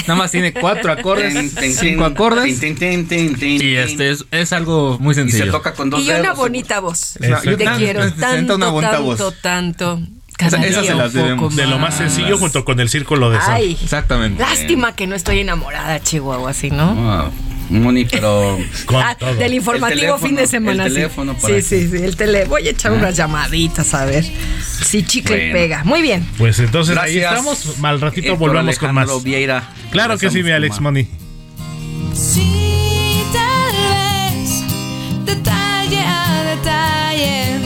Nada 0.06 0.14
más 0.16 0.30
tiene 0.30 0.52
cuatro 0.52 0.92
acordes, 0.92 1.54
cinco 1.78 2.04
acordes. 2.04 2.62
Y 2.62 3.76
este 3.76 4.10
es, 4.10 4.26
es 4.30 4.52
algo 4.52 4.98
muy 5.00 5.14
sencillo. 5.14 5.46
se 5.46 5.50
toca 5.50 5.72
con 5.72 5.88
dos 5.88 6.00
Y 6.02 6.10
una 6.10 6.18
dedos. 6.20 6.36
bonita 6.36 6.80
voz. 6.80 7.14
Te 7.18 7.32
quiero 7.78 8.12
tanto, 8.12 8.58
tanto, 8.58 9.32
tanto. 9.40 10.00
Cada 10.36 10.58
Esa- 10.58 10.66
esas 10.66 10.82
día 10.82 10.92
se 10.92 10.96
las 10.98 11.06
un 11.06 11.12
poco 11.12 11.24
debemos. 11.24 11.56
De 11.56 11.66
lo 11.66 11.78
más 11.78 11.94
sencillo 11.96 12.36
junto 12.38 12.64
con 12.64 12.78
el 12.80 12.88
círculo 12.88 13.30
de. 13.30 13.38
Ay. 13.40 13.76
Exactamente. 13.82 14.40
Lástima 14.42 14.94
que 14.94 15.06
no 15.06 15.14
estoy 15.16 15.40
enamorada, 15.40 16.00
Chihuahua, 16.02 16.50
así, 16.50 16.70
¿no? 16.70 16.94
Ah, 17.10 17.30
Moni, 17.70 18.04
pero. 18.04 18.58
Ah, 18.94 19.16
del 19.38 19.54
informativo 19.54 20.18
fin 20.18 20.36
de 20.36 20.46
semana. 20.46 20.84
El 20.84 20.90
sí. 20.90 20.96
teléfono 20.96 21.34
para 21.34 21.54
sí, 21.54 21.62
sí, 21.62 21.88
sí, 21.88 21.96
el 22.04 22.16
tele. 22.16 22.44
Voy 22.44 22.66
a 22.68 22.70
echar 22.70 22.92
unas 22.92 23.16
llamaditas 23.16 23.92
a 23.94 24.04
ver 24.04 24.24
si 24.84 25.02
chicle 25.04 25.36
Bueno. 25.36 25.52
pega. 25.54 25.84
Muy 25.84 26.02
bien. 26.02 26.26
Pues 26.38 26.58
entonces 26.58 26.96
ahí 26.98 27.18
estamos. 27.18 27.78
Mal 27.78 28.00
ratito 28.00 28.32
Héctor 28.32 28.38
volvemos 28.38 28.78
con 28.78 28.94
más. 28.94 29.22
Vieira. 29.24 29.68
Claro 29.90 30.18
que 30.18 30.30
sí, 30.30 30.42
mi 30.42 30.50
Alex 30.50 30.80
Money. 30.80 31.08
Sí, 32.14 33.22
tal 33.32 33.72
vez, 33.72 34.62
detalle 35.26 36.00
a 36.00 36.44
detalle, 36.44 37.65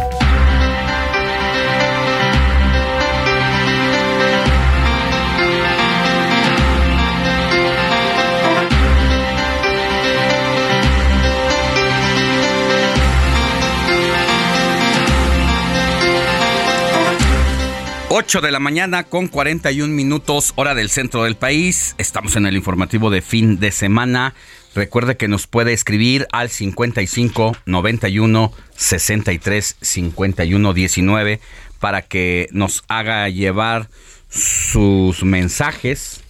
Ocho 18.13 18.41
de 18.41 18.51
la 18.51 18.59
mañana 18.59 19.05
con 19.05 19.29
41 19.29 19.87
minutos, 19.93 20.51
hora 20.57 20.75
del 20.75 20.89
centro 20.89 21.23
del 21.23 21.37
país. 21.37 21.95
Estamos 21.97 22.35
en 22.35 22.45
el 22.45 22.57
informativo 22.57 23.09
de 23.09 23.21
fin 23.21 23.57
de 23.57 23.71
semana. 23.71 24.33
Recuerde 24.75 25.15
que 25.15 25.29
nos 25.29 25.47
puede 25.47 25.71
escribir 25.71 26.27
al 26.33 26.49
55 26.49 27.55
91 27.65 28.51
63 28.75 29.77
51 29.79 30.73
19 30.73 31.39
para 31.79 32.01
que 32.01 32.49
nos 32.51 32.83
haga 32.89 33.29
llevar 33.29 33.87
sus 34.27 35.23
mensajes, 35.23 36.20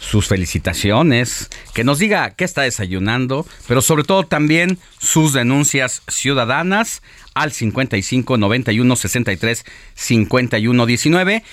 sus 0.00 0.26
felicitaciones, 0.26 1.50
que 1.74 1.84
nos 1.84 1.98
diga 1.98 2.30
qué 2.30 2.44
está 2.44 2.62
desayunando, 2.62 3.46
pero 3.68 3.82
sobre 3.82 4.02
todo 4.02 4.24
también 4.24 4.78
sus 4.98 5.32
denuncias 5.32 6.02
ciudadanas 6.08 7.02
al 7.34 7.52
55 7.52 8.38
91 8.38 8.96
63 8.96 9.64
51 9.94 10.86
19. 10.86 11.44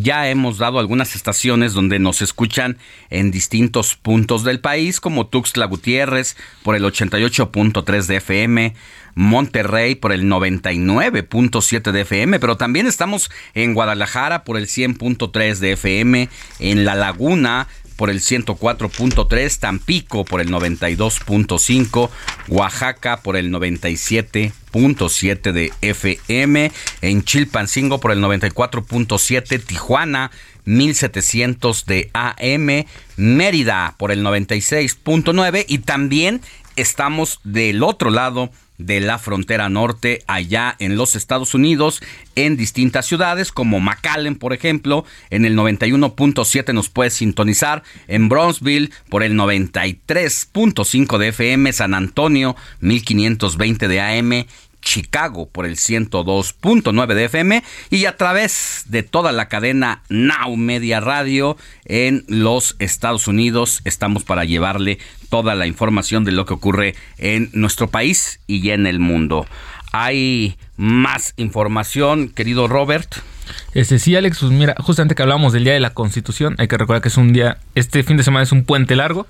Ya 0.00 0.28
hemos 0.28 0.58
dado 0.58 0.78
algunas 0.78 1.14
estaciones 1.14 1.72
donde 1.72 1.98
nos 1.98 2.22
escuchan 2.22 2.78
en 3.10 3.30
distintos 3.30 3.94
puntos 3.96 4.44
del 4.44 4.60
país, 4.60 5.00
como 5.00 5.26
Tuxtla 5.26 5.66
Gutiérrez 5.66 6.36
por 6.62 6.74
el 6.74 6.84
88.3 6.84 8.06
de 8.06 8.16
FM, 8.16 8.74
Monterrey 9.14 9.94
por 9.94 10.12
el 10.12 10.24
99.7 10.24 11.92
de 11.92 12.00
FM, 12.02 12.40
pero 12.40 12.56
también 12.56 12.86
estamos 12.86 13.30
en 13.54 13.74
Guadalajara 13.74 14.44
por 14.44 14.56
el 14.56 14.66
100.3 14.66 15.58
de 15.58 15.72
FM, 15.72 16.28
en 16.58 16.84
La 16.84 16.94
Laguna 16.94 17.68
por 17.96 18.10
el 18.10 18.20
104.3, 18.20 19.58
Tampico 19.58 20.24
por 20.24 20.40
el 20.40 20.50
92.5, 20.50 22.10
Oaxaca 22.48 23.18
por 23.18 23.36
el 23.36 23.52
97.7 23.52 25.52
de 25.52 25.72
FM, 25.80 26.72
en 27.02 27.22
Chilpancingo 27.22 28.00
por 28.00 28.10
el 28.10 28.18
94.7, 28.20 29.64
Tijuana 29.64 30.32
1700 30.64 31.86
de 31.86 32.10
AM, 32.14 32.84
Mérida 33.16 33.94
por 33.98 34.10
el 34.10 34.24
96.9 34.24 35.64
y 35.68 35.78
también 35.78 36.40
estamos 36.76 37.40
del 37.44 37.84
otro 37.84 38.10
lado 38.10 38.50
de 38.78 39.00
la 39.00 39.18
frontera 39.18 39.68
norte 39.68 40.22
allá 40.26 40.74
en 40.78 40.96
los 40.96 41.14
Estados 41.16 41.54
Unidos 41.54 42.02
en 42.34 42.56
distintas 42.56 43.06
ciudades 43.06 43.52
como 43.52 43.80
McAllen 43.80 44.36
por 44.36 44.52
ejemplo 44.52 45.04
en 45.30 45.44
el 45.44 45.56
91.7 45.56 46.72
nos 46.72 46.88
puede 46.88 47.10
sintonizar 47.10 47.82
en 48.08 48.28
Brownsville 48.28 48.90
por 49.08 49.22
el 49.22 49.34
93.5 49.34 51.18
de 51.18 51.28
FM 51.28 51.72
San 51.72 51.94
Antonio 51.94 52.56
1520 52.80 53.88
de 53.88 54.00
AM 54.00 54.46
Chicago 54.84 55.48
por 55.48 55.66
el 55.66 55.76
102.9 55.76 57.14
de 57.14 57.24
FM 57.24 57.64
y 57.90 58.04
a 58.04 58.16
través 58.16 58.84
de 58.86 59.02
toda 59.02 59.32
la 59.32 59.48
cadena 59.48 60.02
Now 60.08 60.56
Media 60.56 61.00
Radio 61.00 61.56
en 61.84 62.24
los 62.28 62.76
Estados 62.78 63.26
Unidos. 63.26 63.80
Estamos 63.84 64.22
para 64.22 64.44
llevarle 64.44 64.98
toda 65.30 65.54
la 65.54 65.66
información 65.66 66.24
de 66.24 66.32
lo 66.32 66.46
que 66.46 66.54
ocurre 66.54 66.94
en 67.18 67.50
nuestro 67.52 67.88
país 67.88 68.40
y 68.46 68.70
en 68.70 68.86
el 68.86 69.00
mundo. 69.00 69.46
Hay 69.92 70.56
más 70.76 71.34
información, 71.36 72.28
querido 72.28 72.68
Robert. 72.68 73.16
Este 73.74 73.98
sí, 73.98 74.16
Alex, 74.16 74.38
pues 74.40 74.52
mira, 74.52 74.74
justamente 74.78 75.14
que 75.14 75.22
hablamos 75.22 75.52
del 75.52 75.64
Día 75.64 75.74
de 75.74 75.80
la 75.80 75.90
Constitución, 75.90 76.54
hay 76.58 76.68
que 76.68 76.78
recordar 76.78 77.02
que 77.02 77.08
es 77.08 77.16
un 77.16 77.32
día, 77.32 77.58
este 77.74 78.02
fin 78.02 78.16
de 78.16 78.22
semana 78.22 78.42
es 78.42 78.52
un 78.52 78.64
puente 78.64 78.96
largo, 78.96 79.26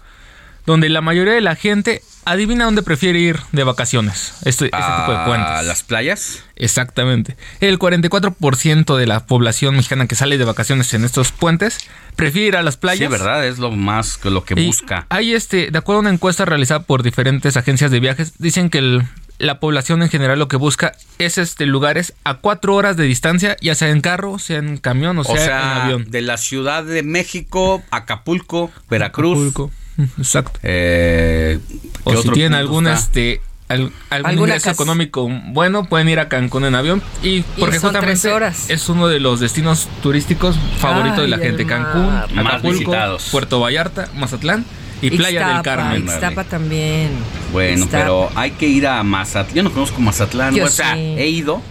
donde 0.66 0.88
la 0.88 1.00
mayoría 1.00 1.32
de 1.34 1.40
la 1.40 1.56
gente 1.56 2.02
adivina 2.26 2.64
dónde 2.64 2.82
prefiere 2.82 3.18
ir 3.18 3.38
de 3.52 3.64
vacaciones. 3.64 4.32
Este, 4.46 4.64
este 4.66 4.76
tipo 4.78 5.12
de 5.12 5.24
puentes. 5.26 5.48
¿A 5.50 5.62
las 5.62 5.82
playas? 5.82 6.42
Exactamente. 6.56 7.36
El 7.60 7.78
44% 7.78 8.96
de 8.96 9.06
la 9.06 9.26
población 9.26 9.76
mexicana 9.76 10.06
que 10.06 10.14
sale 10.14 10.38
de 10.38 10.44
vacaciones 10.44 10.92
en 10.94 11.04
estos 11.04 11.32
puentes 11.32 11.78
prefiere 12.16 12.48
ir 12.48 12.56
a 12.56 12.62
las 12.62 12.76
playas. 12.78 13.00
Sí, 13.00 13.06
¿verdad? 13.06 13.46
Es 13.46 13.58
lo 13.58 13.70
más 13.70 14.16
que 14.16 14.30
lo 14.30 14.44
que 14.44 14.54
Y 14.58 14.66
busca. 14.66 15.06
Hay 15.10 15.34
este, 15.34 15.70
de 15.70 15.78
acuerdo 15.78 15.98
a 15.98 16.00
una 16.00 16.10
encuesta 16.10 16.44
realizada 16.46 16.80
por 16.84 17.02
diferentes 17.02 17.56
agencias 17.56 17.90
de 17.90 18.00
viajes, 18.00 18.32
dicen 18.38 18.70
que 18.70 18.78
el- 18.78 19.02
la 19.38 19.58
población 19.58 20.00
en 20.02 20.08
general 20.08 20.38
lo 20.38 20.46
que 20.48 20.56
busca 20.56 20.92
es 21.18 21.38
este 21.38 21.66
lugares 21.66 22.14
a 22.24 22.34
cuatro 22.34 22.74
horas 22.76 22.96
de 22.96 23.04
distancia, 23.04 23.56
ya 23.60 23.74
sea 23.74 23.90
en 23.90 24.00
carro, 24.00 24.38
sea 24.38 24.58
en 24.58 24.76
camión 24.78 25.18
o, 25.18 25.22
O 25.22 25.36
sea, 25.36 25.44
en 25.74 25.80
avión. 25.82 26.04
de 26.10 26.22
la 26.22 26.36
Ciudad 26.38 26.84
de 26.84 27.02
México, 27.02 27.82
Acapulco, 27.90 28.70
Veracruz. 28.88 29.32
Acapulco. 29.36 29.70
Exacto. 30.18 30.58
Eh, 30.62 31.58
O 32.04 32.10
¿qué 32.12 32.22
si 32.22 32.28
tienen 32.30 32.54
algún 32.54 32.86
está? 32.86 32.98
este 33.00 33.40
al- 33.68 33.92
algún 34.10 34.32
ingreso 34.40 34.70
económico 34.70 35.28
bueno, 35.46 35.84
pueden 35.86 36.08
ir 36.10 36.20
a 36.20 36.28
Cancún 36.28 36.64
en 36.66 36.74
avión 36.74 37.02
y 37.22 37.40
porque 37.58 37.78
son 37.80 37.90
justamente 37.92 38.20
tres 38.20 38.32
horas. 38.32 38.70
es 38.70 38.88
uno 38.90 39.08
de 39.08 39.20
los 39.20 39.40
destinos 39.40 39.88
turísticos 40.02 40.56
favoritos 40.78 41.20
de 41.22 41.28
la 41.28 41.38
gente. 41.38 41.64
Cancún, 41.66 42.10
Acapulco. 42.38 42.92
Puerto 43.30 43.60
Vallarta, 43.60 44.08
Mazatlán 44.16 44.64
y 45.00 45.10
Playa 45.10 45.48
del 45.48 45.62
Carmen. 45.62 46.04
Ixtapa 46.04 46.44
también. 46.44 47.10
Bueno, 47.52 47.84
Ixtapa. 47.84 48.02
pero 48.04 48.30
hay 48.34 48.50
que 48.52 48.66
ir 48.66 48.86
a 48.86 49.02
Mazatlán. 49.02 49.54
Yo 49.56 49.62
no 49.62 49.72
conozco 49.72 50.00
Mazatlán. 50.00 50.54
Yo 50.54 50.64
o 50.64 50.68
sea, 50.68 50.94
sí. 50.94 51.00
he 51.18 51.28
ido, 51.28 51.62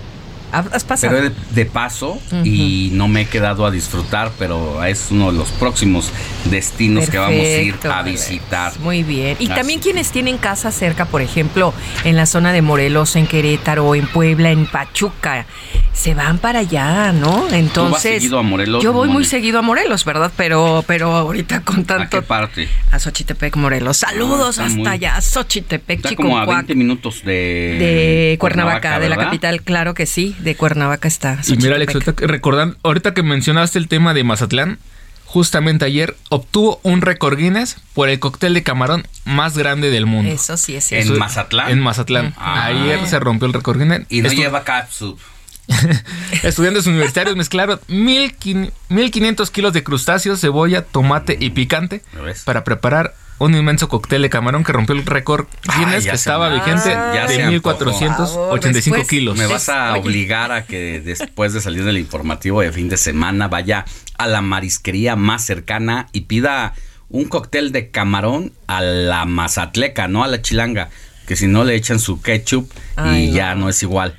¿Has 0.53 0.84
pasado? 0.84 1.13
pero 1.15 1.34
de, 1.51 1.65
paso 1.65 2.19
y 2.43 2.89
no 2.93 3.07
me 3.07 3.21
he 3.21 3.25
quedado 3.25 3.65
a 3.65 3.71
disfrutar, 3.71 4.31
pero 4.38 4.84
es 4.85 5.07
uno 5.09 5.31
de 5.31 5.38
los 5.38 5.49
próximos 5.51 6.11
destinos 6.45 7.09
que 7.09 7.17
vamos 7.17 7.39
a 7.45 7.61
ir 7.61 7.75
a 7.91 8.01
visitar. 8.03 8.71
Muy 8.80 9.03
bien. 9.03 9.35
Y 9.39 9.45
Así. 9.45 9.55
también 9.55 9.80
quienes 9.80 10.11
tienen 10.11 10.38
casa 10.38 10.71
cerca, 10.71 11.05
por 11.05 11.21
ejemplo, 11.21 11.73
en 12.03 12.15
la 12.15 12.25
zona 12.25 12.53
de 12.53 12.61
Morelos, 12.61 13.15
en 13.15 13.25
Querétaro, 13.27 13.95
en 13.95 14.07
Puebla, 14.07 14.51
en 14.51 14.65
Pachuca, 14.67 15.45
se 15.93 16.13
van 16.13 16.38
para 16.38 16.59
allá, 16.59 17.11
¿no? 17.11 17.47
Entonces, 17.51 18.01
seguido 18.21 18.39
a 18.39 18.43
Morelos, 18.43 18.84
Yo 18.84 18.93
voy 18.93 19.09
muy 19.09 19.25
seguido 19.25 19.59
a 19.59 19.61
Morelos, 19.61 20.05
¿verdad? 20.05 20.31
Pero 20.35 20.84
pero 20.88 21.15
ahorita 21.15 21.61
con 21.61 21.81
¿A 21.81 21.84
tanto 21.84 22.17
qué 22.19 22.21
parte? 22.23 22.67
a 22.91 22.99
Xochitepec, 22.99 23.55
Morelos. 23.55 23.97
Saludos 23.97 24.49
está 24.57 24.65
hasta 24.65 24.77
muy- 24.77 24.88
allá, 24.88 25.19
Xochitepec, 25.21 25.97
Está 26.05 26.15
como 26.15 26.30
a 26.38 26.41
Chiconcuac, 26.41 26.57
20 26.67 26.75
minutos 26.75 27.23
de, 27.23 27.31
de 27.80 28.38
Cuernavaca, 28.39 28.99
de 28.99 29.09
la 29.09 29.17
capital, 29.17 29.61
claro 29.61 29.93
que 29.93 30.05
sí, 30.05 30.35
de 30.43 30.55
Cuernavaca 30.55 31.07
está. 31.07 31.39
Y 31.47 31.57
mira, 31.57 31.75
Alex, 31.75 31.93
ahorita 31.95 32.13
que, 32.13 32.27
recordan- 32.27 32.77
ahorita 32.83 33.13
que 33.13 33.23
mencionaste 33.23 33.79
el 33.79 33.87
tema 33.87 34.13
de 34.13 34.23
Mazatlán, 34.23 34.79
justamente 35.25 35.85
ayer 35.85 36.15
obtuvo 36.29 36.79
un 36.83 37.01
récord 37.01 37.37
Guinness 37.37 37.77
por 37.93 38.09
el 38.09 38.19
cóctel 38.19 38.53
de 38.53 38.61
camarón 38.63 39.07
más 39.25 39.57
grande 39.57 39.89
del 39.89 40.05
mundo. 40.05 40.31
Eso 40.31 40.57
sí 40.57 40.75
es 40.75 40.91
¿En 40.91 41.03
cierto. 41.03 41.19
Mazatlán? 41.19 41.71
En 41.71 41.79
Mazatlán. 41.79 42.33
Ah. 42.37 42.65
Ayer 42.65 43.07
se 43.07 43.19
rompió 43.19 43.47
el 43.47 43.53
récord 43.53 43.79
Guinness. 43.79 44.05
Y 44.09 44.21
no 44.21 44.27
Esto- 44.27 44.39
lleva 44.41 44.63
catsup. 44.63 45.19
Estudiantes 46.43 46.85
universitarios 46.87 47.37
mezclaron 47.37 47.79
1500 47.87 49.49
kilos 49.49 49.73
de 49.73 49.83
crustáceos, 49.83 50.41
cebolla, 50.41 50.81
tomate 50.83 51.37
y 51.39 51.51
picante 51.51 52.01
para 52.45 52.63
preparar 52.63 53.15
un 53.45 53.55
inmenso 53.55 53.89
cóctel 53.89 54.21
de 54.21 54.29
camarón 54.29 54.63
que 54.63 54.71
rompió 54.71 54.95
el 54.95 55.05
récord 55.05 55.47
Guinness 55.77 56.05
que 56.05 56.11
estaba 56.11 56.49
vigente 56.49 56.89
de 56.89 57.47
1485 57.47 59.07
kilos. 59.07 59.37
Me 59.37 59.47
vas 59.47 59.69
a 59.69 59.95
obligar 59.97 60.51
a 60.51 60.65
que 60.65 61.01
después 61.01 61.53
de 61.53 61.61
salir 61.61 61.83
del 61.83 61.97
informativo 61.97 62.61
de 62.61 62.71
fin 62.71 62.89
de 62.89 62.97
semana 62.97 63.47
vaya 63.47 63.85
a 64.17 64.27
la 64.27 64.41
marisquería 64.41 65.15
más 65.15 65.43
cercana 65.43 66.07
y 66.13 66.21
pida 66.21 66.73
un 67.09 67.25
cóctel 67.25 67.71
de 67.71 67.89
camarón 67.89 68.53
a 68.67 68.81
la 68.81 69.25
mazatleca, 69.25 70.07
no 70.07 70.23
a 70.23 70.27
la 70.27 70.41
chilanga, 70.41 70.89
que 71.27 71.35
si 71.35 71.47
no 71.47 71.63
le 71.63 71.75
echan 71.75 71.99
su 71.99 72.21
ketchup 72.21 72.71
y 73.05 73.31
ya 73.31 73.55
no 73.55 73.69
es 73.69 73.83
igual. 73.83 74.15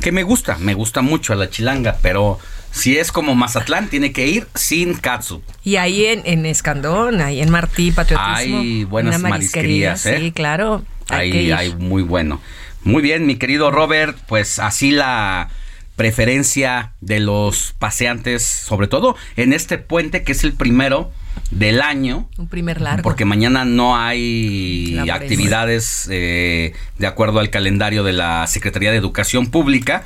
Que 0.00 0.10
me 0.10 0.22
gusta, 0.22 0.56
me 0.58 0.74
gusta 0.74 1.02
mucho 1.02 1.32
a 1.32 1.36
la 1.36 1.50
chilanga, 1.50 1.98
pero 2.02 2.38
si 2.72 2.98
es 2.98 3.12
como 3.12 3.34
Mazatlán, 3.34 3.88
tiene 3.88 4.12
que 4.12 4.26
ir 4.26 4.48
sin 4.54 4.94
katsu. 4.94 5.42
Y 5.62 5.76
ahí 5.76 6.06
en, 6.06 6.22
en 6.24 6.46
Escandón, 6.46 7.20
ahí 7.20 7.40
en 7.40 7.50
Martí, 7.50 7.92
Patriotismo. 7.92 8.58
Hay 8.58 8.84
buenas 8.84 9.20
marisquerías, 9.20 10.04
¿eh? 10.06 10.18
Sí, 10.18 10.32
claro. 10.32 10.82
Ahí 11.08 11.52
hay 11.52 11.74
muy 11.76 12.02
bueno. 12.02 12.40
Muy 12.82 13.02
bien, 13.02 13.26
mi 13.26 13.36
querido 13.36 13.70
Robert, 13.70 14.16
pues 14.26 14.58
así 14.58 14.90
la 14.90 15.50
preferencia 15.96 16.94
de 17.00 17.20
los 17.20 17.74
paseantes, 17.78 18.44
sobre 18.44 18.88
todo 18.88 19.14
en 19.36 19.52
este 19.52 19.78
puente 19.78 20.24
que 20.24 20.32
es 20.32 20.42
el 20.42 20.54
primero 20.54 21.12
del 21.50 21.80
año. 21.82 22.28
Un 22.38 22.48
primer 22.48 22.80
largo. 22.80 23.02
Porque 23.02 23.24
mañana 23.24 23.64
no 23.64 23.96
hay 23.96 24.98
actividades 25.12 26.08
eh, 26.10 26.72
de 26.98 27.06
acuerdo 27.06 27.40
al 27.40 27.50
calendario 27.50 28.02
de 28.02 28.14
la 28.14 28.46
Secretaría 28.46 28.90
de 28.90 28.96
Educación 28.96 29.46
Pública. 29.50 30.02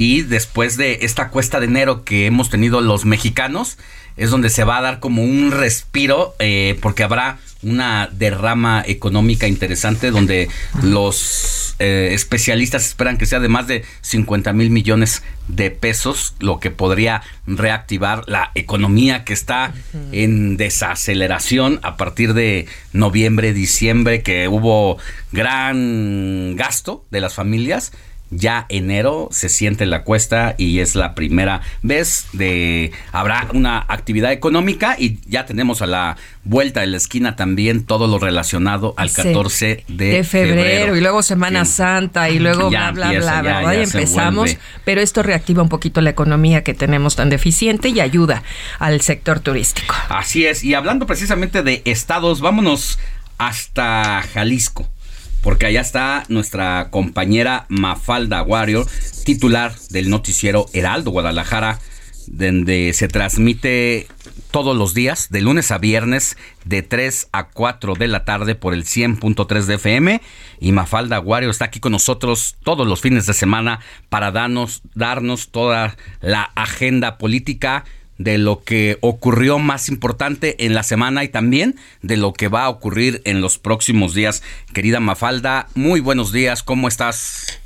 Y 0.00 0.22
después 0.22 0.78
de 0.78 1.00
esta 1.02 1.28
cuesta 1.28 1.60
de 1.60 1.66
enero 1.66 2.04
que 2.04 2.24
hemos 2.24 2.48
tenido 2.48 2.80
los 2.80 3.04
mexicanos, 3.04 3.76
es 4.16 4.30
donde 4.30 4.48
se 4.48 4.64
va 4.64 4.78
a 4.78 4.80
dar 4.80 4.98
como 4.98 5.22
un 5.22 5.50
respiro, 5.50 6.34
eh, 6.38 6.78
porque 6.80 7.02
habrá 7.02 7.36
una 7.62 8.08
derrama 8.10 8.82
económica 8.86 9.46
interesante 9.46 10.10
donde 10.10 10.48
los 10.82 11.76
eh, 11.80 12.12
especialistas 12.12 12.86
esperan 12.86 13.18
que 13.18 13.26
sea 13.26 13.40
de 13.40 13.48
más 13.48 13.66
de 13.66 13.84
50 14.00 14.54
mil 14.54 14.70
millones 14.70 15.22
de 15.48 15.70
pesos, 15.70 16.34
lo 16.40 16.60
que 16.60 16.70
podría 16.70 17.20
reactivar 17.46 18.22
la 18.26 18.52
economía 18.54 19.24
que 19.24 19.34
está 19.34 19.74
en 20.12 20.56
desaceleración 20.56 21.78
a 21.82 21.98
partir 21.98 22.32
de 22.32 22.64
noviembre, 22.94 23.52
diciembre, 23.52 24.22
que 24.22 24.48
hubo 24.48 24.96
gran 25.30 26.56
gasto 26.56 27.04
de 27.10 27.20
las 27.20 27.34
familias 27.34 27.92
ya 28.30 28.66
enero 28.68 29.28
se 29.32 29.48
siente 29.48 29.86
la 29.86 30.04
cuesta 30.04 30.54
y 30.56 30.78
es 30.78 30.94
la 30.94 31.14
primera 31.14 31.60
vez 31.82 32.26
de 32.32 32.92
habrá 33.12 33.48
una 33.52 33.84
actividad 33.88 34.32
económica 34.32 34.96
y 34.98 35.18
ya 35.26 35.46
tenemos 35.46 35.82
a 35.82 35.86
la 35.86 36.16
vuelta 36.44 36.80
de 36.80 36.86
la 36.86 36.96
esquina 36.96 37.36
también 37.36 37.84
todo 37.84 38.06
lo 38.06 38.18
relacionado 38.18 38.94
al 38.96 39.12
14 39.12 39.84
de, 39.88 40.24
febrero. 40.24 40.96
y 40.96 41.00
luego 41.00 41.22
Semana 41.22 41.64
Santa 41.64 42.30
y 42.30 42.38
luego 42.38 42.70
bla 42.70 42.92
bla 42.92 43.10
bla, 43.12 43.42
¿verdad? 43.42 43.72
y 43.72 43.82
empezamos, 43.82 44.56
pero 44.84 45.00
esto 45.00 45.22
reactiva 45.22 45.62
un 45.62 45.68
poquito 45.68 46.00
la 46.00 46.10
economía 46.10 46.62
que 46.62 46.74
tenemos 46.74 47.16
tan 47.16 47.30
deficiente 47.30 47.88
y 47.88 48.00
ayuda 48.00 48.42
al 48.78 49.00
sector 49.00 49.40
turístico. 49.40 49.94
Así 50.08 50.46
es, 50.46 50.62
y 50.64 50.74
hablando 50.74 51.06
precisamente 51.06 51.62
de 51.62 51.82
estados, 51.84 52.40
vámonos 52.40 52.98
hasta 53.38 54.22
Jalisco 54.34 54.88
porque 55.42 55.66
allá 55.66 55.80
está 55.80 56.24
nuestra 56.28 56.88
compañera 56.90 57.66
Mafalda 57.68 58.42
Warrior, 58.42 58.86
titular 59.24 59.74
del 59.90 60.10
noticiero 60.10 60.66
Heraldo 60.72 61.10
Guadalajara, 61.10 61.78
donde 62.26 62.92
se 62.92 63.08
transmite 63.08 64.06
todos 64.50 64.76
los 64.76 64.94
días, 64.94 65.28
de 65.30 65.40
lunes 65.40 65.70
a 65.70 65.78
viernes, 65.78 66.36
de 66.64 66.82
3 66.82 67.28
a 67.32 67.48
4 67.48 67.94
de 67.94 68.08
la 68.08 68.24
tarde 68.24 68.54
por 68.54 68.74
el 68.74 68.84
100.3 68.84 69.64
de 69.64 69.74
FM. 69.74 70.20
Y 70.60 70.72
Mafalda 70.72 71.18
Guario 71.18 71.50
está 71.50 71.66
aquí 71.66 71.80
con 71.80 71.92
nosotros 71.92 72.56
todos 72.62 72.86
los 72.86 73.00
fines 73.00 73.26
de 73.26 73.34
semana 73.34 73.80
para 74.08 74.32
darnos 74.32 75.48
toda 75.50 75.96
la 76.20 76.50
agenda 76.54 77.18
política 77.18 77.84
de 78.20 78.36
lo 78.36 78.62
que 78.62 78.98
ocurrió 79.00 79.58
más 79.58 79.88
importante 79.88 80.66
en 80.66 80.74
la 80.74 80.82
semana 80.82 81.24
y 81.24 81.28
también 81.28 81.76
de 82.02 82.18
lo 82.18 82.34
que 82.34 82.48
va 82.48 82.64
a 82.64 82.68
ocurrir 82.68 83.22
en 83.24 83.40
los 83.40 83.58
próximos 83.58 84.12
días. 84.12 84.42
Querida 84.74 85.00
Mafalda, 85.00 85.68
muy 85.74 86.00
buenos 86.00 86.30
días, 86.30 86.62
¿cómo 86.62 86.86
estás? 86.86 87.59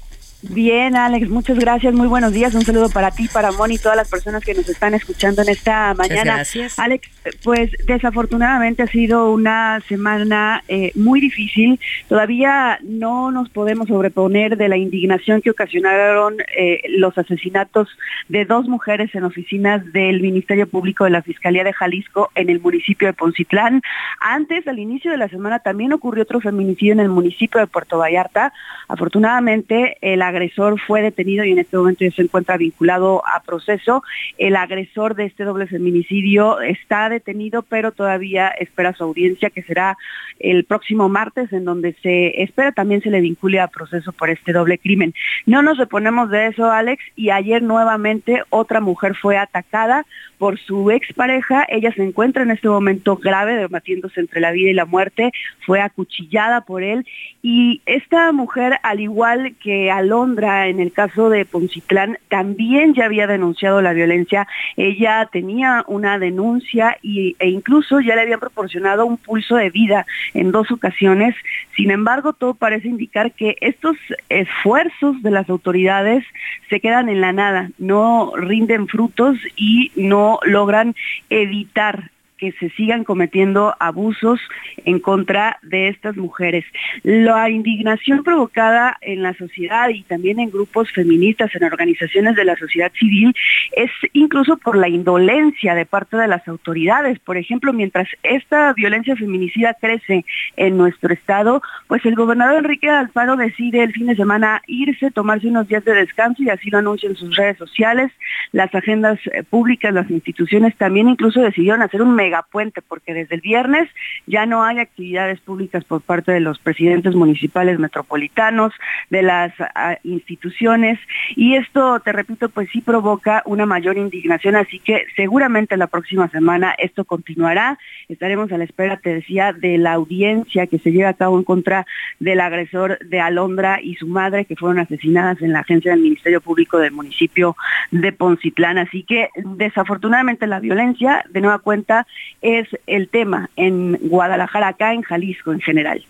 Bien, 0.50 0.94
Alex, 0.94 1.30
muchas 1.30 1.58
gracias. 1.58 1.94
Muy 1.94 2.06
buenos 2.06 2.32
días. 2.32 2.54
Un 2.54 2.62
saludo 2.62 2.90
para 2.90 3.10
ti, 3.10 3.28
para 3.32 3.50
Moni 3.52 3.76
y 3.76 3.78
todas 3.78 3.96
las 3.96 4.10
personas 4.10 4.44
que 4.44 4.52
nos 4.52 4.68
están 4.68 4.92
escuchando 4.92 5.40
en 5.40 5.48
esta 5.48 5.94
mañana. 5.94 6.34
gracias. 6.36 6.78
Alex, 6.78 7.08
pues 7.42 7.70
desafortunadamente 7.86 8.82
ha 8.82 8.86
sido 8.86 9.30
una 9.32 9.80
semana 9.88 10.62
eh, 10.68 10.92
muy 10.96 11.20
difícil. 11.20 11.80
Todavía 12.08 12.78
no 12.82 13.30
nos 13.30 13.48
podemos 13.48 13.88
sobreponer 13.88 14.58
de 14.58 14.68
la 14.68 14.76
indignación 14.76 15.40
que 15.40 15.50
ocasionaron 15.50 16.36
eh, 16.56 16.82
los 16.88 17.16
asesinatos 17.16 17.88
de 18.28 18.44
dos 18.44 18.68
mujeres 18.68 19.14
en 19.14 19.24
oficinas 19.24 19.92
del 19.92 20.20
Ministerio 20.20 20.68
Público 20.68 21.04
de 21.04 21.10
la 21.10 21.22
Fiscalía 21.22 21.64
de 21.64 21.72
Jalisco 21.72 22.30
en 22.34 22.50
el 22.50 22.60
municipio 22.60 23.08
de 23.08 23.14
Poncitlán. 23.14 23.80
Antes, 24.20 24.68
al 24.68 24.78
inicio 24.78 25.10
de 25.10 25.16
la 25.16 25.28
semana, 25.28 25.60
también 25.60 25.94
ocurrió 25.94 26.24
otro 26.24 26.40
feminicidio 26.40 26.92
en 26.92 27.00
el 27.00 27.08
municipio 27.08 27.60
de 27.60 27.66
Puerto 27.66 27.98
Vallarta. 27.98 28.52
Afortunadamente, 28.88 29.96
la 30.02 30.33
agresor 30.34 30.80
fue 30.80 31.02
detenido 31.02 31.44
y 31.44 31.52
en 31.52 31.58
este 31.58 31.76
momento 31.76 32.04
ya 32.04 32.10
se 32.10 32.22
encuentra 32.22 32.56
vinculado 32.56 33.22
a 33.26 33.42
proceso. 33.42 34.02
El 34.38 34.56
agresor 34.56 35.14
de 35.14 35.26
este 35.26 35.44
doble 35.44 35.66
feminicidio 35.66 36.60
está 36.60 37.08
detenido, 37.08 37.62
pero 37.62 37.92
todavía 37.92 38.48
espera 38.48 38.92
su 38.92 39.04
audiencia, 39.04 39.50
que 39.50 39.62
será 39.62 39.96
el 40.40 40.64
próximo 40.64 41.08
martes, 41.08 41.52
en 41.52 41.64
donde 41.64 41.94
se 42.02 42.42
espera 42.42 42.72
también 42.72 43.00
se 43.02 43.10
le 43.10 43.20
vincule 43.20 43.60
a 43.60 43.68
proceso 43.68 44.12
por 44.12 44.30
este 44.30 44.52
doble 44.52 44.78
crimen. 44.78 45.14
No 45.46 45.62
nos 45.62 45.78
reponemos 45.78 46.30
de 46.30 46.48
eso, 46.48 46.70
Alex, 46.70 47.02
y 47.16 47.30
ayer 47.30 47.62
nuevamente 47.62 48.42
otra 48.50 48.80
mujer 48.80 49.14
fue 49.14 49.36
atacada 49.36 50.04
por 50.38 50.58
su 50.58 50.90
expareja. 50.90 51.66
Ella 51.68 51.92
se 51.92 52.02
encuentra 52.02 52.42
en 52.42 52.50
este 52.50 52.68
momento 52.68 53.16
grave, 53.16 53.56
debatiéndose 53.56 54.20
entre 54.20 54.40
la 54.40 54.52
vida 54.52 54.70
y 54.70 54.74
la 54.74 54.84
muerte. 54.84 55.32
Fue 55.66 55.80
acuchillada 55.80 56.62
por 56.62 56.82
él. 56.82 57.06
Y 57.42 57.82
esta 57.86 58.32
mujer, 58.32 58.78
al 58.82 59.00
igual 59.00 59.54
que 59.62 59.90
Alondra 59.90 60.68
en 60.68 60.80
el 60.80 60.92
caso 60.92 61.28
de 61.28 61.44
Poncitlán, 61.44 62.18
también 62.28 62.94
ya 62.94 63.04
había 63.04 63.26
denunciado 63.26 63.82
la 63.82 63.92
violencia. 63.92 64.46
Ella 64.76 65.28
tenía 65.30 65.84
una 65.86 66.18
denuncia 66.18 66.96
y, 67.02 67.36
e 67.38 67.48
incluso 67.48 68.00
ya 68.00 68.14
le 68.14 68.22
habían 68.22 68.40
proporcionado 68.40 69.06
un 69.06 69.18
pulso 69.18 69.56
de 69.56 69.70
vida 69.70 70.06
en 70.32 70.52
dos 70.52 70.70
ocasiones. 70.70 71.34
Sin 71.76 71.90
embargo, 71.90 72.32
todo 72.32 72.54
parece 72.54 72.88
indicar 72.88 73.32
que 73.32 73.56
estos 73.60 73.96
esfuerzos 74.28 75.22
de 75.22 75.30
las 75.30 75.48
autoridades 75.50 76.24
se 76.70 76.80
quedan 76.80 77.08
en 77.08 77.20
la 77.20 77.32
nada, 77.32 77.70
no 77.78 78.32
rinden 78.36 78.88
frutos 78.88 79.36
y 79.56 79.92
no 79.96 80.23
logran 80.42 80.94
evitar 81.30 82.10
que 82.38 82.52
se 82.52 82.70
sigan 82.70 83.04
cometiendo 83.04 83.74
abusos 83.78 84.40
en 84.84 84.98
contra 84.98 85.58
de 85.62 85.88
estas 85.88 86.16
mujeres. 86.16 86.64
La 87.02 87.48
indignación 87.50 88.22
provocada 88.24 88.96
en 89.00 89.22
la 89.22 89.34
sociedad 89.34 89.88
y 89.88 90.02
también 90.02 90.40
en 90.40 90.50
grupos 90.50 90.90
feministas, 90.92 91.54
en 91.54 91.64
organizaciones 91.64 92.36
de 92.36 92.44
la 92.44 92.56
sociedad 92.56 92.92
civil, 92.98 93.34
es 93.72 93.90
incluso 94.12 94.56
por 94.56 94.76
la 94.76 94.88
indolencia 94.88 95.74
de 95.74 95.86
parte 95.86 96.16
de 96.16 96.28
las 96.28 96.46
autoridades. 96.48 97.18
Por 97.18 97.36
ejemplo, 97.36 97.72
mientras 97.72 98.08
esta 98.22 98.72
violencia 98.72 99.16
feminicida 99.16 99.74
crece 99.74 100.24
en 100.56 100.76
nuestro 100.76 101.12
estado, 101.12 101.62
pues 101.86 102.04
el 102.04 102.14
gobernador 102.14 102.58
Enrique 102.58 102.88
Alfaro 102.88 103.36
decide 103.36 103.82
el 103.82 103.92
fin 103.92 104.06
de 104.06 104.16
semana 104.16 104.62
irse, 104.66 105.10
tomarse 105.10 105.48
unos 105.48 105.68
días 105.68 105.84
de 105.84 105.94
descanso 105.94 106.42
y 106.42 106.50
así 106.50 106.70
lo 106.70 106.78
anuncia 106.78 107.08
en 107.08 107.16
sus 107.16 107.36
redes 107.36 107.58
sociales. 107.58 108.10
Las 108.52 108.74
agendas 108.74 109.18
eh, 109.32 109.42
públicas, 109.42 109.92
las 109.92 110.10
instituciones 110.10 110.76
también 110.76 111.08
incluso 111.08 111.40
decidieron 111.40 111.82
hacer 111.82 112.02
un 112.02 112.14
megapuente 112.24 112.80
porque 112.80 113.12
desde 113.12 113.34
el 113.34 113.40
viernes 113.42 113.88
ya 114.26 114.46
no 114.46 114.64
hay 114.64 114.78
actividades 114.78 115.40
públicas 115.40 115.84
por 115.84 116.00
parte 116.00 116.32
de 116.32 116.40
los 116.40 116.58
presidentes 116.58 117.14
municipales 117.14 117.78
metropolitanos, 117.78 118.72
de 119.10 119.22
las 119.22 119.52
ah, 119.74 119.98
instituciones 120.02 120.98
y 121.36 121.56
esto, 121.56 122.00
te 122.00 122.12
repito, 122.12 122.48
pues 122.48 122.68
sí 122.70 122.80
provoca 122.80 123.42
una 123.44 123.66
mayor 123.66 123.98
indignación, 123.98 124.56
así 124.56 124.78
que 124.78 125.04
seguramente 125.16 125.76
la 125.76 125.86
próxima 125.86 126.28
semana 126.28 126.74
esto 126.78 127.04
continuará. 127.04 127.78
Estaremos 128.08 128.50
a 128.52 128.58
la 128.58 128.64
espera, 128.64 128.96
te 128.96 129.14
decía, 129.14 129.52
de 129.52 129.76
la 129.78 129.92
audiencia 129.92 130.66
que 130.66 130.78
se 130.78 130.92
lleva 130.92 131.10
a 131.10 131.14
cabo 131.14 131.38
en 131.38 131.44
contra 131.44 131.86
del 132.20 132.40
agresor 132.40 132.98
de 133.00 133.20
Alondra 133.20 133.80
y 133.82 133.96
su 133.96 134.06
madre 134.06 134.44
que 134.46 134.56
fueron 134.56 134.78
asesinadas 134.78 135.42
en 135.42 135.52
la 135.52 135.60
agencia 135.60 135.90
del 135.92 136.00
Ministerio 136.00 136.40
Público 136.40 136.78
del 136.78 136.92
municipio 136.92 137.56
de 137.90 138.12
Poncitlán. 138.12 138.78
Así 138.78 139.02
que 139.02 139.28
desafortunadamente 139.36 140.46
la 140.46 140.60
violencia, 140.60 141.24
de 141.28 141.40
nueva 141.40 141.58
cuenta, 141.58 142.06
es 142.42 142.68
el 142.86 143.08
tema 143.08 143.50
en 143.56 143.98
Guadalajara, 144.02 144.68
acá 144.68 144.92
en 144.92 145.02
Jalisco 145.02 145.52
en 145.52 145.60
general. 145.60 146.04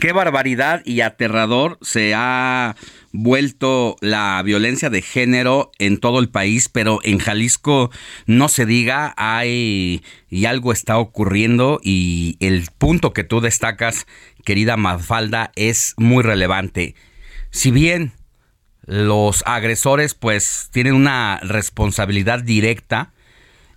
Qué 0.00 0.12
barbaridad 0.12 0.82
y 0.84 1.02
aterrador 1.02 1.78
se 1.82 2.14
ha 2.16 2.74
vuelto 3.12 3.96
la 4.00 4.42
violencia 4.42 4.90
de 4.90 5.02
género 5.02 5.70
en 5.78 5.98
todo 5.98 6.18
el 6.18 6.28
país, 6.28 6.68
pero 6.68 6.98
en 7.04 7.18
Jalisco 7.18 7.90
no 8.26 8.48
se 8.48 8.66
diga, 8.66 9.14
hay 9.16 10.02
y 10.30 10.46
algo 10.46 10.72
está 10.72 10.98
ocurriendo 10.98 11.80
y 11.82 12.36
el 12.40 12.66
punto 12.76 13.12
que 13.12 13.22
tú 13.22 13.40
destacas, 13.40 14.06
querida 14.44 14.76
Mafalda, 14.76 15.52
es 15.54 15.94
muy 15.96 16.24
relevante. 16.24 16.96
Si 17.50 17.70
bien 17.70 18.12
los 18.86 19.44
agresores 19.46 20.14
pues 20.14 20.70
tienen 20.72 20.94
una 20.94 21.38
responsabilidad 21.42 22.42
directa, 22.42 23.13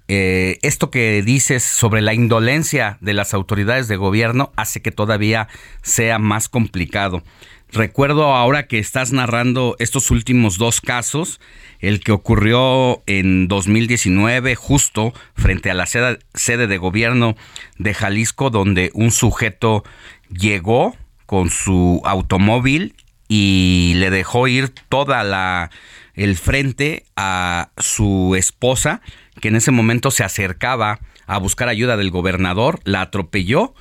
eh, 0.07 0.59
esto 0.61 0.89
que 0.89 1.21
dices 1.21 1.63
sobre 1.63 2.01
la 2.01 2.13
indolencia 2.13 2.97
de 3.01 3.13
las 3.13 3.33
autoridades 3.33 3.87
de 3.87 3.97
gobierno 3.97 4.51
hace 4.55 4.81
que 4.81 4.91
todavía 4.91 5.47
sea 5.81 6.17
más 6.19 6.47
complicado. 6.47 7.23
Recuerdo 7.71 8.33
ahora 8.33 8.67
que 8.67 8.79
estás 8.79 9.11
narrando 9.11 9.75
estos 9.79 10.09
últimos 10.09 10.57
dos 10.57 10.79
casos, 10.79 11.41
el 11.79 11.99
que 11.99 12.13
ocurrió 12.13 13.03
en 13.07 13.49
2019 13.49 14.55
justo 14.55 15.13
frente 15.35 15.69
a 15.69 15.73
la 15.73 15.85
sede, 15.85 16.19
sede 16.33 16.67
de 16.67 16.77
gobierno 16.77 17.35
de 17.77 17.93
Jalisco, 17.93 18.49
donde 18.49 18.91
un 18.93 19.11
sujeto 19.11 19.83
llegó 20.29 20.95
con 21.25 21.49
su 21.49 22.01
automóvil 22.05 22.95
y 23.27 23.93
le 23.97 24.11
dejó 24.11 24.47
ir 24.47 24.69
toda 24.87 25.23
la 25.25 25.69
el 26.13 26.35
frente 26.35 27.05
a 27.15 27.69
su 27.77 28.33
esposa, 28.35 29.01
que 29.41 29.49
en 29.49 29.55
ese 29.55 29.71
momento 29.71 30.11
se 30.11 30.23
acercaba 30.23 30.99
a 31.25 31.37
buscar 31.37 31.69
ayuda 31.69 31.97
del 31.97 32.11
gobernador, 32.11 32.79
la 32.83 33.01
atropelló 33.01 33.73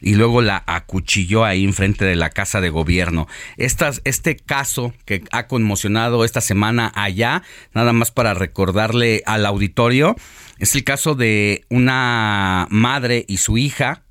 y 0.00 0.14
luego 0.14 0.40
la 0.40 0.62
acuchilló 0.66 1.44
ahí 1.44 1.64
enfrente 1.64 2.04
de 2.04 2.16
la 2.16 2.30
casa 2.30 2.60
de 2.60 2.70
gobierno. 2.70 3.28
Este 3.56 4.36
caso 4.36 4.94
que 5.04 5.22
ha 5.30 5.46
conmocionado 5.46 6.24
esta 6.24 6.40
semana 6.40 6.90
allá, 6.94 7.42
nada 7.74 7.92
más 7.92 8.10
para 8.10 8.34
recordarle 8.34 9.22
al 9.26 9.44
auditorio, 9.46 10.16
es 10.58 10.74
el 10.74 10.84
caso 10.84 11.14
de 11.14 11.64
una 11.68 12.66
madre 12.70 13.24
y 13.28 13.38
su 13.38 13.58
hija 13.58 14.02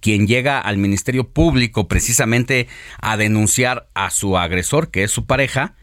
quien 0.00 0.26
llega 0.26 0.60
al 0.60 0.76
Ministerio 0.76 1.30
Público 1.30 1.88
precisamente 1.88 2.68
a 3.00 3.16
denunciar 3.16 3.88
a 3.94 4.10
su 4.10 4.36
agresor, 4.36 4.90
que 4.90 5.02
es 5.02 5.10
su 5.10 5.24
pareja, 5.24 5.76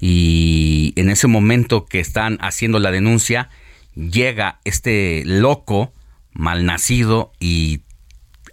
y 0.00 0.92
en 0.96 1.10
ese 1.10 1.26
momento 1.26 1.86
que 1.86 2.00
están 2.00 2.38
haciendo 2.40 2.78
la 2.78 2.90
denuncia, 2.90 3.48
llega 3.94 4.60
este 4.64 5.22
loco 5.24 5.92
malnacido 6.32 7.32
y 7.40 7.82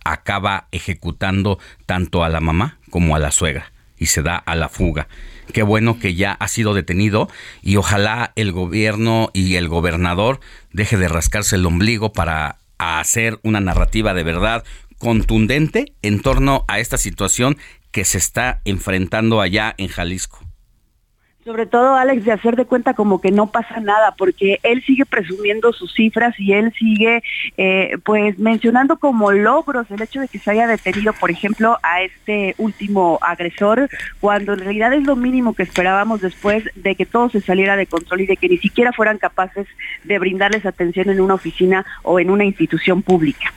acaba 0.04 0.68
ejecutando 0.72 1.60
tanto 1.86 2.24
a 2.24 2.30
la 2.30 2.40
mamá 2.40 2.78
como 2.90 3.16
a 3.16 3.20
la 3.20 3.32
suegra 3.32 3.72
y 3.98 4.08
se 4.08 4.22
da 4.22 4.36
a 4.36 4.56
la 4.56 4.70
fuga. 4.70 5.08
Qué 5.54 5.64
bueno 5.64 6.00
que 6.00 6.16
ya 6.16 6.32
ha 6.34 6.48
sido 6.48 6.74
detenido 6.74 7.30
y 7.62 7.76
ojalá 7.76 8.32
el 8.36 8.52
gobierno 8.52 9.30
y 9.34 9.56
el 9.56 9.68
gobernador 9.68 10.40
deje 10.72 10.98
de 10.98 11.08
rascarse 11.08 11.56
el 11.56 11.66
ombligo 11.66 12.14
para 12.14 12.58
hacer 12.78 13.40
una 13.44 13.60
narrativa 13.60 14.14
de 14.14 14.24
verdad 14.24 14.64
contundente 14.98 15.94
en 16.02 16.22
torno 16.22 16.66
a 16.68 16.80
esta 16.80 16.98
situación 16.98 17.58
que 17.92 18.06
se 18.06 18.18
está 18.18 18.62
enfrentando 18.66 19.42
allá 19.42 19.76
en 19.78 19.88
Jalisco 19.88 20.51
sobre 21.44 21.66
todo 21.66 21.96
Alex, 21.96 22.24
de 22.24 22.32
hacer 22.32 22.56
de 22.56 22.66
cuenta 22.66 22.94
como 22.94 23.20
que 23.20 23.32
no 23.32 23.48
pasa 23.48 23.80
nada, 23.80 24.14
porque 24.18 24.60
él 24.64 24.84
sigue 24.86 25.06
presumiendo 25.06 25.74
sus 25.74 25.94
cifras 25.94 26.40
y 26.40 26.54
él 26.54 26.72
sigue 26.78 27.24
eh, 27.58 27.98
pues 28.04 28.38
mencionando 28.38 28.98
como 28.98 29.32
logros 29.32 29.90
el 29.90 30.02
hecho 30.02 30.22
de 30.22 30.28
que 30.28 30.40
se 30.40 30.52
haya 30.52 30.68
detenido, 30.68 31.14
por 31.14 31.32
ejemplo, 31.32 31.80
a 31.82 32.04
este 32.04 32.54
último 32.58 33.18
agresor, 33.22 33.90
cuando 34.20 34.54
en 34.54 34.60
realidad 34.60 34.94
es 34.94 35.04
lo 35.04 35.16
mínimo 35.16 35.56
que 35.56 35.64
esperábamos 35.64 36.22
después 36.22 36.64
de 36.76 36.96
que 36.96 37.06
todo 37.06 37.30
se 37.30 37.42
saliera 37.42 37.76
de 37.76 37.88
control 37.88 38.22
y 38.22 38.28
de 38.28 38.38
que 38.38 38.50
ni 38.50 38.58
siquiera 38.58 38.94
fueran 38.94 39.18
capaces 39.18 39.68
de 40.04 40.20
brindarles 40.20 40.66
atención 40.66 41.10
en 41.10 41.22
una 41.22 41.34
oficina 41.34 41.86
o 42.04 42.20
en 42.20 42.30
una 42.30 42.46
institución 42.46 43.02
pública. 43.02 43.52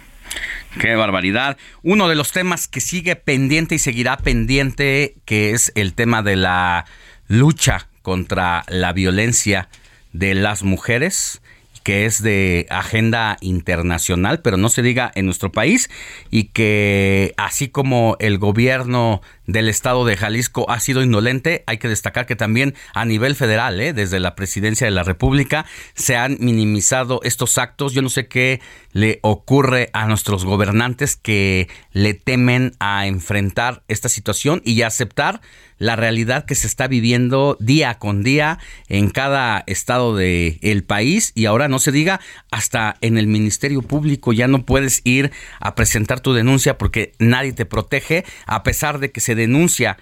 Qué 0.81 0.97
barbaridad. 0.97 1.57
Uno 1.83 2.09
de 2.09 2.17
los 2.17 2.33
temas 2.33 2.67
que 2.67 2.81
sigue 2.81 3.15
pendiente 3.15 3.77
y 3.77 3.79
seguirá 3.79 4.17
pendiente, 4.17 5.15
que 5.25 5.51
es 5.51 5.71
el 5.77 5.95
tema 5.95 6.23
de 6.23 6.37
la 6.37 6.87
lucha 7.29 7.89
contra 8.03 8.65
la 8.69 8.93
violencia 8.93 9.69
de 10.13 10.35
las 10.35 10.63
mujeres 10.63 11.41
que 11.85 12.07
es 12.07 12.23
de 12.23 12.67
agenda 12.71 13.37
internacional, 13.43 14.41
pero 14.41 14.57
no 14.57 14.71
se 14.71 14.81
diga 14.81 15.13
en 15.15 15.27
nuestro 15.27 15.53
país, 15.53 15.91
y 16.31 16.45
que 16.45 17.35
así 17.37 17.69
como 17.69 18.17
el 18.21 18.39
gobierno 18.39 19.21
del 19.47 19.69
estado 19.69 20.05
de 20.05 20.17
Jalisco 20.17 20.71
ha 20.71 20.81
sido 20.81 21.03
indolente, 21.03 21.65
hay 21.67 21.79
que 21.79 21.89
destacar 21.89 22.27
que 22.27 22.37
también 22.37 22.75
a 22.95 23.05
nivel 23.05 23.35
federal, 23.35 23.81
¿eh? 23.81 23.93
desde 23.93 24.21
la 24.21 24.35
presidencia 24.35 24.87
de 24.87 24.91
la 24.91 25.03
República, 25.03 25.67
se 25.95 26.17
han 26.17 26.37
minimizado 26.41 27.21
estos 27.25 27.59
actos. 27.59 27.93
Yo 27.93 28.03
no 28.03 28.09
sé 28.09 28.27
qué 28.27 28.61
le 28.93 29.19
ocurre 29.23 29.91
a 29.93 30.07
nuestros 30.07 30.45
gobernantes 30.45 31.17
que 31.17 31.69
le 31.93 32.15
temen 32.15 32.75
a 32.79 33.07
enfrentar 33.07 33.83
esta 33.89 34.09
situación 34.09 34.63
y 34.65 34.83
a 34.83 34.87
aceptar 34.87 35.41
la 35.79 35.97
realidad 35.97 36.45
que 36.45 36.55
se 36.55 36.67
está 36.67 36.87
viviendo 36.87 37.57
día 37.61 37.99
con 37.99 38.23
día 38.23 38.59
en 38.89 39.11
cada 39.11 39.65
estado 39.67 40.15
del 40.15 40.59
el 40.63 40.85
país 40.85 41.33
y 41.35 41.47
ahora 41.47 41.69
no 41.69 41.79
se 41.79 41.93
diga 41.93 42.21
hasta 42.51 42.97
en 43.01 43.19
el 43.19 43.27
Ministerio 43.27 43.83
Público 43.83 44.33
ya 44.33 44.47
no 44.47 44.65
puedes 44.65 45.01
ir 45.05 45.33
a 45.61 45.75
presentar 45.75 46.21
tu 46.21 46.33
denuncia 46.33 46.79
porque 46.79 47.13
nadie 47.19 47.53
te 47.53 47.67
protege 47.67 48.25
a 48.47 48.63
pesar 48.63 48.99
de 48.99 49.11
que 49.11 49.21
se 49.21 49.34
denuncia 49.35 49.97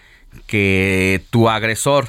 que 0.46 1.22
tu 1.30 1.48
agresor 1.48 2.08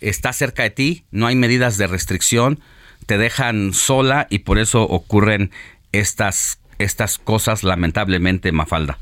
está 0.00 0.32
cerca 0.32 0.62
de 0.62 0.70
ti, 0.70 1.04
no 1.10 1.26
hay 1.26 1.36
medidas 1.36 1.76
de 1.76 1.86
restricción, 1.86 2.60
te 3.06 3.18
dejan 3.18 3.72
sola 3.74 4.26
y 4.30 4.40
por 4.40 4.58
eso 4.58 4.82
ocurren 4.82 5.50
estas, 5.92 6.60
estas 6.78 7.18
cosas 7.18 7.64
lamentablemente, 7.64 8.52
Mafalda. 8.52 8.98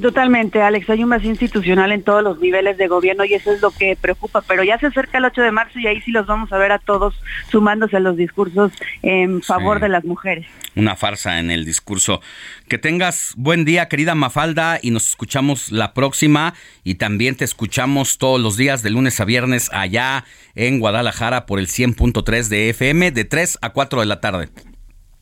Totalmente, 0.00 0.62
Alex. 0.62 0.88
Hay 0.90 1.02
un 1.02 1.10
vacío 1.10 1.30
institucional 1.30 1.90
en 1.92 2.02
todos 2.02 2.22
los 2.22 2.38
niveles 2.40 2.76
de 2.76 2.86
gobierno 2.86 3.24
y 3.24 3.34
eso 3.34 3.52
es 3.52 3.60
lo 3.60 3.70
que 3.70 3.96
preocupa. 3.96 4.42
Pero 4.42 4.62
ya 4.62 4.78
se 4.78 4.86
acerca 4.86 5.18
el 5.18 5.24
8 5.24 5.42
de 5.42 5.50
marzo 5.50 5.78
y 5.78 5.86
ahí 5.86 6.00
sí 6.02 6.12
los 6.12 6.26
vamos 6.26 6.52
a 6.52 6.58
ver 6.58 6.72
a 6.72 6.78
todos 6.78 7.14
sumándose 7.50 7.96
a 7.96 8.00
los 8.00 8.16
discursos 8.16 8.72
en 9.02 9.42
favor 9.42 9.80
de 9.80 9.88
las 9.88 10.04
mujeres. 10.04 10.46
Una 10.76 10.94
farsa 10.94 11.40
en 11.40 11.50
el 11.50 11.64
discurso. 11.64 12.20
Que 12.68 12.78
tengas 12.78 13.32
buen 13.36 13.64
día, 13.64 13.88
querida 13.88 14.14
Mafalda, 14.14 14.78
y 14.80 14.90
nos 14.90 15.08
escuchamos 15.08 15.72
la 15.72 15.94
próxima. 15.94 16.54
Y 16.84 16.96
también 16.96 17.34
te 17.34 17.44
escuchamos 17.44 18.18
todos 18.18 18.40
los 18.40 18.56
días 18.56 18.82
de 18.82 18.90
lunes 18.90 19.18
a 19.20 19.24
viernes 19.24 19.70
allá 19.72 20.24
en 20.54 20.78
Guadalajara 20.78 21.46
por 21.46 21.58
el 21.58 21.66
100.3 21.66 22.48
de 22.48 22.70
FM 22.70 23.10
de 23.10 23.24
3 23.24 23.58
a 23.62 23.70
4 23.70 24.00
de 24.00 24.06
la 24.06 24.20
tarde. 24.20 24.48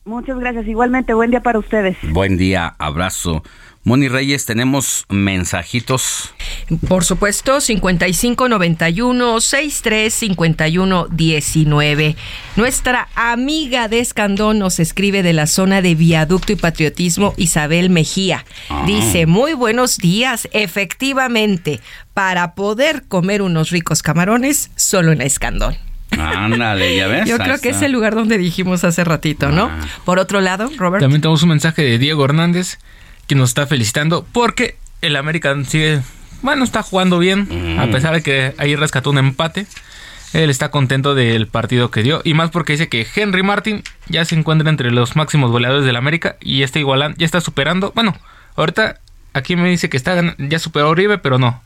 Muchas 0.07 0.39
gracias. 0.39 0.65
Igualmente, 0.67 1.13
buen 1.13 1.31
día 1.31 1.41
para 1.41 1.59
ustedes. 1.59 1.97
Buen 2.01 2.37
día, 2.37 2.75
abrazo. 2.79 3.43
Moni 3.87 4.09
Reyes, 4.09 4.45
tenemos 4.45 5.05
mensajitos. 5.07 6.33
Por 6.89 7.05
supuesto, 7.05 7.61
5591 7.61 9.39
6351 9.39 11.07
19. 11.09 12.17
Nuestra 12.57 13.07
amiga 13.15 13.87
de 13.87 14.01
Escandón 14.01 14.59
nos 14.59 14.81
escribe 14.81 15.23
de 15.23 15.31
la 15.31 15.47
zona 15.47 15.81
de 15.81 15.95
Viaducto 15.95 16.51
y 16.51 16.57
Patriotismo, 16.57 17.33
Isabel 17.37 17.89
Mejía. 17.89 18.43
Ah. 18.69 18.83
Dice, 18.85 19.25
muy 19.25 19.53
buenos 19.53 19.99
días. 19.99 20.49
Efectivamente, 20.51 21.79
para 22.13 22.55
poder 22.55 23.05
comer 23.07 23.41
unos 23.41 23.69
ricos 23.69 24.03
camarones, 24.03 24.69
solo 24.75 25.13
en 25.13 25.21
Escandón. 25.21 25.77
Ándale, 26.11 26.93
ya 26.93 27.07
ves. 27.07 27.29
Yo 27.29 27.37
creo 27.37 27.57
que 27.61 27.69
es 27.69 27.81
el 27.81 27.93
lugar 27.93 28.15
donde 28.15 28.37
dijimos 28.37 28.83
hace 28.83 29.05
ratito, 29.05 29.49
¿no? 29.49 29.67
Ah. 29.71 29.79
Por 30.03 30.19
otro 30.19 30.41
lado, 30.41 30.69
Robert. 30.75 31.01
También 31.01 31.21
tenemos 31.21 31.41
un 31.43 31.49
mensaje 31.49 31.83
de 31.83 31.97
Diego 31.97 32.25
Hernández 32.25 32.79
que 33.27 33.35
nos 33.35 33.49
está 33.49 33.67
felicitando 33.67 34.25
porque 34.31 34.77
el 35.01 35.15
América 35.15 35.55
sigue, 35.65 36.01
bueno, 36.41 36.63
está 36.63 36.81
jugando 36.81 37.19
bien, 37.19 37.77
a 37.79 37.87
pesar 37.87 38.13
de 38.13 38.23
que 38.23 38.53
ahí 38.57 38.75
rescató 38.75 39.09
un 39.11 39.17
empate. 39.17 39.67
Él 40.33 40.49
está 40.49 40.71
contento 40.71 41.15
del 41.15 41.47
partido 41.47 41.89
que 41.89 42.03
dio 42.03 42.21
y 42.23 42.33
más 42.33 42.49
porque 42.49 42.73
dice 42.73 42.89
que 42.89 43.07
Henry 43.15 43.43
Martin 43.43 43.81
ya 44.09 44.25
se 44.25 44.35
encuentra 44.35 44.69
entre 44.69 44.91
los 44.91 45.15
máximos 45.15 45.51
goleadores 45.51 45.85
del 45.85 45.95
América 45.95 46.35
y 46.41 46.63
está 46.63 46.79
igualando, 46.79 47.17
ya 47.17 47.25
está 47.25 47.39
superando. 47.39 47.93
Bueno, 47.95 48.13
ahorita 48.57 48.99
aquí 49.37 49.55
me 49.55 49.69
dice 49.69 49.89
que 49.89 49.97
está 49.97 50.35
ya 50.37 50.59
superó 50.59 50.87
a 50.87 50.91
Uribe, 50.91 51.17
pero 51.17 51.37
no. 51.37 51.61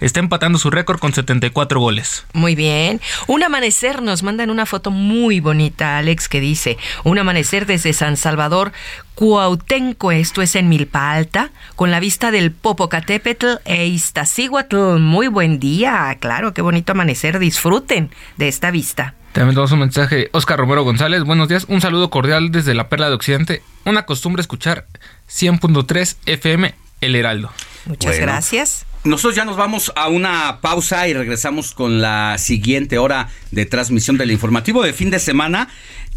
Está 0.00 0.20
empatando 0.20 0.58
su 0.58 0.70
récord 0.70 0.98
con 0.98 1.12
74 1.12 1.80
goles. 1.80 2.24
Muy 2.32 2.54
bien. 2.54 3.00
Un 3.26 3.42
amanecer 3.42 4.02
nos 4.02 4.22
mandan 4.22 4.50
una 4.50 4.66
foto 4.66 4.90
muy 4.90 5.40
bonita, 5.40 5.98
Alex, 5.98 6.28
que 6.28 6.40
dice, 6.40 6.76
un 7.04 7.18
amanecer 7.18 7.66
desde 7.66 7.92
San 7.92 8.16
Salvador, 8.16 8.72
Cuautenco, 9.14 10.12
esto 10.12 10.42
es 10.42 10.54
en 10.56 10.68
Milpa 10.68 11.12
Alta, 11.12 11.50
con 11.74 11.90
la 11.90 12.00
vista 12.00 12.30
del 12.30 12.52
Popocatépetl 12.52 13.46
e 13.64 13.86
Iztaccíhuatl. 13.86 14.98
Muy 14.98 15.28
buen 15.28 15.58
día, 15.58 16.16
claro, 16.20 16.52
qué 16.52 16.62
bonito 16.62 16.92
amanecer, 16.92 17.38
disfruten 17.38 18.10
de 18.36 18.48
esta 18.48 18.70
vista. 18.70 19.14
También 19.32 19.54
tenemos 19.54 19.72
un 19.72 19.80
mensaje 19.80 20.30
Oscar 20.32 20.58
Romero 20.58 20.82
González. 20.82 21.22
Buenos 21.22 21.48
días. 21.48 21.66
Un 21.68 21.82
saludo 21.82 22.08
cordial 22.08 22.50
desde 22.50 22.72
la 22.72 22.88
Perla 22.88 23.10
de 23.10 23.16
Occidente. 23.16 23.62
Una 23.84 24.06
costumbre 24.06 24.40
escuchar 24.40 24.86
100.3 25.28 26.16
FM 26.24 26.74
El 27.06 27.14
Heraldo. 27.16 27.50
Muchas 27.86 28.12
Bueno. 28.12 28.26
gracias. 28.26 28.84
Nosotros 29.04 29.36
ya 29.36 29.44
nos 29.44 29.56
vamos 29.56 29.92
a 29.94 30.08
una 30.08 30.58
pausa 30.60 31.06
y 31.06 31.14
regresamos 31.14 31.72
con 31.72 32.00
la 32.02 32.36
siguiente 32.38 32.98
hora 32.98 33.28
de 33.52 33.64
transmisión 33.64 34.18
del 34.18 34.32
informativo 34.32 34.82
de 34.82 34.92
fin 34.92 35.10
de 35.10 35.20
semana. 35.20 35.68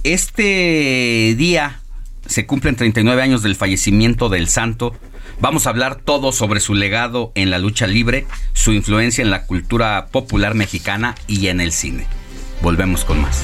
Este 0.04 1.36
día 1.38 1.82
se 2.26 2.48
cumplen 2.48 2.76
39 2.76 3.22
años 3.22 3.44
del 3.44 3.56
fallecimiento 3.56 4.30
del 4.30 4.48
santo. 4.50 4.96
Vamos 5.40 5.68
a 5.68 5.70
hablar 5.70 5.98
todo 6.04 6.32
sobre 6.32 6.60
su 6.60 6.74
legado 6.74 7.32
en 7.36 7.52
la 7.52 7.60
lucha 7.60 7.86
libre, 7.86 8.26
su 8.54 8.74
influencia 8.74 9.22
en 9.22 9.30
la 9.30 9.46
cultura 9.46 10.08
popular 10.08 10.56
mexicana 10.56 11.14
y 11.28 11.48
en 11.48 11.62
el 11.62 11.72
cine. 11.72 12.08
Volvemos 12.62 13.06
con 13.06 13.22
más. 13.22 13.44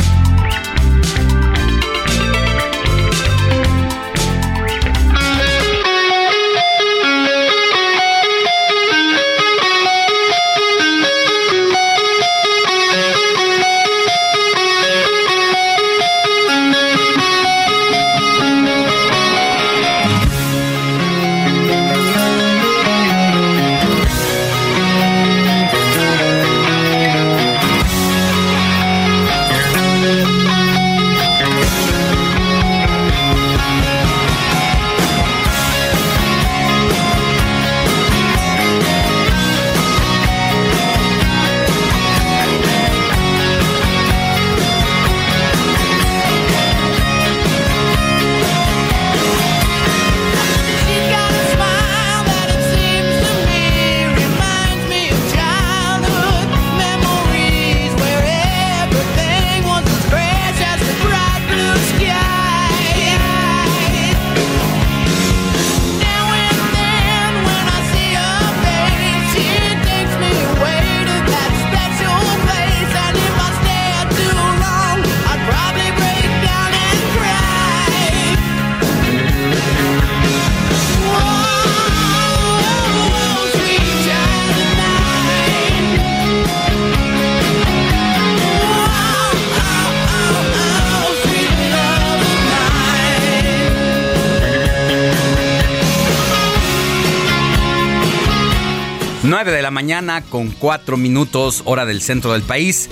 Nueve 99.31 99.53
de 99.53 99.61
la 99.61 99.71
mañana 99.71 100.23
con 100.23 100.51
cuatro 100.51 100.97
minutos 100.97 101.61
hora 101.63 101.85
del 101.85 102.01
centro 102.01 102.33
del 102.33 102.41
país. 102.41 102.89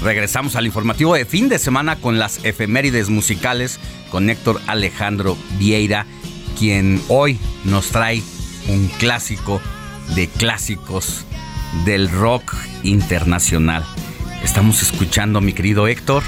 Regresamos 0.00 0.54
al 0.54 0.66
informativo 0.66 1.16
de 1.16 1.24
fin 1.24 1.48
de 1.48 1.58
semana 1.58 1.96
con 1.96 2.16
las 2.16 2.44
efemérides 2.44 3.08
musicales 3.08 3.80
con 4.08 4.30
Héctor 4.30 4.60
Alejandro 4.68 5.36
Vieira, 5.58 6.06
quien 6.56 7.02
hoy 7.08 7.40
nos 7.64 7.88
trae 7.88 8.22
un 8.68 8.86
clásico 9.00 9.60
de 10.14 10.28
clásicos 10.28 11.24
del 11.84 12.08
rock 12.08 12.54
internacional. 12.84 13.84
Estamos 14.44 14.82
escuchando, 14.82 15.40
mi 15.40 15.54
querido 15.54 15.88
Héctor. 15.88 16.22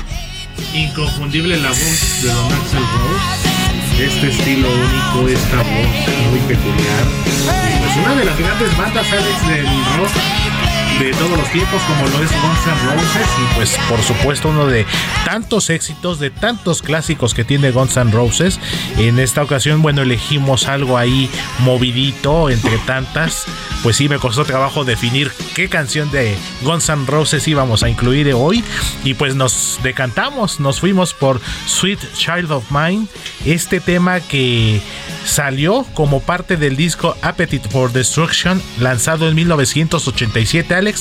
Inconfundible 0.75 1.57
la 1.59 1.69
voz 1.69 2.21
de 2.21 2.33
Don 2.33 2.53
Axel 2.53 2.83
Rose. 2.83 4.07
Este 4.07 4.29
estilo 4.29 4.69
único, 4.69 5.29
esta 5.29 5.59
voz 5.59 6.31
muy 6.33 6.41
peculiar. 6.49 7.72
Una 7.95 8.15
de 8.15 8.25
las 8.25 8.39
grandes 8.39 8.77
bandas, 8.79 9.07
Alex, 9.13 9.49
del 9.49 9.67
rock 9.97 10.72
de 11.05 11.13
todos 11.15 11.37
los 11.37 11.51
tiempos, 11.51 11.83
como 11.83 12.07
lo 12.07 12.23
es 12.23 12.31
Guns 12.31 12.67
N' 12.67 12.95
Roses. 12.95 13.29
Y 13.41 13.55
pues, 13.57 13.77
por 13.89 14.01
supuesto, 14.03 14.51
uno 14.51 14.67
de 14.67 14.87
tantos 15.25 15.69
éxitos, 15.69 16.21
de 16.21 16.31
tantos 16.31 16.81
clásicos 16.81 17.35
que 17.35 17.43
tiene 17.43 17.73
Guns 17.73 17.97
N' 17.97 18.13
Roses. 18.13 18.61
En 18.99 19.19
esta 19.19 19.43
ocasión, 19.43 19.83
bueno, 19.83 20.03
elegimos 20.03 20.69
algo 20.69 20.97
ahí 20.97 21.29
movidito 21.59 22.51
entre 22.51 22.79
tantas. 22.79 23.47
Pues 23.83 23.97
sí, 23.97 24.09
me 24.09 24.21
costó 24.21 24.45
trabajo 24.45 24.85
definir 24.85 25.33
qué 25.57 25.69
canción 25.69 26.09
de 26.13 26.37
Guns 26.63 26.89
N' 26.89 27.07
Roses 27.07 27.49
íbamos 27.49 27.83
a 27.83 27.89
incluir 27.89 28.33
hoy. 28.33 28.63
Y 29.03 29.15
pues 29.15 29.35
nos 29.35 29.81
decantamos, 29.83 30.61
nos 30.61 30.79
fuimos 30.79 31.15
por 31.15 31.41
Sweet 31.67 31.99
Child 32.15 32.53
of 32.53 32.71
Mine. 32.71 33.09
Este 33.45 33.81
tema 33.81 34.21
que 34.21 34.81
salió 35.25 35.85
como 35.95 36.21
parte 36.21 36.57
del 36.57 36.77
disco 36.77 37.17
Appetite 37.23 37.69
for 37.71 37.91
Destruction, 37.91 38.63
lanzado 38.79 39.29
en 39.29 39.35
1987, 39.35 40.75
Alex. 40.77 40.92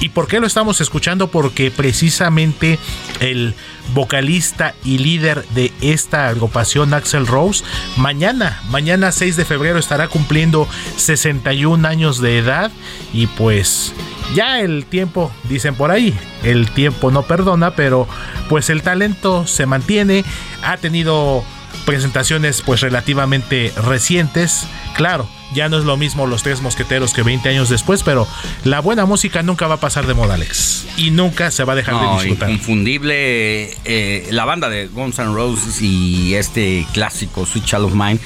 ¿Y 0.00 0.10
por 0.10 0.28
qué 0.28 0.40
lo 0.40 0.46
estamos 0.46 0.80
escuchando? 0.80 1.28
Porque 1.28 1.70
precisamente 1.70 2.78
el 3.20 3.54
vocalista 3.94 4.74
y 4.84 4.98
líder 4.98 5.44
de 5.48 5.72
esta 5.80 6.28
agrupación, 6.28 6.94
Axel 6.94 7.26
Rose, 7.26 7.64
mañana, 7.96 8.60
mañana 8.68 9.12
6 9.12 9.36
de 9.36 9.44
febrero 9.44 9.78
estará 9.78 10.08
cumpliendo 10.08 10.68
61 10.96 11.86
años 11.86 12.20
de 12.20 12.38
edad. 12.38 12.70
Y 13.12 13.26
pues 13.26 13.92
ya 14.34 14.60
el 14.60 14.86
tiempo, 14.86 15.32
dicen 15.48 15.74
por 15.74 15.90
ahí, 15.90 16.16
el 16.42 16.70
tiempo 16.70 17.10
no 17.10 17.22
perdona, 17.22 17.72
pero 17.72 18.08
pues 18.48 18.70
el 18.70 18.82
talento 18.82 19.46
se 19.46 19.66
mantiene, 19.66 20.24
ha 20.62 20.76
tenido 20.76 21.44
presentaciones 21.84 22.62
pues 22.62 22.80
relativamente 22.80 23.72
recientes, 23.84 24.66
claro, 24.94 25.28
ya 25.54 25.68
no 25.68 25.78
es 25.78 25.84
lo 25.84 25.96
mismo 25.96 26.26
los 26.26 26.42
tres 26.42 26.60
mosqueteros 26.60 27.12
que 27.12 27.22
20 27.22 27.48
años 27.48 27.68
después, 27.68 28.02
pero 28.02 28.26
la 28.64 28.80
buena 28.80 29.06
música 29.06 29.42
nunca 29.42 29.66
va 29.66 29.74
a 29.74 29.80
pasar 29.80 30.06
de 30.06 30.14
moda, 30.14 30.34
Alex, 30.34 30.86
y 30.96 31.10
nunca 31.10 31.50
se 31.50 31.64
va 31.64 31.72
a 31.74 31.76
dejar 31.76 31.94
de 32.00 32.14
disfrutar. 32.14 32.50
inconfundible 32.50 33.76
eh, 33.84 34.28
la 34.30 34.44
banda 34.44 34.68
de 34.68 34.86
Guns 34.86 35.18
N' 35.18 35.34
Roses 35.34 35.80
y 35.82 36.34
este 36.34 36.86
clásico 36.92 37.46
Sweet 37.46 37.64
Child 37.64 37.84
of 37.84 37.94
Mine 37.94 38.18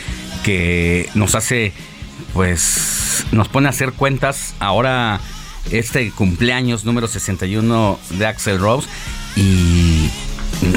que 0.43 1.09
nos 1.15 1.35
hace, 1.35 1.73
pues, 2.33 3.25
nos 3.33 3.49
pone 3.49 3.69
a 3.69 3.71
hacer 3.71 3.93
cuentas. 3.93 4.55
Ahora 4.61 5.21
este 5.71 6.11
cumpleaños 6.11 6.85
número 6.85 7.09
61 7.09 7.99
de 8.11 8.27
Axel 8.27 8.59
Rose 8.59 8.89
y 9.37 10.11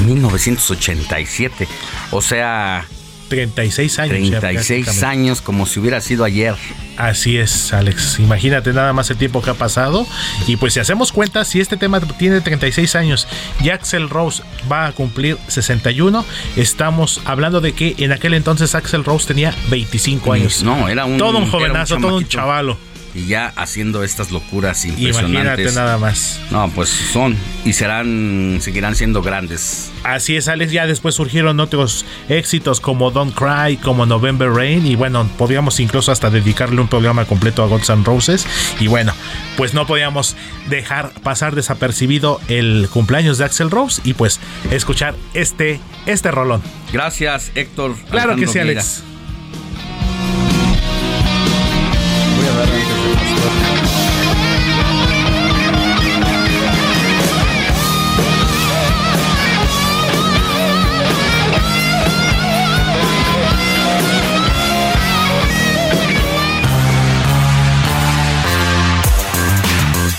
1987, 0.06 1.68
o 2.12 2.22
sea, 2.22 2.86
36 3.28 4.00
años. 4.00 4.40
36 4.40 5.04
años 5.04 5.42
como 5.42 5.66
si 5.66 5.80
hubiera 5.80 6.02
sido 6.02 6.24
ayer. 6.24 6.56
Así 6.98 7.38
es, 7.38 7.74
Alex. 7.74 8.20
Imagínate 8.20 8.74
nada 8.74 8.92
más 8.94 9.10
el 9.10 9.18
tiempo 9.18 9.42
que 9.42 9.52
ha 9.52 9.54
pasado. 9.54 10.08
Y 10.48 10.58
pues 10.58 10.74
si 10.74 10.80
hacemos 10.80 11.12
cuenta, 11.12 11.46
si 11.46 11.60
este 11.60 11.78
tema 11.78 12.00
tiene 12.00 12.42
36 12.42 12.96
años 12.96 13.28
y 13.62 13.70
Axel 13.70 14.10
Rose 14.10 14.44
va 14.72 14.88
a 14.88 14.92
cumplir 14.94 15.38
61, 15.48 16.26
estamos 16.56 17.22
hablando 17.26 17.62
de 17.62 17.74
que 17.74 17.96
en 18.00 18.12
aquel 18.12 18.34
entonces 18.34 18.74
Axel 18.76 19.04
Rose 19.04 19.28
tenía 19.28 19.54
25 19.70 20.34
años. 20.34 20.64
No, 20.64 20.90
era 20.90 21.06
un... 21.06 21.18
Todo 21.18 21.38
un 21.38 21.50
jovenazo, 21.50 21.98
todo 21.98 22.18
un 22.18 22.28
chavalo 22.28 22.87
y 23.18 23.26
ya 23.26 23.52
haciendo 23.56 24.04
estas 24.04 24.32
locuras 24.32 24.86
impresionantes. 24.86 25.32
Imagínate 25.32 25.72
nada 25.76 25.98
más. 25.98 26.40
No, 26.52 26.70
pues 26.70 26.90
son 26.90 27.36
y 27.66 27.74
serán, 27.74 28.60
seguirán 28.62 28.96
siendo 28.96 29.22
grandes. 29.22 29.92
Así 30.04 30.36
es, 30.36 30.48
Alex. 30.48 30.72
Ya 30.72 30.86
después 30.86 31.16
surgieron 31.16 31.60
otros 31.60 32.06
éxitos 32.30 32.80
como 32.80 33.12
Don't 33.12 33.34
Cry, 33.34 33.78
como 33.78 34.06
November 34.06 34.50
Rain. 34.50 34.86
Y 34.86 34.96
bueno, 34.96 35.28
podríamos 35.38 35.80
incluso 35.80 36.12
hasta 36.12 36.30
dedicarle 36.30 36.80
un 36.80 36.88
programa 36.88 37.26
completo 37.26 37.64
a 37.64 37.68
Guns 37.68 37.90
N' 37.90 38.04
Roses. 38.04 38.46
Y 38.80 38.88
bueno, 38.88 39.14
pues 39.58 39.74
no 39.74 39.88
podíamos 39.88 40.36
dejar 40.70 41.12
pasar 41.24 41.56
desapercibido 41.56 42.40
el 42.48 42.88
cumpleaños 42.92 43.38
de 43.40 43.46
Axel 43.46 43.72
Rose 43.72 44.02
y 44.04 44.14
pues 44.14 44.40
escuchar 44.72 45.16
este, 45.34 45.80
este 46.06 46.30
rolón. 46.32 46.62
Gracias, 46.94 47.52
Héctor. 47.56 47.96
Claro 48.10 48.36
que 48.36 48.48
sí, 48.48 48.60
Alex. 48.60 49.04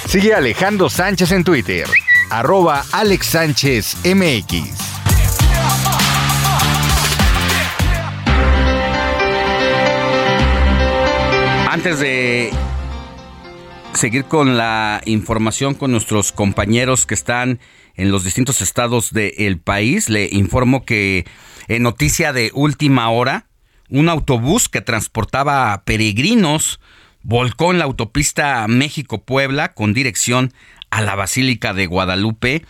Sigue 0.09 0.35
Alejandro 0.35 0.89
Sánchez 0.89 1.33
en 1.33 1.45
Twitter, 1.45 1.87
arroba 2.31 2.83
Alex 2.93 3.27
Sánchez 3.27 3.95
MX. 4.05 4.71
Antes 11.71 12.01
de 12.01 12.51
seguir 13.99 14.27
con 14.27 14.57
la 14.57 15.03
información 15.07 15.75
con 15.75 15.91
nuestros 15.91 16.31
compañeros 16.31 17.05
que 17.05 17.15
están 17.15 17.59
en 17.97 18.12
los 18.12 18.23
distintos 18.23 18.61
estados 18.61 19.12
del 19.12 19.59
país, 19.59 20.09
le 20.09 20.29
informo 20.31 20.85
que 20.85 21.27
en 21.66 21.83
noticia 21.83 22.33
de 22.33 22.53
última 22.55 23.11
hora, 23.11 23.49
un 23.91 24.09
autobús 24.09 24.69
que 24.69 24.83
transportaba 24.83 25.83
peregrinos 25.85 26.79
volcó 27.23 27.73
en 27.73 27.81
la 27.81 27.87
autopista 27.87 28.65
México-Puebla 28.69 29.75
con 29.75 29.95
dirección 29.95 30.53
a 30.91 31.01
la 31.01 31.16
Basílica 31.16 31.75
de 31.75 31.87
Guadalupe 31.87 32.65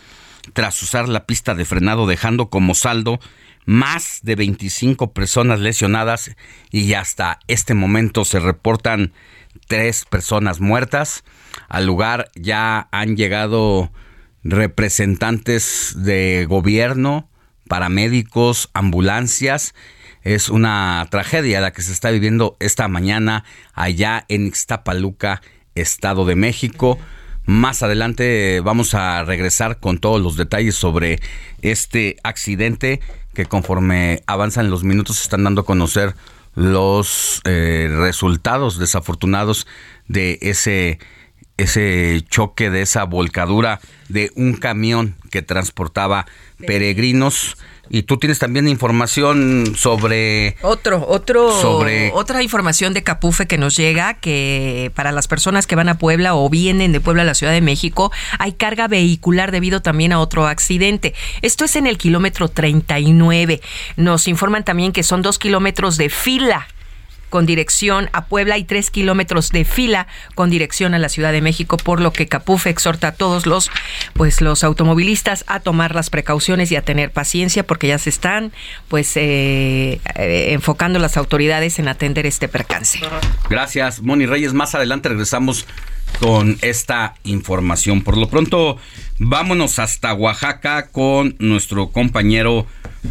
tras 0.54 0.82
usar 0.82 1.10
la 1.10 1.26
pista 1.26 1.54
de 1.54 1.66
frenado 1.66 2.06
dejando 2.06 2.48
como 2.48 2.74
saldo 2.74 3.20
más 3.66 4.20
de 4.22 4.34
25 4.34 5.12
personas 5.12 5.60
lesionadas 5.60 6.30
y 6.70 6.94
hasta 6.94 7.38
este 7.48 7.74
momento 7.74 8.24
se 8.24 8.40
reportan 8.40 9.12
tres 9.66 10.04
personas 10.04 10.60
muertas. 10.60 11.24
Al 11.68 11.86
lugar 11.86 12.30
ya 12.34 12.88
han 12.92 13.16
llegado 13.16 13.90
representantes 14.44 15.94
de 15.96 16.46
gobierno, 16.48 17.28
paramédicos, 17.66 18.70
ambulancias 18.72 19.74
es 20.22 20.48
una 20.48 21.06
tragedia 21.10 21.60
la 21.60 21.72
que 21.72 21.82
se 21.82 21.92
está 21.92 22.10
viviendo 22.10 22.56
esta 22.60 22.88
mañana 22.88 23.44
allá 23.72 24.24
en 24.28 24.46
Ixtapaluca, 24.46 25.40
Estado 25.74 26.24
de 26.26 26.34
México. 26.34 26.98
Más 27.46 27.82
adelante 27.82 28.60
vamos 28.60 28.92
a 28.92 29.24
regresar 29.24 29.78
con 29.78 29.98
todos 29.98 30.20
los 30.20 30.36
detalles 30.36 30.74
sobre 30.74 31.20
este 31.62 32.16
accidente 32.24 33.00
que 33.32 33.46
conforme 33.46 34.22
avanzan 34.26 34.70
los 34.70 34.84
minutos 34.84 35.22
están 35.22 35.44
dando 35.44 35.62
a 35.62 35.64
conocer 35.64 36.14
los 36.58 37.40
eh, 37.44 37.88
resultados 37.88 38.80
desafortunados 38.80 39.68
de 40.08 40.38
ese 40.42 40.98
ese 41.56 42.24
choque 42.28 42.68
de 42.68 42.82
esa 42.82 43.04
volcadura 43.04 43.80
de 44.08 44.32
un 44.34 44.54
camión 44.54 45.16
que 45.30 45.42
transportaba 45.42 46.26
peregrinos 46.58 47.56
y 47.90 48.02
tú 48.02 48.18
tienes 48.18 48.38
también 48.38 48.68
información 48.68 49.74
sobre 49.76 50.56
otro 50.62 51.04
otro 51.08 51.60
sobre 51.60 52.10
otra 52.12 52.42
información 52.42 52.94
de 52.94 53.02
Capufe 53.02 53.46
que 53.46 53.58
nos 53.58 53.76
llega 53.76 54.14
que 54.14 54.92
para 54.94 55.12
las 55.12 55.28
personas 55.28 55.66
que 55.66 55.76
van 55.76 55.88
a 55.88 55.98
Puebla 55.98 56.34
o 56.34 56.48
vienen 56.48 56.92
de 56.92 57.00
Puebla 57.00 57.22
a 57.22 57.26
la 57.26 57.34
Ciudad 57.34 57.52
de 57.52 57.60
México 57.60 58.12
hay 58.38 58.52
carga 58.52 58.88
vehicular 58.88 59.52
debido 59.52 59.80
también 59.80 60.12
a 60.12 60.20
otro 60.20 60.46
accidente. 60.46 61.14
Esto 61.42 61.64
es 61.64 61.76
en 61.76 61.86
el 61.86 61.98
kilómetro 61.98 62.48
39. 62.48 63.60
Nos 63.96 64.28
informan 64.28 64.64
también 64.64 64.92
que 64.92 65.02
son 65.02 65.22
dos 65.22 65.38
kilómetros 65.38 65.96
de 65.96 66.10
fila 66.10 66.66
con 67.28 67.46
dirección 67.46 68.08
a 68.12 68.26
Puebla 68.26 68.58
y 68.58 68.64
tres 68.64 68.90
kilómetros 68.90 69.50
de 69.50 69.64
fila 69.64 70.06
con 70.34 70.50
dirección 70.50 70.94
a 70.94 70.98
la 70.98 71.08
Ciudad 71.08 71.32
de 71.32 71.40
México, 71.40 71.76
por 71.76 72.00
lo 72.00 72.12
que 72.12 72.28
Capufe 72.28 72.70
exhorta 72.70 73.08
a 73.08 73.12
todos 73.12 73.46
los, 73.46 73.70
pues, 74.14 74.40
los 74.40 74.64
automovilistas 74.64 75.44
a 75.46 75.60
tomar 75.60 75.94
las 75.94 76.10
precauciones 76.10 76.72
y 76.72 76.76
a 76.76 76.82
tener 76.82 77.10
paciencia 77.10 77.66
porque 77.66 77.88
ya 77.88 77.98
se 77.98 78.10
están, 78.10 78.52
pues, 78.88 79.16
eh, 79.16 80.00
eh, 80.14 80.48
enfocando 80.52 80.98
las 80.98 81.16
autoridades 81.16 81.78
en 81.78 81.88
atender 81.88 82.26
este 82.26 82.48
percance. 82.48 83.00
Gracias, 83.48 84.02
Moni 84.02 84.26
Reyes. 84.26 84.52
Más 84.52 84.74
adelante 84.74 85.08
regresamos 85.08 85.66
con 86.20 86.58
esta 86.62 87.14
información. 87.24 88.02
Por 88.02 88.16
lo 88.16 88.28
pronto, 88.28 88.78
vámonos 89.18 89.78
hasta 89.78 90.14
Oaxaca 90.14 90.88
con 90.88 91.36
nuestro 91.38 91.90
compañero 91.90 92.66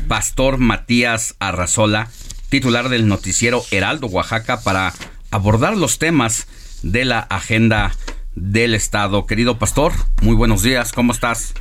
Pastor 0.07 0.57
Matías 0.57 1.35
Arrazola 1.39 2.10
titular 2.49 2.90
del 2.90 3.07
noticiero 3.07 3.61
Heraldo 3.72 4.07
Oaxaca, 4.07 4.61
para 4.64 4.94
abordar 5.32 5.78
los 5.78 5.99
temas 5.99 6.48
de 6.84 7.06
la 7.06 7.19
agenda 7.19 7.91
del 8.36 8.74
Estado. 8.74 9.26
Querido 9.26 9.57
pastor, 9.57 9.91
muy 10.22 10.36
buenos 10.36 10.64
días, 10.64 10.94
¿cómo 10.94 11.11
estás? 11.11 11.53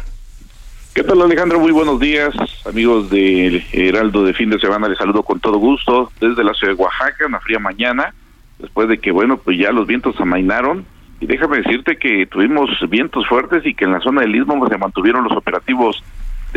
¿Qué 0.95 1.03
tal 1.03 1.21
Alejandro? 1.21 1.61
Muy 1.61 1.73
buenos 1.73 2.01
días, 2.01 2.35
amigos 2.65 3.11
del 3.11 3.65
Heraldo 3.73 4.25
de 4.25 4.33
fin 4.33 4.49
de 4.51 4.59
semana, 4.59 4.89
les 4.89 4.97
saludo 4.97 5.23
con 5.23 5.41
todo 5.41 5.59
gusto 5.59 6.11
desde 6.21 6.43
la 6.43 6.55
ciudad 6.55 6.75
de 6.75 6.83
Oaxaca, 6.83 7.27
una 7.27 7.41
fría 7.41 7.59
mañana, 7.59 8.15
después 8.59 8.89
de 8.89 8.99
que, 8.99 9.11
bueno, 9.11 9.37
pues 9.39 9.59
ya 9.59 9.73
los 9.73 9.87
vientos 9.87 10.19
amainaron, 10.19 10.87
y 11.21 11.27
déjame 11.27 11.59
decirte 11.59 11.99
que 11.99 12.27
tuvimos 12.27 12.71
vientos 12.89 13.27
fuertes 13.27 13.65
y 13.67 13.75
que 13.75 13.85
en 13.85 13.93
la 13.93 14.01
zona 14.01 14.23
del 14.23 14.37
Istmo 14.37 14.67
se 14.69 14.79
mantuvieron 14.79 15.25
los 15.25 15.37
operativos 15.37 16.03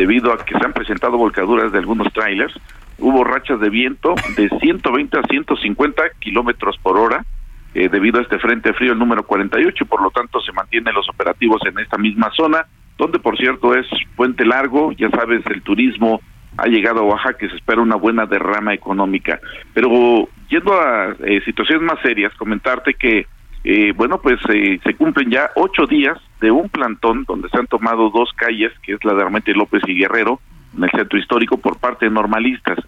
debido 0.00 0.32
a 0.32 0.38
que 0.38 0.58
se 0.58 0.64
han 0.64 0.72
presentado 0.72 1.18
volcaduras 1.18 1.72
de 1.72 1.78
algunos 1.78 2.10
trailers, 2.14 2.54
hubo 3.00 3.22
rachas 3.22 3.60
de 3.60 3.68
viento 3.68 4.14
de 4.34 4.48
120 4.48 5.18
a 5.18 5.22
150 5.28 6.02
kilómetros 6.20 6.78
por 6.78 6.96
hora 6.96 7.26
eh, 7.74 7.90
debido 7.90 8.18
a 8.18 8.22
este 8.22 8.38
frente 8.38 8.72
frío 8.72 8.92
el 8.92 8.98
número 8.98 9.24
48 9.24 9.84
y 9.84 9.86
por 9.86 10.00
lo 10.00 10.10
tanto 10.10 10.40
se 10.40 10.52
mantienen 10.52 10.94
los 10.94 11.06
operativos 11.10 11.60
en 11.66 11.78
esta 11.80 11.98
misma 11.98 12.30
zona 12.34 12.64
donde 12.96 13.18
por 13.18 13.36
cierto 13.36 13.74
es 13.74 13.86
puente 14.16 14.46
largo 14.46 14.90
ya 14.92 15.10
sabes 15.10 15.44
el 15.46 15.60
turismo 15.60 16.22
ha 16.56 16.66
llegado 16.66 17.00
a 17.00 17.04
Oaxaca 17.04 17.44
y 17.44 17.50
se 17.50 17.56
espera 17.56 17.82
una 17.82 17.96
buena 17.96 18.24
derrama 18.26 18.72
económica. 18.72 19.38
Pero 19.74 20.28
yendo 20.48 20.80
a 20.80 21.14
eh, 21.24 21.42
situaciones 21.44 21.82
más 21.84 22.00
serias 22.02 22.34
comentarte 22.34 22.94
que 22.94 23.26
eh, 23.64 23.92
bueno 23.94 24.20
pues 24.20 24.40
se 24.42 24.94
cumplen 24.94 25.30
ya 25.30 25.50
ocho 25.54 25.86
días 25.86 26.18
de 26.40 26.50
un 26.50 26.68
plantón 26.68 27.24
donde 27.24 27.48
se 27.50 27.58
han 27.58 27.66
tomado 27.66 28.10
dos 28.10 28.30
calles 28.34 28.72
que 28.82 28.94
es 28.94 29.04
la 29.04 29.14
de 29.14 29.22
Armente 29.22 29.52
López 29.52 29.82
y 29.86 29.94
Guerrero 29.94 30.40
en 30.76 30.84
el 30.84 30.90
centro 30.90 31.18
histórico 31.18 31.56
por 31.58 31.78
parte 31.78 32.06
de 32.06 32.10
normalistas. 32.10 32.78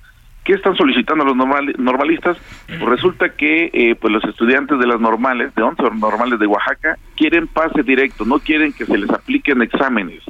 ¿Qué 0.45 0.55
están 0.55 0.77
solicitando 0.77 1.25
los 1.25 1.37
normalistas? 1.37 2.37
Pues 2.67 2.81
resulta 2.81 3.29
que 3.29 3.71
eh, 3.73 3.95
pues 3.95 4.13
los 4.13 4.25
estudiantes 4.25 4.77
de 4.79 4.89
las 4.89 5.01
normales, 5.01 5.55
de 5.55 5.63
11 5.63 5.83
normales 5.95 6.41
de 6.41 6.49
Oaxaca, 6.49 6.97
quieren 7.17 7.47
pase 7.47 7.85
directo, 7.85 8.25
no 8.25 8.41
quieren 8.41 8.73
que 8.73 8.85
se 8.85 8.99
les 8.99 9.09
apliquen 9.11 9.63
exámenes. 9.63 10.23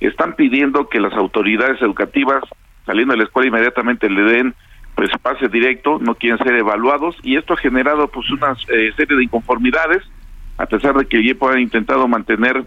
Están 0.00 0.34
pidiendo 0.34 0.88
que 0.88 0.98
las 0.98 1.12
autoridades 1.12 1.80
educativas, 1.80 2.42
saliendo 2.86 3.12
de 3.12 3.18
la 3.18 3.24
escuela 3.24 3.48
inmediatamente 3.48 4.10
le 4.10 4.22
den 4.22 4.54
pues 4.96 5.10
pase 5.20 5.48
directo, 5.48 5.98
no 6.00 6.14
quieren 6.14 6.38
ser 6.38 6.54
evaluados 6.54 7.16
y 7.22 7.36
esto 7.36 7.52
ha 7.52 7.58
generado 7.58 8.08
pues 8.08 8.28
una 8.30 8.56
eh, 8.68 8.90
serie 8.96 9.16
de 9.18 9.24
inconformidades, 9.24 10.02
a 10.56 10.64
pesar 10.64 10.94
de 10.94 11.04
que 11.04 11.18
el 11.18 11.26
IEPO 11.26 11.50
ha 11.50 11.60
intentado 11.60 12.08
mantener 12.08 12.64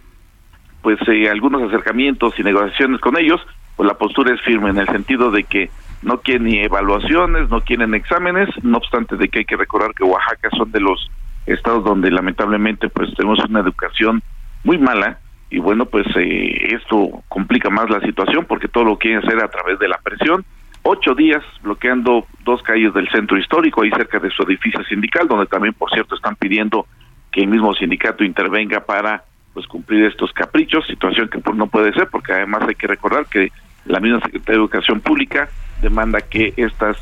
pues 0.84 1.00
eh, 1.08 1.28
algunos 1.28 1.64
acercamientos 1.64 2.38
y 2.38 2.44
negociaciones 2.44 3.02
con 3.02 3.18
ellos, 3.18 3.42
pues 3.76 3.88
la 3.88 3.98
postura 3.98 4.34
es 4.34 4.42
firme 4.42 4.70
en 4.70 4.78
el 4.78 4.88
sentido 4.88 5.32
de 5.32 5.44
que 5.44 5.72
no 6.04 6.22
quieren 6.22 6.44
ni 6.44 6.60
evaluaciones, 6.60 7.50
no 7.50 7.62
quieren 7.62 7.96
exámenes, 7.96 8.48
no 8.64 8.78
obstante 8.78 9.18
de 9.18 9.28
que 9.28 9.40
hay 9.40 9.46
que 9.46 9.58
recordar 9.58 9.96
que 9.96 10.04
Oaxaca 10.04 10.50
son 10.56 10.72
de 10.72 10.82
los 10.82 11.10
estados 11.48 11.84
donde 11.84 12.12
lamentablemente 12.12 12.90
pues 12.90 13.12
tenemos 13.16 13.44
una 13.50 13.62
educación 13.62 14.22
muy 14.64 14.78
mala 14.78 15.18
y 15.50 15.58
bueno 15.58 15.88
pues 15.88 16.06
eh, 16.16 16.76
esto 16.76 17.24
complica 17.28 17.72
más 17.72 17.90
la 17.90 18.02
situación 18.02 18.46
porque 18.46 18.68
todo 18.68 18.84
lo 18.84 18.98
quieren 19.00 19.26
hacer 19.26 19.44
a 19.44 19.48
través 19.48 19.80
de 19.80 19.88
la 19.88 19.98
presión 19.98 20.46
ocho 20.84 21.14
días 21.16 21.44
bloqueando 21.62 22.26
dos 22.44 22.62
calles 22.64 22.94
del 22.94 23.10
centro 23.10 23.38
histórico, 23.38 23.82
ahí 23.82 23.92
cerca 23.92 24.20
de 24.20 24.30
su 24.32 24.44
edificio 24.44 24.84
sindical, 24.86 25.28
donde 25.28 25.46
también, 25.46 25.74
por 25.74 25.90
cierto, 25.92 26.16
están 26.16 26.36
pidiendo 26.36 26.86
que 27.32 27.42
el 27.42 27.48
mismo 27.48 27.74
sindicato 27.76 28.24
intervenga 28.24 28.80
para 28.82 29.24
pues 29.54 29.68
cumplir 29.68 30.06
estos 30.06 30.32
caprichos, 30.34 30.86
situación 30.88 31.28
que 31.30 31.40
pues, 31.40 31.56
no 31.56 31.68
puede 31.68 31.94
ser, 31.94 32.08
porque 32.08 32.34
además 32.34 32.64
hay 32.68 32.76
que 32.76 32.88
recordar 32.88 33.26
que 33.26 33.52
la 33.86 34.00
misma 34.00 34.20
Secretaría 34.20 34.58
de 34.58 34.62
Educación 34.64 35.02
Pública 35.02 35.50
demanda 35.82 36.22
que 36.22 36.54
estas 36.58 36.98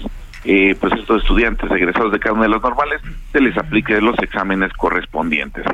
eh, 0.45 0.75
pues 0.79 0.93
estos 0.93 1.23
estudiantes 1.23 1.69
egresados 1.69 2.11
de 2.11 2.19
cada 2.19 2.33
una 2.33 2.43
de 2.43 2.49
las 2.49 2.61
normales 2.61 3.01
se 3.33 3.41
les 3.41 3.57
aplique 3.57 3.99
los 3.99 4.17
exámenes 4.19 4.71
correspondientes. 4.73 5.65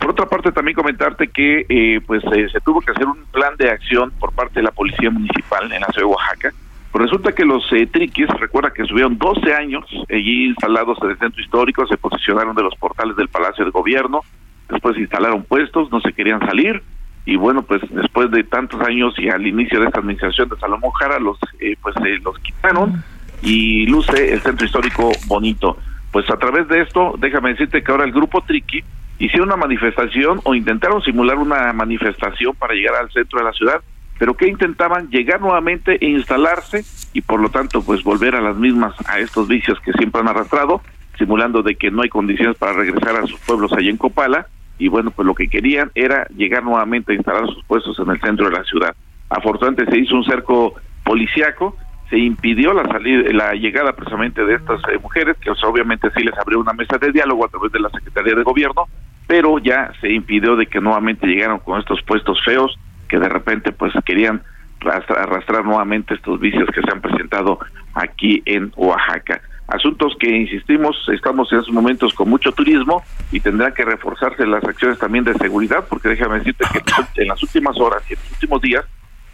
Por 0.00 0.10
otra 0.10 0.26
parte, 0.26 0.50
también 0.50 0.74
comentarte 0.74 1.28
que 1.28 1.66
eh, 1.68 2.00
pues 2.04 2.24
eh, 2.32 2.48
se 2.50 2.60
tuvo 2.60 2.80
que 2.80 2.92
hacer 2.92 3.06
un 3.06 3.24
plan 3.26 3.56
de 3.56 3.70
acción 3.70 4.10
por 4.18 4.32
parte 4.32 4.54
de 4.60 4.62
la 4.64 4.72
Policía 4.72 5.10
Municipal 5.10 5.70
en 5.72 5.80
la 5.80 5.86
ciudad 5.88 6.08
de 6.08 6.12
Oaxaca. 6.12 6.52
Pues 6.92 7.04
resulta 7.04 7.32
que 7.32 7.44
los 7.44 7.68
triquis, 7.92 8.28
recuerda 8.40 8.72
que 8.72 8.82
estuvieron 8.82 9.18
12 9.18 9.54
años 9.54 9.84
allí 10.08 10.46
instalados 10.46 10.98
en 11.02 11.10
el 11.10 11.18
centro 11.18 11.42
histórico, 11.42 11.86
se 11.86 11.96
posicionaron 11.96 12.56
de 12.56 12.62
los 12.62 12.74
portales 12.76 13.16
del 13.16 13.28
Palacio 13.28 13.64
de 13.64 13.70
Gobierno, 13.70 14.22
después 14.68 14.96
instalaron 14.96 15.44
puestos, 15.44 15.90
no 15.92 16.00
se 16.00 16.12
querían 16.12 16.40
salir, 16.40 16.82
y 17.28 17.36
bueno, 17.36 17.62
pues 17.62 17.82
después 17.90 18.30
de 18.30 18.42
tantos 18.42 18.80
años 18.80 19.14
y 19.18 19.28
al 19.28 19.46
inicio 19.46 19.80
de 19.80 19.86
esta 19.86 20.00
administración 20.00 20.48
de 20.48 20.56
Salomón 20.56 20.92
Jara, 20.92 21.18
los, 21.18 21.38
pues 21.82 21.94
los 22.22 22.38
quitaron 22.38 23.04
y 23.42 23.86
luce 23.86 24.32
el 24.32 24.40
centro 24.40 24.64
histórico 24.64 25.12
bonito. 25.26 25.76
Pues 26.10 26.28
a 26.30 26.38
través 26.38 26.68
de 26.68 26.80
esto, 26.80 27.16
déjame 27.18 27.50
decirte 27.50 27.82
que 27.82 27.92
ahora 27.92 28.04
el 28.04 28.12
grupo 28.12 28.40
Triqui 28.40 28.82
hicieron 29.18 29.48
una 29.48 29.56
manifestación 29.56 30.40
o 30.44 30.54
intentaron 30.54 31.02
simular 31.02 31.36
una 31.36 31.72
manifestación 31.74 32.54
para 32.54 32.72
llegar 32.72 32.94
al 32.94 33.10
centro 33.10 33.40
de 33.40 33.44
la 33.44 33.52
ciudad, 33.52 33.82
pero 34.18 34.34
que 34.34 34.48
intentaban 34.48 35.08
llegar 35.10 35.40
nuevamente 35.40 35.98
e 36.00 36.10
instalarse 36.10 36.84
y 37.12 37.20
por 37.22 37.40
lo 37.40 37.48
tanto 37.48 37.82
pues 37.82 38.02
volver 38.02 38.34
a 38.34 38.40
las 38.40 38.56
mismas, 38.56 38.94
a 39.08 39.18
estos 39.18 39.48
vicios 39.48 39.78
que 39.80 39.92
siempre 39.92 40.20
han 40.20 40.28
arrastrado, 40.28 40.82
simulando 41.16 41.62
de 41.62 41.76
que 41.76 41.90
no 41.90 42.02
hay 42.02 42.08
condiciones 42.08 42.56
para 42.56 42.72
regresar 42.72 43.16
a 43.16 43.26
sus 43.26 43.40
pueblos 43.40 43.72
allá 43.72 43.90
en 43.90 43.96
Copala 43.96 44.46
y 44.78 44.88
bueno 44.88 45.10
pues 45.10 45.26
lo 45.26 45.34
que 45.34 45.48
querían 45.48 45.90
era 45.94 46.26
llegar 46.36 46.62
nuevamente 46.62 47.12
a 47.12 47.16
instalar 47.16 47.46
sus 47.46 47.64
puestos 47.64 47.98
en 47.98 48.10
el 48.10 48.20
centro 48.20 48.48
de 48.48 48.56
la 48.56 48.64
ciudad. 48.64 48.94
Afortunadamente 49.30 49.90
se 49.90 49.98
hizo 49.98 50.16
un 50.16 50.24
cerco 50.24 50.74
policiaco 51.04 51.76
se 52.10 52.18
impidió 52.18 52.72
la 52.72 52.84
salida, 52.84 53.30
la 53.32 53.52
llegada 53.52 53.92
precisamente 53.92 54.44
de 54.44 54.54
estas 54.54 54.80
eh, 54.88 54.98
mujeres, 54.98 55.36
que 55.38 55.50
obviamente 55.50 56.08
sí 56.16 56.22
les 56.22 56.36
abrió 56.38 56.58
una 56.58 56.72
mesa 56.72 56.96
de 56.98 57.12
diálogo 57.12 57.44
a 57.44 57.48
través 57.48 57.70
de 57.72 57.80
la 57.80 57.90
Secretaría 57.90 58.34
de 58.34 58.42
Gobierno, 58.42 58.88
pero 59.26 59.58
ya 59.58 59.92
se 60.00 60.10
impidió 60.10 60.56
de 60.56 60.66
que 60.66 60.80
nuevamente 60.80 61.26
llegaran 61.26 61.58
con 61.58 61.78
estos 61.78 62.00
puestos 62.02 62.42
feos 62.44 62.78
que 63.08 63.18
de 63.18 63.28
repente 63.28 63.72
pues 63.72 63.92
querían 64.04 64.42
arrastrar, 64.80 65.64
nuevamente 65.64 66.14
estos 66.14 66.38
vicios 66.38 66.68
que 66.72 66.82
se 66.82 66.90
han 66.90 67.00
presentado 67.00 67.58
aquí 67.94 68.42
en 68.44 68.72
Oaxaca. 68.76 69.40
Asuntos 69.66 70.16
que, 70.18 70.30
insistimos, 70.30 70.96
estamos 71.12 71.52
en 71.52 71.58
esos 71.58 71.72
momentos 71.72 72.14
con 72.14 72.30
mucho 72.30 72.52
turismo 72.52 73.02
y 73.32 73.40
tendrán 73.40 73.74
que 73.74 73.84
reforzarse 73.84 74.46
las 74.46 74.64
acciones 74.64 74.98
también 74.98 75.24
de 75.24 75.34
seguridad, 75.34 75.84
porque 75.88 76.08
déjame 76.08 76.38
decirte 76.38 76.64
que 76.72 77.22
en 77.22 77.28
las 77.28 77.42
últimas 77.42 77.78
horas 77.78 78.02
y 78.08 78.14
en 78.14 78.20
los 78.20 78.32
últimos 78.32 78.62
días, 78.62 78.84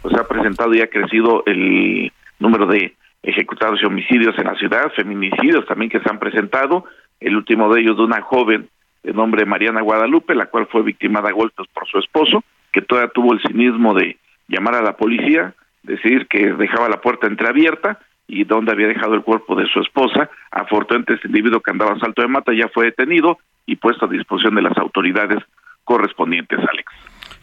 pues 0.01 0.13
se 0.13 0.19
ha 0.19 0.27
presentado 0.27 0.73
y 0.73 0.81
ha 0.81 0.89
crecido 0.89 1.43
el 1.45 2.11
número 2.39 2.65
de 2.65 2.95
ejecutados 3.23 3.79
y 3.81 3.85
homicidios 3.85 4.37
en 4.37 4.45
la 4.45 4.55
ciudad, 4.55 4.91
feminicidios 4.95 5.65
también 5.65 5.89
que 5.89 5.99
se 5.99 6.09
han 6.09 6.19
presentado, 6.19 6.83
el 7.19 7.35
último 7.35 7.73
de 7.73 7.81
ellos 7.81 7.97
de 7.97 8.03
una 8.03 8.21
joven 8.21 8.67
de 9.03 9.13
nombre 9.13 9.45
Mariana 9.45 9.81
Guadalupe, 9.81 10.35
la 10.35 10.47
cual 10.47 10.67
fue 10.67 10.83
víctima 10.83 11.21
de 11.21 11.31
golpes 11.31 11.65
por 11.73 11.87
su 11.87 11.99
esposo, 11.99 12.43
que 12.75 12.81
todavía 12.81 13.09
tuvo 13.13 13.31
el 13.31 13.41
cinismo 13.41 13.93
de 13.93 14.17
llamar 14.49 14.75
a 14.75 14.81
la 14.81 14.97
policía, 14.97 15.53
decir 15.83 16.27
que 16.27 16.51
dejaba 16.51 16.89
la 16.89 16.99
puerta 16.99 17.25
entreabierta 17.25 17.99
y 18.27 18.43
donde 18.43 18.73
había 18.73 18.87
dejado 18.87 19.13
el 19.13 19.21
cuerpo 19.21 19.55
de 19.55 19.65
su 19.67 19.79
esposa. 19.79 20.29
Afortunadamente 20.51 21.13
este 21.13 21.29
individuo 21.29 21.61
que 21.61 21.71
andaba 21.71 21.93
en 21.93 22.01
salto 22.01 22.21
de 22.21 22.27
mata 22.27 22.51
ya 22.53 22.67
fue 22.73 22.87
detenido 22.87 23.37
y 23.65 23.77
puesto 23.77 24.07
a 24.07 24.09
disposición 24.09 24.55
de 24.55 24.63
las 24.63 24.77
autoridades 24.77 25.41
correspondientes, 25.85 26.59
Alex. 26.59 26.91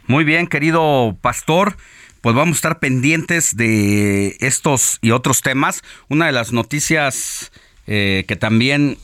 Muy 0.06 0.24
bien, 0.24 0.46
querido 0.46 1.16
pastor 1.22 1.76
pues 2.20 2.36
vamos 2.36 2.56
a 2.56 2.58
estar 2.58 2.78
pendientes 2.78 3.56
de 3.56 4.36
estos 4.40 4.98
y 5.00 5.10
otros 5.12 5.40
temas. 5.40 5.82
Una 6.08 6.26
de 6.26 6.32
las 6.32 6.52
noticias 6.52 7.50
eh, 7.88 8.24
que 8.28 8.36
también 8.36 8.98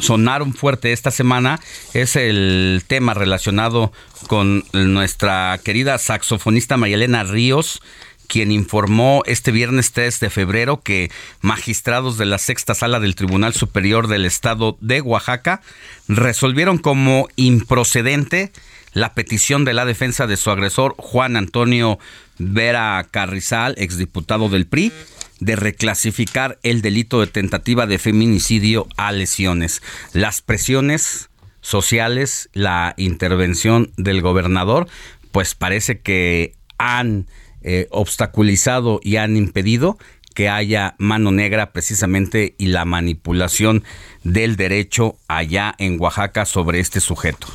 sonaron 0.00 0.52
fuerte 0.52 0.92
esta 0.92 1.10
semana 1.10 1.58
es 1.94 2.16
el 2.16 2.82
tema 2.86 3.14
relacionado 3.14 3.92
con 4.26 4.64
nuestra 4.72 5.58
querida 5.62 5.98
saxofonista 5.98 6.76
Mayelena 6.76 7.24
Ríos, 7.24 7.82
quien 8.26 8.52
informó 8.52 9.22
este 9.26 9.50
viernes 9.50 9.90
3 9.92 10.20
de 10.20 10.30
febrero 10.30 10.82
que 10.82 11.10
magistrados 11.40 12.16
de 12.16 12.26
la 12.26 12.38
sexta 12.38 12.74
sala 12.74 13.00
del 13.00 13.16
Tribunal 13.16 13.54
Superior 13.54 14.06
del 14.06 14.24
Estado 14.24 14.78
de 14.80 15.00
Oaxaca 15.00 15.62
resolvieron 16.06 16.78
como 16.78 17.28
improcedente 17.34 18.52
la 18.92 19.14
petición 19.14 19.64
de 19.64 19.74
la 19.74 19.84
defensa 19.84 20.26
de 20.26 20.36
su 20.36 20.50
agresor 20.50 20.94
Juan 20.96 21.36
Antonio 21.36 21.98
Vera 22.38 23.06
Carrizal, 23.10 23.74
exdiputado 23.78 24.48
del 24.48 24.66
PRI, 24.66 24.92
de 25.40 25.56
reclasificar 25.56 26.58
el 26.62 26.82
delito 26.82 27.20
de 27.20 27.26
tentativa 27.26 27.86
de 27.86 27.98
feminicidio 27.98 28.86
a 28.96 29.10
lesiones. 29.10 29.82
Las 30.12 30.42
presiones 30.42 31.29
sociales, 31.60 32.48
la 32.52 32.94
intervención 32.96 33.90
del 33.96 34.22
gobernador, 34.22 34.86
pues 35.32 35.54
parece 35.54 36.00
que 36.00 36.54
han 36.78 37.26
eh, 37.62 37.86
obstaculizado 37.90 39.00
y 39.02 39.16
han 39.16 39.36
impedido 39.36 39.98
que 40.34 40.48
haya 40.48 40.94
mano 40.98 41.30
negra 41.30 41.72
precisamente 41.72 42.54
y 42.56 42.66
la 42.66 42.84
manipulación 42.84 43.84
del 44.24 44.56
derecho 44.56 45.16
allá 45.28 45.74
en 45.78 46.00
Oaxaca 46.00 46.46
sobre 46.46 46.80
este 46.80 47.00
sujeto. 47.00 47.46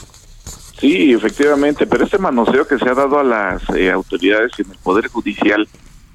Sí, 0.79 1.13
efectivamente, 1.13 1.87
pero 1.87 2.03
este 2.03 2.17
manoseo 2.17 2.67
que 2.67 2.77
se 2.77 2.89
ha 2.89 2.93
dado 2.93 3.17
a 3.17 3.23
las 3.23 3.67
eh, 3.69 3.89
autoridades 3.91 4.51
en 4.59 4.69
el 4.71 4.77
Poder 4.77 5.07
Judicial, 5.07 5.67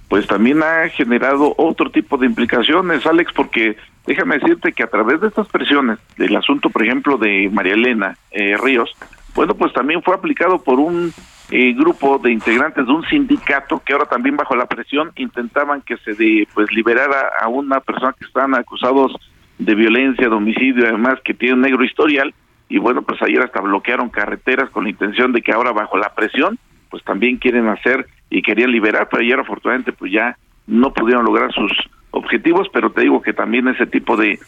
pues 0.08 0.26
también 0.26 0.62
ha 0.62 0.88
generado 0.90 1.54
otro 1.56 1.90
tipo 1.90 2.18
de 2.18 2.26
implicaciones, 2.26 3.06
Alex, 3.06 3.32
porque 3.34 3.76
déjame 4.10 4.38
decirte 4.38 4.72
que 4.72 4.82
a 4.82 4.88
través 4.88 5.20
de 5.20 5.28
estas 5.28 5.46
presiones, 5.46 6.00
del 6.18 6.34
asunto, 6.34 6.68
por 6.68 6.82
ejemplo, 6.82 7.16
de 7.16 7.48
María 7.52 7.74
Elena 7.74 8.16
eh, 8.32 8.56
Ríos, 8.56 8.90
bueno, 9.36 9.54
pues 9.54 9.72
también 9.72 10.02
fue 10.02 10.16
aplicado 10.16 10.64
por 10.64 10.80
un 10.80 11.12
eh, 11.52 11.72
grupo 11.74 12.18
de 12.18 12.32
integrantes 12.32 12.86
de 12.86 12.92
un 12.92 13.04
sindicato 13.04 13.80
que 13.86 13.92
ahora 13.92 14.06
también 14.06 14.36
bajo 14.36 14.56
la 14.56 14.66
presión 14.66 15.12
intentaban 15.14 15.82
que 15.82 15.96
se 15.98 16.14
de, 16.14 16.48
pues 16.52 16.72
liberara 16.72 17.30
a 17.40 17.46
una 17.46 17.78
persona 17.78 18.12
que 18.18 18.24
estaban 18.24 18.56
acusados 18.56 19.12
de 19.58 19.76
violencia, 19.76 20.28
de 20.28 20.34
homicidio, 20.34 20.88
además 20.88 21.20
que 21.24 21.32
tiene 21.32 21.54
un 21.54 21.60
negro 21.60 21.84
historial, 21.84 22.34
y 22.68 22.78
bueno, 22.78 23.02
pues 23.02 23.22
ayer 23.22 23.40
hasta 23.40 23.60
bloquearon 23.60 24.08
carreteras 24.08 24.70
con 24.70 24.84
la 24.84 24.90
intención 24.90 25.30
de 25.30 25.40
que 25.40 25.52
ahora 25.52 25.70
bajo 25.70 25.96
la 25.96 26.12
presión, 26.16 26.58
pues 26.90 27.04
también 27.04 27.36
quieren 27.36 27.68
hacer 27.68 28.08
y 28.28 28.42
querían 28.42 28.72
liberar, 28.72 29.06
pero 29.08 29.22
ayer 29.22 29.38
afortunadamente 29.38 29.92
pues 29.92 30.10
ya 30.10 30.36
no 30.66 30.92
pudieron 30.92 31.24
lograr 31.24 31.52
sus 31.52 31.70
objetivos, 32.10 32.68
pero 32.72 32.90
te 32.90 33.02
digo 33.02 33.22
que 33.22 33.32
también 33.32 33.68
ese 33.68 33.86
tipo 33.86 34.16
de 34.16 34.38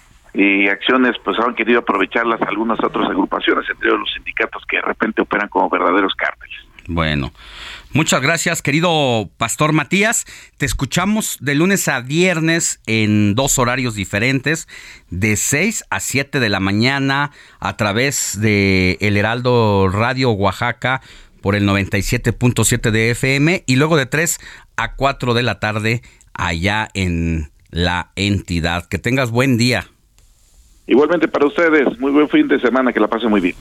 acciones 0.70 1.16
pues 1.24 1.38
han 1.38 1.54
querido 1.54 1.80
aprovecharlas 1.80 2.40
algunas 2.42 2.82
otras 2.82 3.08
agrupaciones, 3.08 3.68
entre 3.68 3.88
ellos 3.88 4.00
los 4.00 4.12
sindicatos 4.12 4.62
que 4.66 4.76
de 4.76 4.82
repente 4.82 5.22
operan 5.22 5.48
como 5.48 5.68
verdaderos 5.68 6.14
cárteles. 6.14 6.56
Bueno, 6.88 7.32
Muchas 7.94 8.22
gracias, 8.22 8.62
querido 8.62 9.28
Pastor 9.36 9.74
Matías. 9.74 10.24
Te 10.56 10.64
escuchamos 10.64 11.36
de 11.40 11.54
lunes 11.54 11.88
a 11.88 12.00
viernes 12.00 12.80
en 12.86 13.34
dos 13.34 13.58
horarios 13.58 13.94
diferentes, 13.94 14.66
de 15.10 15.36
6 15.36 15.84
a 15.90 16.00
7 16.00 16.40
de 16.40 16.48
la 16.48 16.58
mañana 16.58 17.32
a 17.60 17.76
través 17.76 18.40
de 18.40 18.96
El 19.02 19.18
Heraldo 19.18 19.90
Radio 19.90 20.30
Oaxaca 20.30 21.02
por 21.42 21.54
el 21.54 21.68
97.7 21.68 22.90
de 22.90 23.10
FM 23.10 23.64
y 23.66 23.76
luego 23.76 23.98
de 23.98 24.06
3 24.06 24.38
a 24.76 24.94
4 24.94 25.34
de 25.34 25.42
la 25.42 25.60
tarde 25.60 26.00
allá 26.32 26.88
en 26.94 27.51
la 27.72 28.12
entidad. 28.14 28.86
Que 28.86 28.98
tengas 28.98 29.32
buen 29.32 29.58
día. 29.58 29.88
Igualmente 30.86 31.26
para 31.26 31.46
ustedes, 31.46 31.98
muy 31.98 32.12
buen 32.12 32.28
fin 32.28 32.46
de 32.46 32.60
semana, 32.60 32.92
que 32.92 33.00
la 33.00 33.08
pasen 33.08 33.30
muy 33.30 33.40
bien. 33.40 33.56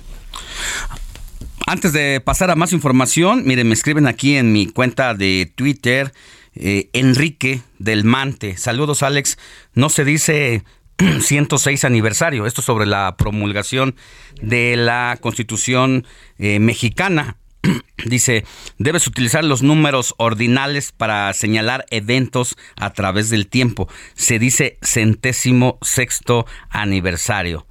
Antes 1.65 1.93
de 1.93 2.19
pasar 2.19 2.51
a 2.51 2.55
más 2.55 2.73
información, 2.73 3.43
miren, 3.45 3.67
me 3.67 3.73
escriben 3.73 4.05
aquí 4.05 4.35
en 4.35 4.51
mi 4.51 4.67
cuenta 4.67 5.13
de 5.13 5.51
Twitter, 5.55 6.11
eh, 6.53 6.89
Enrique 6.93 7.61
del 7.79 8.03
Mante. 8.03 8.57
Saludos, 8.57 9.03
Alex. 9.03 9.37
No 9.73 9.89
se 9.89 10.03
dice 10.03 10.63
106 11.21 11.85
aniversario. 11.85 12.45
Esto 12.45 12.61
sobre 12.61 12.85
la 12.85 13.15
promulgación 13.17 13.95
de 14.41 14.75
la 14.75 15.17
Constitución 15.21 16.05
eh, 16.37 16.59
mexicana. 16.59 17.37
Dice, 18.05 18.45
debes 18.77 19.07
utilizar 19.07 19.43
los 19.43 19.61
números 19.61 20.15
ordinales 20.17 20.91
para 20.91 21.31
señalar 21.33 21.85
eventos 21.89 22.57
a 22.75 22.91
través 22.93 23.29
del 23.29 23.47
tiempo. 23.47 23.87
Se 24.15 24.39
dice 24.39 24.77
centésimo 24.81 25.77
sexto 25.81 26.45
aniversario. 26.69 27.67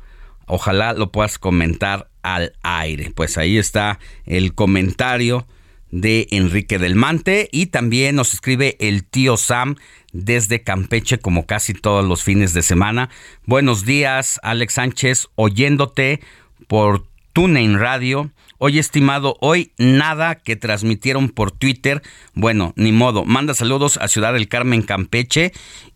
Ojalá 0.47 0.93
lo 0.93 1.11
puedas 1.11 1.39
comentar 1.39 2.11
al 2.23 2.53
aire. 2.63 3.13
Pues 3.15 3.39
ahí 3.39 3.59
está 3.59 3.99
el 4.27 4.55
comentario 4.55 5.47
de 5.91 6.29
Enrique 6.31 6.79
del 6.79 6.95
Mante 6.95 7.49
y 7.51 7.67
también 7.67 8.17
nos 8.17 8.35
escribe 8.35 8.77
el 8.79 9.05
tío 9.05 9.37
Sam 9.37 9.77
desde 10.13 10.63
Campeche 10.63 11.19
como 11.19 11.47
casi 11.47 11.75
todos 11.75 12.05
los 12.05 12.23
fines 12.23 12.55
de 12.55 12.63
semana. 12.63 13.11
Buenos 13.47 13.85
días, 13.85 14.39
Alex 14.43 14.75
Sánchez, 14.75 15.29
oyéndote 15.35 16.21
por 16.69 17.07
TuneIn 17.33 17.79
Radio. 17.79 18.31
Hoy, 18.63 18.79
estimado, 18.79 19.39
hoy 19.41 19.73
nada 19.79 20.35
que 20.35 20.55
transmitieron 20.55 21.31
por 21.31 21.51
Twitter. 21.51 22.03
Bueno, 22.35 22.75
ni 22.77 22.93
modo. 22.93 23.25
Manda 23.25 23.55
saludos 23.55 23.97
a 23.97 24.07
Ciudad 24.07 24.35
del 24.35 24.49
Carmen, 24.49 24.83
Campeche 24.83 25.53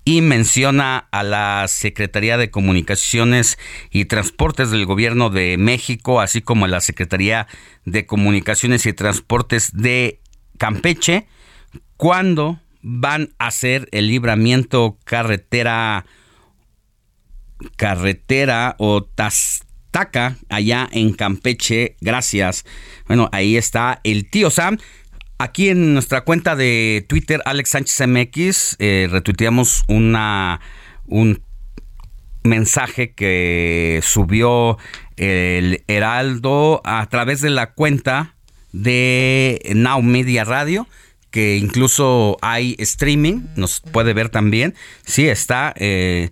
y 0.07 0.23
menciona 0.23 1.07
a 1.11 1.23
la 1.23 1.67
Secretaría 1.69 2.39
de 2.39 2.51
Comunicaciones 2.51 3.59
y 3.91 4.07
Transportes 4.07 4.71
del 4.71 4.87
Gobierno 4.87 5.29
de 5.29 5.59
México, 5.59 6.23
así 6.23 6.41
como 6.41 6.65
a 6.65 6.69
la 6.69 6.81
Secretaría 6.81 7.49
de 7.85 8.07
Comunicaciones 8.07 8.87
y 8.87 8.95
Transportes 8.95 9.77
de 9.77 10.21
Campeche, 10.57 11.27
cuando 11.99 12.61
van 12.81 13.35
a 13.39 13.49
hacer 13.49 13.91
el 13.93 14.09
libramiento 14.09 14.97
carretera 15.05 16.07
carretera 17.77 18.75
o 18.79 19.05
tas, 19.05 19.67
Taca, 19.95 20.35
allá 20.49 20.89
en 20.91 21.13
Campeche. 21.13 21.95
Gracias. 22.01 22.65
Bueno, 23.07 23.29
ahí 23.31 23.57
está 23.57 24.01
el 24.03 24.29
tío 24.29 24.51
Sam. 24.51 24.79
Aquí 25.39 25.69
en 25.69 25.95
nuestra 25.95 26.23
cuenta 26.23 26.57
de 26.57 27.07
Twitter, 27.09 27.41
Alex 27.45 27.71
Sánchez 27.71 28.09
MX, 28.09 28.77
eh, 28.81 29.07
retuiteamos 29.09 29.85
una, 29.87 30.61
un 31.07 31.45
mensaje 32.43 33.13
que 33.13 34.01
subió 34.03 34.79
el 35.17 35.85
Heraldo 35.87 36.83
a 36.85 37.07
través 37.07 37.41
de 37.41 37.51
la 37.51 37.71
cuenta 37.71 38.35
de 38.73 39.63
Now 39.77 40.03
Media 40.03 40.43
Radio 40.43 40.89
que 41.31 41.57
incluso 41.57 42.37
hay 42.43 42.77
streaming, 42.79 43.43
nos 43.57 43.81
puede 43.81 44.13
ver 44.13 44.29
también. 44.29 44.75
Sí, 45.05 45.29
está. 45.29 45.75
Eh, 45.77 46.31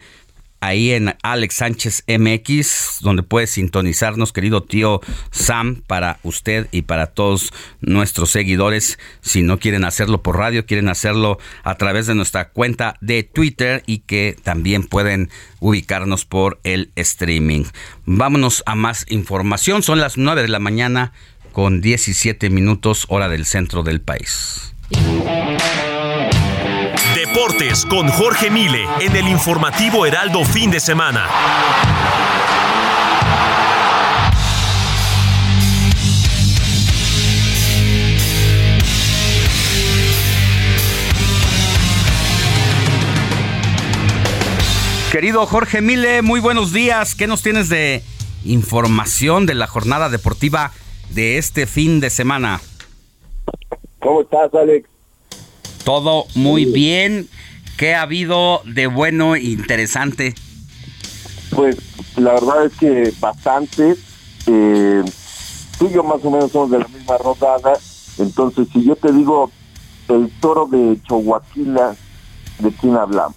ahí 0.62 0.92
en 0.92 1.14
Alex 1.22 1.56
Sánchez 1.56 2.04
MX, 2.06 2.98
donde 3.00 3.24
puede 3.24 3.48
sintonizarnos, 3.48 4.32
querido 4.32 4.62
tío 4.62 5.00
Sam, 5.32 5.82
para 5.86 6.20
usted 6.22 6.68
y 6.70 6.82
para 6.82 7.08
todos 7.08 7.52
nuestros 7.80 8.30
seguidores. 8.30 8.98
Si 9.20 9.42
no 9.42 9.58
quieren 9.58 9.84
hacerlo 9.84 10.22
por 10.22 10.38
radio, 10.38 10.64
quieren 10.64 10.88
hacerlo 10.88 11.38
a 11.64 11.74
través 11.74 12.06
de 12.06 12.14
nuestra 12.14 12.48
cuenta 12.50 12.94
de 13.00 13.24
Twitter 13.24 13.82
y 13.86 13.98
que 13.98 14.36
también 14.42 14.84
pueden 14.84 15.30
ubicarnos 15.58 16.24
por 16.24 16.60
el 16.62 16.92
streaming. 16.94 17.64
Vámonos 18.06 18.62
a 18.64 18.76
más 18.76 19.04
información. 19.10 19.82
Son 19.82 20.00
las 20.00 20.16
9 20.16 20.42
de 20.42 20.48
la 20.48 20.60
mañana 20.60 21.12
con 21.50 21.80
17 21.80 22.50
minutos 22.50 23.06
hora 23.08 23.28
del 23.28 23.46
centro 23.46 23.82
del 23.82 24.00
país. 24.00 24.74
Deportes 27.32 27.86
con 27.86 28.08
Jorge 28.08 28.50
Mile 28.50 28.86
en 29.00 29.16
el 29.16 29.26
informativo 29.26 30.04
Heraldo 30.04 30.44
fin 30.44 30.70
de 30.70 30.80
semana. 30.80 31.30
Querido 45.10 45.46
Jorge 45.46 45.80
Mile, 45.80 46.20
muy 46.20 46.40
buenos 46.40 46.74
días. 46.74 47.14
¿Qué 47.14 47.26
nos 47.26 47.42
tienes 47.42 47.70
de 47.70 48.02
información 48.44 49.46
de 49.46 49.54
la 49.54 49.66
jornada 49.66 50.10
deportiva 50.10 50.72
de 51.08 51.38
este 51.38 51.66
fin 51.66 51.98
de 52.00 52.10
semana? 52.10 52.60
¿Cómo 54.00 54.20
estás, 54.20 54.52
Alex? 54.52 54.91
Todo 55.84 56.26
muy 56.34 56.64
bien. 56.64 57.28
¿Qué 57.76 57.94
ha 57.94 58.02
habido 58.02 58.62
de 58.64 58.86
bueno 58.86 59.34
e 59.34 59.42
interesante? 59.42 60.34
Pues 61.50 61.76
la 62.16 62.34
verdad 62.34 62.66
es 62.66 62.72
que 62.74 63.12
bastante. 63.18 63.96
Eh, 64.46 65.02
tú 65.78 65.88
y 65.88 65.92
yo 65.92 66.02
más 66.02 66.24
o 66.24 66.30
menos 66.30 66.52
somos 66.52 66.70
de 66.70 66.78
la 66.78 66.88
misma 66.88 67.18
rodada. 67.18 67.72
Entonces, 68.18 68.68
si 68.72 68.84
yo 68.84 68.94
te 68.96 69.12
digo 69.12 69.50
el 70.08 70.30
toro 70.40 70.66
de 70.66 70.98
Chihuahua, 71.02 71.42
¿de 72.58 72.72
quién 72.80 72.96
hablamos? 72.96 73.36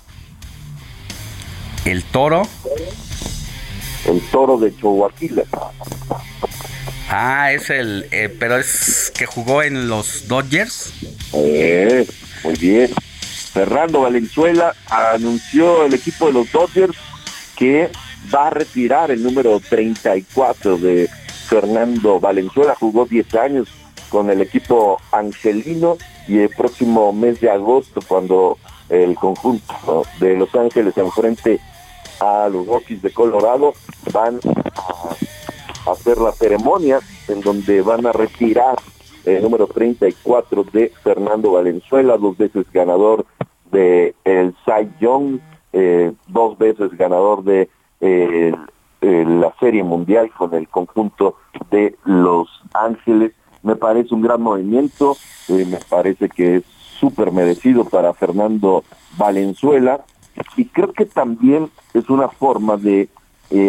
¿El 1.85 2.03
toro? 2.03 2.43
El 4.05 4.21
toro 4.31 4.57
de 4.57 4.75
Chihuahua. 4.75 5.11
Ah, 7.09 7.51
es 7.53 7.69
el, 7.69 8.07
eh, 8.11 8.35
pero 8.39 8.57
es 8.57 9.11
que 9.15 9.25
jugó 9.25 9.63
en 9.63 9.87
los 9.87 10.27
Dodgers. 10.27 10.91
Eh, 11.33 12.07
muy 12.45 12.55
bien. 12.55 12.91
Fernando 13.51 14.01
Valenzuela 14.01 14.75
anunció 14.89 15.85
el 15.85 15.93
equipo 15.93 16.27
de 16.27 16.33
los 16.33 16.51
Dodgers 16.51 16.97
que 17.57 17.89
va 18.33 18.47
a 18.47 18.49
retirar 18.51 19.11
el 19.11 19.23
número 19.23 19.59
34 19.59 20.77
de 20.77 21.09
Fernando 21.47 22.19
Valenzuela. 22.19 22.75
Jugó 22.75 23.05
10 23.05 23.35
años 23.35 23.67
con 24.09 24.29
el 24.29 24.41
equipo 24.41 25.01
angelino 25.11 25.97
y 26.27 26.39
el 26.39 26.49
próximo 26.49 27.11
mes 27.13 27.41
de 27.41 27.49
agosto, 27.49 28.01
cuando 28.07 28.57
el 28.89 29.15
conjunto 29.15 30.05
de 30.19 30.35
Los 30.35 30.53
Ángeles 30.53 30.95
enfrente 30.97 31.59
a 32.19 32.47
los 32.49 32.67
Rockies 32.67 33.01
de 33.01 33.11
Colorado, 33.11 33.73
van 34.11 34.39
a 35.85 35.91
hacer 35.91 36.17
la 36.17 36.31
ceremonia 36.31 36.99
en 37.27 37.41
donde 37.41 37.81
van 37.81 38.05
a 38.05 38.11
retirar 38.11 38.75
el 39.25 39.41
número 39.41 39.67
34 39.67 40.65
de 40.71 40.91
Fernando 41.03 41.53
Valenzuela, 41.53 42.17
dos 42.17 42.37
veces 42.37 42.65
ganador 42.71 43.25
de 43.71 44.15
el 44.23 44.55
Cy 44.65 44.89
Young, 44.99 45.39
eh, 45.73 46.13
dos 46.27 46.57
veces 46.57 46.95
ganador 46.97 47.43
de 47.43 47.69
eh, 48.01 48.53
la 49.01 49.53
Serie 49.59 49.83
Mundial 49.83 50.31
con 50.35 50.53
el 50.53 50.67
conjunto 50.67 51.37
de 51.71 51.95
Los 52.05 52.47
Ángeles. 52.73 53.33
Me 53.63 53.75
parece 53.75 54.13
un 54.13 54.21
gran 54.21 54.41
movimiento, 54.41 55.17
eh, 55.49 55.65
me 55.69 55.79
parece 55.89 56.29
que 56.29 56.57
es 56.57 56.63
súper 56.99 57.31
merecido 57.31 57.85
para 57.85 58.13
Fernando 58.13 58.83
Valenzuela 59.17 60.05
y 60.55 60.65
creo 60.65 60.93
que 60.93 61.05
también 61.05 61.69
es 61.93 62.09
una 62.09 62.29
forma 62.29 62.77
de 62.77 63.09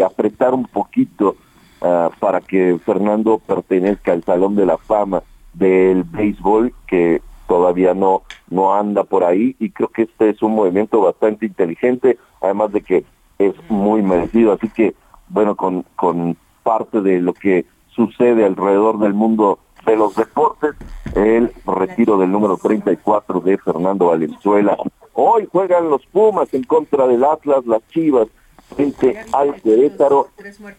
apretar 0.05 0.55
un 0.55 0.65
poquito 0.65 1.37
ah, 1.81 2.11
para 2.19 2.41
que 2.41 2.79
Fernando 2.85 3.39
pertenezca 3.39 4.13
al 4.13 4.25
Salón 4.25 4.57
de 4.57 4.67
la 4.67 4.79
Fama 4.79 5.23
del 5.59 6.05
béisbol 6.05 6.73
que 6.87 7.23
todavía 7.47 7.95
no, 7.95 8.23
no 8.51 8.75
anda 8.75 9.05
por 9.05 9.25
ahí 9.25 9.57
y 9.59 9.71
creo 9.71 9.89
que 9.89 10.03
este 10.03 10.31
es 10.31 10.43
un 10.43 10.55
movimiento 10.55 11.01
bastante 11.01 11.47
inteligente, 11.47 12.19
además 12.41 12.73
de 12.73 12.83
que 12.83 13.05
es 13.39 13.55
muy 13.69 14.03
merecido. 14.03 14.53
Así 14.53 14.69
que, 14.69 14.95
bueno, 15.29 15.57
con, 15.57 15.85
con 15.95 16.37
parte 16.63 17.01
de 17.01 17.21
lo 17.21 17.33
que 17.33 17.67
sucede 17.89 18.45
alrededor 18.45 18.99
del 18.99 19.15
mundo 19.15 19.61
de 19.87 19.97
los 19.97 20.15
deportes, 20.17 20.75
el 21.15 21.53
retiro 21.65 22.19
del 22.19 22.31
número 22.31 22.57
34 22.57 23.41
de 23.41 23.57
Fernando 23.59 24.07
Valenzuela. 24.07 24.77
Hoy 25.15 25.49
juegan 25.51 25.89
los 25.89 26.05
Pumas 26.07 26.53
en 26.53 26.65
contra 26.65 27.07
del 27.07 27.25
Atlas, 27.25 27.65
las 27.67 27.87
Chivas 27.89 28.29
frente 28.75 29.17
al 29.33 29.55
Querétaro 29.63 30.29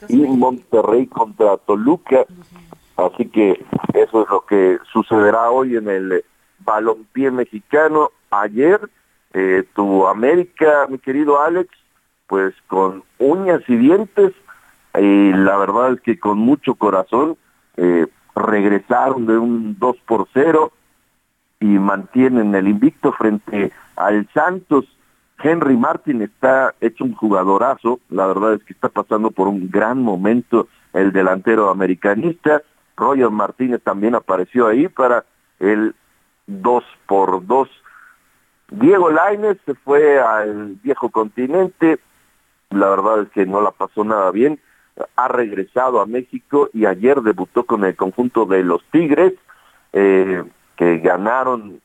y 0.10 0.18
Monterrey 0.18 1.08
contra 1.08 1.58
Toluca. 1.58 2.26
Así 2.98 3.28
que 3.30 3.64
eso 3.94 4.24
es 4.24 4.30
lo 4.30 4.41
que 4.41 4.80
sucederá 4.91 5.52
hoy 5.52 5.78
en 5.78 5.88
el 5.88 6.26
balompié 6.60 7.32
mexicano. 7.32 8.11
Ayer 8.32 8.80
eh, 9.34 9.64
tu 9.76 10.07
América, 10.07 10.88
mi 10.90 10.98
querido 10.98 11.40
Alex, 11.41 11.69
pues 12.28 12.53
con 12.68 13.03
uñas 13.19 13.61
y 13.68 13.76
dientes, 13.76 14.34
y 14.99 15.32
la 15.32 15.57
verdad 15.57 15.94
es 15.94 16.02
que 16.02 16.19
con 16.19 16.40
mucho 16.40 16.76
corazón 16.76 17.38
eh, 17.78 18.07
regresaron 18.36 19.28
de 19.28 19.38
un 19.38 19.78
2 19.78 19.98
por 20.06 20.28
0 20.34 20.72
y 21.60 21.65
mantienen 21.65 22.53
el 22.56 22.68
invicto 22.68 23.11
frente 23.11 23.72
al 23.95 24.28
Santos. 24.34 24.86
Henry 25.40 25.78
Martin 25.78 26.24
está 26.24 26.74
hecho 26.82 27.03
un 27.03 27.14
jugadorazo, 27.14 27.99
la 28.10 28.26
verdad 28.26 28.56
es 28.56 28.64
que 28.64 28.74
está 28.74 28.90
pasando 28.90 29.30
por 29.30 29.48
un 29.48 29.69
gran 29.69 30.02
momento 30.02 30.68
el 30.94 31.11
delantero 31.11 31.69
americanista. 31.69 32.64
Roger 32.98 33.30
Martínez 33.30 33.82
también 33.84 34.15
apareció 34.15 34.68
ahí 34.68 34.88
para 34.88 35.24
el 35.60 35.95
2 36.48 36.84
por 37.06 37.45
2. 37.45 37.69
Diego 38.72 39.11
Lainez 39.11 39.60
se 39.65 39.76
fue 39.76 40.19
al 40.19 40.76
viejo 40.84 41.10
continente, 41.10 41.99
la 42.72 42.90
verdad 42.90 43.22
es 43.22 43.30
que 43.30 43.45
no 43.45 43.61
la 43.61 43.72
pasó 43.72 44.03
nada 44.03 44.30
bien, 44.32 44.60
ha 45.15 45.28
regresado 45.28 46.02
a 46.02 46.06
México 46.06 46.69
y 46.74 46.86
ayer 46.86 47.22
debutó 47.22 47.65
con 47.65 47.86
el 47.86 47.95
conjunto 47.95 48.45
de 48.45 48.64
los 48.64 48.84
Tigres, 48.91 49.34
eh, 49.94 50.44
que 50.76 50.98
ganaron 50.98 51.80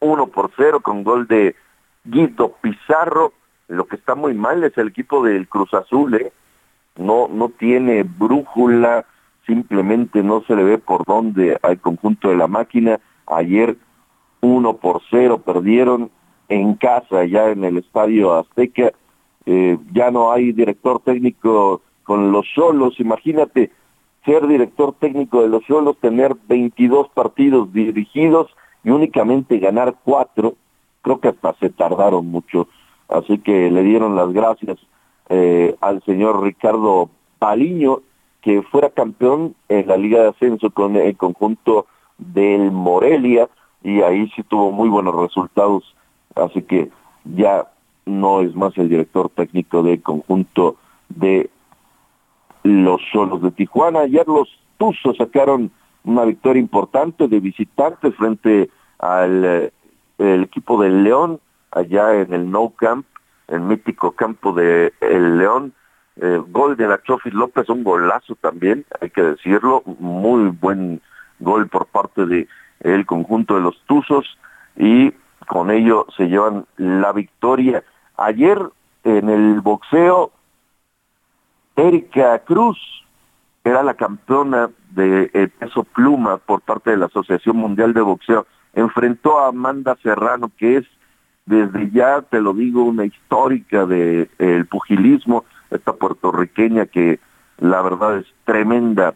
1 0.00 0.26
por 0.28 0.50
0 0.56 0.80
con 0.80 1.02
gol 1.02 1.26
de 1.26 1.56
Guido 2.04 2.54
Pizarro. 2.60 3.32
Lo 3.68 3.86
que 3.86 3.96
está 3.96 4.14
muy 4.14 4.34
mal 4.34 4.62
es 4.62 4.76
el 4.78 4.88
equipo 4.88 5.24
del 5.24 5.48
Cruz 5.48 5.74
Azul, 5.74 6.14
¿eh? 6.14 6.32
no, 6.96 7.28
no 7.28 7.48
tiene 7.48 8.04
brújula, 8.04 9.04
simplemente 9.46 10.22
no 10.22 10.42
se 10.42 10.56
le 10.56 10.64
ve 10.64 10.78
por 10.78 11.04
dónde 11.04 11.58
al 11.62 11.80
conjunto 11.80 12.28
de 12.28 12.36
la 12.36 12.48
máquina. 12.48 13.00
Ayer 13.26 13.76
uno 14.40 14.76
por 14.76 15.02
cero 15.10 15.42
perdieron 15.44 16.10
en 16.48 16.74
casa, 16.74 17.24
ya 17.24 17.50
en 17.50 17.64
el 17.64 17.78
estadio 17.78 18.34
Azteca. 18.34 18.92
Eh, 19.46 19.78
ya 19.92 20.10
no 20.10 20.32
hay 20.32 20.52
director 20.52 21.00
técnico 21.00 21.82
con 22.02 22.32
los 22.32 22.46
solos. 22.54 22.98
Imagínate 22.98 23.70
ser 24.24 24.46
director 24.46 24.94
técnico 24.98 25.42
de 25.42 25.48
los 25.48 25.64
solos, 25.66 25.96
tener 26.00 26.36
22 26.48 27.08
partidos 27.10 27.72
dirigidos 27.72 28.50
y 28.82 28.90
únicamente 28.90 29.58
ganar 29.58 29.96
cuatro. 30.04 30.54
Creo 31.02 31.20
que 31.20 31.28
hasta 31.28 31.54
se 31.54 31.70
tardaron 31.70 32.26
mucho. 32.26 32.68
Así 33.08 33.38
que 33.38 33.70
le 33.70 33.84
dieron 33.84 34.16
las 34.16 34.32
gracias 34.32 34.78
eh, 35.28 35.76
al 35.80 36.02
señor 36.02 36.42
Ricardo 36.42 37.08
Paliño, 37.38 38.00
que 38.46 38.62
fuera 38.62 38.90
campeón 38.90 39.56
en 39.68 39.88
la 39.88 39.96
Liga 39.96 40.22
de 40.22 40.28
Ascenso 40.28 40.70
con 40.70 40.94
el 40.94 41.16
conjunto 41.16 41.86
del 42.16 42.70
Morelia 42.70 43.48
y 43.82 44.02
ahí 44.02 44.30
sí 44.36 44.44
tuvo 44.44 44.70
muy 44.70 44.88
buenos 44.88 45.16
resultados. 45.16 45.96
Así 46.36 46.62
que 46.62 46.88
ya 47.24 47.66
no 48.04 48.42
es 48.42 48.54
más 48.54 48.78
el 48.78 48.88
director 48.88 49.30
técnico 49.30 49.82
del 49.82 50.00
conjunto 50.00 50.76
de 51.08 51.50
los 52.62 53.00
Solos 53.12 53.42
de 53.42 53.50
Tijuana. 53.50 54.02
Ayer 54.02 54.28
los 54.28 54.48
Tuzos 54.78 55.16
sacaron 55.16 55.72
una 56.04 56.24
victoria 56.24 56.60
importante 56.60 57.26
de 57.26 57.40
visitantes 57.40 58.14
frente 58.14 58.70
al 59.00 59.44
eh, 59.44 59.72
equipo 60.18 60.80
del 60.80 61.02
León 61.02 61.40
allá 61.72 62.14
en 62.14 62.32
el 62.32 62.48
No 62.48 62.72
Camp, 62.76 63.06
el 63.48 63.62
mítico 63.62 64.12
campo 64.12 64.52
de 64.52 64.92
el 65.00 65.36
León. 65.36 65.72
Eh, 66.20 66.42
gol 66.48 66.76
de 66.76 66.88
la 66.88 67.02
Chofis 67.02 67.34
López, 67.34 67.68
un 67.68 67.84
golazo 67.84 68.36
también, 68.36 68.86
hay 69.00 69.10
que 69.10 69.22
decirlo, 69.22 69.82
muy 69.98 70.48
buen 70.48 71.02
gol 71.40 71.68
por 71.68 71.86
parte 71.86 72.24
de 72.24 72.48
conjunto 73.06 73.54
de 73.54 73.60
los 73.60 73.80
Tuzos 73.86 74.38
y 74.76 75.12
con 75.46 75.70
ello 75.70 76.06
se 76.16 76.28
llevan 76.28 76.66
la 76.76 77.12
victoria. 77.12 77.82
Ayer 78.16 78.58
en 79.04 79.28
el 79.28 79.60
boxeo, 79.60 80.32
Erika 81.76 82.38
Cruz 82.40 82.78
era 83.64 83.82
la 83.82 83.94
campeona 83.94 84.70
de 84.90 85.30
eh, 85.34 85.48
peso 85.48 85.84
pluma 85.84 86.38
por 86.38 86.60
parte 86.62 86.90
de 86.90 86.96
la 86.96 87.06
Asociación 87.06 87.56
Mundial 87.56 87.92
de 87.92 88.00
Boxeo. 88.00 88.46
Enfrentó 88.74 89.40
a 89.40 89.48
Amanda 89.48 89.96
Serrano, 90.02 90.50
que 90.56 90.78
es 90.78 90.86
desde 91.46 91.90
ya, 91.90 92.22
te 92.22 92.40
lo 92.40 92.52
digo, 92.54 92.84
una 92.84 93.04
histórica 93.04 93.86
del 93.86 94.28
de, 94.38 94.56
el 94.56 94.66
pugilismo, 94.66 95.44
esta 95.70 95.92
puertorriqueña 95.92 96.86
que 96.86 97.18
la 97.58 97.82
verdad 97.82 98.18
es 98.18 98.26
tremenda, 98.44 99.14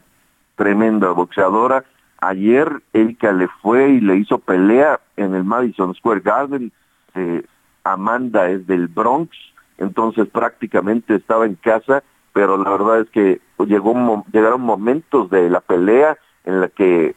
tremenda 0.57 1.11
boxeadora. 1.11 1.85
Ayer 2.21 2.83
Erika 2.93 3.33
le 3.33 3.49
fue 3.63 3.91
y 3.91 4.01
le 4.01 4.17
hizo 4.17 4.39
pelea 4.39 5.01
en 5.17 5.35
el 5.35 5.45
Madison 5.45 5.95
Square 5.95 6.21
Garden. 6.21 6.73
Eh, 7.15 7.45
Amanda 7.85 8.49
es 8.51 8.67
del 8.67 8.89
Bronx, 8.89 9.31
entonces 9.79 10.29
prácticamente 10.29 11.15
estaba 11.15 11.47
en 11.47 11.55
casa, 11.55 12.03
pero 12.33 12.59
la 12.59 12.71
verdad 12.71 13.01
es 13.01 13.11
que 13.11 13.41
llegaron 13.59 14.61
momentos 14.61 15.31
de 15.31 15.49
la 15.49 15.61
pelea 15.61 16.17
en 16.45 16.61
la 16.61 16.69
que 16.69 17.15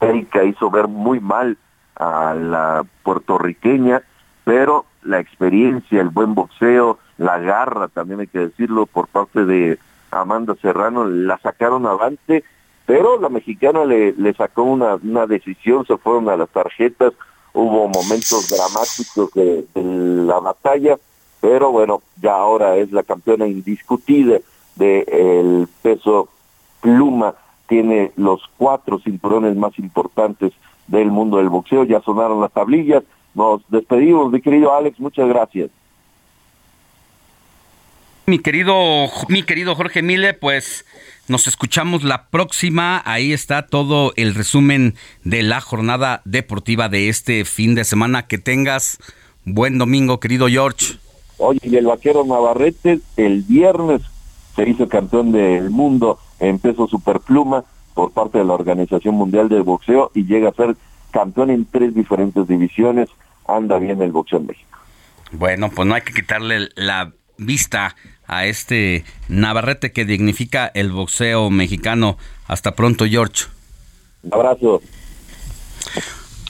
Erika 0.00 0.44
hizo 0.44 0.70
ver 0.70 0.88
muy 0.88 1.20
mal 1.20 1.56
a 1.96 2.34
la 2.34 2.84
puertorriqueña, 3.02 4.02
pero 4.44 4.84
la 5.02 5.18
experiencia, 5.18 6.00
el 6.00 6.10
buen 6.10 6.34
boxeo, 6.34 6.98
la 7.18 7.38
garra, 7.38 7.88
también 7.88 8.20
hay 8.20 8.26
que 8.26 8.38
decirlo, 8.40 8.86
por 8.86 9.08
parte 9.08 9.44
de 9.44 9.78
Amanda 10.10 10.54
Serrano, 10.60 11.06
la 11.06 11.38
sacaron 11.38 11.86
avante, 11.86 12.44
pero 12.84 13.20
la 13.20 13.28
mexicana 13.28 13.84
le, 13.84 14.34
sacó 14.34 14.62
una, 14.62 15.26
decisión, 15.26 15.84
se 15.86 15.96
fueron 15.96 16.28
a 16.28 16.36
las 16.36 16.48
tarjetas, 16.50 17.12
hubo 17.52 17.88
momentos 17.88 18.48
dramáticos 18.48 19.32
de 19.34 19.66
la 19.74 20.38
batalla, 20.38 20.98
pero 21.40 21.72
bueno, 21.72 22.02
ya 22.20 22.34
ahora 22.34 22.76
es 22.76 22.92
la 22.92 23.02
campeona 23.02 23.46
indiscutida 23.46 24.38
del 24.76 25.68
peso 25.82 26.28
pluma, 26.80 27.34
tiene 27.66 28.12
los 28.16 28.42
cuatro 28.56 29.00
cinturones 29.00 29.56
más 29.56 29.76
importantes 29.78 30.52
del 30.86 31.10
mundo 31.10 31.38
del 31.38 31.48
boxeo, 31.48 31.84
ya 31.84 32.00
sonaron 32.02 32.40
las 32.40 32.52
tablillas, 32.52 33.02
nos 33.34 33.62
despedimos, 33.68 34.30
mi 34.30 34.40
querido 34.40 34.74
Alex, 34.74 35.00
muchas 35.00 35.28
gracias. 35.28 35.70
Mi 38.28 38.40
querido, 38.40 39.08
mi 39.28 39.44
querido 39.44 39.76
Jorge 39.76 40.02
Mile, 40.02 40.34
pues 40.34 40.84
nos 41.28 41.46
escuchamos 41.46 42.02
la 42.02 42.26
próxima. 42.26 43.00
Ahí 43.04 43.32
está 43.32 43.68
todo 43.68 44.12
el 44.16 44.34
resumen 44.34 44.96
de 45.22 45.44
la 45.44 45.60
jornada 45.60 46.22
deportiva 46.24 46.88
de 46.88 47.08
este 47.08 47.44
fin 47.44 47.76
de 47.76 47.84
semana. 47.84 48.26
Que 48.26 48.38
tengas 48.38 48.98
buen 49.44 49.78
domingo, 49.78 50.18
querido 50.18 50.48
George. 50.48 50.96
Oye, 51.38 51.60
y 51.62 51.76
el 51.76 51.86
vaquero 51.86 52.24
Navarrete 52.24 52.98
el 53.16 53.42
viernes 53.42 54.02
se 54.56 54.68
hizo 54.68 54.88
campeón 54.88 55.30
del 55.30 55.70
mundo 55.70 56.18
en 56.40 56.58
peso 56.58 56.88
superpluma 56.88 57.62
por 57.94 58.10
parte 58.10 58.38
de 58.38 58.44
la 58.44 58.54
Organización 58.54 59.14
Mundial 59.14 59.48
del 59.48 59.62
Boxeo 59.62 60.10
y 60.14 60.24
llega 60.24 60.48
a 60.48 60.52
ser 60.52 60.76
campeón 61.12 61.50
en 61.50 61.64
tres 61.64 61.94
diferentes 61.94 62.48
divisiones. 62.48 63.08
Anda 63.46 63.78
bien 63.78 64.02
el 64.02 64.10
boxeo 64.10 64.40
en 64.40 64.46
México. 64.46 64.78
Bueno, 65.30 65.70
pues 65.70 65.86
no 65.86 65.94
hay 65.94 66.02
que 66.02 66.12
quitarle 66.12 66.70
la 66.74 67.12
vista 67.38 67.94
a 68.26 68.46
este 68.46 69.04
Navarrete 69.28 69.92
que 69.92 70.04
dignifica 70.04 70.70
el 70.74 70.90
boxeo 70.92 71.50
mexicano. 71.50 72.18
Hasta 72.46 72.74
pronto, 72.74 73.06
George. 73.06 73.46
Un 74.22 74.34
abrazo. 74.34 74.82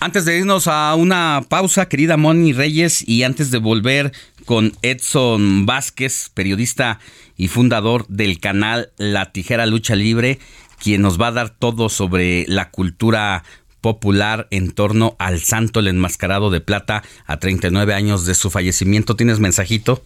Antes 0.00 0.24
de 0.26 0.38
irnos 0.38 0.66
a 0.66 0.94
una 0.94 1.44
pausa, 1.48 1.88
querida 1.88 2.16
Moni 2.16 2.52
Reyes, 2.52 3.06
y 3.06 3.22
antes 3.22 3.50
de 3.50 3.58
volver 3.58 4.12
con 4.44 4.72
Edson 4.82 5.66
Vázquez, 5.66 6.30
periodista 6.34 7.00
y 7.36 7.48
fundador 7.48 8.06
del 8.08 8.38
canal 8.38 8.90
La 8.98 9.32
Tijera 9.32 9.66
Lucha 9.66 9.96
Libre, 9.96 10.38
quien 10.82 11.02
nos 11.02 11.20
va 11.20 11.28
a 11.28 11.32
dar 11.32 11.50
todo 11.50 11.88
sobre 11.88 12.44
la 12.46 12.70
cultura 12.70 13.42
popular 13.80 14.48
en 14.50 14.72
torno 14.72 15.16
al 15.18 15.40
santo 15.40 15.80
el 15.80 15.88
enmascarado 15.88 16.50
de 16.50 16.60
plata 16.60 17.02
a 17.26 17.38
39 17.38 17.94
años 17.94 18.26
de 18.26 18.34
su 18.34 18.50
fallecimiento. 18.50 19.16
¿Tienes 19.16 19.40
mensajito? 19.40 20.02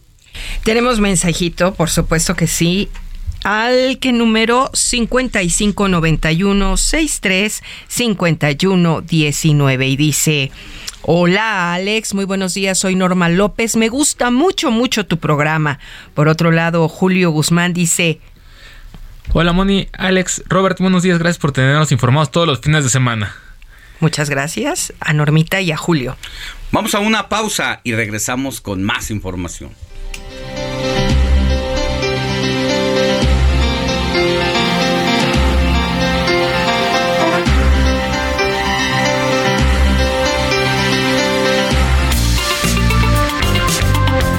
Tenemos 0.63 0.99
mensajito, 0.99 1.73
por 1.73 1.89
supuesto 1.89 2.35
que 2.35 2.47
sí. 2.47 2.89
Al 3.43 3.97
que 3.99 4.13
número 4.13 4.69
5591 4.73 6.77
63 6.77 7.63
51 7.87 9.01
19 9.01 9.87
y 9.87 9.95
dice 9.95 10.51
Hola 11.03 11.73
Alex, 11.73 12.13
muy 12.13 12.25
buenos 12.25 12.53
días, 12.53 12.77
soy 12.77 12.93
Norma 12.93 13.27
López, 13.27 13.75
me 13.75 13.89
gusta 13.89 14.29
mucho, 14.29 14.69
mucho 14.69 15.07
tu 15.07 15.17
programa. 15.17 15.79
Por 16.13 16.27
otro 16.27 16.51
lado, 16.51 16.87
Julio 16.87 17.31
Guzmán 17.31 17.73
dice... 17.73 18.19
Hola 19.33 19.51
Moni, 19.51 19.87
Alex, 19.93 20.43
Robert, 20.45 20.77
buenos 20.77 21.01
días, 21.01 21.17
gracias 21.17 21.39
por 21.39 21.53
tenernos 21.53 21.91
informados 21.91 22.29
todos 22.29 22.45
los 22.45 22.59
fines 22.59 22.83
de 22.83 22.91
semana. 22.91 23.35
Muchas 23.99 24.29
gracias 24.29 24.93
a 24.99 25.13
Normita 25.13 25.59
y 25.61 25.71
a 25.71 25.77
Julio. 25.77 26.17
Vamos 26.71 26.93
a 26.93 26.99
una 26.99 27.29
pausa 27.29 27.81
y 27.83 27.95
regresamos 27.95 28.61
con 28.61 28.83
más 28.83 29.09
información. 29.09 29.71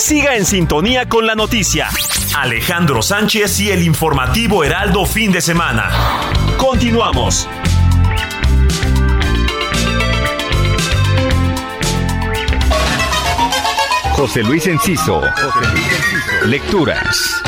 Siga 0.00 0.34
en 0.34 0.46
sintonía 0.46 1.06
con 1.10 1.26
la 1.26 1.34
noticia. 1.34 1.88
Alejandro 2.34 3.02
Sánchez 3.02 3.60
y 3.60 3.70
el 3.70 3.82
informativo 3.82 4.64
Heraldo 4.64 5.04
fin 5.04 5.30
de 5.30 5.42
semana. 5.42 5.90
Continuamos. 6.56 7.46
José 14.12 14.42
Luis 14.42 14.66
Enciso. 14.66 15.20
Lecturas. 16.46 17.42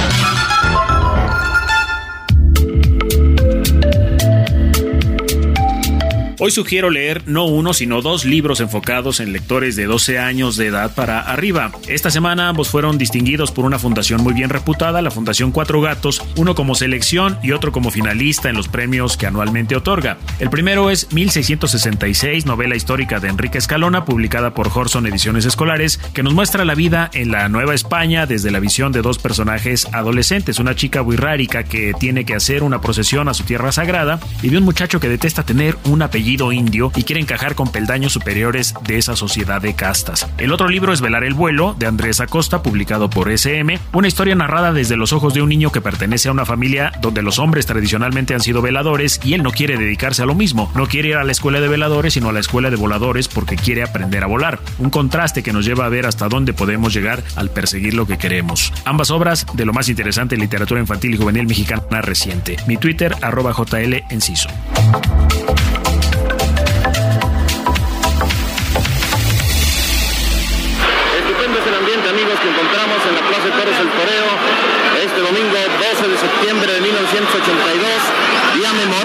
Hoy 6.45 6.51
sugiero 6.51 6.91
leer 6.91 7.23
no 7.27 7.45
uno, 7.45 7.73
sino 7.73 8.03
dos 8.03 8.25
libros 8.25 8.59
enfocados 8.59 9.21
en 9.21 9.33
lectores 9.33 9.77
de 9.77 9.85
12 9.85 10.19
años 10.19 10.57
de 10.57 10.67
edad 10.67 10.93
para 10.93 11.21
arriba. 11.21 11.71
Esta 11.87 12.11
semana 12.11 12.49
ambos 12.49 12.69
fueron 12.69 12.99
distinguidos 12.99 13.53
por 13.53 13.65
una 13.65 13.79
fundación 13.79 14.25
muy 14.25 14.35
bien 14.35 14.51
reputada, 14.51 15.03
la 15.03 15.13
Fundación 15.13 15.53
Cuatro 15.53 15.81
Gatos, 15.81 16.21
uno 16.37 16.57
como 16.57 16.75
selección 16.75 17.39
y 17.45 17.53
otro 17.53 17.71
como 17.71 17.93
finalista 17.93 18.51
en 18.51 18.57
los 18.57 18.67
premios 18.67 19.17
que 19.17 19.29
anualmente 19.29 19.77
otorga. 19.77 20.19
El 20.41 20.51
primero 20.51 20.91
es 20.91 21.13
1666, 21.13 22.45
novela 22.45 22.75
histórica 22.75 23.21
de 23.21 23.29
Enrique 23.29 23.59
Escalona, 23.59 24.05
publicada 24.05 24.53
por 24.53 24.67
Horson 24.67 25.07
Ediciones 25.07 25.45
Escolares, 25.45 25.99
que 26.13 26.25
nos 26.25 26.35
muestra 26.35 26.65
la 26.65 26.75
vida 26.75 27.09
en 27.15 27.31
la 27.31 27.49
Nueva 27.49 27.75
España 27.75 28.27
desde 28.27 28.51
la 28.51 28.59
visión 28.59 28.91
de 28.91 29.03
dos 29.03 29.19
personajes 29.19 29.87
adolescentes, 29.93 30.59
una 30.59 30.75
chica 30.75 31.03
wixárika 31.03 31.63
que 31.63 31.95
tiene 32.01 32.25
que 32.25 32.35
hacer 32.35 32.65
una 32.65 32.81
procesión 32.81 33.29
a 33.29 33.35
su 33.35 33.45
tierra 33.45 33.71
sagrada 33.71 34.19
y 34.43 34.49
de 34.49 34.59
un 34.59 34.65
muchacho 34.65 34.99
que 34.99 35.09
detesta 35.09 35.45
tener 35.45 35.77
un 35.85 36.03
apellido 36.03 36.32
indio 36.53 36.91
y 36.97 37.03
quiere 37.03 37.21
encajar 37.21 37.55
con 37.55 37.71
peldaños 37.71 38.13
superiores 38.13 38.75
de 38.87 38.97
esa 38.97 39.17
sociedad 39.17 39.61
de 39.61 39.75
castas. 39.75 40.27
El 40.39 40.53
otro 40.53 40.69
libro 40.69 40.93
es 40.93 41.01
Velar 41.01 41.25
el 41.25 41.35
vuelo, 41.35 41.75
de 41.79 41.87
Andrés 41.87 42.21
Acosta, 42.21 42.63
publicado 42.63 43.11
por 43.11 43.31
SM, 43.31 43.79
una 43.93 44.09
historia 44.09 44.35
narrada 44.35 44.73
desde 44.73 44.97
los 44.97 45.13
ojos 45.13 45.35
de 45.35 45.43
un 45.43 45.51
niño 45.51 45.71
que 45.71 45.81
pertenece 45.81 46.29
a 46.29 46.33
una 46.33 46.47
familia 46.47 46.93
donde 47.03 47.23
los 47.23 47.39
hombres 47.39 47.67
tradicionalmente 47.67 48.35
han 48.35 48.41
sido 48.41 48.63
veladores 48.63 49.21
y 49.23 49.35
él 49.35 49.43
no 49.43 49.51
quiere 49.51 49.77
dedicarse 49.77 50.23
a 50.23 50.27
lo 50.27 50.35
mismo, 50.35 50.71
no 50.75 50.87
quiere 50.87 51.11
ir 51.11 51.17
a 51.17 51.25
la 51.25 51.33
escuela 51.33 51.61
de 51.61 51.69
veladores, 51.69 52.15
sino 52.15 52.31
a 52.31 52.33
la 52.33 52.41
escuela 52.41 52.71
de 52.71 52.77
voladores 52.77 53.29
porque 53.29 53.57
quiere 53.57 53.83
aprender 53.83 54.25
a 54.25 54.29
volar. 54.29 54.61
Un 54.79 54.91
contraste 54.91 55.43
que 55.43 55.53
nos 55.53 55.67
lleva 55.67 55.85
a 55.85 55.91
ver 55.91 56.07
hasta 56.07 56.29
dónde 56.29 56.55
podemos 56.55 56.95
llegar 56.95 57.23
al 57.37 57.51
perseguir 57.51 57.95
lo 57.95 58.07
que 58.07 58.17
queremos. 58.17 58.73
Ambas 58.85 59.11
obras 59.11 59.47
de 59.53 59.67
lo 59.67 59.73
más 59.73 59.89
interesante 59.89 60.35
en 60.35 60.41
literatura 60.41 60.81
infantil 60.81 61.15
y 61.15 61.19
juvenil 61.19 61.47
mexicana 61.47 62.03
reciente. 62.03 62.57
Mi 62.67 62.77
Twitter, 62.77 63.15
arroba 63.21 63.53
JL 63.53 64.05
Enciso. 64.11 64.49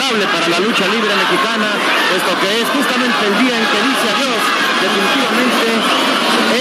Para 0.08 0.48
la 0.48 0.60
lucha 0.64 0.88
libre 0.88 1.12
mexicana, 1.12 1.68
puesto 2.08 2.32
que 2.40 2.62
es 2.64 2.68
justamente 2.72 3.28
el 3.28 3.36
día 3.44 3.60
en 3.60 3.66
que 3.68 3.80
dice 3.92 4.08
adiós 4.08 4.40
definitivamente 4.80 5.68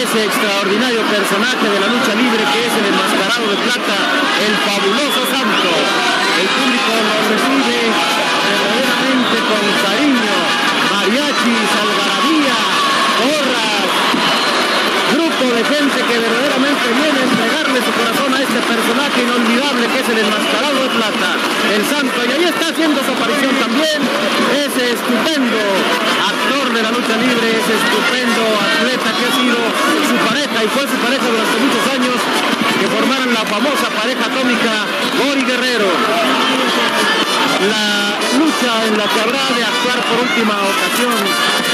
ese 0.02 0.18
extraordinario 0.26 0.98
personaje 1.06 1.62
de 1.62 1.78
la 1.78 1.86
lucha 1.86 2.18
libre 2.18 2.42
que 2.42 2.66
es 2.66 2.74
el 2.74 2.90
enmascarado 2.90 3.46
de 3.46 3.54
plata, 3.62 3.96
el 4.42 4.54
fabuloso 4.66 5.22
santo. 5.30 5.70
El 6.42 6.48
público 6.58 6.90
lo 6.90 7.16
recibe 7.30 7.86
verdaderamente 8.50 9.36
con 9.46 9.62
cariño, 9.78 10.34
mariachis, 10.90 11.70
algarabía, 11.86 12.56
porras, 13.22 13.86
grupo 15.14 15.45
de 15.56 15.64
gente 15.64 15.96
que 16.04 16.18
verdaderamente 16.20 16.84
viene 17.00 17.16
a 17.16 17.24
entregarle 17.24 17.80
su 17.80 17.92
corazón 17.96 18.28
a 18.28 18.44
este 18.44 18.60
personaje 18.60 19.24
inolvidable 19.24 19.88
que 19.88 19.98
es 20.04 20.08
el 20.12 20.18
enmascarado 20.20 20.76
de 20.84 20.90
plata, 20.92 21.28
el 21.72 21.82
santo. 21.88 22.18
Y 22.28 22.30
ahí 22.36 22.44
está 22.44 22.68
haciendo 22.68 23.00
su 23.00 23.08
aparición 23.16 23.56
también 23.56 24.04
ese 24.52 24.92
estupendo 24.92 25.56
actor 26.28 26.66
de 26.76 26.80
la 26.84 26.92
lucha 26.92 27.16
libre, 27.16 27.56
ese 27.56 27.72
estupendo 27.72 28.44
atleta 28.68 29.08
que 29.16 29.24
ha 29.24 29.32
sido 29.32 29.56
su 30.04 30.16
pareja 30.28 30.56
y 30.60 30.68
fue 30.76 30.84
su 30.84 30.96
pareja 31.00 31.24
durante 31.24 31.56
muchos 31.56 31.84
años, 31.88 32.16
que 32.76 32.86
formaron 32.92 33.32
la 33.32 33.44
famosa 33.48 33.88
pareja 33.96 34.28
atómica 34.28 34.84
Gori 35.24 35.40
Guerrero. 35.40 35.88
La 37.56 38.20
lucha 38.36 38.84
en 38.84 38.98
la 38.98 39.04
que 39.08 39.20
habrá 39.20 39.48
de 39.56 39.64
actuar 39.64 39.98
por 40.04 40.28
última 40.28 40.60
ocasión 40.60 41.16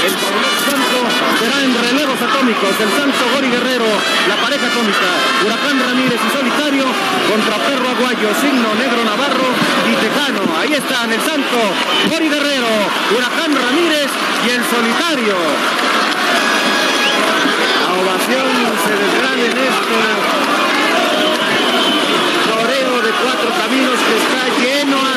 el 0.03 0.15
santo 0.15 0.99
será 1.39 1.59
en 1.59 1.75
relevos 1.75 2.15
atómicos. 2.23 2.71
El 2.79 2.91
santo 2.95 3.19
Gori 3.35 3.51
Guerrero, 3.51 3.87
la 4.31 4.35
pareja 4.39 4.67
atómica, 4.67 5.11
Huracán 5.43 5.79
Ramírez 5.83 6.19
y 6.23 6.29
Solitario 6.31 6.87
contra 7.27 7.55
Perro 7.67 7.87
Aguayo, 7.87 8.31
Signo 8.39 8.71
Negro 8.79 9.03
Navarro 9.03 9.47
y 9.83 9.95
Tejano. 9.99 10.43
Ahí 10.55 10.71
están 10.71 11.11
el 11.11 11.19
santo 11.19 11.59
Gori 12.11 12.29
Guerrero, 12.31 12.71
Huracán 13.11 13.51
Ramírez 13.51 14.07
y 14.07 14.49
el 14.55 14.63
Solitario. 14.63 15.35
La 17.83 17.91
ovación 17.91 18.47
se 18.87 18.93
desgrana 19.03 19.43
en 19.51 19.57
este 19.67 19.99
toreo 22.47 23.01
de 23.03 23.11
cuatro 23.19 23.49
caminos 23.59 23.99
que 23.99 24.15
está 24.15 24.47
lleno 24.63 24.97
a. 24.99 25.13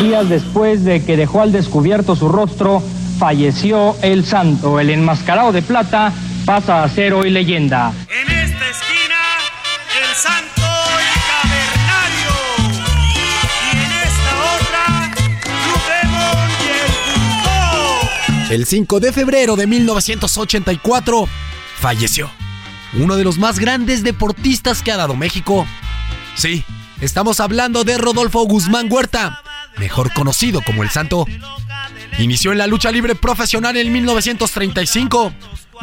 Días 0.00 0.28
después 0.30 0.82
de 0.84 1.04
que 1.04 1.16
dejó 1.16 1.42
al 1.42 1.52
descubierto 1.52 2.16
su 2.16 2.28
rostro, 2.28 2.82
falleció 3.18 3.94
el 4.00 4.24
santo. 4.24 4.80
El 4.80 4.88
enmascarado 4.88 5.52
de 5.52 5.60
plata 5.60 6.12
pasa 6.46 6.82
a 6.82 6.88
ser 6.88 7.12
hoy 7.12 7.30
leyenda. 7.30 7.92
En 8.08 8.30
esta 8.32 8.70
esquina, 8.70 9.20
el 10.00 10.14
santo 10.16 10.62
y 10.96 11.12
cavernario. 11.28 12.32
Y 13.12 13.76
en 13.76 13.92
esta 13.92 14.32
otra, 14.56 14.84
y 15.18 15.24
el 16.02 16.08
Bulldog. 18.38 18.50
El 18.50 18.64
5 18.64 19.00
de 19.00 19.12
febrero 19.12 19.56
de 19.56 19.66
1984 19.66 21.28
falleció 21.78 22.30
uno 22.94 23.16
de 23.16 23.24
los 23.24 23.38
más 23.38 23.58
grandes 23.58 24.02
deportistas 24.02 24.82
que 24.82 24.92
ha 24.92 24.96
dado 24.96 25.14
México. 25.14 25.66
Sí, 26.34 26.64
estamos 27.00 27.40
hablando 27.40 27.84
de 27.84 27.98
Rodolfo 27.98 28.42
Guzmán 28.44 28.88
Huerta, 28.90 29.42
mejor 29.80 30.12
conocido 30.12 30.60
como 30.60 30.84
El 30.84 30.90
Santo. 30.90 31.26
Inició 32.18 32.52
en 32.52 32.58
la 32.58 32.68
lucha 32.68 32.92
libre 32.92 33.16
profesional 33.16 33.76
en 33.76 33.90
1935. 33.90 35.32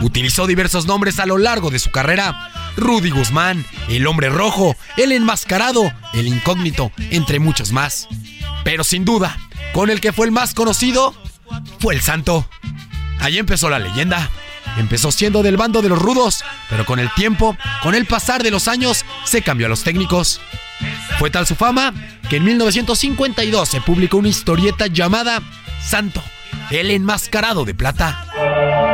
Utilizó 0.02 0.45
diversos 0.45 0.86
nombres 0.86 1.19
a 1.19 1.26
lo 1.26 1.40
largo 1.40 1.72
de 1.72 1.80
su 1.80 1.90
carrera. 1.90 2.52
Rudy 2.78 3.10
Guzmán, 3.10 3.65
el 3.90 4.06
hombre 4.06 4.30
rojo, 4.30 4.76
el 4.95 5.11
enmascarado, 5.11 5.91
el 6.14 6.28
incógnito, 6.28 6.91
entre 7.10 7.40
muchos 7.40 7.72
más. 7.72 8.07
Pero 8.64 8.84
sin 8.84 9.03
duda, 9.03 9.36
con 9.74 9.90
el 9.90 9.99
que 9.99 10.14
fue 10.14 10.28
el 10.28 10.32
más 10.32 10.53
conocido, 10.53 11.15
fue 11.80 11.95
el 11.95 12.02
santo. 12.02 12.48
Ahí 13.19 13.40
empezó 13.40 13.69
la 13.69 13.80
leyenda. 13.80 14.30
Empezó 14.78 15.11
siendo 15.11 15.41
del 15.41 15.57
bando 15.57 15.82
de 15.82 15.90
los 15.90 15.99
rudos, 15.99 16.44
pero 16.69 16.86
con 16.86 16.99
el 16.99 17.11
tiempo, 17.15 17.57
con 17.82 17.95
el 17.95 18.06
pasar 18.06 18.44
de 18.44 18.52
los 18.52 18.68
años, 18.68 19.06
se 19.24 19.41
cambió 19.41 19.65
a 19.65 19.69
los 19.69 19.82
técnicos. 19.84 20.40
Fue 21.20 21.30
tal 21.30 21.48
su 21.48 21.56
fama 21.56 21.94
que 22.30 22.38
en 22.38 22.44
1952 22.44 23.70
se 23.70 23.82
publicó 23.82 24.18
una 24.18 24.28
historieta 24.28 24.88
llamada 24.88 25.41
Santo, 25.82 26.22
el 26.70 26.91
enmascarado 26.91 27.66
de 27.66 27.74
plata. 27.74 28.26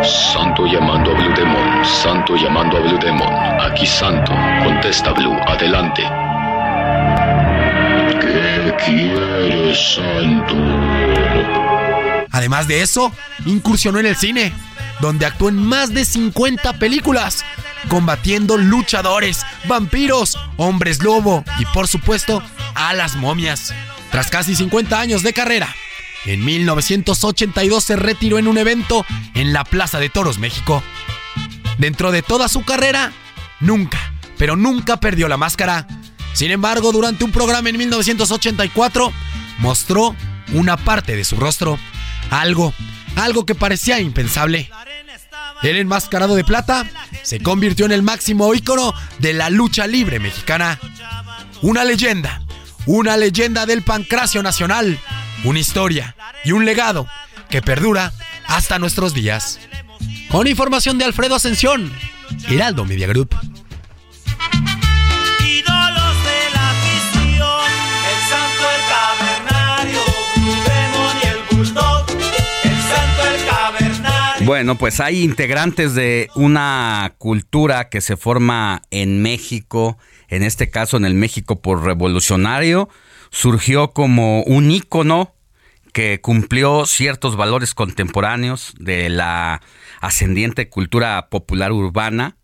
Santo 0.03 0.65
llamando 0.65 1.11
a 1.11 1.13
Blue 1.15 1.33
Demon, 1.35 1.85
Santo 1.85 2.35
llamando 2.35 2.77
a 2.77 2.81
Blue 2.81 2.99
Demon. 2.99 3.33
Aquí 3.61 3.85
Santo, 3.85 4.31
contesta 4.63 5.11
Blue, 5.13 5.37
adelante. 5.47 6.03
¿Qué 8.19 8.75
quieres, 8.85 9.95
Santo? 9.95 10.55
Además 12.31 12.67
de 12.67 12.81
eso, 12.81 13.13
incursionó 13.45 13.99
en 13.99 14.07
el 14.07 14.15
cine, 14.15 14.53
donde 14.99 15.25
actuó 15.25 15.49
en 15.49 15.55
más 15.55 15.93
de 15.93 16.05
50 16.05 16.73
películas, 16.79 17.43
combatiendo 17.89 18.57
luchadores, 18.57 19.45
vampiros, 19.65 20.37
hombres 20.57 21.01
lobo 21.03 21.43
y 21.59 21.65
por 21.67 21.87
supuesto 21.87 22.41
a 22.75 22.93
las 22.93 23.15
momias. 23.15 23.73
Tras 24.11 24.29
casi 24.29 24.55
50 24.55 24.99
años 24.99 25.23
de 25.23 25.33
carrera, 25.33 25.73
en 26.25 26.45
1982 26.45 27.83
se 27.83 27.95
retiró 27.95 28.37
en 28.39 28.47
un 28.47 28.57
evento 28.57 29.05
en 29.33 29.51
la 29.51 29.63
Plaza 29.63 29.99
de 29.99 30.09
Toros, 30.09 30.37
México. 30.37 30.81
Dentro 31.77 32.11
de 32.11 32.21
toda 32.21 32.47
su 32.47 32.63
carrera, 32.63 33.11
nunca, 33.59 34.13
pero 34.37 34.55
nunca 34.55 34.97
perdió 34.97 35.27
la 35.27 35.37
máscara. 35.37 35.87
Sin 36.33 36.51
embargo, 36.51 36.91
durante 36.91 37.23
un 37.23 37.31
programa 37.31 37.69
en 37.69 37.77
1984, 37.77 39.11
mostró 39.59 40.15
una 40.53 40.77
parte 40.77 41.15
de 41.15 41.25
su 41.25 41.35
rostro. 41.35 41.77
Algo, 42.29 42.73
algo 43.15 43.45
que 43.45 43.55
parecía 43.55 43.99
impensable. 43.99 44.69
El 45.63 45.77
enmascarado 45.77 46.35
de 46.35 46.43
plata 46.43 46.85
se 47.23 47.39
convirtió 47.39 47.85
en 47.85 47.93
el 47.93 48.03
máximo 48.03 48.53
ícono 48.53 48.93
de 49.19 49.33
la 49.33 49.49
lucha 49.49 49.87
libre 49.87 50.19
mexicana. 50.19 50.77
Una 51.61 51.85
leyenda, 51.85 52.41
una 52.85 53.15
leyenda 53.15 53.65
del 53.65 53.81
pancracio 53.81 54.43
nacional, 54.43 54.99
una 55.45 55.59
historia 55.59 56.15
y 56.43 56.51
un 56.51 56.65
legado 56.65 57.07
que 57.49 57.61
perdura 57.61 58.11
hasta 58.45 58.77
nuestros 58.77 59.13
días. 59.13 59.59
Con 60.29 60.47
información 60.47 60.97
de 60.97 61.05
Alfredo 61.05 61.35
Ascensión, 61.35 61.93
Heraldo 62.49 62.83
Media 62.83 63.07
Group. 63.07 63.33
Bueno, 74.45 74.77
pues 74.77 74.99
hay 74.99 75.23
integrantes 75.23 75.95
de 75.95 76.29
una 76.35 77.15
cultura 77.17 77.87
que 77.87 78.01
se 78.01 78.17
forma 78.17 78.81
en 78.91 79.21
México, 79.21 79.97
en 80.27 80.43
este 80.43 80.69
caso 80.69 80.97
en 80.97 81.05
el 81.05 81.13
México 81.13 81.61
por 81.61 81.83
revolucionario, 81.83 82.89
surgió 83.31 83.91
como 83.91 84.43
un 84.43 84.69
ícono 84.69 85.33
que 85.93 86.19
cumplió 86.19 86.85
ciertos 86.85 87.37
valores 87.37 87.73
contemporáneos 87.73 88.73
de 88.77 89.07
la 89.07 89.61
ascendiente 90.01 90.67
cultura 90.67 91.29
popular 91.29 91.71
urbana 91.71 92.35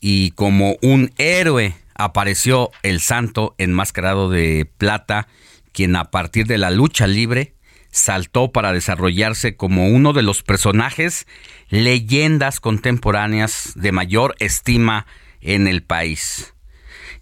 y 0.00 0.32
como 0.32 0.78
un 0.82 1.12
héroe 1.16 1.76
apareció 1.94 2.72
el 2.82 3.00
santo 3.00 3.54
enmascarado 3.58 4.30
de 4.30 4.68
plata, 4.78 5.28
quien 5.70 5.94
a 5.94 6.10
partir 6.10 6.46
de 6.46 6.58
la 6.58 6.70
lucha 6.70 7.06
libre 7.06 7.54
saltó 7.90 8.52
para 8.52 8.72
desarrollarse 8.72 9.56
como 9.56 9.88
uno 9.88 10.12
de 10.12 10.22
los 10.22 10.42
personajes 10.42 11.26
leyendas 11.68 12.60
contemporáneas 12.60 13.72
de 13.74 13.92
mayor 13.92 14.34
estima 14.38 15.06
en 15.40 15.66
el 15.66 15.82
país. 15.82 16.54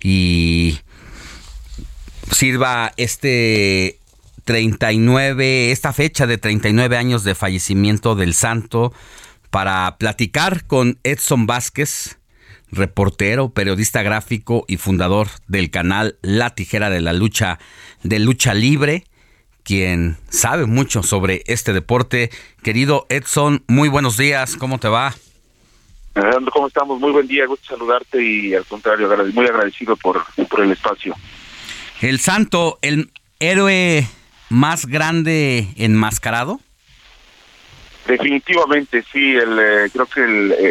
Y 0.01 0.81
sirva 2.32 2.93
este 2.97 3.99
39, 4.45 5.73
esta 5.73 5.93
fecha 5.93 6.27
de 6.27 6.39
39 6.39 6.97
años 6.97 7.24
de 7.24 7.35
fallecimiento 7.35 8.15
del 8.15 8.35
santo 8.35 8.93
para 9.51 9.97
platicar 9.99 10.66
con 10.66 10.99
Edson 11.03 11.47
Vázquez, 11.47 12.19
reportero, 12.70 13.51
periodista 13.51 14.03
gráfico 14.03 14.65
y 14.69 14.77
fundador 14.77 15.28
del 15.47 15.70
canal 15.70 16.19
La 16.23 16.55
Tijera 16.55 16.90
de 16.90 17.01
la 17.01 17.12
Lucha 17.12 17.59
de 18.03 18.19
Lucha 18.19 18.55
Libre, 18.55 19.05
quien 19.69 20.16
sabe 20.31 20.65
mucho 20.65 21.03
sobre 21.03 21.43
este 21.47 21.74
deporte. 21.74 22.31
Querido 22.62 23.05
Edson, 23.11 23.65
muy 23.69 23.90
buenos 23.90 24.16
días, 24.16 24.57
¿cómo 24.57 24.78
te 24.78 24.89
va? 24.89 25.15
¿Cómo 26.55 26.69
estamos? 26.69 26.99
Muy 26.99 27.12
buen 27.12 27.27
día, 27.27 27.45
gusto 27.45 27.77
saludarte 27.77 28.24
y 28.24 28.55
al 28.55 28.65
contrario, 28.65 29.11
muy 29.35 29.45
agradecido 29.45 29.95
por, 29.97 30.24
por 30.49 30.61
el 30.62 30.73
espacio. 30.73 31.15
El 32.01 32.19
santo, 32.19 32.78
el 32.81 33.11
héroe 33.40 34.09
más 34.49 34.86
grande 34.86 35.69
enmascarado. 35.77 36.61
Definitivamente, 38.09 39.05
sí. 39.13 39.37
El, 39.37 39.59
eh, 39.59 39.91
creo 39.93 40.07
que 40.07 40.25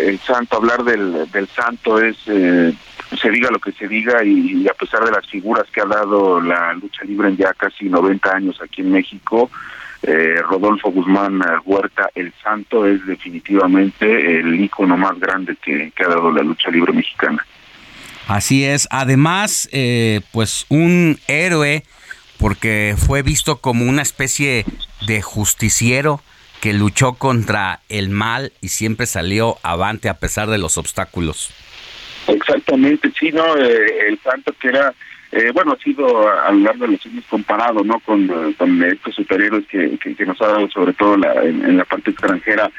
el, 0.10 0.20
santo, 0.26 0.58
hablar 0.58 0.84
del, 0.84 1.30
del 1.32 1.48
santo 1.50 2.02
es, 2.02 2.18
eh, 2.26 2.74
se 3.22 3.30
diga 3.30 3.52
lo 3.52 3.60
que 3.60 3.72
se 3.74 3.88
diga 3.88 4.24
y, 4.24 4.68
a 4.68 4.74
pesar 4.74 5.06
de 5.06 5.12
las 5.12 5.26
figuras 5.28 5.66
que 5.72 5.82
ha 5.82 5.86
dado 5.86 6.42
la 6.42 6.74
lucha 6.74 7.04
libre 7.04 7.30
en 7.30 7.38
ya 7.38 7.54
casi 7.54 7.86
90 7.86 8.36
años 8.36 8.60
aquí 8.60 8.82
en 8.82 8.92
México, 8.92 9.52
eh, 10.02 10.42
Rodolfo 10.50 10.90
Guzmán 10.90 11.40
Huerta, 11.64 12.10
el 12.16 12.34
santo, 12.42 12.88
es 12.88 13.06
definitivamente 13.06 14.40
el 14.40 14.60
ícono 14.60 14.98
más 14.98 15.20
grande 15.20 15.56
que, 15.64 15.92
que 15.96 16.04
ha 16.04 16.08
dado 16.08 16.32
la 16.32 16.42
lucha 16.42 16.72
libre 16.72 16.92
mexicana. 16.92 17.46
Así 18.28 18.66
es. 18.66 18.88
Además, 18.90 19.70
pues 20.32 20.66
un 20.70 21.20
héroe 21.28 21.84
porque 22.40 22.96
fue 22.98 23.22
visto 23.22 23.58
como 23.58 23.86
una 23.86 24.02
especie 24.02 24.66
de 25.06 25.22
justiciero 25.22 26.20
que 26.62 26.74
luchó 26.74 27.14
contra 27.14 27.80
el 27.90 28.10
mal 28.10 28.52
y 28.62 28.70
siempre 28.70 29.06
salió 29.06 29.58
avante 29.64 30.10
a 30.10 30.16
pesar 30.16 30.50
de 30.50 30.58
los 30.58 30.78
obstáculos. 30.78 31.52
Exactamente, 32.28 33.12
sí, 33.18 33.32
¿no? 33.32 33.56
Eh, 33.58 34.10
el 34.10 34.20
santo 34.20 34.54
que 34.60 34.70
era, 34.70 34.94
eh, 35.32 35.52
bueno, 35.54 35.74
ha 35.74 35.84
sido 35.84 36.30
a 36.30 36.52
lo 36.52 36.60
largo 36.60 36.86
de 36.86 36.94
los 36.94 37.06
años 37.06 37.24
comparado, 37.30 37.84
¿no? 37.84 38.00
Con, 38.02 38.30
estos 38.84 39.16
superhéroes 39.16 39.66
que, 39.68 39.98
que, 39.98 40.26
nos 40.26 40.42
ha 40.42 40.48
dado 40.48 40.70
sobre 40.70 40.94
todo 40.94 41.16
la, 41.18 41.34
en, 41.44 41.78
la 41.78 41.86
parte 41.86 42.12
extranjera 42.12 42.70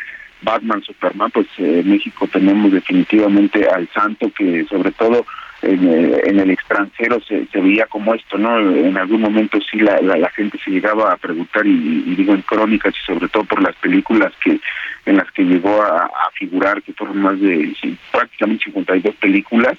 Batman, 0.42 0.82
Superman, 0.82 1.30
pues 1.30 1.46
eh, 1.58 1.80
en 1.80 1.90
México 1.90 2.28
tenemos 2.30 2.70
definitivamente 2.72 3.66
al 3.68 3.88
santo 3.92 4.30
que 4.36 4.64
sobre 4.68 4.92
todo 4.92 5.24
eh, 5.62 6.22
en, 6.24 6.38
el 6.38 6.50
extranjero 6.50 7.20
se, 7.20 7.46
veía 7.54 7.86
como 7.86 8.14
esto, 8.14 8.38
¿no? 8.38 8.58
En 8.60 8.96
algún 8.96 9.20
momento 9.20 9.58
sí 9.60 9.78
la, 9.78 10.00
la, 10.00 10.30
gente 10.30 10.56
se 10.64 10.70
llegaba 10.70 11.12
a 11.12 11.16
preguntar, 11.16 11.66
y, 11.66 12.14
digo 12.14 12.32
en 12.32 12.42
crónicas 12.42 12.94
y 12.94 13.04
sobre 13.04 13.28
todo 13.28 13.42
por 13.44 13.60
las 13.60 13.74
películas 13.76 14.32
que 14.42 14.60
en 15.06 15.16
las 15.16 15.30
que 15.32 15.42
llegó 15.42 15.82
a, 15.82 16.08
figurar, 16.34 16.80
que 16.82 16.92
fueron 16.92 17.22
más 17.22 17.40
de 17.40 17.74
prácticamente 18.12 18.66
52 18.66 19.16
películas, 19.16 19.76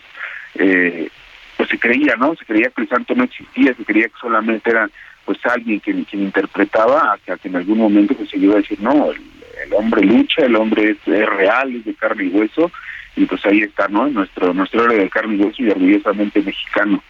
eh, 0.56 1.08
pues 1.56 1.70
se 1.70 1.80
creía, 1.80 2.16
¿no? 2.18 2.36
Se 2.36 2.44
creía 2.44 2.70
que 2.70 2.82
el 2.82 2.90
santo 2.90 3.16
no 3.16 3.24
existía, 3.24 3.74
se 3.74 3.86
creía 3.86 4.08
que 4.08 4.20
solamente 4.20 4.70
era 4.70 4.90
pues 5.24 5.38
alguien 5.46 5.80
quien, 5.80 6.04
quien 6.06 6.24
interpretaba, 6.24 7.14
hasta 7.14 7.38
que 7.38 7.48
en 7.48 7.56
algún 7.56 7.78
momento 7.78 8.16
pues, 8.16 8.30
se 8.30 8.38
llegó 8.38 8.54
a 8.54 8.58
decir, 8.58 8.82
no, 8.82 9.12
el, 9.12 9.74
hombre 9.74 10.04
lucha, 10.04 10.44
el 10.44 10.56
hombre 10.56 10.98
es 11.06 11.06
real, 11.06 11.76
es 11.76 11.86
de 11.86 11.94
carne 11.94 12.26
y 12.26 12.30
hueso, 12.30 12.72
y 13.20 13.26
pues 13.26 13.46
ahí 13.46 13.62
está, 13.62 13.88
¿no? 13.90 14.08
Nuestro, 14.08 14.54
nuestro 14.54 14.84
héroe 14.84 14.98
de 14.98 15.10
carne 15.10 15.36
y 15.36 15.42
hueso 15.42 15.62
y 15.62 15.70
orgullosamente 15.70 16.42
mexicano. 16.42 17.04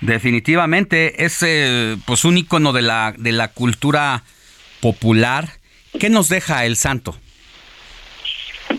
Definitivamente 0.00 1.24
es 1.24 1.42
eh, 1.42 1.96
pues 2.06 2.24
un 2.24 2.38
icono 2.38 2.72
de 2.72 2.82
la, 2.82 3.12
de 3.18 3.32
la 3.32 3.48
cultura 3.48 4.22
popular. 4.80 5.48
¿Qué 5.98 6.08
nos 6.08 6.28
deja 6.28 6.64
el 6.64 6.76
santo? 6.76 7.16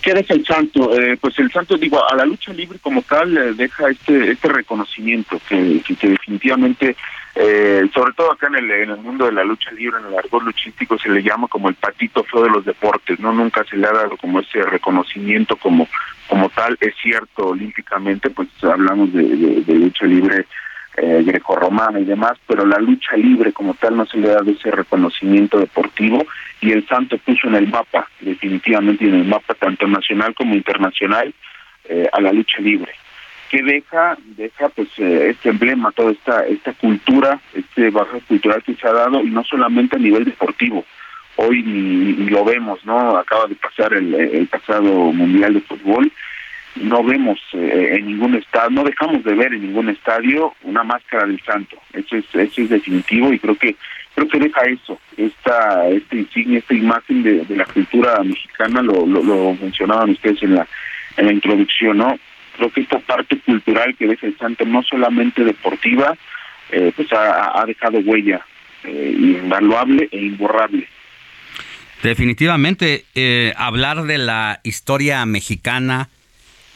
¿Qué 0.02 0.14
deja 0.14 0.34
el 0.34 0.46
santo? 0.46 0.98
Eh, 0.98 1.18
pues 1.20 1.38
el 1.40 1.52
santo, 1.52 1.76
digo, 1.76 2.02
a 2.10 2.16
la 2.16 2.26
lucha 2.26 2.54
libre 2.54 2.80
como 2.80 3.02
tal 3.02 3.38
eh, 3.38 3.54
deja 3.54 3.90
este 3.90 4.32
este 4.32 4.48
reconocimiento 4.48 5.42
que, 5.50 5.82
que 5.86 6.08
definitivamente 6.08 6.96
eh, 7.36 7.88
sobre 7.94 8.14
todo 8.14 8.32
acá 8.32 8.48
en 8.48 8.56
el, 8.56 8.98
mundo 8.98 9.26
de 9.26 9.32
la 9.32 9.44
lucha 9.44 9.72
libre, 9.72 10.00
en 10.00 10.08
el 10.08 10.18
argot 10.18 10.44
luchístico, 10.44 10.98
se 10.98 11.10
le 11.10 11.22
llama 11.22 11.48
como 11.48 11.70
el 11.70 11.76
patito 11.76 12.24
feo 12.24 12.44
de 12.44 12.50
los 12.50 12.66
deportes, 12.66 13.20
¿no? 13.20 13.32
Nunca 13.32 13.64
se 13.66 13.78
le 13.78 13.88
ha 13.88 13.92
dado 13.92 14.18
como 14.18 14.40
ese 14.40 14.64
reconocimiento 14.64 15.56
como, 15.56 15.88
como 16.28 16.50
tal. 16.50 16.78
Es 16.82 16.96
cierto, 17.02 17.50
olímpicamente, 17.50 18.30
pues 18.30 18.50
hablamos 18.64 19.14
de, 19.14 19.24
de, 19.62 19.76
lucha 19.76 20.06
libre 20.06 20.48
eh, 20.98 21.24
grecorromana 21.24 22.00
y 22.00 22.06
demás, 22.06 22.34
pero 22.48 22.66
la 22.66 22.80
lucha 22.80 23.16
libre 23.16 23.54
como 23.54 23.76
tal 23.76 23.96
no 23.96 24.06
se 24.06 24.18
le 24.18 24.30
ha 24.30 24.36
dado 24.36 24.52
ese 24.52 24.72
reconocimiento 24.72 25.60
deportivo 25.60 26.26
y 26.62 26.72
el 26.72 26.86
Santo 26.88 27.18
puso 27.20 27.48
en 27.48 27.56
el 27.56 27.68
mapa, 27.68 28.10
definitivamente 28.20 29.06
en 29.06 29.16
el 29.16 29.26
mapa 29.26 29.54
tanto 29.54 29.88
nacional 29.88 30.34
como 30.34 30.56
internacional, 30.56 31.34
eh, 31.86 32.10
a 32.12 32.20
la 32.20 32.34
lucha 32.34 32.60
libre 32.60 32.92
que 33.50 33.62
deja 33.64 34.18
deja 34.38 34.70
pues 34.70 34.88
eh, 34.98 35.32
este 35.32 35.50
emblema 35.50 35.92
toda 35.92 36.12
esta 36.12 36.46
esta 36.46 36.74
cultura 36.74 37.40
este 37.54 37.90
bajo 37.90 38.20
cultural 38.28 38.64
que 38.64 38.76
se 38.76 38.88
ha 38.88 38.94
dado 38.94 39.22
y 39.22 39.30
no 39.30 39.44
solamente 39.44 39.96
a 39.96 40.00
nivel 40.00 40.24
deportivo. 40.26 40.86
Hoy 41.36 41.64
ni, 41.64 42.14
lo 42.30 42.46
vemos 42.46 42.86
no 42.86 43.18
acaba 43.18 43.48
de 43.48 43.56
pasar 43.56 43.94
el, 43.94 44.48
pasado 44.48 45.12
mundial 45.12 45.56
de 45.56 45.62
fútbol. 45.62 46.12
No 46.76 47.04
vemos 47.04 47.40
eh, 47.54 47.96
en 47.98 48.08
ningún 48.08 48.36
estadio 48.36 48.70
no 48.70 48.84
dejamos 48.84 49.24
de 49.24 49.34
ver 49.34 49.54
en 49.54 49.64
ningún 49.64 49.90
estadio 49.90 50.54
una 50.64 50.84
máscara 50.84 51.26
del 51.26 51.42
santo. 51.42 51.78
Eso 51.94 52.16
es 52.18 52.26
eso 52.36 52.62
es 52.62 52.70
definitivo 52.70 53.34
y 53.34 53.40
creo 53.40 53.56
que 53.56 53.76
creo 54.14 54.28
que 54.28 54.40
deja 54.40 54.62
eso 54.64 55.00
esta 55.18 55.90
esta 55.90 56.16
insignia 56.16 56.60
esta 56.60 56.76
imagen 56.76 57.24
de, 57.24 57.46
de 57.46 57.56
la 57.56 57.66
cultura 57.66 58.22
mexicana 58.24 58.82
lo, 58.82 59.06
lo, 59.06 59.24
lo 59.24 59.56
mencionaban 59.56 60.12
ustedes 60.12 60.44
en 60.44 60.56
la 60.56 60.68
en 61.18 61.26
la 61.26 61.34
introducción 61.34 61.98
no 61.98 62.20
creo 62.60 62.72
que 62.72 62.82
esta 62.82 63.00
parte 63.00 63.40
cultural 63.40 63.96
que 63.98 64.06
deja 64.06 64.28
el 64.28 64.38
santo, 64.38 64.66
no 64.66 64.84
solamente 64.84 65.44
deportiva, 65.44 66.16
eh, 66.72 66.92
pues 66.96 67.08
ha, 67.14 67.64
dejado 67.66 68.00
huella 68.00 68.46
eh, 68.84 69.16
invaluable 69.18 70.10
e 70.12 70.26
imborrable. 70.26 70.88
Definitivamente, 72.04 73.06
eh, 73.16 73.54
hablar 73.58 74.04
de 74.04 74.18
la 74.18 74.60
historia 74.64 75.26
mexicana, 75.26 76.10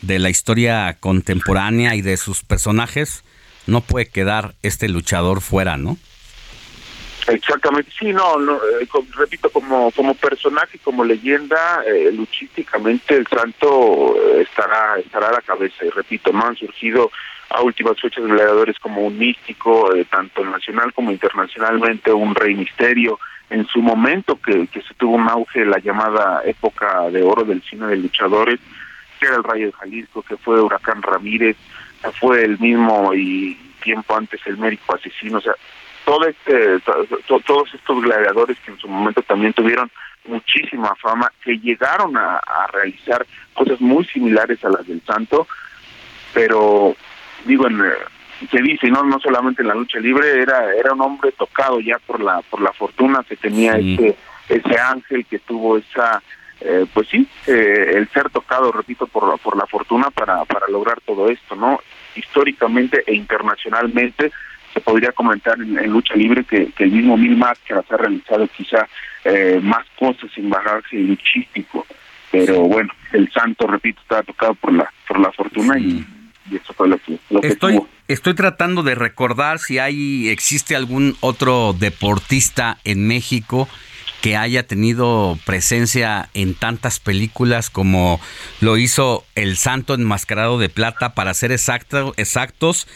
de 0.02 0.20
la 0.20 0.30
historia 0.30 0.98
contemporánea 1.00 1.96
y 1.96 2.02
de 2.02 2.18
sus 2.18 2.44
personajes, 2.44 3.24
no 3.68 3.82
puede 3.82 4.08
quedar 4.08 4.56
este 4.64 4.90
luchador 4.90 5.42
fuera, 5.42 5.78
¿no? 5.78 5.98
Exactamente, 7.28 7.90
sí, 7.98 8.12
no, 8.12 8.38
no 8.38 8.56
eh, 8.56 8.88
repito, 9.16 9.50
como 9.50 9.92
como 9.92 10.14
personaje, 10.16 10.80
como 10.80 11.06
leyenda, 11.06 11.82
eh, 11.88 12.12
luchísticamente 12.12 13.16
el 13.16 13.28
santo 13.28 14.16
eh, 14.18 14.42
estará 14.42 14.98
estará 15.00 15.30
a 15.30 15.34
la 15.34 15.42
cabeza 15.42 15.86
y 15.86 15.90
repito, 15.90 16.34
no 16.34 16.46
han 16.46 16.56
surgido 16.58 17.12
a 17.50 17.62
últimas 17.62 18.00
fechas 18.02 18.26
gladiadores 18.26 18.78
como 18.80 19.02
un 19.02 19.18
místico, 19.18 19.94
eh, 19.96 20.06
tanto 20.06 20.44
nacional 20.44 20.92
como 20.94 21.12
internacionalmente, 21.12 22.12
un 22.12 22.36
rey 22.36 22.56
misterio. 22.56 23.20
En 23.50 23.68
su 23.68 23.82
momento 23.82 24.40
que, 24.42 24.68
que 24.68 24.82
se 24.82 24.94
tuvo 24.96 25.16
un 25.16 25.30
auge, 25.30 25.64
la 25.64 25.78
llamada 25.78 26.42
época 26.46 27.10
de 27.12 27.22
oro 27.22 27.44
del 27.44 27.62
cine 27.62 27.88
de 27.88 27.98
luchadores, 27.98 28.60
que 29.20 29.28
era 29.28 29.36
el 29.36 29.44
Rayo 29.44 29.68
de 29.68 29.74
Jalisco, 29.74 30.24
que 30.24 30.38
fue 30.38 30.60
Huracán 30.60 31.04
Ramírez, 31.04 31.56
fue 32.20 32.44
el 32.44 32.58
mismo 32.60 33.14
y 33.14 33.56
tiempo 33.84 34.16
antes 34.16 34.42
el 34.48 34.58
médico 34.58 34.96
asesino, 34.96 35.38
o 35.38 35.42
sea, 35.42 35.54
todo 36.06 36.28
este, 36.28 36.80
todos 37.28 37.74
estos 37.74 38.02
gladiadores 38.02 38.58
que 38.60 38.72
en 38.72 38.80
su 38.80 38.88
momento 38.88 39.22
también 39.22 39.54
tuvieron 39.54 39.90
muchísima 40.26 40.96
fama, 40.96 41.32
que 41.44 41.58
llegaron 41.60 42.16
a, 42.18 42.40
realizar 42.72 43.26
cosas 43.54 43.80
muy 43.82 44.04
similares 44.06 44.64
a 44.66 44.70
las 44.70 44.88
del 44.88 45.02
Santo, 45.02 45.48
pero 46.34 46.96
digo, 47.46 47.68
en, 47.68 47.82
eh, 47.82 48.48
se 48.50 48.62
dice, 48.62 48.90
no 48.90 49.04
no 49.04 49.20
solamente 49.20 49.62
en 49.62 49.68
la 49.68 49.76
lucha 49.76 50.00
libre, 50.00 50.42
era 50.42 50.74
era 50.74 50.94
un 50.94 51.02
hombre 51.02 51.32
tocado 51.34 51.80
ya 51.80 52.00
por 52.00 52.20
la 52.22 52.42
por 52.42 52.62
la 52.62 52.74
fortuna 52.74 53.24
que 53.28 53.36
tenía 53.36 53.74
ese 53.74 54.16
ese 54.50 54.80
ángel 54.80 55.26
que 55.26 55.40
tuvo 55.40 55.78
esa 55.78 56.22
eh, 56.66 56.86
pues 56.94 57.10
sí, 57.10 57.28
eh, 57.48 57.92
el 57.96 58.08
ser 58.10 58.30
tocado, 58.30 58.72
repito, 58.72 59.06
por, 59.08 59.38
por 59.40 59.58
la 59.58 59.68
fortuna 59.68 60.10
para, 60.12 60.46
para 60.46 60.68
lograr 60.70 61.02
todo 61.02 61.30
esto, 61.30 61.56
¿no? 61.58 61.82
Históricamente 62.16 63.04
e 63.06 63.16
internacionalmente, 63.16 64.32
se 64.74 64.82
podría 64.82 65.12
comentar 65.12 65.60
en, 65.60 65.76
lucha 65.92 66.16
libre 66.16 66.44
que, 66.44 66.72
el 66.78 66.92
mismo 66.92 67.18
Mil 67.18 67.38
Máscaras 67.38 67.86
ha 67.90 67.98
realizado 67.98 68.48
quizá 68.48 68.88
eh, 69.24 69.60
más 69.62 69.86
cosas 69.98 70.30
en 70.36 70.50
bagaje 70.50 70.98
luchístico, 70.98 71.86
pero 72.32 72.62
bueno, 72.62 72.92
el 73.12 73.32
santo, 73.32 73.68
repito, 73.68 74.02
estaba 74.02 74.24
tocado 74.24 74.56
por 74.56 74.74
la 74.74 74.92
por 75.08 75.20
la 75.20 75.32
fortuna 75.32 75.78
y, 75.78 76.06
eso 76.52 76.74
fue 76.74 76.90
lo 76.90 76.98
que, 76.98 77.18
estoy, 77.42 77.80
Estoy 78.08 78.34
tratando 78.34 78.84
de 78.84 78.96
recordar 78.96 79.60
si 79.60 79.80
hay 79.80 80.28
existe 80.28 80.76
algún 80.76 81.16
otro 81.22 81.74
deportista 81.74 82.78
en 82.84 83.08
México 83.08 83.70
que 84.22 84.36
haya 84.38 84.68
tenido 84.68 85.38
presencia 85.46 86.30
en 86.34 86.54
tantas 86.54 87.00
películas 87.00 87.70
como 87.70 88.20
lo 88.60 88.78
hizo 88.78 89.26
El 89.36 89.58
Santo 89.58 89.94
Enmascarado 89.94 90.60
de 90.60 90.70
Plata, 90.70 91.14
para 91.14 91.34
ser 91.34 91.52
exacto, 91.52 92.14
exactos, 92.18 92.88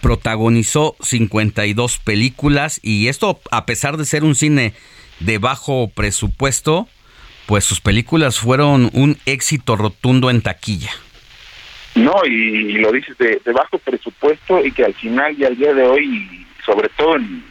protagonizó 0.00 0.96
52 1.00 1.98
películas 1.98 2.80
y 2.82 3.08
esto 3.08 3.40
a 3.50 3.66
pesar 3.66 3.96
de 3.96 4.04
ser 4.04 4.24
un 4.24 4.34
cine 4.34 4.74
de 5.20 5.38
bajo 5.38 5.88
presupuesto, 5.88 6.88
pues 7.46 7.64
sus 7.64 7.80
películas 7.80 8.38
fueron 8.38 8.90
un 8.92 9.18
éxito 9.26 9.76
rotundo 9.76 10.30
en 10.30 10.42
taquilla. 10.42 10.90
No, 11.94 12.24
y, 12.24 12.74
lo 12.74 12.92
dices 12.92 13.16
de, 13.18 13.40
bajo 13.52 13.78
presupuesto 13.78 14.64
y 14.64 14.72
que 14.72 14.84
al 14.84 14.94
final 14.94 15.34
y 15.38 15.44
al 15.44 15.56
día 15.56 15.74
de 15.74 15.82
hoy, 15.82 16.46
sobre 16.64 16.88
todo 16.90 17.16
en, 17.16 17.44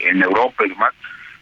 eh, 0.00 0.22
Europa 0.24 0.64
y 0.64 0.70
demás, 0.70 0.92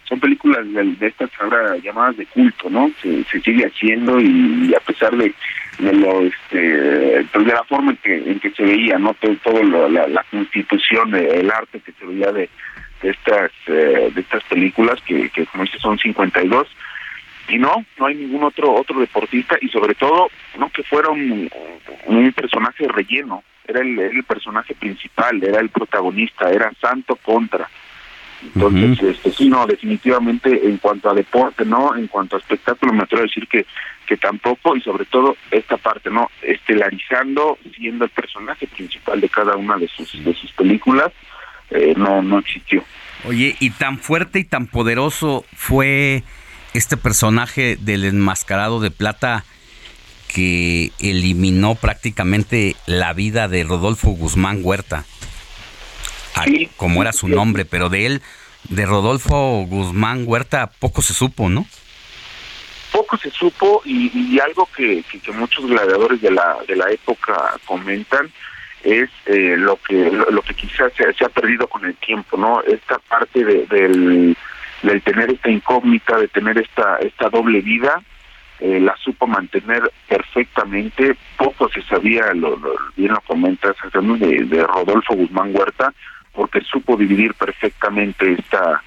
son 0.08 0.18
películas 0.18 0.66
de, 0.72 1.06
estas 1.06 1.30
ahora 1.40 1.76
llamadas 1.78 2.16
de 2.16 2.26
culto, 2.26 2.68
¿no? 2.68 2.90
Se, 3.00 3.24
sigue 3.40 3.64
haciendo 3.64 4.20
y, 4.20 4.74
a 4.74 4.80
pesar 4.80 5.16
de, 5.16 5.32
de 5.78 5.92
lo 5.92 6.20
este, 6.22 7.26
pues 7.32 7.46
de 7.46 7.52
la 7.52 7.64
forma 7.64 7.92
en 7.92 7.96
que 7.98 8.16
en 8.16 8.40
que 8.40 8.50
se 8.50 8.62
veía, 8.62 8.98
¿no? 8.98 9.14
Todo, 9.42 9.62
la, 9.88 10.24
constitución, 10.30 11.14
el 11.14 11.50
arte 11.50 11.80
que 11.80 11.92
se 11.92 12.06
veía 12.06 12.32
de, 12.32 12.48
estas 13.02 13.50
eh, 13.66 14.10
de 14.14 14.20
estas 14.20 14.42
películas 14.44 15.00
que, 15.02 15.30
como 15.50 15.64
dice 15.64 15.78
son 15.78 15.98
52 15.98 16.68
y 17.48 17.58
no, 17.58 17.84
no 17.98 18.06
hay 18.06 18.14
ningún 18.14 18.44
otro 18.44 18.72
otro 18.72 19.00
deportista 19.00 19.56
y 19.60 19.68
sobre 19.68 19.94
todo 19.94 20.28
no 20.58 20.70
que 20.70 20.82
fuera 20.84 21.10
un, 21.10 21.50
personaje 22.34 22.86
relleno, 22.88 23.42
era 23.66 23.80
el 23.80 24.24
personaje 24.24 24.74
principal, 24.74 25.42
era 25.42 25.60
el 25.60 25.68
protagonista, 25.68 26.50
era 26.50 26.72
Santo 26.80 27.16
contra 27.16 27.68
entonces, 28.54 29.16
este, 29.16 29.32
sí, 29.32 29.48
no, 29.48 29.66
definitivamente 29.66 30.68
en 30.68 30.78
cuanto 30.78 31.10
a 31.10 31.14
deporte, 31.14 31.64
¿no? 31.64 31.96
En 31.96 32.08
cuanto 32.08 32.36
a 32.36 32.38
espectáculo, 32.40 32.92
me 32.92 33.04
atrevo 33.04 33.22
a 33.22 33.26
decir 33.26 33.46
que, 33.46 33.66
que 34.06 34.16
tampoco, 34.16 34.76
y 34.76 34.80
sobre 34.80 35.04
todo 35.04 35.36
esta 35.50 35.76
parte, 35.76 36.10
¿no? 36.10 36.28
Estelarizando, 36.42 37.58
siendo 37.76 38.04
el 38.04 38.10
personaje 38.10 38.66
principal 38.66 39.20
de 39.20 39.28
cada 39.28 39.56
una 39.56 39.76
de 39.76 39.88
sus, 39.88 40.24
de 40.24 40.34
sus 40.34 40.50
películas, 40.52 41.12
eh, 41.70 41.94
no, 41.96 42.20
no 42.22 42.38
existió. 42.38 42.84
Oye, 43.24 43.56
y 43.60 43.70
tan 43.70 43.98
fuerte 43.98 44.40
y 44.40 44.44
tan 44.44 44.66
poderoso 44.66 45.44
fue 45.54 46.24
este 46.74 46.96
personaje 46.96 47.76
del 47.76 48.04
enmascarado 48.04 48.80
de 48.80 48.90
plata 48.90 49.44
que 50.26 50.90
eliminó 50.98 51.74
prácticamente 51.74 52.74
la 52.86 53.12
vida 53.12 53.48
de 53.48 53.64
Rodolfo 53.64 54.10
Guzmán 54.10 54.60
Huerta 54.62 55.04
como 56.76 57.02
era 57.02 57.12
su 57.12 57.28
nombre, 57.28 57.64
pero 57.64 57.88
de 57.88 58.06
él, 58.06 58.22
de 58.68 58.86
Rodolfo 58.86 59.64
Guzmán 59.66 60.24
Huerta, 60.26 60.70
poco 60.78 61.02
se 61.02 61.14
supo, 61.14 61.48
¿no? 61.48 61.66
Poco 62.92 63.16
se 63.16 63.30
supo 63.30 63.82
y, 63.84 64.38
algo 64.40 64.68
que, 64.76 65.02
muchos 65.34 65.66
gladiadores 65.66 66.20
de 66.20 66.30
la, 66.30 66.58
de 66.68 66.76
la 66.76 66.90
época 66.90 67.58
comentan 67.64 68.30
es 68.82 69.08
eh, 69.26 69.54
lo 69.56 69.76
que 69.76 70.10
lo 70.10 70.42
que 70.42 70.54
quizás 70.54 70.92
se, 70.94 71.24
ha 71.24 71.28
perdido 71.28 71.68
con 71.68 71.84
el 71.84 71.94
tiempo, 71.96 72.36
¿no? 72.36 72.62
Esta 72.62 72.98
parte 72.98 73.44
de, 73.44 73.66
del, 73.66 74.36
del 74.82 75.02
tener 75.02 75.30
esta 75.30 75.50
incógnita, 75.50 76.18
de 76.18 76.28
tener 76.28 76.58
esta 76.58 76.96
esta 76.96 77.28
doble 77.30 77.60
vida, 77.60 78.02
eh, 78.58 78.78
la 78.80 78.96
supo 78.96 79.26
mantener 79.26 79.90
perfectamente. 80.08 81.16
Poco 81.36 81.68
se 81.68 81.82
sabía, 81.82 82.32
lo, 82.34 82.56
bien 82.96 83.12
lo 83.12 83.20
comentas, 83.22 83.74
de, 83.92 84.44
de 84.44 84.62
Rodolfo 84.64 85.14
Guzmán 85.14 85.50
Huerta, 85.54 85.92
porque 86.32 86.60
supo 86.62 86.96
dividir 86.96 87.34
perfectamente 87.34 88.32
esta, 88.32 88.82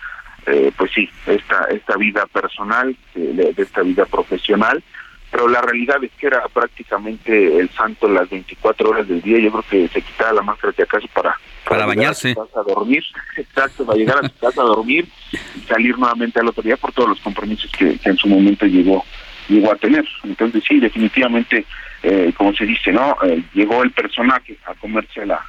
eh, 0.45 0.71
pues 0.75 0.91
sí, 0.93 1.09
esta, 1.27 1.65
esta 1.71 1.95
vida 1.97 2.25
personal, 2.27 2.95
de, 3.13 3.53
esta 3.57 3.81
vida 3.81 4.05
profesional, 4.05 4.83
pero 5.31 5.47
la 5.47 5.61
realidad 5.61 6.03
es 6.03 6.11
que 6.13 6.27
era 6.27 6.47
prácticamente 6.47 7.59
el 7.59 7.69
santo 7.71 8.07
las 8.07 8.29
24 8.29 8.89
horas 8.89 9.07
del 9.07 9.21
día, 9.21 9.39
yo 9.39 9.51
creo 9.51 9.65
que 9.69 9.87
se 9.89 10.01
quitaba 10.01 10.33
la 10.33 10.41
máscara 10.41 10.73
de 10.75 10.83
acaso 10.83 11.07
para, 11.13 11.35
para, 11.67 11.85
bañarse. 11.85 12.31
A, 12.31 12.35
casa 12.35 12.59
a 12.61 12.63
dormir, 12.63 13.03
exacto, 13.37 13.85
para 13.85 13.97
llegar 13.97 14.17
a 14.23 14.29
su 14.29 14.37
casa 14.37 14.61
a 14.61 14.65
dormir 14.65 15.07
y 15.31 15.59
salir 15.67 15.97
nuevamente 15.97 16.39
al 16.39 16.47
otro 16.47 16.63
día 16.63 16.77
por 16.77 16.93
todos 16.93 17.09
los 17.09 17.19
compromisos 17.19 17.71
que, 17.71 17.99
en 18.03 18.17
su 18.17 18.27
momento 18.27 18.65
llegó 18.65 19.03
llegó 19.47 19.71
a 19.71 19.75
tener. 19.75 20.03
Entonces 20.23 20.63
sí, 20.67 20.79
definitivamente, 20.79 21.65
eh, 22.01 22.33
como 22.35 22.51
se 22.53 22.65
dice, 22.65 22.91
¿no? 22.91 23.15
Eh, 23.23 23.43
llegó 23.53 23.83
el 23.83 23.91
personaje 23.91 24.57
a 24.65 24.73
comerse 24.73 25.23
la, 25.23 25.45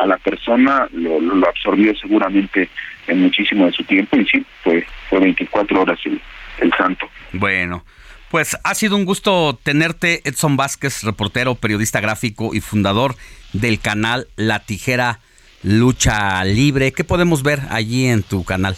a 0.00 0.06
la 0.06 0.18
persona, 0.18 0.88
lo, 0.92 1.46
absorbió 1.46 1.94
seguramente 1.96 2.68
en 3.06 3.22
muchísimo 3.22 3.66
de 3.66 3.72
su 3.72 3.84
tiempo 3.84 4.16
y 4.16 4.26
sí, 4.26 4.44
fue, 4.62 4.86
fue 5.08 5.20
24 5.20 5.80
horas 5.80 5.98
el, 6.04 6.20
el 6.60 6.72
santo. 6.76 7.08
Bueno. 7.32 7.84
Pues 8.30 8.58
ha 8.62 8.74
sido 8.74 8.94
un 8.96 9.06
gusto 9.06 9.58
tenerte, 9.62 10.20
Edson 10.28 10.58
Vázquez, 10.58 11.02
reportero, 11.02 11.54
periodista 11.54 12.00
gráfico 12.00 12.54
y 12.54 12.60
fundador 12.60 13.16
del 13.54 13.80
canal 13.80 14.28
La 14.36 14.58
Tijera 14.58 15.20
Lucha 15.62 16.44
Libre. 16.44 16.92
¿Qué 16.92 17.04
podemos 17.04 17.42
ver 17.42 17.60
allí 17.70 18.06
en 18.06 18.22
tu 18.22 18.44
canal? 18.44 18.76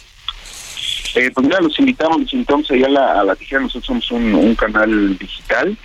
Eh, 1.17 1.33
pues 1.35 1.45
mira, 1.45 1.61
los 1.61 1.77
invitamos, 1.81 2.21
los 2.21 2.33
invitamos 2.33 2.71
allá 2.71 2.87
a 2.87 2.91
la, 2.91 3.21
a 3.21 3.25
la 3.25 3.35
Tijera. 3.35 3.63
Nosotros 3.63 3.87
somos 3.87 4.11
un, 4.13 4.35
un 4.35 4.55
canal 4.55 5.19
digital 5.19 5.77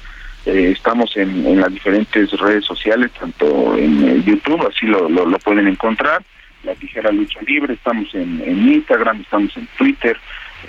eh, 0.45 0.71
estamos 0.71 1.15
en, 1.17 1.59
las 1.59 1.73
diferentes 1.73 2.31
redes 2.39 2.65
sociales, 2.65 3.11
tanto 3.19 3.75
en 3.75 4.07
eh, 4.07 4.23
YouTube, 4.23 4.67
así 4.67 4.85
lo, 4.85 5.09
lo, 5.09 5.39
pueden 5.39 5.67
encontrar, 5.67 6.23
La 6.63 6.75
Tijera 6.75 7.11
Lucha 7.11 7.39
Libre, 7.47 7.73
estamos 7.73 8.13
en, 8.13 8.41
Instagram, 8.45 9.21
estamos 9.21 9.57
en 9.57 9.67
Twitter, 9.77 10.17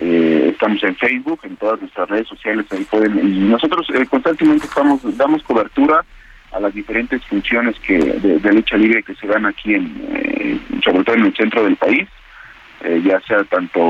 eh, 0.01 0.49
estamos 0.53 0.83
en 0.83 0.97
Facebook, 0.97 1.41
en 1.43 1.57
todas 1.57 1.81
nuestras 1.81 2.09
redes 2.09 2.27
sociales, 2.27 2.65
ahí 2.71 2.85
pueden, 2.85 3.19
y 3.19 3.39
nosotros 3.41 3.87
constantemente 4.09 4.67
estamos, 4.67 5.01
damos 5.17 5.43
cobertura 5.43 6.05
a 6.53 6.61
las 6.61 6.73
diferentes 6.73 7.23
funciones 7.27 7.79
que 7.81 7.99
de, 7.99 8.53
lucha 8.53 8.79
libre 8.79 9.03
que 9.03 9.15
se 9.17 9.27
dan 9.27 9.45
aquí 9.45 9.75
en, 9.75 10.61
sobre 10.83 11.05
todo 11.05 11.17
en 11.17 11.27
el 11.27 11.37
centro 11.37 11.65
del 11.65 11.77
país, 11.77 12.09
eh, 12.87 13.03
ya 13.05 13.21
sea 13.23 13.43
tanto 13.45 13.81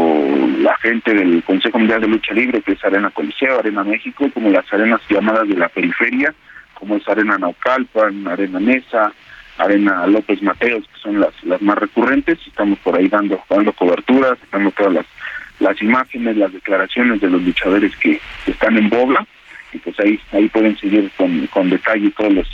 la 0.58 0.75
gente 0.78 1.12
del 1.12 1.42
Consejo 1.42 1.78
Mundial 1.78 2.00
de 2.00 2.08
Lucha 2.08 2.33
Libre, 2.33 2.62
que 2.62 2.73
es 2.73 2.83
Arena 2.83 3.10
Coliseo, 3.10 3.58
Arena 3.58 3.84
México, 3.84 4.31
como 4.33 4.49
las 4.49 4.73
arenas 4.73 5.02
llamadas 5.10 5.47
de 5.47 5.55
la 5.55 5.68
periferia, 5.68 6.34
como 6.73 6.97
es 6.97 7.07
Arena 7.07 7.36
Naucalpan, 7.36 8.26
Arena 8.26 8.58
Mesa, 8.58 9.12
Arena 9.58 10.07
López 10.07 10.42
Mateos, 10.42 10.84
que 10.89 11.00
son 11.00 11.20
las, 11.20 11.33
las 11.44 11.60
más 11.60 11.76
recurrentes, 11.76 12.39
estamos 12.47 12.78
por 12.78 12.97
ahí 12.97 13.08
dando, 13.08 13.39
dando 13.50 13.70
cobertura, 13.75 14.34
sacando 14.36 14.70
todas 14.70 15.05
las, 15.60 15.83
imágenes, 15.83 16.39
las 16.39 16.52
declaraciones 16.55 17.20
de 17.20 17.28
los 17.28 17.42
luchadores 17.42 17.94
que 17.97 18.18
están 18.47 18.78
en 18.78 18.89
Bogla, 18.89 19.26
y 19.75 19.78
pues 19.78 19.99
ahí 20.00 20.18
ahí 20.33 20.49
pueden 20.49 20.75
seguir 20.78 21.10
con, 21.18 21.47
con 21.49 21.68
detalle 21.68 22.10
todos 22.16 22.33
los, 22.33 22.49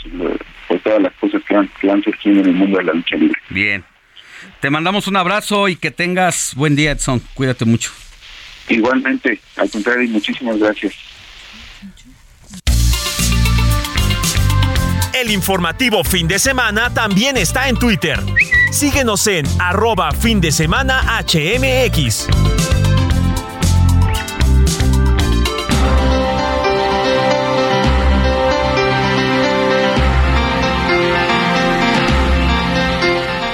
pues 0.67 0.81
todas 0.81 1.01
las 1.01 1.13
cosas 1.13 1.41
que 1.43 1.55
van, 1.55 1.69
que 1.79 1.87
van 1.87 2.03
surgiendo 2.03 2.41
en 2.41 2.47
el 2.47 2.55
mundo 2.55 2.79
de 2.79 2.83
la 2.83 2.93
lucha 2.93 3.15
libre. 3.15 3.39
Bien, 3.49 3.83
te 4.61 4.69
mandamos 4.69 5.07
un 5.07 5.15
abrazo 5.15 5.67
y 5.67 5.75
que 5.75 5.91
tengas 5.91 6.53
buen 6.55 6.75
día, 6.75 6.91
Edson. 6.91 7.21
Cuídate 7.33 7.65
mucho. 7.65 7.91
Igualmente, 8.69 9.39
al 9.57 9.69
contrario, 9.69 10.09
muchísimas 10.09 10.57
gracias. 10.57 10.93
El 15.13 15.31
informativo 15.31 16.03
fin 16.03 16.27
de 16.27 16.39
semana 16.39 16.93
también 16.93 17.37
está 17.37 17.69
en 17.69 17.77
Twitter. 17.77 18.19
Síguenos 18.71 19.27
en 19.27 19.45
arroba 19.59 20.11
fin 20.11 20.41
de 20.41 20.51
semana 20.51 21.01
HMX. 21.21 22.27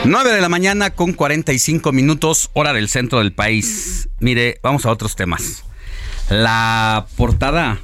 9 0.10 0.32
de 0.32 0.42
la 0.42 0.50
mañana 0.50 0.90
con 0.90 1.14
45 1.14 1.92
minutos, 1.92 2.50
hora 2.54 2.74
del 2.74 2.90
centro 2.90 3.20
del 3.20 3.32
país. 3.32 4.10
Mire, 4.20 4.60
vamos 4.64 4.88
a 4.88 4.92
otros 4.92 5.16
temas. 5.16 5.64
La 6.32 7.06
portada 7.16 7.80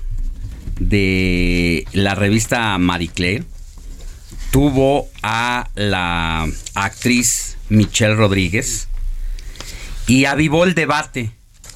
de 0.79 1.85
la 1.93 2.15
revista 2.15 2.75
Marie 2.79 3.09
Claire 3.09 3.43
tuvo 4.49 5.07
a 5.21 5.69
la 5.75 6.47
actriz 6.73 7.57
Michelle 7.69 8.15
Rodríguez 8.15 8.87
y 10.07 10.25
avivó 10.25 10.63
el 10.63 10.73
debate 10.73 11.29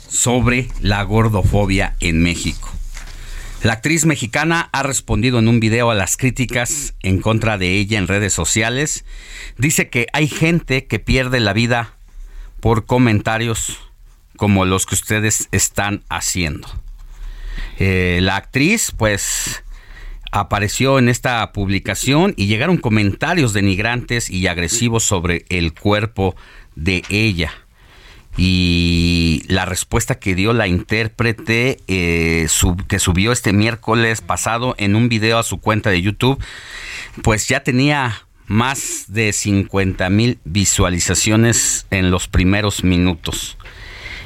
sobre 0.07 0.67
la 0.81 1.03
gordofobia 1.03 1.95
en 1.99 2.23
México. 2.23 2.73
La 3.61 3.73
actriz 3.73 4.05
mexicana 4.05 4.69
ha 4.71 4.83
respondido 4.83 5.37
en 5.37 5.49
un 5.49 5.59
video 5.59 5.91
a 5.91 5.95
las 5.95 6.15
críticas 6.15 6.95
en 7.03 7.19
contra 7.19 7.57
de 7.57 7.75
ella 7.75 7.97
en 7.97 8.07
redes 8.07 8.31
sociales. 8.31 9.03
Dice 9.57 9.89
que 9.89 10.07
hay 10.13 10.29
gente 10.29 10.87
que 10.87 10.99
pierde 10.99 11.41
la 11.41 11.51
vida 11.51 11.95
por 12.61 12.85
comentarios 12.85 13.77
como 14.37 14.63
los 14.63 14.85
que 14.85 14.95
ustedes 14.95 15.49
están 15.51 16.03
haciendo. 16.07 16.69
Eh, 17.79 18.19
la 18.21 18.37
actriz, 18.37 18.93
pues, 18.97 19.61
apareció 20.31 20.97
en 20.97 21.09
esta 21.09 21.51
publicación 21.51 22.33
y 22.37 22.47
llegaron 22.47 22.77
comentarios 22.77 23.51
denigrantes 23.51 24.29
y 24.29 24.47
agresivos 24.47 25.03
sobre 25.03 25.45
el 25.49 25.73
cuerpo 25.73 26.33
de 26.75 27.03
ella. 27.09 27.51
Y 28.37 29.43
la 29.47 29.65
respuesta 29.65 30.15
que 30.19 30.35
dio 30.35 30.53
la 30.53 30.67
intérprete 30.67 31.79
eh, 31.87 32.47
que 32.87 32.99
subió 32.99 33.31
este 33.31 33.51
miércoles 33.51 34.21
pasado 34.21 34.75
en 34.77 34.95
un 34.95 35.09
video 35.09 35.37
a 35.37 35.43
su 35.43 35.59
cuenta 35.59 35.89
de 35.89 36.01
YouTube, 36.01 36.41
pues 37.21 37.47
ya 37.47 37.63
tenía 37.63 38.21
más 38.47 39.05
de 39.07 39.31
50 39.31 40.09
mil 40.09 40.39
visualizaciones 40.43 41.85
en 41.91 42.11
los 42.11 42.27
primeros 42.27 42.83
minutos. 42.83 43.57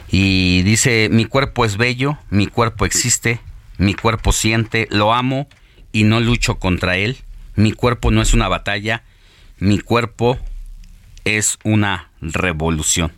Y 0.09 0.61
dice, 0.61 1.09
mi 1.11 1.25
cuerpo 1.25 1.65
es 1.65 1.75
bello, 1.75 2.17
mi 2.29 2.47
cuerpo 2.47 2.85
existe, 2.85 3.39
mi 3.77 3.95
cuerpo 3.95 4.31
siente, 4.31 4.87
lo 4.91 5.13
amo 5.13 5.47
y 5.91 6.03
no 6.03 6.19
lucho 6.19 6.59
contra 6.59 6.97
él. 6.97 7.17
Mi 7.55 7.71
cuerpo 7.71 8.11
no 8.11 8.21
es 8.21 8.33
una 8.33 8.47
batalla, 8.47 9.03
mi 9.59 9.79
cuerpo 9.79 10.37
es 11.25 11.57
una 11.63 12.11
revolución. 12.21 13.11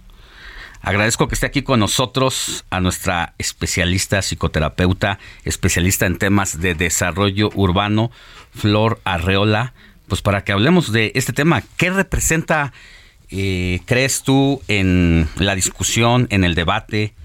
Agradezco 0.85 1.27
que 1.27 1.33
esté 1.33 1.47
aquí 1.47 1.63
con 1.63 1.79
nosotros 1.79 2.63
a 2.69 2.79
nuestra 2.79 3.33
especialista 3.39 4.21
psicoterapeuta, 4.21 5.17
especialista 5.43 6.05
en 6.05 6.19
temas 6.19 6.61
de 6.61 6.75
desarrollo 6.75 7.49
urbano, 7.55 8.11
Flor 8.53 9.01
Arreola, 9.03 9.73
pues 10.07 10.21
para 10.21 10.43
que 10.43 10.51
hablemos 10.51 10.91
de 10.91 11.11
este 11.15 11.33
tema. 11.33 11.63
¿Qué 11.77 11.89
representa, 11.89 12.71
eh, 13.31 13.79
crees 13.85 14.21
tú, 14.21 14.61
en 14.67 15.27
la 15.37 15.55
discusión, 15.55 16.27
en 16.29 16.43
el 16.43 16.53
debate, 16.53 17.15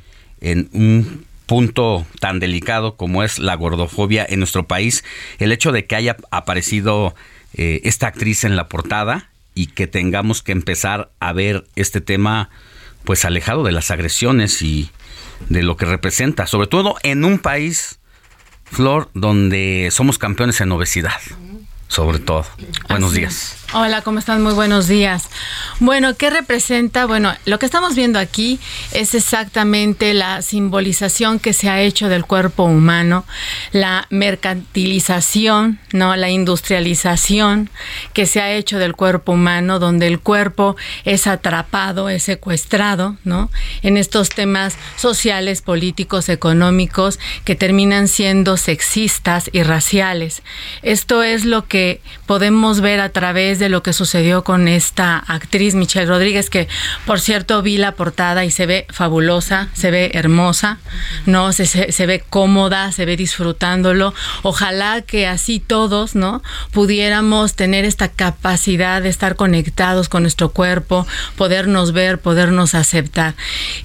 en 0.40 0.70
un 0.72 1.26
punto 1.44 2.06
tan 2.18 2.40
delicado 2.40 2.96
como 2.96 3.22
es 3.22 3.38
la 3.38 3.56
gordofobia 3.56 4.24
en 4.26 4.38
nuestro 4.38 4.66
país, 4.66 5.04
el 5.38 5.52
hecho 5.52 5.70
de 5.70 5.84
que 5.84 5.96
haya 5.96 6.16
aparecido 6.30 7.14
eh, 7.52 7.82
esta 7.84 8.06
actriz 8.06 8.44
en 8.44 8.56
la 8.56 8.68
portada 8.68 9.28
y 9.54 9.66
que 9.66 9.86
tengamos 9.86 10.42
que 10.42 10.52
empezar 10.52 11.10
a 11.20 11.34
ver 11.34 11.66
este 11.76 12.00
tema 12.00 12.48
pues 13.04 13.24
alejado 13.24 13.64
de 13.64 13.72
las 13.72 13.90
agresiones 13.90 14.62
y 14.62 14.90
de 15.48 15.62
lo 15.62 15.76
que 15.76 15.86
representa, 15.86 16.46
sobre 16.46 16.68
todo 16.68 16.96
en 17.02 17.24
un 17.24 17.38
país, 17.38 17.98
Flor, 18.64 19.10
donde 19.14 19.88
somos 19.90 20.18
campeones 20.18 20.60
en 20.60 20.70
obesidad, 20.72 21.20
sobre 21.88 22.18
todo. 22.18 22.46
Buenos 22.88 23.12
días. 23.12 23.59
Hola, 23.72 24.02
¿cómo 24.02 24.18
están? 24.18 24.42
Muy 24.42 24.52
buenos 24.52 24.88
días. 24.88 25.28
Bueno, 25.78 26.16
¿qué 26.16 26.28
representa? 26.28 27.06
Bueno, 27.06 27.32
lo 27.44 27.60
que 27.60 27.66
estamos 27.66 27.94
viendo 27.94 28.18
aquí 28.18 28.58
es 28.90 29.14
exactamente 29.14 30.12
la 30.12 30.42
simbolización 30.42 31.38
que 31.38 31.52
se 31.52 31.70
ha 31.70 31.80
hecho 31.80 32.08
del 32.08 32.24
cuerpo 32.24 32.64
humano, 32.64 33.24
la 33.70 34.08
mercantilización, 34.10 35.78
¿no? 35.92 36.16
La 36.16 36.30
industrialización 36.30 37.70
que 38.12 38.26
se 38.26 38.40
ha 38.40 38.50
hecho 38.50 38.76
del 38.80 38.96
cuerpo 38.96 39.32
humano, 39.32 39.78
donde 39.78 40.08
el 40.08 40.18
cuerpo 40.18 40.74
es 41.04 41.28
atrapado, 41.28 42.08
es 42.08 42.24
secuestrado, 42.24 43.18
¿no? 43.22 43.52
En 43.82 43.96
estos 43.96 44.30
temas 44.30 44.76
sociales, 44.96 45.62
políticos, 45.62 46.28
económicos, 46.28 47.20
que 47.44 47.54
terminan 47.54 48.08
siendo 48.08 48.56
sexistas 48.56 49.48
y 49.52 49.62
raciales. 49.62 50.42
Esto 50.82 51.22
es 51.22 51.44
lo 51.44 51.68
que 51.68 52.00
podemos 52.26 52.80
ver 52.80 52.98
a 52.98 53.10
través 53.10 53.59
de 53.60 53.68
lo 53.68 53.84
que 53.84 53.92
sucedió 53.92 54.42
con 54.42 54.66
esta 54.66 55.18
actriz 55.18 55.76
Michelle 55.76 56.06
Rodríguez, 56.06 56.50
que 56.50 56.66
por 57.06 57.20
cierto 57.20 57.62
vi 57.62 57.78
la 57.78 57.92
portada 57.92 58.44
y 58.44 58.50
se 58.50 58.66
ve 58.66 58.86
fabulosa, 58.90 59.68
se 59.74 59.92
ve 59.92 60.10
hermosa, 60.14 60.78
no 61.26 61.52
se, 61.52 61.66
se, 61.66 62.06
ve 62.06 62.24
cómoda, 62.28 62.90
se 62.90 63.04
ve 63.04 63.16
disfrutándolo. 63.16 64.14
Ojalá 64.42 65.02
que 65.02 65.28
así 65.28 65.60
todos, 65.60 66.14
¿no? 66.14 66.42
Pudiéramos 66.72 67.54
tener 67.54 67.84
esta 67.84 68.08
capacidad 68.08 69.02
de 69.02 69.10
estar 69.10 69.36
conectados 69.36 70.08
con 70.08 70.22
nuestro 70.22 70.50
cuerpo, 70.50 71.06
podernos 71.36 71.92
ver, 71.92 72.18
podernos 72.18 72.74
aceptar. 72.74 73.34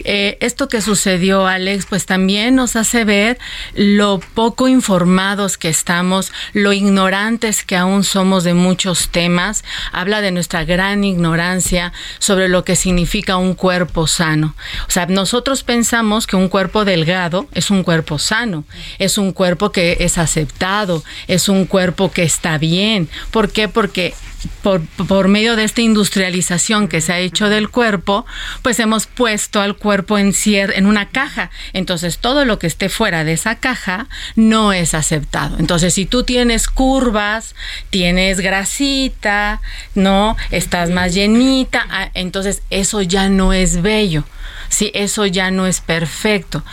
Eh, 0.04 0.38
esto 0.42 0.70
que 0.70 0.82
sucedió, 0.82 1.46
Alex, 1.46 1.86
pues 1.88 2.06
también 2.06 2.56
nos 2.56 2.76
hace 2.76 3.04
ver 3.04 3.38
lo 3.76 4.20
poco 4.34 4.68
informados 4.70 5.58
que 5.58 5.70
estamos, 5.70 6.32
lo 6.54 6.72
ignorantes 6.72 7.64
que 7.66 7.76
aún 7.76 8.06
somos 8.06 8.46
de 8.46 8.54
muchos 8.54 9.10
temas 9.10 9.65
habla 9.92 10.22
de 10.22 10.32
nuestra 10.32 10.64
gran 10.64 11.04
ignorancia 11.04 11.94
sobre 12.20 12.50
lo 12.50 12.64
que 12.64 12.76
significa 12.76 13.38
un 13.38 13.54
cuerpo 13.54 14.08
sano. 14.08 14.56
O 14.88 14.92
sea, 14.92 15.06
nosotros 15.06 15.64
pensamos 15.64 16.28
que 16.28 16.36
un 16.36 16.50
cuerpo 16.50 16.86
delgado 16.86 17.48
es 17.54 17.72
un 17.72 17.84
cuerpo 17.84 18.20
sano, 18.20 18.66
es 19.00 19.18
un 19.18 19.32
cuerpo 19.32 19.72
que 19.72 19.98
es 20.00 20.18
aceptado, 20.18 21.04
es 21.28 21.50
un 21.50 21.66
cuerpo 21.66 22.12
que 22.12 22.24
está 22.24 22.58
bien. 22.58 23.10
¿Por 23.32 23.52
qué? 23.52 23.68
Porque 23.68 24.14
por, 24.62 24.86
por, 25.08 25.28
medio 25.28 25.56
de 25.56 25.64
esta 25.64 25.82
industrialización 25.82 26.88
que 26.88 27.02
se 27.02 27.14
ha 27.14 27.20
hecho 27.20 27.50
del 27.50 27.70
cuerpo, 27.70 28.26
pues 28.62 28.80
hemos 28.80 29.08
puesto 29.08 29.62
al 29.62 29.76
cuerpo 29.76 30.18
en, 30.18 30.34
en 30.46 30.86
una 30.86 31.10
caja. 31.10 31.52
Entonces, 31.74 32.18
todo 32.20 32.46
lo 32.46 32.60
que 32.60 32.68
esté 32.68 32.90
fuera 32.90 33.24
de 33.24 33.34
esa 33.34 33.56
caja 33.56 34.08
no 34.36 34.74
es 34.74 34.94
aceptado. 34.94 35.58
Entonces, 35.60 35.94
si 35.94 36.06
tú 36.06 36.24
tienes 36.24 36.68
curvas, 36.68 37.56
tienes 37.90 38.40
grasita, 38.40 39.62
¿no? 39.94 40.36
Estás 40.52 40.90
más 40.90 41.14
llenita, 41.14 41.86
ah, 41.90 42.10
entonces 42.14 42.62
eso 42.70 43.02
ya 43.02 43.30
no 43.30 43.54
es 43.54 43.82
bello. 43.82 44.24
Sí, 44.70 44.92
eso 44.94 45.26
ya 45.26 45.52
no 45.52 45.68
es 45.68 45.80
perfecto. 45.82 46.64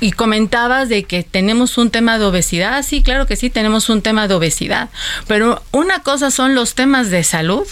Y 0.00 0.12
comentabas 0.12 0.88
de 0.88 1.04
que 1.04 1.22
tenemos 1.22 1.76
un 1.76 1.90
tema 1.90 2.18
de 2.18 2.24
obesidad. 2.24 2.82
Sí, 2.82 3.02
claro 3.02 3.26
que 3.26 3.36
sí, 3.36 3.50
tenemos 3.50 3.88
un 3.90 4.00
tema 4.02 4.28
de 4.28 4.34
obesidad. 4.34 4.88
Pero 5.26 5.62
una 5.72 6.00
cosa 6.00 6.30
son 6.30 6.54
los 6.54 6.74
temas 6.74 7.10
de 7.10 7.22
salud, 7.22 7.66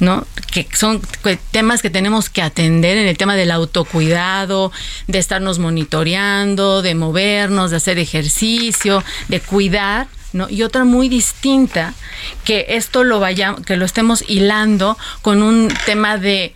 ¿no? 0.00 0.26
Que 0.50 0.66
son 0.72 1.02
temas 1.50 1.82
que 1.82 1.90
tenemos 1.90 2.30
que 2.30 2.42
atender 2.42 2.96
en 2.96 3.06
el 3.06 3.18
tema 3.18 3.36
del 3.36 3.50
autocuidado, 3.50 4.72
de 5.06 5.18
estarnos 5.18 5.58
monitoreando, 5.58 6.80
de 6.80 6.94
movernos, 6.94 7.70
de 7.70 7.76
hacer 7.76 7.98
ejercicio, 7.98 9.04
de 9.28 9.40
cuidar. 9.40 10.08
¿No? 10.32 10.50
Y 10.50 10.64
otra 10.64 10.82
muy 10.82 11.08
distinta, 11.08 11.94
que 12.42 12.66
esto 12.70 13.04
lo 13.04 13.20
vayamos, 13.20 13.60
que 13.60 13.76
lo 13.76 13.84
estemos 13.84 14.24
hilando 14.26 14.98
con 15.22 15.44
un 15.44 15.72
tema 15.86 16.18
de 16.18 16.52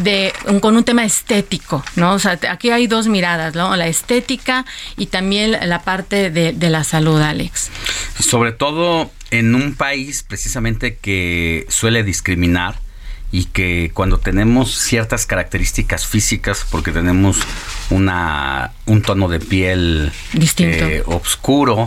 de 0.00 0.32
con 0.60 0.76
un 0.76 0.84
tema 0.84 1.04
estético, 1.04 1.84
¿no? 1.96 2.14
O 2.14 2.18
sea, 2.18 2.38
aquí 2.50 2.70
hay 2.70 2.86
dos 2.86 3.08
miradas, 3.08 3.54
¿no? 3.54 3.74
La 3.76 3.86
estética 3.86 4.64
y 4.96 5.06
también 5.06 5.52
la 5.52 5.82
parte 5.82 6.30
de, 6.30 6.52
de 6.52 6.70
la 6.70 6.84
salud, 6.84 7.20
Alex. 7.20 7.70
Sobre 8.18 8.52
todo 8.52 9.10
en 9.30 9.54
un 9.54 9.74
país 9.74 10.24
precisamente 10.26 10.96
que 10.96 11.66
suele 11.68 12.04
discriminar 12.04 12.76
y 13.32 13.46
que 13.46 13.90
cuando 13.94 14.18
tenemos 14.18 14.76
ciertas 14.76 15.24
características 15.24 16.06
físicas, 16.06 16.66
porque 16.70 16.92
tenemos 16.92 17.38
una 17.88 18.72
un 18.84 19.00
tono 19.00 19.28
de 19.28 19.40
piel 19.40 20.12
distinto, 20.34 20.84
eh, 20.84 21.02
oscuro, 21.06 21.86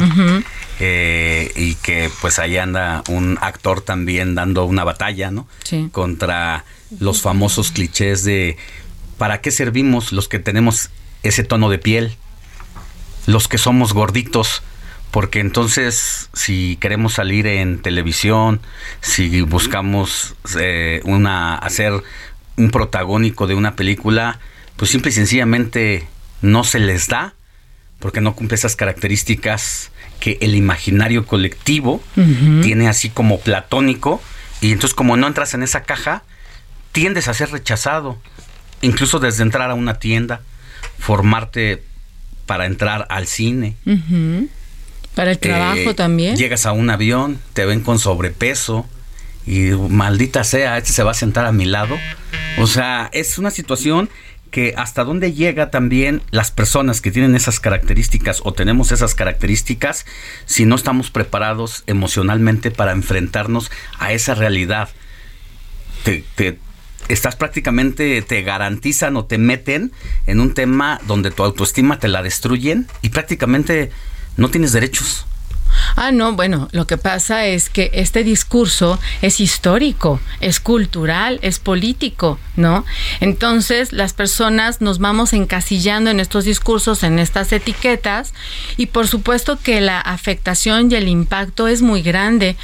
eh, 0.79 1.51
y 1.55 1.75
que 1.75 2.09
pues 2.19 2.39
ahí 2.39 2.57
anda 2.57 3.03
un 3.09 3.37
actor 3.39 3.81
también 3.81 4.33
dando 4.33 4.65
una 4.65 4.83
batalla, 4.83 5.29
¿no? 5.29 5.47
Sí. 5.63 5.87
Contra 5.91 6.65
los 6.99 7.21
famosos 7.21 7.71
clichés 7.71 8.23
de 8.23 8.57
¿para 9.17 9.41
qué 9.41 9.51
servimos 9.51 10.11
los 10.11 10.27
que 10.27 10.39
tenemos 10.39 10.89
ese 11.23 11.43
tono 11.43 11.69
de 11.69 11.79
piel? 11.79 12.15
Los 13.25 13.47
que 13.47 13.57
somos 13.57 13.93
gorditos, 13.93 14.61
porque 15.11 15.39
entonces 15.39 16.29
si 16.33 16.77
queremos 16.79 17.13
salir 17.13 17.47
en 17.47 17.81
televisión, 17.81 18.61
si 19.01 19.41
buscamos 19.41 20.35
eh, 20.59 21.01
una 21.05 21.55
hacer 21.55 21.93
un 22.57 22.69
protagónico 22.71 23.47
de 23.47 23.55
una 23.55 23.75
película, 23.75 24.39
pues 24.77 24.91
simple 24.91 25.11
y 25.11 25.13
sencillamente 25.13 26.07
no 26.41 26.63
se 26.63 26.79
les 26.79 27.07
da 27.07 27.33
porque 27.99 28.21
no 28.21 28.35
cumple 28.35 28.55
esas 28.55 28.75
características 28.75 29.91
que 30.19 30.37
el 30.41 30.55
imaginario 30.55 31.25
colectivo 31.25 32.03
tiene 32.61 32.87
así 32.87 33.09
como 33.09 33.39
platónico. 33.39 34.21
Y 34.61 34.71
entonces 34.71 34.93
como 34.93 35.17
no 35.17 35.27
entras 35.27 35.53
en 35.53 35.63
esa 35.63 35.83
caja, 35.83 36.23
tiendes 36.95 37.27
a 37.27 37.33
ser 37.33 37.51
rechazado, 37.51 38.17
incluso 38.81 39.19
desde 39.19 39.43
entrar 39.43 39.69
a 39.69 39.73
una 39.73 39.99
tienda, 39.99 40.39
formarte 40.97 41.83
para 42.45 42.65
entrar 42.65 43.05
al 43.09 43.27
cine. 43.27 43.75
Para 45.13 45.31
el 45.31 45.39
trabajo 45.39 45.93
también. 45.93 46.37
Llegas 46.37 46.65
a 46.65 46.71
un 46.71 46.89
avión, 46.89 47.37
te 47.51 47.65
ven 47.65 47.81
con 47.81 47.99
sobrepeso 47.99 48.85
y 49.45 49.71
maldita 49.71 50.45
sea, 50.45 50.77
este 50.77 50.93
se 50.93 51.03
va 51.03 51.11
a 51.11 51.15
sentar 51.15 51.45
a 51.45 51.51
mi 51.51 51.65
lado. 51.65 51.97
O 52.59 52.65
sea, 52.65 53.09
es 53.11 53.37
una 53.37 53.51
situación 53.51 54.09
que 54.49 54.73
hasta 54.77 55.03
dónde 55.03 55.33
llega 55.33 55.71
también 55.71 56.21
las 56.31 56.49
personas 56.49 57.01
que 57.01 57.11
tienen 57.11 57.35
esas 57.35 57.59
características 57.59 58.39
o 58.45 58.53
tenemos 58.53 58.93
esas 58.93 59.15
características 59.15 60.05
si 60.45 60.63
no 60.63 60.75
estamos 60.75 61.11
preparados 61.11 61.83
emocionalmente 61.87 62.71
para 62.71 62.93
enfrentarnos 62.93 63.69
a 63.99 64.13
esa 64.13 64.33
realidad. 64.33 64.87
te, 66.05 66.57
estás 67.07 67.35
prácticamente, 67.35 68.21
te 68.21 68.41
garantizan 68.41 69.17
o 69.17 69.25
te 69.25 69.37
meten 69.37 69.91
en 70.27 70.39
un 70.39 70.53
tema 70.53 70.99
donde 71.07 71.31
tu 71.31 71.43
autoestima 71.43 71.99
te 71.99 72.07
la 72.07 72.23
destruyen 72.23 72.87
y 73.01 73.09
prácticamente 73.09 73.91
no 74.37 74.49
tienes 74.49 74.71
derechos. 74.71 75.25
Ah, 75.95 76.11
no, 76.11 76.33
bueno, 76.33 76.67
lo 76.71 76.87
que 76.87 76.97
pasa 76.97 77.45
es 77.45 77.69
que 77.69 77.91
este 77.93 78.23
discurso 78.23 78.99
es 79.21 79.39
histórico, 79.39 80.19
es 80.39 80.59
cultural, 80.59 81.39
es 81.41 81.59
político, 81.59 82.39
¿no? 82.55 82.85
Entonces 83.19 83.91
las 83.93 84.13
personas 84.13 84.81
nos 84.81 84.99
vamos 84.99 85.33
encasillando 85.33 86.09
en 86.09 86.19
estos 86.19 86.45
discursos, 86.45 87.03
en 87.03 87.19
estas 87.19 87.51
etiquetas, 87.51 88.33
y 88.77 88.87
por 88.87 89.07
supuesto 89.07 89.59
que 89.61 89.81
la 89.81 89.99
afectación 89.99 90.91
y 90.91 90.95
el 90.95 91.07
impacto 91.07 91.67
es 91.67 91.81
muy 91.81 92.01
grande. 92.01 92.55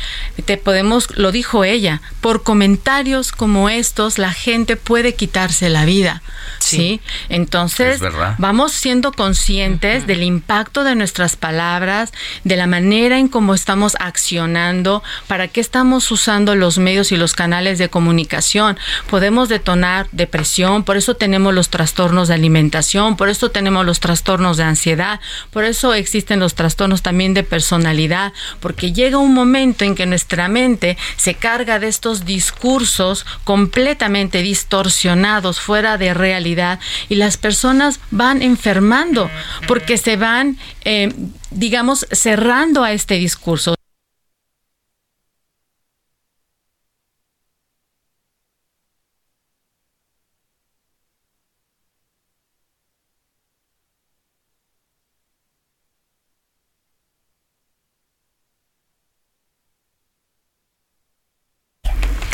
Te 0.46 0.58
podemos, 0.58 1.16
lo 1.18 1.32
dijo 1.32 1.64
ella, 1.64 2.02
por 2.22 2.44
comentarios 2.44 3.32
como 3.32 3.70
estos 3.70 4.18
la 4.18 4.34
gente 4.34 4.76
puede 4.76 5.16
quitarse 5.16 5.70
la 5.70 5.86
vida, 5.86 6.22
¿sí? 6.60 7.02
Entonces 7.30 8.02
vamos 8.38 8.72
siendo 8.72 9.12
conscientes 9.12 10.08
del 10.08 10.24
impacto 10.24 10.84
de 10.84 10.96
nuestras 10.96 11.36
palabras, 11.36 12.12
de 12.44 12.56
la 12.56 12.68
manera 12.68 13.11
en 13.18 13.28
cómo 13.28 13.54
estamos 13.54 13.96
accionando, 14.00 15.04
para 15.28 15.48
qué 15.48 15.62
estamos 15.62 16.10
usando 16.12 16.56
los 16.56 16.78
medios 16.78 17.12
y 17.12 17.18
los 17.18 17.34
canales 17.34 17.78
de 17.78 17.90
comunicación. 17.90 18.78
Podemos 19.10 19.50
detonar 19.50 20.08
depresión, 20.12 20.84
por 20.84 20.98
eso 20.98 21.16
tenemos 21.16 21.54
los 21.54 21.70
trastornos 21.70 22.28
de 22.28 22.34
alimentación, 22.34 23.18
por 23.18 23.30
eso 23.30 23.52
tenemos 23.52 23.86
los 23.86 24.00
trastornos 24.00 24.58
de 24.58 24.64
ansiedad, 24.64 25.20
por 25.52 25.64
eso 25.64 25.94
existen 25.94 26.40
los 26.40 26.56
trastornos 26.56 27.02
también 27.02 27.34
de 27.34 27.44
personalidad, 27.44 28.34
porque 28.60 28.94
llega 28.94 29.18
un 29.18 29.34
momento 29.34 29.86
en 29.86 29.96
que 29.96 30.06
nuestra 30.06 30.48
mente 30.48 30.98
se 31.18 31.36
carga 31.36 31.80
de 31.80 31.88
estos 31.88 32.26
discursos 32.26 33.26
completamente 33.44 34.42
distorsionados, 34.42 35.60
fuera 35.60 35.98
de 35.98 36.14
realidad, 36.14 36.80
y 37.10 37.16
las 37.16 37.38
personas 37.38 38.00
van 38.12 38.42
enfermando 38.42 39.30
porque 39.68 39.98
se 39.98 40.16
van, 40.18 40.58
eh, 40.86 41.14
digamos, 41.52 42.06
cerrando 42.12 42.84
a 42.84 42.92
este 43.02 43.16
discurso. 43.16 43.74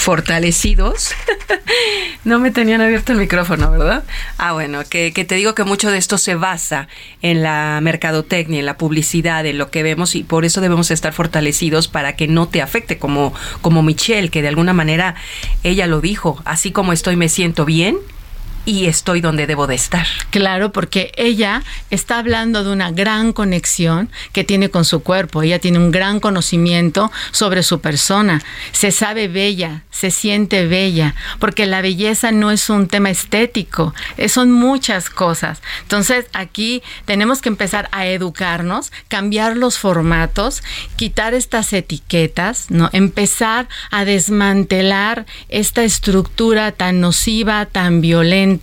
Fortalecidos. 0.07 1.11
no 2.23 2.39
me 2.39 2.51
tenían 2.51 2.79
abierto 2.79 3.11
el 3.11 3.17
micrófono, 3.17 3.69
¿verdad? 3.71 4.05
Ah, 4.37 4.53
bueno, 4.53 4.79
que, 4.89 5.11
te 5.11 5.35
digo 5.35 5.53
que 5.53 5.65
mucho 5.65 5.91
de 5.91 5.97
esto 5.97 6.17
se 6.17 6.35
basa 6.35 6.87
en 7.21 7.43
la 7.43 7.77
mercadotecnia, 7.81 8.61
en 8.61 8.65
la 8.65 8.77
publicidad, 8.77 9.45
en 9.45 9.57
lo 9.57 9.69
que 9.69 9.83
vemos 9.83 10.15
y 10.15 10.23
por 10.23 10.45
eso 10.45 10.61
debemos 10.61 10.91
estar 10.91 11.11
fortalecidos 11.11 11.89
para 11.89 12.15
que 12.15 12.29
no 12.29 12.47
te 12.47 12.61
afecte, 12.61 12.97
como, 12.97 13.33
como 13.59 13.83
Michelle, 13.83 14.29
que 14.29 14.41
de 14.41 14.47
alguna 14.47 14.71
manera 14.71 15.15
ella 15.63 15.87
lo 15.87 15.99
dijo, 15.99 16.41
así 16.45 16.71
como 16.71 16.93
estoy 16.93 17.17
me 17.17 17.27
siento 17.27 17.65
bien 17.65 17.97
y 18.67 18.87
estoy 18.87 19.21
donde 19.21 19.47
debo 19.47 19.65
de 19.65 19.75
estar. 19.75 20.05
Claro, 20.29 20.73
porque 20.73 21.13
ella 21.15 21.63
está 21.89 22.19
hablando 22.19 22.65
de 22.65 22.71
una 22.71 22.91
gran 22.91 23.31
conexión 23.31 24.09
que 24.33 24.43
tiene 24.43 24.69
con 24.69 24.83
su 24.83 25.01
cuerpo. 25.03 25.41
Ella 25.41 25.59
tiene 25.59 25.79
un 25.79 25.89
gran 25.89 26.19
conocimiento 26.19 27.09
sobre 27.31 27.63
su 27.63 27.79
persona. 27.79 28.41
Se 28.73 28.91
sabe 28.91 29.29
bella, 29.29 29.83
se 29.89 30.11
siente 30.11 30.67
bella, 30.67 31.15
porque 31.39 31.65
la 31.65 31.81
belleza 31.81 32.33
no 32.33 32.51
es 32.51 32.69
un 32.69 32.89
tema 32.89 33.09
estético, 33.09 33.95
eh, 34.17 34.27
son 34.27 34.51
muchas 34.51 35.09
cosas. 35.09 35.61
Entonces, 35.83 36.25
aquí 36.33 36.83
tenemos 37.05 37.41
que 37.41 37.47
empezar 37.47 37.87
a 37.93 38.05
educarnos, 38.05 38.91
cambiar 39.07 39.55
los 39.55 39.77
formatos, 39.77 40.61
quitar 40.97 41.33
estas 41.33 41.71
etiquetas, 41.71 42.69
¿no? 42.69 42.89
Empezar 42.91 43.69
a 43.91 44.03
desmantelar 44.03 45.25
esta 45.47 45.85
estructura 45.85 46.73
tan 46.73 46.99
nociva, 46.99 47.65
tan 47.65 48.01
violenta 48.01 48.56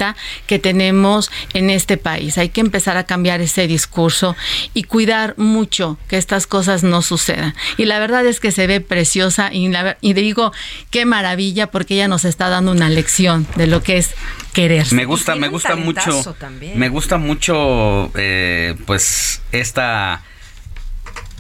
que 0.47 0.59
tenemos 0.59 1.31
en 1.53 1.71
este 1.71 1.97
país. 1.97 2.39
Hay 2.39 2.49
que 2.49 2.61
empezar 2.61 2.97
a 2.97 3.05
cambiar 3.05 3.41
ese 3.41 3.67
discurso 3.67 4.37
y 4.73 4.85
cuidar 4.85 5.35
mucho 5.37 5.99
que 6.09 6.17
estas 6.17 6.47
cosas 6.47 6.83
no 6.83 7.03
sucedan. 7.03 7.55
Y 7.77 7.85
la 7.85 7.99
verdad 7.99 8.27
es 8.27 8.41
que 8.41 8.51
se 8.51 8.67
ve 8.67 8.81
preciosa 8.81 9.53
y, 9.53 9.69
la 9.69 9.97
y 10.01 10.13
digo, 10.15 10.53
qué 10.91 11.05
maravilla 11.05 11.69
porque 11.69 11.95
ella 11.95 12.09
nos 12.09 12.25
está 12.25 12.49
dando 12.49 12.73
una 12.73 12.89
lección 12.89 13.47
de 13.57 13.67
lo 13.67 13.83
que 13.83 13.99
es 13.99 14.11
querer. 14.53 14.93
Me 14.93 15.05
gusta, 15.05 15.35
me 15.35 15.49
gusta 15.49 15.77
mucho. 15.77 16.37
Me 16.75 16.89
gusta 16.89 17.19
mucho, 17.19 18.11
eh, 18.15 18.75
pues, 18.87 19.43
esta 19.53 20.23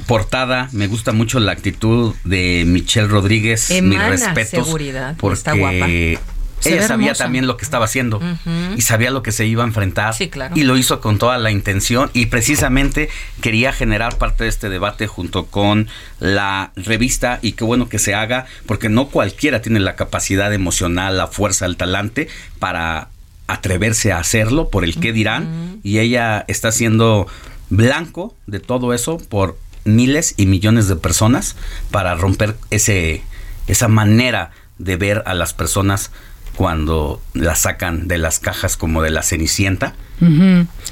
portada. 0.07 0.69
Me 0.73 0.87
gusta 0.87 1.13
mucho 1.13 1.41
la 1.41 1.53
actitud 1.53 2.15
de 2.25 2.65
Michelle 2.67 3.09
Rodríguez. 3.09 3.71
Emana 3.71 4.11
mis 4.11 4.21
respetos. 4.21 4.67
seguridad, 4.67 5.17
Porque 5.19 5.35
está 5.35 5.53
guapa. 5.55 5.87
Se 6.65 6.75
ella 6.75 6.87
sabía 6.87 7.07
hermosa. 7.09 7.25
también 7.25 7.47
lo 7.47 7.57
que 7.57 7.65
estaba 7.65 7.85
haciendo 7.85 8.21
y 8.77 8.81
sabía 8.83 9.11
lo 9.11 9.23
que 9.23 9.33
se 9.33 9.47
iba 9.47 9.63
a 9.63 9.67
enfrentar. 9.67 10.15
Sí, 10.15 10.29
claro. 10.29 10.57
Y 10.57 10.65
lo 10.65 10.77
hizo 10.77 11.01
con 11.01 11.19
toda 11.19 11.39
la 11.39 11.51
intención 11.51 12.11
y 12.13 12.27
precisamente 12.27 13.09
quería 13.41 13.73
generar 13.73 14.19
parte 14.19 14.45
de 14.45 14.51
este 14.51 14.69
debate 14.69 15.07
junto 15.07 15.47
con 15.47 15.89
la 16.21 16.73
revista 16.77 17.39
y 17.43 17.53
qué 17.53 17.65
bueno 17.65 17.89
que 17.89 17.99
se 17.99 18.15
haga 18.15 18.47
porque 18.67 18.89
no 18.89 19.09
cualquiera 19.09 19.63
tiene 19.63 19.81
la 19.81 19.97
capacidad 19.97 20.53
emocional, 20.53 21.17
la 21.17 21.27
fuerza, 21.27 21.67
el 21.67 21.77
talante 21.77 22.29
para 22.59 23.09
atreverse 23.47 24.13
a 24.13 24.19
hacerlo 24.19 24.71
por 24.71 24.85
el 24.85 24.99
qué 24.99 25.13
dirán 25.13 25.81
y 25.83 25.99
ella 25.99 26.45
está 26.49 26.73
siendo 26.73 27.27
blanco 27.69 28.35
de 28.47 28.61
todo 28.61 28.95
eso 28.95 29.19
por 29.19 29.59
miles 29.85 30.35
y 30.37 30.47
millones 30.47 30.89
de 30.89 30.97
personas 30.97 31.57
para 31.91 32.15
romper 32.15 32.57
ese 32.71 33.23
esa 33.67 33.89
manera 33.89 34.51
de 34.79 34.97
ver 34.97 35.23
a 35.27 35.35
las 35.35 35.53
personas 35.53 36.11
cuando 36.57 37.21
las 37.33 37.63
sacan 37.63 38.09
de 38.09 38.19
las 38.19 38.39
cajas 38.39 38.77
como 38.77 39.03
de 39.03 39.11
la 39.11 39.23
cenicienta. 39.23 39.95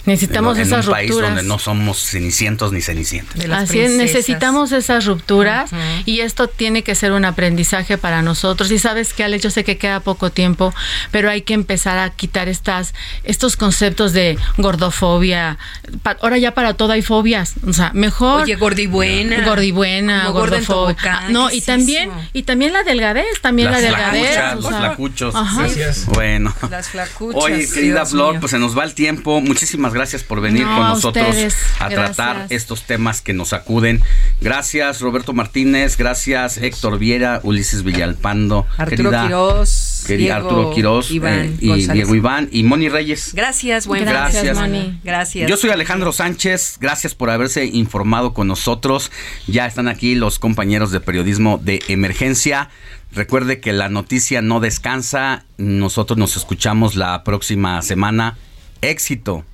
Necesitamos 0.05 0.57
en, 0.57 0.63
en 0.63 0.67
esas 0.69 0.87
un 0.87 0.93
país 0.93 1.11
rupturas. 1.11 1.31
donde 1.37 1.49
no 1.49 1.59
somos 1.59 1.99
cenicientos 1.99 2.73
ni 2.73 2.81
cenicientas. 2.81 3.49
Así 3.51 3.81
es, 3.81 3.93
necesitamos 3.93 4.73
esas 4.73 5.05
rupturas 5.07 5.71
y 6.07 6.21
esto 6.21 6.49
tiene 6.49 6.83
que 6.83 6.95
ser 6.95 7.13
un 7.13 7.25
aprendizaje 7.25 7.99
para 7.99 8.21
nosotros. 8.23 8.71
Y 8.73 8.79
sabes 8.79 9.13
que, 9.15 9.23
Alex, 9.25 9.43
yo 9.45 9.51
sé 9.51 9.63
que 9.65 9.79
queda 9.79 10.01
poco 10.01 10.31
tiempo, 10.31 10.75
pero 11.13 11.31
hay 11.31 11.43
que 11.43 11.55
empezar 11.55 11.99
a 11.99 12.11
quitar 12.11 12.49
estas, 12.49 12.95
estos 13.25 13.57
conceptos 13.57 14.13
de 14.13 14.39
gordofobia. 14.59 15.59
Pa- 16.03 16.17
ahora 16.21 16.39
ya 16.39 16.53
para 16.55 16.75
todo 16.75 16.93
hay 16.93 17.03
fobias. 17.03 17.55
O 17.67 17.73
sea, 17.73 17.93
mejor. 17.95 18.43
Oye, 18.43 18.57
gordibuena. 18.57 19.45
Gordibuena, 19.45 20.27
en 20.27 20.33
gordofobia. 20.33 21.29
no, 21.31 21.49
¿qué 21.49 21.57
y 21.57 21.59
es 21.59 21.65
también, 21.67 22.11
eso? 22.11 22.21
y 22.33 22.43
también 22.43 22.73
la 22.73 22.83
delgadez, 22.83 23.41
también 23.41 23.71
Las 23.71 23.83
la 23.83 23.89
delgadez. 23.89 24.33
flacuchas, 24.35 24.53
o 24.65 24.71
los 24.71 24.79
flacuchos. 24.81 25.35
ajá. 25.35 25.67
Bueno. 26.13 26.55
Las 26.71 26.89
flacuchas. 26.89 27.43
Oye, 27.43 27.69
querida 27.73 28.05
Flor, 28.05 28.33
mío. 28.33 28.41
pues 28.41 28.51
se 28.51 28.59
nos 28.59 28.77
va 28.77 28.85
el 28.85 28.95
tiempo. 28.95 29.12
Muchísimas 29.23 29.93
gracias 29.95 30.23
por 30.23 30.41
venir 30.41 30.63
No, 30.67 30.77
con 30.77 30.89
nosotros 30.89 31.29
ustedes. 31.29 31.57
a 31.79 31.89
tratar 31.89 32.47
estos 32.51 32.83
temas 32.85 33.21
que 33.21 33.33
nos 33.33 33.53
acuden. 33.53 34.01
Gracias, 34.41 35.01
Roberto 35.01 35.33
Martínez. 35.33 35.97
Gracias, 35.97 36.57
Héctor 36.59 36.99
Viera, 36.99 37.41
Ulises 37.43 37.83
Villalpando. 37.83 38.67
Arturo 38.79 39.11
querida- 39.11 39.27
Quirós, 39.27 40.05
querida 40.07 40.35
Diego 40.35 40.49
Arturo 40.49 40.75
Quirós 40.75 41.11
Iván 41.11 41.33
eh, 41.41 41.57
y 41.61 41.69
González. 41.69 41.93
Diego 41.95 42.15
Iván 42.15 42.49
y 42.51 42.63
Moni 42.65 42.89
Reyes. 42.89 43.33
Gracias, 43.35 43.87
buen 43.87 44.05
Gracias, 44.05 44.59
Moni. 44.59 45.01
Gracias. 45.05 45.49
Yo 45.49 45.57
soy 45.57 45.71
Alejandro 45.71 46.13
Sánchez, 46.13 46.79
gracias 46.81 47.15
por 47.15 47.31
haberse 47.31 47.67
informado 47.67 48.33
con 48.35 48.49
nosotros. 48.49 49.11
Ya 49.47 49.67
están 49.67 49.89
aquí 49.89 50.15
los 50.15 50.39
compañeros 50.39 50.91
de 50.91 51.01
periodismo 51.01 51.61
de 51.63 51.83
emergencia. 51.89 52.69
Recuerde 53.15 53.61
que 53.61 53.73
la 53.75 53.89
noticia 53.91 54.41
no 54.41 54.59
descansa. 54.61 55.45
Nosotros 55.59 56.19
nos 56.19 56.37
escuchamos 56.37 56.97
la 56.97 57.25
próxima 57.25 57.83
semana. 57.83 58.39
Éxito. 58.83 59.45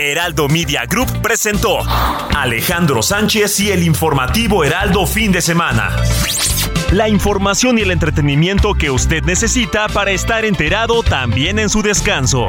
Heraldo 0.00 0.48
Media 0.48 0.84
Group 0.86 1.22
presentó 1.22 1.78
Alejandro 2.36 3.02
Sánchez 3.02 3.60
y 3.60 3.70
el 3.70 3.84
informativo 3.84 4.64
Heraldo 4.64 5.06
fin 5.06 5.30
de 5.30 5.40
semana. 5.40 5.94
La 6.90 7.08
información 7.08 7.78
y 7.78 7.82
el 7.82 7.92
entretenimiento 7.92 8.74
que 8.74 8.90
usted 8.90 9.22
necesita 9.22 9.86
para 9.88 10.10
estar 10.10 10.44
enterado 10.44 11.04
también 11.04 11.60
en 11.60 11.68
su 11.68 11.82
descanso. 11.82 12.48